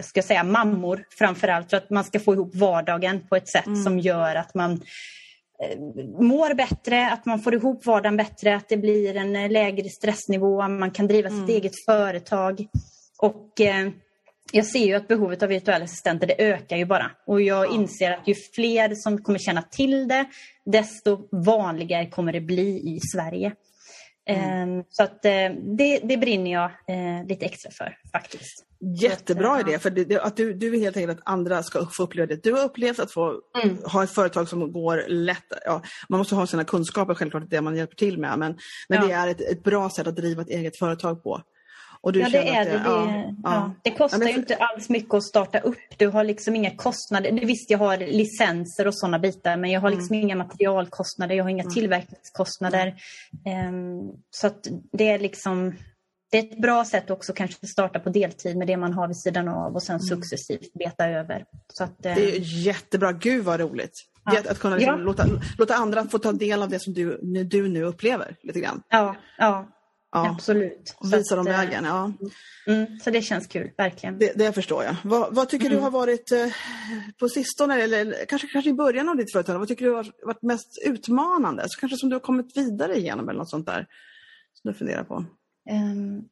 ska 0.00 0.18
jag 0.18 0.24
säga 0.24 0.44
mammor 0.44 1.04
framförallt, 1.18 1.70
för 1.70 1.76
att 1.76 1.90
man 1.90 2.04
ska 2.04 2.20
få 2.20 2.34
ihop 2.34 2.54
vardagen 2.54 3.28
på 3.28 3.36
ett 3.36 3.48
sätt 3.48 3.66
mm. 3.66 3.82
som 3.82 3.98
gör 3.98 4.34
att 4.34 4.54
man 4.54 4.72
eh, 4.72 5.78
mår 6.20 6.54
bättre, 6.54 7.10
att 7.10 7.26
man 7.26 7.40
får 7.40 7.54
ihop 7.54 7.86
vardagen 7.86 8.16
bättre, 8.16 8.56
att 8.56 8.68
det 8.68 8.76
blir 8.76 9.16
en 9.16 9.36
eh, 9.36 9.50
lägre 9.50 9.88
stressnivå, 9.88 10.68
man 10.68 10.90
kan 10.90 11.06
driva 11.06 11.28
mm. 11.28 11.40
sitt 11.40 11.56
eget 11.56 11.84
företag. 11.86 12.66
Och 13.18 13.60
eh, 13.60 13.88
jag 14.52 14.66
ser 14.66 14.86
ju 14.86 14.94
att 14.94 15.08
behovet 15.08 15.42
av 15.42 15.48
virtuella 15.48 15.84
assistenter 15.84 16.26
det 16.26 16.44
ökar 16.44 16.76
ju 16.76 16.84
bara. 16.84 17.10
Och 17.26 17.42
jag 17.42 17.74
inser 17.74 18.10
att 18.10 18.28
ju 18.28 18.34
fler 18.34 18.94
som 18.94 19.22
kommer 19.22 19.38
känna 19.38 19.62
till 19.62 20.08
det, 20.08 20.24
desto 20.64 21.28
vanligare 21.30 22.06
kommer 22.06 22.32
det 22.32 22.40
bli 22.40 22.96
i 22.96 23.00
Sverige. 23.12 23.52
Mm. 24.28 24.78
Ehm, 24.78 24.84
så 24.88 25.02
att 25.02 25.24
eh, 25.24 25.50
det, 25.78 26.00
det 26.02 26.16
brinner 26.16 26.52
jag 26.52 26.64
eh, 26.64 27.26
lite 27.28 27.44
extra 27.44 27.70
för 27.70 27.98
faktiskt. 28.12 28.66
Jättebra 29.00 29.52
att, 29.52 29.68
idé, 29.68 29.78
för 29.78 29.90
det, 29.90 30.20
att 30.20 30.36
du, 30.36 30.52
du 30.54 30.70
vill 30.70 30.80
helt 30.80 30.96
enkelt 30.96 31.18
att 31.18 31.28
andra 31.28 31.62
ska 31.62 31.86
få 31.86 32.02
uppleva 32.02 32.26
det. 32.26 32.42
Du 32.42 32.52
har 32.52 32.64
upplevt 32.64 32.98
att 32.98 33.12
få 33.12 33.40
mm. 33.62 33.78
ha 33.84 34.04
ett 34.04 34.10
företag 34.10 34.48
som 34.48 34.72
går 34.72 35.04
lätt. 35.08 35.44
Ja, 35.64 35.82
man 36.08 36.18
måste 36.18 36.34
ha 36.34 36.46
sina 36.46 36.64
kunskaper 36.64 37.14
självklart, 37.14 37.50
det 37.50 37.60
man 37.60 37.76
hjälper 37.76 37.96
till 37.96 38.18
med, 38.18 38.38
men, 38.38 38.58
men 38.88 39.02
ja. 39.02 39.06
det 39.06 39.12
är 39.12 39.28
ett, 39.28 39.40
ett 39.40 39.62
bra 39.62 39.90
sätt 39.90 40.06
att 40.06 40.16
driva 40.16 40.42
ett 40.42 40.48
eget 40.48 40.78
företag 40.78 41.22
på. 41.22 41.42
Och 42.06 42.12
du 42.12 42.20
ja, 42.20 42.28
det 42.28 42.48
är 42.48 42.64
det. 42.64 42.70
Det, 42.70 42.82
ja, 42.84 43.34
ja. 43.42 43.74
det 43.82 43.90
kostar 43.90 44.26
ju 44.26 44.34
inte 44.34 44.56
alls 44.56 44.88
mycket 44.88 45.14
att 45.14 45.24
starta 45.24 45.58
upp. 45.58 45.78
Du 45.96 46.06
har 46.06 46.24
liksom 46.24 46.56
inga 46.56 46.76
kostnader. 46.76 47.32
Visst, 47.32 47.70
jag 47.70 47.78
har 47.78 47.96
licenser 47.96 48.86
och 48.86 48.98
sådana 48.98 49.18
bitar, 49.18 49.56
men 49.56 49.70
jag 49.70 49.80
har 49.80 49.90
liksom 49.90 50.14
mm. 50.14 50.22
inga 50.22 50.36
materialkostnader, 50.36 51.34
jag 51.34 51.44
har 51.44 51.50
inga 51.50 51.62
mm. 51.62 51.74
tillverkningskostnader. 51.74 52.94
Um, 53.68 54.12
så 54.30 54.50
det 54.92 55.08
är 55.08 55.18
liksom 55.18 55.74
det 56.30 56.38
är 56.38 56.42
ett 56.42 56.60
bra 56.62 56.84
sätt 56.84 57.10
också 57.10 57.32
kanske 57.32 57.58
att 57.62 57.68
starta 57.68 57.98
på 57.98 58.10
deltid 58.10 58.56
med 58.56 58.66
det 58.66 58.76
man 58.76 58.92
har 58.92 59.08
vid 59.08 59.16
sidan 59.16 59.48
av 59.48 59.74
och 59.74 59.82
sen 59.82 59.96
mm. 59.96 60.06
successivt 60.06 60.72
beta 60.72 61.08
över. 61.08 61.44
Så 61.72 61.84
att, 61.84 62.02
det 62.02 62.10
är 62.10 62.38
jättebra, 62.40 63.12
gud 63.12 63.44
vad 63.44 63.60
roligt! 63.60 63.94
Ja. 64.24 64.50
Att 64.50 64.58
kunna 64.58 64.76
liksom 64.76 64.98
ja. 64.98 65.04
låta, 65.04 65.26
låta 65.58 65.74
andra 65.74 66.04
få 66.04 66.18
ta 66.18 66.32
del 66.32 66.62
av 66.62 66.68
det 66.68 66.78
som 66.78 66.94
du, 66.94 67.20
du 67.44 67.68
nu 67.68 67.82
upplever 67.82 68.36
lite 68.42 68.60
grann. 68.60 68.82
Ja, 68.88 69.16
ja. 69.38 69.68
Ja. 70.16 70.30
Absolut. 70.30 70.94
Och 70.98 71.12
visa 71.12 71.36
dem 71.36 71.44
vägen. 71.44 71.84
Ja. 71.84 72.12
Mm, 72.66 72.98
så 73.00 73.10
det 73.10 73.22
känns 73.22 73.46
kul, 73.46 73.70
verkligen. 73.76 74.18
Det, 74.18 74.32
det 74.36 74.52
förstår 74.52 74.84
jag. 74.84 74.96
Vad, 75.04 75.34
vad 75.34 75.48
tycker 75.48 75.66
mm. 75.66 75.78
du 75.78 75.82
har 75.82 75.90
varit 75.90 76.32
eh, 76.32 76.46
på 77.18 77.28
sistone, 77.28 77.82
eller 77.82 78.26
kanske, 78.28 78.48
kanske 78.48 78.70
i 78.70 78.74
början 78.74 79.08
av 79.08 79.16
ditt 79.16 79.32
företag, 79.32 79.58
vad 79.58 79.68
tycker 79.68 79.84
du 79.84 79.92
har 79.92 80.12
varit 80.22 80.42
mest 80.42 80.82
utmanande? 80.84 81.64
Så 81.66 81.80
kanske 81.80 81.98
som 81.98 82.08
du 82.08 82.14
har 82.14 82.20
kommit 82.20 82.56
vidare 82.56 82.96
igenom 82.96 83.28
eller 83.28 83.38
något 83.38 83.50
sånt 83.50 83.66
där 83.66 83.86
som 84.54 84.72
du 84.72 84.78
funderar 84.78 85.04
på? 85.04 85.24
Um, 85.70 86.28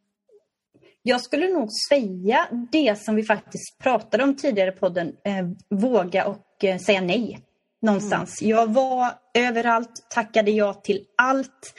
jag 1.03 1.20
skulle 1.20 1.49
nog 1.49 1.68
säga 1.89 2.49
det 2.72 2.99
som 2.99 3.14
vi 3.14 3.22
faktiskt 3.22 3.78
pratade 3.78 4.24
om 4.24 4.37
tidigare 4.37 4.70
i 4.70 4.72
podden, 4.72 5.12
eh, 5.24 5.49
våga 5.70 6.26
och 6.26 6.64
eh, 6.64 6.78
säga 6.78 7.01
nej 7.01 7.39
någonstans. 7.82 8.43
Mm. 8.43 8.51
Jag 8.51 8.72
var 8.72 9.12
överallt, 9.35 10.07
tackade 10.11 10.51
ja 10.51 10.74
till 10.74 11.05
allt. 11.16 11.74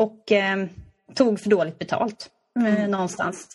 Och 0.00 0.32
eh, 0.32 0.66
tog 1.14 1.40
för 1.40 1.50
dåligt 1.50 1.78
betalt 1.78 2.30
eh, 2.58 2.74
mm. 2.74 2.90
någonstans. 2.90 3.48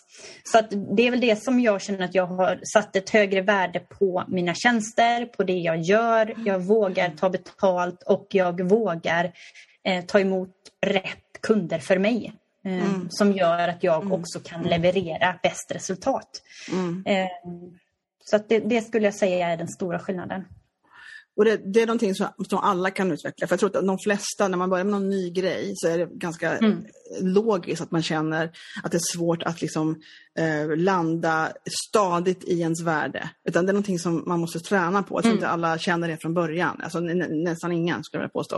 Så 0.44 0.58
att 0.58 0.70
det 0.96 1.06
är 1.06 1.10
väl 1.10 1.20
det 1.20 1.42
som 1.42 1.60
jag 1.60 1.82
känner 1.82 2.04
att 2.04 2.14
jag 2.14 2.26
har 2.26 2.60
satt 2.72 2.96
ett 2.96 3.10
högre 3.10 3.40
värde 3.40 3.80
på 3.80 4.24
mina 4.28 4.54
tjänster, 4.54 5.26
på 5.26 5.44
det 5.44 5.58
jag 5.58 5.80
gör. 5.80 6.34
Jag 6.44 6.58
vågar 6.58 7.10
ta 7.10 7.30
betalt 7.30 8.02
och 8.02 8.26
jag 8.30 8.60
vågar 8.68 9.32
eh, 9.84 10.04
ta 10.04 10.20
emot 10.20 10.54
rätt 10.86 11.40
kunder 11.40 11.78
för 11.78 11.98
mig. 11.98 12.32
Eh, 12.64 12.72
mm. 12.72 13.08
Som 13.10 13.32
gör 13.32 13.68
att 13.68 13.82
jag 13.82 14.02
mm. 14.02 14.12
också 14.12 14.40
kan 14.40 14.62
leverera 14.62 15.38
bäst 15.42 15.70
resultat. 15.70 16.42
Mm. 16.72 17.02
Eh, 17.06 17.28
så 18.24 18.36
att 18.36 18.48
det, 18.48 18.58
det 18.58 18.80
skulle 18.80 19.04
jag 19.04 19.14
säga 19.14 19.48
är 19.48 19.56
den 19.56 19.68
stora 19.68 19.98
skillnaden. 19.98 20.44
Och 21.36 21.44
det, 21.44 21.56
det, 21.72 21.82
är 21.82 21.86
någonting 21.86 22.14
som, 22.14 22.26
som, 22.48 22.58
alla 22.58 22.90
kan 22.90 23.12
utveckla. 23.12 23.46
För 23.46 23.52
jag 23.52 23.60
tror 23.60 23.76
att 23.76 23.86
de 23.86 23.98
flesta, 23.98 24.48
när 24.48 24.58
man 24.58 24.70
börjar 24.70 24.84
med 24.84 24.92
någon 24.92 25.08
ny 25.08 25.30
grej, 25.30 25.72
så 25.76 25.88
är 25.88 25.98
det 25.98 26.06
ganska 26.06 26.58
mm. 26.58 26.84
logiskt 27.20 27.82
att 27.82 27.90
man 27.90 28.02
känner 28.02 28.50
att 28.82 28.92
det 28.92 28.96
är 28.96 29.16
svårt 29.16 29.42
att 29.42 29.62
liksom 29.62 30.00
eh, 30.38 30.76
landa 30.76 31.52
stadigt 31.88 32.44
i 32.44 32.60
ens 32.60 32.82
värde. 32.82 33.30
Utan 33.48 33.66
det 33.66 33.70
är 33.70 33.74
någonting 33.74 33.98
som 33.98 34.24
man 34.26 34.40
måste 34.40 34.60
träna 34.60 35.02
på. 35.02 35.16
Jag 35.16 35.22
tror 35.22 35.32
mm. 35.32 35.38
inte 35.38 35.48
alla 35.48 35.78
känner 35.78 36.08
det 36.08 36.16
från 36.16 36.34
början. 36.34 36.80
Alltså, 36.82 37.00
nä, 37.00 37.28
nästan 37.28 37.72
ingen 37.72 38.04
skulle 38.04 38.24
jag 38.24 38.32
påstå. 38.32 38.56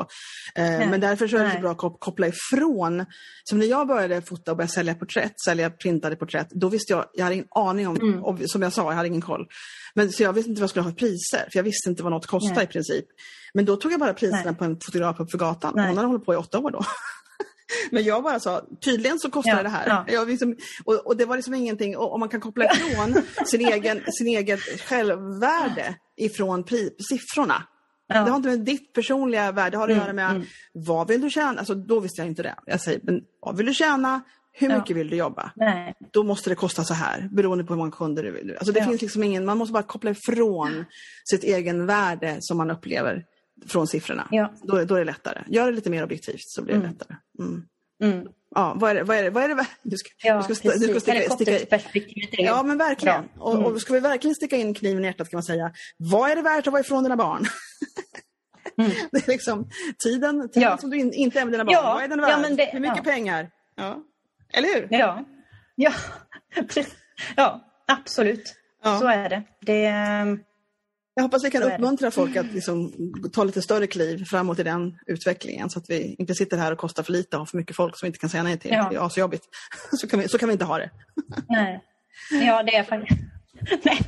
Eh, 0.55 0.91
men 0.91 1.01
därför 1.01 1.29
så 1.29 1.37
är 1.37 1.45
det 1.45 1.53
så 1.53 1.61
bra 1.61 1.71
att 1.71 2.01
koppla 2.01 2.27
ifrån. 2.27 3.05
Som 3.45 3.59
när 3.59 3.67
jag 3.67 3.89
började 3.89 4.23
fota 4.23 4.51
och 4.51 4.57
började 4.57 4.73
sälja 4.73 4.95
porträtt, 4.95 5.41
sälja 5.45 5.71
printade 5.71 6.17
porträtt, 6.17 6.49
då 6.51 6.69
visste 6.69 6.93
jag, 6.93 7.05
jag 7.13 7.25
hade 7.25 7.35
ingen 7.35 7.49
aning 7.51 7.89
om, 7.89 7.97
mm. 7.97 8.25
och, 8.25 8.39
som 8.47 8.63
jag 8.63 8.73
sa, 8.73 8.91
jag 8.91 8.97
hade 8.97 9.09
ingen 9.09 9.21
koll. 9.21 9.47
Men, 9.95 10.13
så 10.13 10.23
jag 10.23 10.33
visste 10.33 10.51
inte 10.51 10.61
vad 10.61 10.65
jag 10.65 10.71
skulle 10.71 10.83
ha 10.83 10.91
för 10.91 10.97
priser, 10.97 11.49
för 11.53 11.59
jag 11.59 11.63
visste 11.65 11.91
inte 11.91 12.03
vad 12.03 12.13
något 12.13 12.27
kostade 12.27 12.68
princip. 12.69 13.07
Men 13.55 13.65
då 13.65 13.77
tog 13.77 13.93
jag 13.93 14.01
bara 14.01 14.15
priserna 14.15 14.43
Nej. 14.45 14.55
på 14.55 14.65
en 14.65 14.81
fotograf 14.85 15.21
uppe 15.21 15.31
för 15.31 15.39
gatan. 15.39 15.73
Nej. 15.77 15.89
Hon 15.89 15.97
hade 15.97 16.09
hållit 16.09 16.25
på 16.25 16.35
i 16.35 16.37
åtta 16.37 16.59
år 16.59 16.71
då. 16.71 16.81
Men 17.91 18.05
jag 18.05 18.23
bara 18.23 18.41
sa, 18.41 18.63
tydligen 18.85 19.19
så 19.19 19.31
kostar 19.31 19.57
ja, 19.57 19.63
det 19.63 19.69
här. 19.69 20.05
Ja. 20.09 20.25
Liksom, 20.25 20.57
och, 20.85 21.07
och, 21.07 21.17
det 21.17 21.25
var 21.25 21.37
liksom 21.37 21.55
ingenting, 21.55 21.97
och, 21.97 22.13
och 22.13 22.21
man 22.21 22.29
kan 22.29 22.41
koppla 22.41 22.65
ifrån 22.65 23.23
sin 23.47 23.61
egen, 23.61 24.01
sin 24.13 24.27
egen 24.27 24.59
självvärde 24.59 25.95
ifrån 26.17 26.65
pri, 26.65 26.91
siffrorna. 27.09 27.63
Ja. 28.09 28.25
Det 28.25 28.31
har 28.31 28.37
inte 28.37 28.49
med 28.49 28.61
ditt 28.61 28.93
personliga 28.93 29.53
värde, 29.53 29.71
det 29.71 29.77
har 29.77 29.85
att 29.85 29.91
mm, 29.91 30.03
göra 30.03 30.13
med 30.13 30.31
mm. 30.31 30.47
vad 30.73 31.09
vill 31.09 31.21
du 31.21 31.31
tjäna? 31.31 31.59
Alltså, 31.59 31.75
då 31.75 32.01
visste 32.01 32.21
jag 32.21 32.29
inte 32.29 32.43
det. 32.43 32.55
Jag 32.67 32.81
säger, 32.81 33.01
men 33.03 33.21
vad 33.41 33.57
vill 33.57 33.67
du 33.67 33.75
tjäna? 33.75 34.23
Hur 34.59 34.69
mycket 34.69 34.97
vill 34.97 35.11
du 35.11 35.17
jobba? 35.17 35.53
Nej. 35.57 35.95
Då 36.13 36.23
måste 36.23 36.51
det 36.51 36.57
kosta 36.57 36.85
så 36.85 36.95
här, 36.95 37.29
beroende 37.33 37.65
på 37.65 37.73
hur 37.73 37.79
många 37.79 37.91
kunder 37.91 38.23
du 38.23 38.31
vill. 38.31 38.57
Alltså, 38.59 38.73
det 38.73 38.85
finns 38.85 39.03
liksom 39.03 39.23
ingen, 39.23 39.45
man 39.45 39.59
måste 39.59 39.73
bara 39.73 39.83
koppla 39.83 40.11
ifrån 40.11 40.85
sitt 41.25 41.45
egen 41.45 41.87
värde 41.87 42.37
som 42.41 42.57
man 42.57 42.71
upplever 42.71 43.25
från 43.67 43.87
siffrorna. 43.87 44.29
Ja. 44.31 44.53
Då, 44.63 44.85
då 44.85 44.95
är 44.95 44.99
det 44.99 45.05
lättare. 45.05 45.43
Gör 45.47 45.67
det 45.67 45.73
lite 45.73 45.91
mer 45.91 46.05
objektivt 46.05 46.41
så 46.41 46.63
blir 46.63 46.75
det 46.75 46.81
mm. 46.81 46.91
lättare. 46.91 47.17
Mm. 47.39 47.63
Mm. 48.03 48.29
Ja, 48.55 48.77
vad 48.77 48.91
är 48.91 48.95
det? 48.95 49.03
Vad 49.03 49.17
är 49.17 49.23
det, 49.23 49.31
vad 49.31 49.45
är 49.45 49.49
det 49.49 49.67
du 49.83 49.97
ska, 49.97 50.11
ja, 50.23 50.45
du 50.49 50.55
ska, 50.55 50.69
du 50.69 51.01
ska 51.01 51.01
sticka, 51.31 51.79
sticka 51.79 52.43
Ja, 52.43 52.63
men 52.63 52.79
verkligen. 52.79 53.29
Och, 53.39 53.55
och 53.55 53.67
mm. 53.67 53.79
ska 53.79 53.93
vi 53.93 54.01
verkligen 54.01 54.35
sticka 54.35 54.57
in 54.57 54.75
kniven 54.75 55.05
i 55.05 55.07
hjärtat 55.07 55.31
kan 55.31 55.37
man 55.37 55.43
säga, 55.43 55.73
vad 55.97 56.31
är 56.31 56.37
det 56.37 56.43
värt 56.43 56.67
att 56.67 56.73
vara 56.73 56.81
ifrån 56.81 57.03
dina 57.03 57.17
barn? 57.17 57.47
Mm. 58.79 58.91
det 59.13 59.19
är 59.19 59.31
liksom 59.31 59.71
tiden, 59.99 60.49
tiden 60.49 60.69
ja. 60.71 60.79
som 60.79 60.91
du 60.91 60.99
in, 60.99 61.13
inte 61.13 61.41
är 61.41 61.45
med 61.45 61.55
dina 61.55 61.65
barn, 61.65 61.75
ja. 61.75 61.95
vad 61.95 62.03
är 62.03 62.09
den 62.09 62.21
värd? 62.21 62.31
Ja, 62.31 62.57
det, 62.57 62.71
Hur 62.73 62.81
mycket 62.81 62.97
ja. 62.97 63.03
pengar? 63.03 63.51
Ja. 63.77 64.05
Eller 64.53 64.69
hur? 64.75 64.89
Ja, 64.91 65.25
ja. 65.75 65.93
ja 67.37 67.65
absolut. 67.87 68.55
Så 68.83 69.07
är 69.07 69.29
det. 69.29 69.43
det 69.61 69.85
ehm, 69.85 70.41
jag 71.15 71.23
hoppas 71.23 71.45
vi 71.45 71.51
kan 71.51 71.63
uppmuntra 71.63 72.11
folk 72.11 72.37
att 72.37 72.53
liksom 72.53 72.93
ta 73.33 73.45
lite 73.45 73.63
större 73.63 73.87
kliv 73.87 74.25
framåt 74.25 74.59
i 74.59 74.63
den 74.63 74.99
utvecklingen 75.07 75.71
så 75.71 75.79
att 75.79 75.91
vi 75.91 76.17
inte 76.19 76.35
sitter 76.35 76.57
här 76.57 76.73
och 76.73 76.79
kostar 76.79 77.03
för 77.03 77.13
lite 77.13 77.37
och 77.37 77.41
har 77.41 77.47
för 77.47 77.57
mycket 77.57 77.77
folk 77.77 77.99
som 77.99 78.07
vi 78.07 78.09
inte 78.09 78.19
kan 78.19 78.31
säga 78.31 78.43
nej 78.43 78.59
till. 78.59 78.71
Ja. 78.71 78.89
Det 78.91 78.97
är 78.97 79.07
asjobbigt. 79.07 79.45
Så 80.01 80.09
kan, 80.09 80.21
vi, 80.21 80.29
så 80.29 80.39
kan 80.39 80.49
vi 80.49 80.53
inte 80.53 80.65
ha 80.65 80.79
det. 80.79 80.91
Nej. 81.49 81.85
Ja, 82.31 82.63
det 82.63 82.77
är 82.77 82.85
faktiskt... 82.85 83.21
nej. 83.81 83.99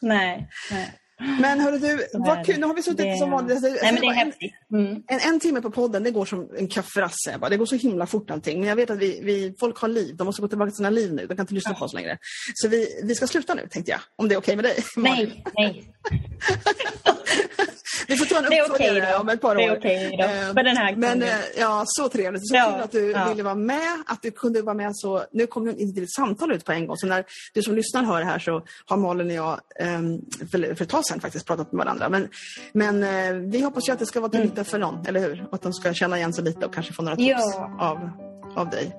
nej. 0.00 0.48
nej. 0.70 0.98
Men 1.40 1.60
hörru 1.60 1.78
du, 1.78 2.06
vad 2.12 2.46
kul, 2.46 2.60
nu 2.60 2.66
har 2.66 2.74
vi 2.74 2.82
suttit 2.82 2.96
det... 2.98 3.18
som 3.18 3.30
vanligt. 3.30 3.62
Nej, 3.62 3.92
men 3.92 4.00
det 4.00 4.06
är 4.06 4.12
häftigt. 4.12 4.52
Mm. 4.72 5.02
En, 5.08 5.20
en 5.34 5.40
timme 5.40 5.60
på 5.60 5.70
podden, 5.70 6.02
det 6.02 6.10
går 6.10 6.24
som 6.24 6.48
en 6.58 6.68
kafferasse. 6.68 7.38
Det 7.50 7.56
går 7.56 7.66
så 7.66 7.76
himla 7.76 8.06
fort 8.06 8.30
allting. 8.30 8.60
Men 8.60 8.68
jag 8.68 8.76
vet 8.76 8.90
att 8.90 8.98
vi, 8.98 9.20
vi, 9.22 9.54
folk 9.60 9.78
har 9.78 9.88
liv, 9.88 10.16
de 10.16 10.24
måste 10.24 10.42
gå 10.42 10.48
tillbaka 10.48 10.70
till 10.70 10.76
sina 10.76 10.90
liv 10.90 11.12
nu. 11.12 11.26
De 11.26 11.36
kan 11.36 11.42
inte 11.42 11.54
lyssna 11.54 11.72
ja. 11.72 11.78
på 11.78 11.84
oss 11.84 11.94
längre. 11.94 12.18
Så 12.54 12.68
vi, 12.68 12.86
vi 13.04 13.14
ska 13.14 13.26
sluta 13.26 13.54
nu 13.54 13.68
tänkte 13.70 13.90
jag, 13.90 14.00
om 14.16 14.28
det 14.28 14.34
är 14.34 14.38
okej 14.38 14.56
okay 14.56 14.56
med 14.56 14.64
dig. 14.64 14.84
Nej, 14.96 15.44
nej. 15.54 15.94
Vi 18.06 18.16
får 18.16 18.26
ta 18.26 18.38
en 18.38 18.70
uppföljare 18.70 18.96
okay 18.98 19.14
om 19.14 19.28
ett 19.28 19.40
par 19.40 19.50
år. 19.50 19.56
Det 19.56 19.64
är 19.64 19.78
okej 19.78 20.06
okay 20.06 20.16
då, 20.16 20.24
eh, 20.24 20.46
för 20.46 20.62
den 20.62 20.76
här 20.76 20.96
Men 20.96 21.22
eh, 21.22 21.28
ja, 21.58 21.82
så 21.86 22.08
trevligt. 22.08 22.48
Så 22.48 22.56
ja, 22.56 22.72
kul 22.72 22.82
att 22.82 22.92
du 22.92 23.10
ja. 23.10 23.28
ville 23.28 23.42
vara 23.42 23.54
med, 23.54 24.02
att 24.06 24.22
du 24.22 24.30
kunde 24.30 24.62
vara 24.62 24.74
med 24.74 24.90
så. 24.94 25.24
Nu 25.32 25.46
kom 25.46 25.64
det 25.64 25.80
inte 25.80 26.02
ett 26.02 26.12
samtal 26.12 26.52
ut 26.52 26.64
på 26.64 26.72
en 26.72 26.86
gång, 26.86 26.96
så 26.96 27.06
när 27.06 27.24
du 27.54 27.62
som 27.62 27.74
lyssnar 27.74 28.02
hör 28.02 28.20
det 28.20 28.26
här 28.26 28.38
så 28.38 28.62
har 28.86 28.96
Malin 28.96 29.26
och 29.26 29.32
jag 29.32 29.60
ehm, 29.80 30.20
för, 30.50 30.74
för 30.74 30.84
ett 30.84 30.90
tag 30.90 31.06
sedan 31.06 31.20
faktiskt 31.20 31.46
pratat 31.46 31.72
med 31.72 31.84
varandra. 31.84 32.08
Men, 32.08 32.28
men 32.72 33.02
eh, 33.02 33.50
vi 33.50 33.60
hoppas 33.60 33.88
ju 33.88 33.92
att 33.92 33.98
det 33.98 34.06
ska 34.06 34.20
vara 34.20 34.30
till 34.30 34.40
mm. 34.40 34.50
nytta 34.50 34.64
för 34.64 34.78
någon, 34.78 35.06
eller 35.06 35.20
hur? 35.20 35.46
Och 35.48 35.54
att 35.54 35.62
de 35.62 35.72
ska 35.72 35.94
känna 35.94 36.16
igen 36.16 36.32
sig 36.32 36.44
lite 36.44 36.66
och 36.66 36.74
kanske 36.74 36.92
få 36.92 37.02
några 37.02 37.16
tips 37.16 37.40
ja. 37.54 37.76
av, 37.80 38.10
av 38.56 38.70
dig. 38.70 38.96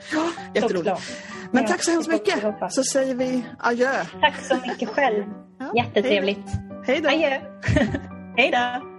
Jätteroligt. 0.55 1.01
Men 1.51 1.65
tack 1.65 1.83
så 1.83 1.91
hemskt 1.91 2.09
mycket. 2.09 2.43
Så 2.69 2.83
säger 2.83 3.15
vi 3.15 3.45
adjö. 3.59 4.05
Tack 4.21 4.45
så 4.47 4.55
mycket 4.67 4.89
själv. 4.89 5.23
Jättetrevligt. 5.75 6.47
Hej 6.85 7.01
då. 7.01 7.09
Adjö. 7.09 7.39
Hej 8.35 8.51
då. 8.51 8.92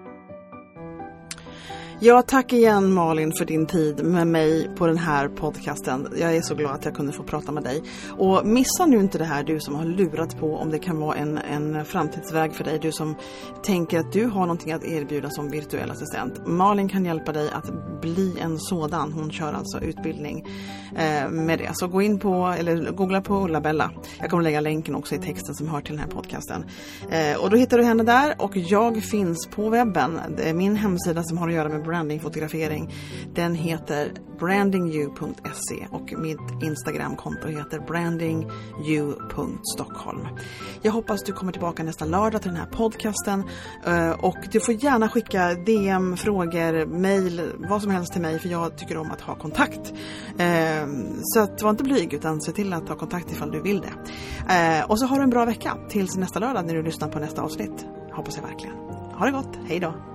Ja, 2.01 2.23
tack 2.23 2.53
igen 2.53 2.93
Malin 2.93 3.33
för 3.39 3.45
din 3.45 3.67
tid 3.67 4.05
med 4.05 4.27
mig 4.27 4.71
på 4.77 4.87
den 4.87 4.99
här 4.99 5.29
podcasten. 5.29 6.09
Jag 6.17 6.37
är 6.37 6.43
så 6.43 6.55
glad 6.55 6.75
att 6.75 6.85
jag 6.85 6.95
kunde 6.95 7.13
få 7.13 7.23
prata 7.23 7.53
med 7.53 7.63
dig. 7.63 7.83
Och 8.19 8.47
missa 8.47 8.87
nu 8.87 8.97
inte 8.97 9.19
det 9.19 9.25
här 9.25 9.45
du 9.45 9.61
som 9.61 9.75
har 9.75 9.85
lurat 9.85 10.41
på 10.41 10.57
om 10.57 10.71
det 10.71 10.79
kan 10.79 10.99
vara 10.99 11.17
en, 11.17 11.39
en 11.39 11.85
framtidsväg 11.85 12.55
för 12.55 12.65
dig. 12.65 12.79
Du 12.79 12.93
som 12.93 13.15
tänker 13.63 13.99
att 13.99 14.13
du 14.13 14.25
har 14.25 14.41
någonting 14.41 14.73
att 14.73 14.85
erbjuda 14.85 15.31
som 15.31 15.51
virtuell 15.51 15.91
assistent. 15.91 16.47
Malin 16.47 16.89
kan 16.89 17.05
hjälpa 17.05 17.33
dig 17.33 17.51
att 17.51 18.01
bli 18.01 18.39
en 18.41 18.59
sådan. 18.59 19.13
Hon 19.13 19.31
kör 19.31 19.53
alltså 19.53 19.81
utbildning 19.81 20.47
eh, 20.97 21.31
med 21.31 21.59
det. 21.59 21.71
Så 21.75 21.89
gå 21.89 22.03
in 22.03 22.19
på, 22.19 22.55
eller 22.59 22.91
googla 22.91 23.21
på 23.21 23.47
Labella. 23.47 23.91
Jag 24.19 24.31
kommer 24.31 24.43
lägga 24.43 24.61
länken 24.61 24.95
också 24.95 25.15
i 25.15 25.19
texten 25.19 25.55
som 25.55 25.69
hör 25.69 25.81
till 25.81 25.97
den 25.97 26.05
här 26.05 26.11
podcasten. 26.11 26.65
Eh, 27.11 27.43
och 27.43 27.51
då 27.51 27.57
hittar 27.57 27.79
du 27.79 27.85
henne 27.85 28.03
där 28.03 28.35
och 28.39 28.57
jag 28.57 29.03
finns 29.03 29.47
på 29.47 29.69
webben. 29.69 30.21
Det 30.37 30.49
är 30.49 30.55
min 30.55 30.77
hemsida 30.77 31.23
som 31.23 31.39
har 31.39 31.49
att 31.49 31.55
göra 31.55 31.69
med 31.69 31.84
brandingfotografering. 31.85 32.95
Den 33.35 33.55
heter 33.55 34.13
brandingyou.se 34.39 35.87
och 35.91 36.13
mitt 36.19 36.63
Instagramkonto 36.63 37.49
heter 37.49 37.79
brandingyou.stockholm. 37.79 40.27
Jag 40.83 40.93
hoppas 40.93 41.23
du 41.23 41.33
kommer 41.33 41.53
tillbaka 41.53 41.83
nästa 41.83 42.05
lördag 42.05 42.43
till 42.43 42.51
den 42.51 42.61
här 42.61 42.67
podcasten 42.67 43.45
eh, 43.87 44.11
och 44.11 44.37
du 44.53 44.61
får 44.61 44.75
gärna 44.75 45.09
skicka 45.09 45.55
DM, 45.55 46.17
frågor, 46.17 46.87
mail, 46.87 47.53
vad 47.59 47.83
som 47.83 47.91
helst 47.91 48.13
till 48.13 48.23
mig 48.23 48.39
för 48.39 48.49
jag 48.49 48.79
tycker 48.79 48.97
om 48.97 49.11
att 49.11 49.21
ha 49.21 49.35
kontakt. 49.35 49.93
Eh, 50.39 50.87
så 51.23 51.41
att 51.41 51.63
var 51.63 51.71
inte 51.71 51.85
blyg 51.85 52.15
utan 52.15 52.41
se 52.41 52.53
till 52.53 52.73
att 52.73 52.87
ta 52.87 52.95
kontakt 52.95 53.33
ifall 53.33 53.51
du 53.51 53.61
vill 53.61 53.81
det. 53.81 53.93
Eh, 54.55 54.85
och 54.91 54.99
så 54.99 55.07
har 55.07 55.17
du 55.17 55.23
en 55.23 55.31
bra 55.31 55.45
vecka 55.45 55.77
tills 55.89 56.17
nästa 56.17 56.39
lördag 56.39 56.67
när 56.67 56.75
du 56.75 56.83
lyssnar 56.83 57.09
på 57.09 57.19
nästa 57.19 57.43
avsnitt. 57.43 57.87
Hoppas 58.13 58.37
jag 58.37 58.43
verkligen. 58.43 58.77
Ha 59.15 59.27
det 59.27 59.33
gott, 59.33 59.59
hej 59.67 59.81
då! 59.81 60.14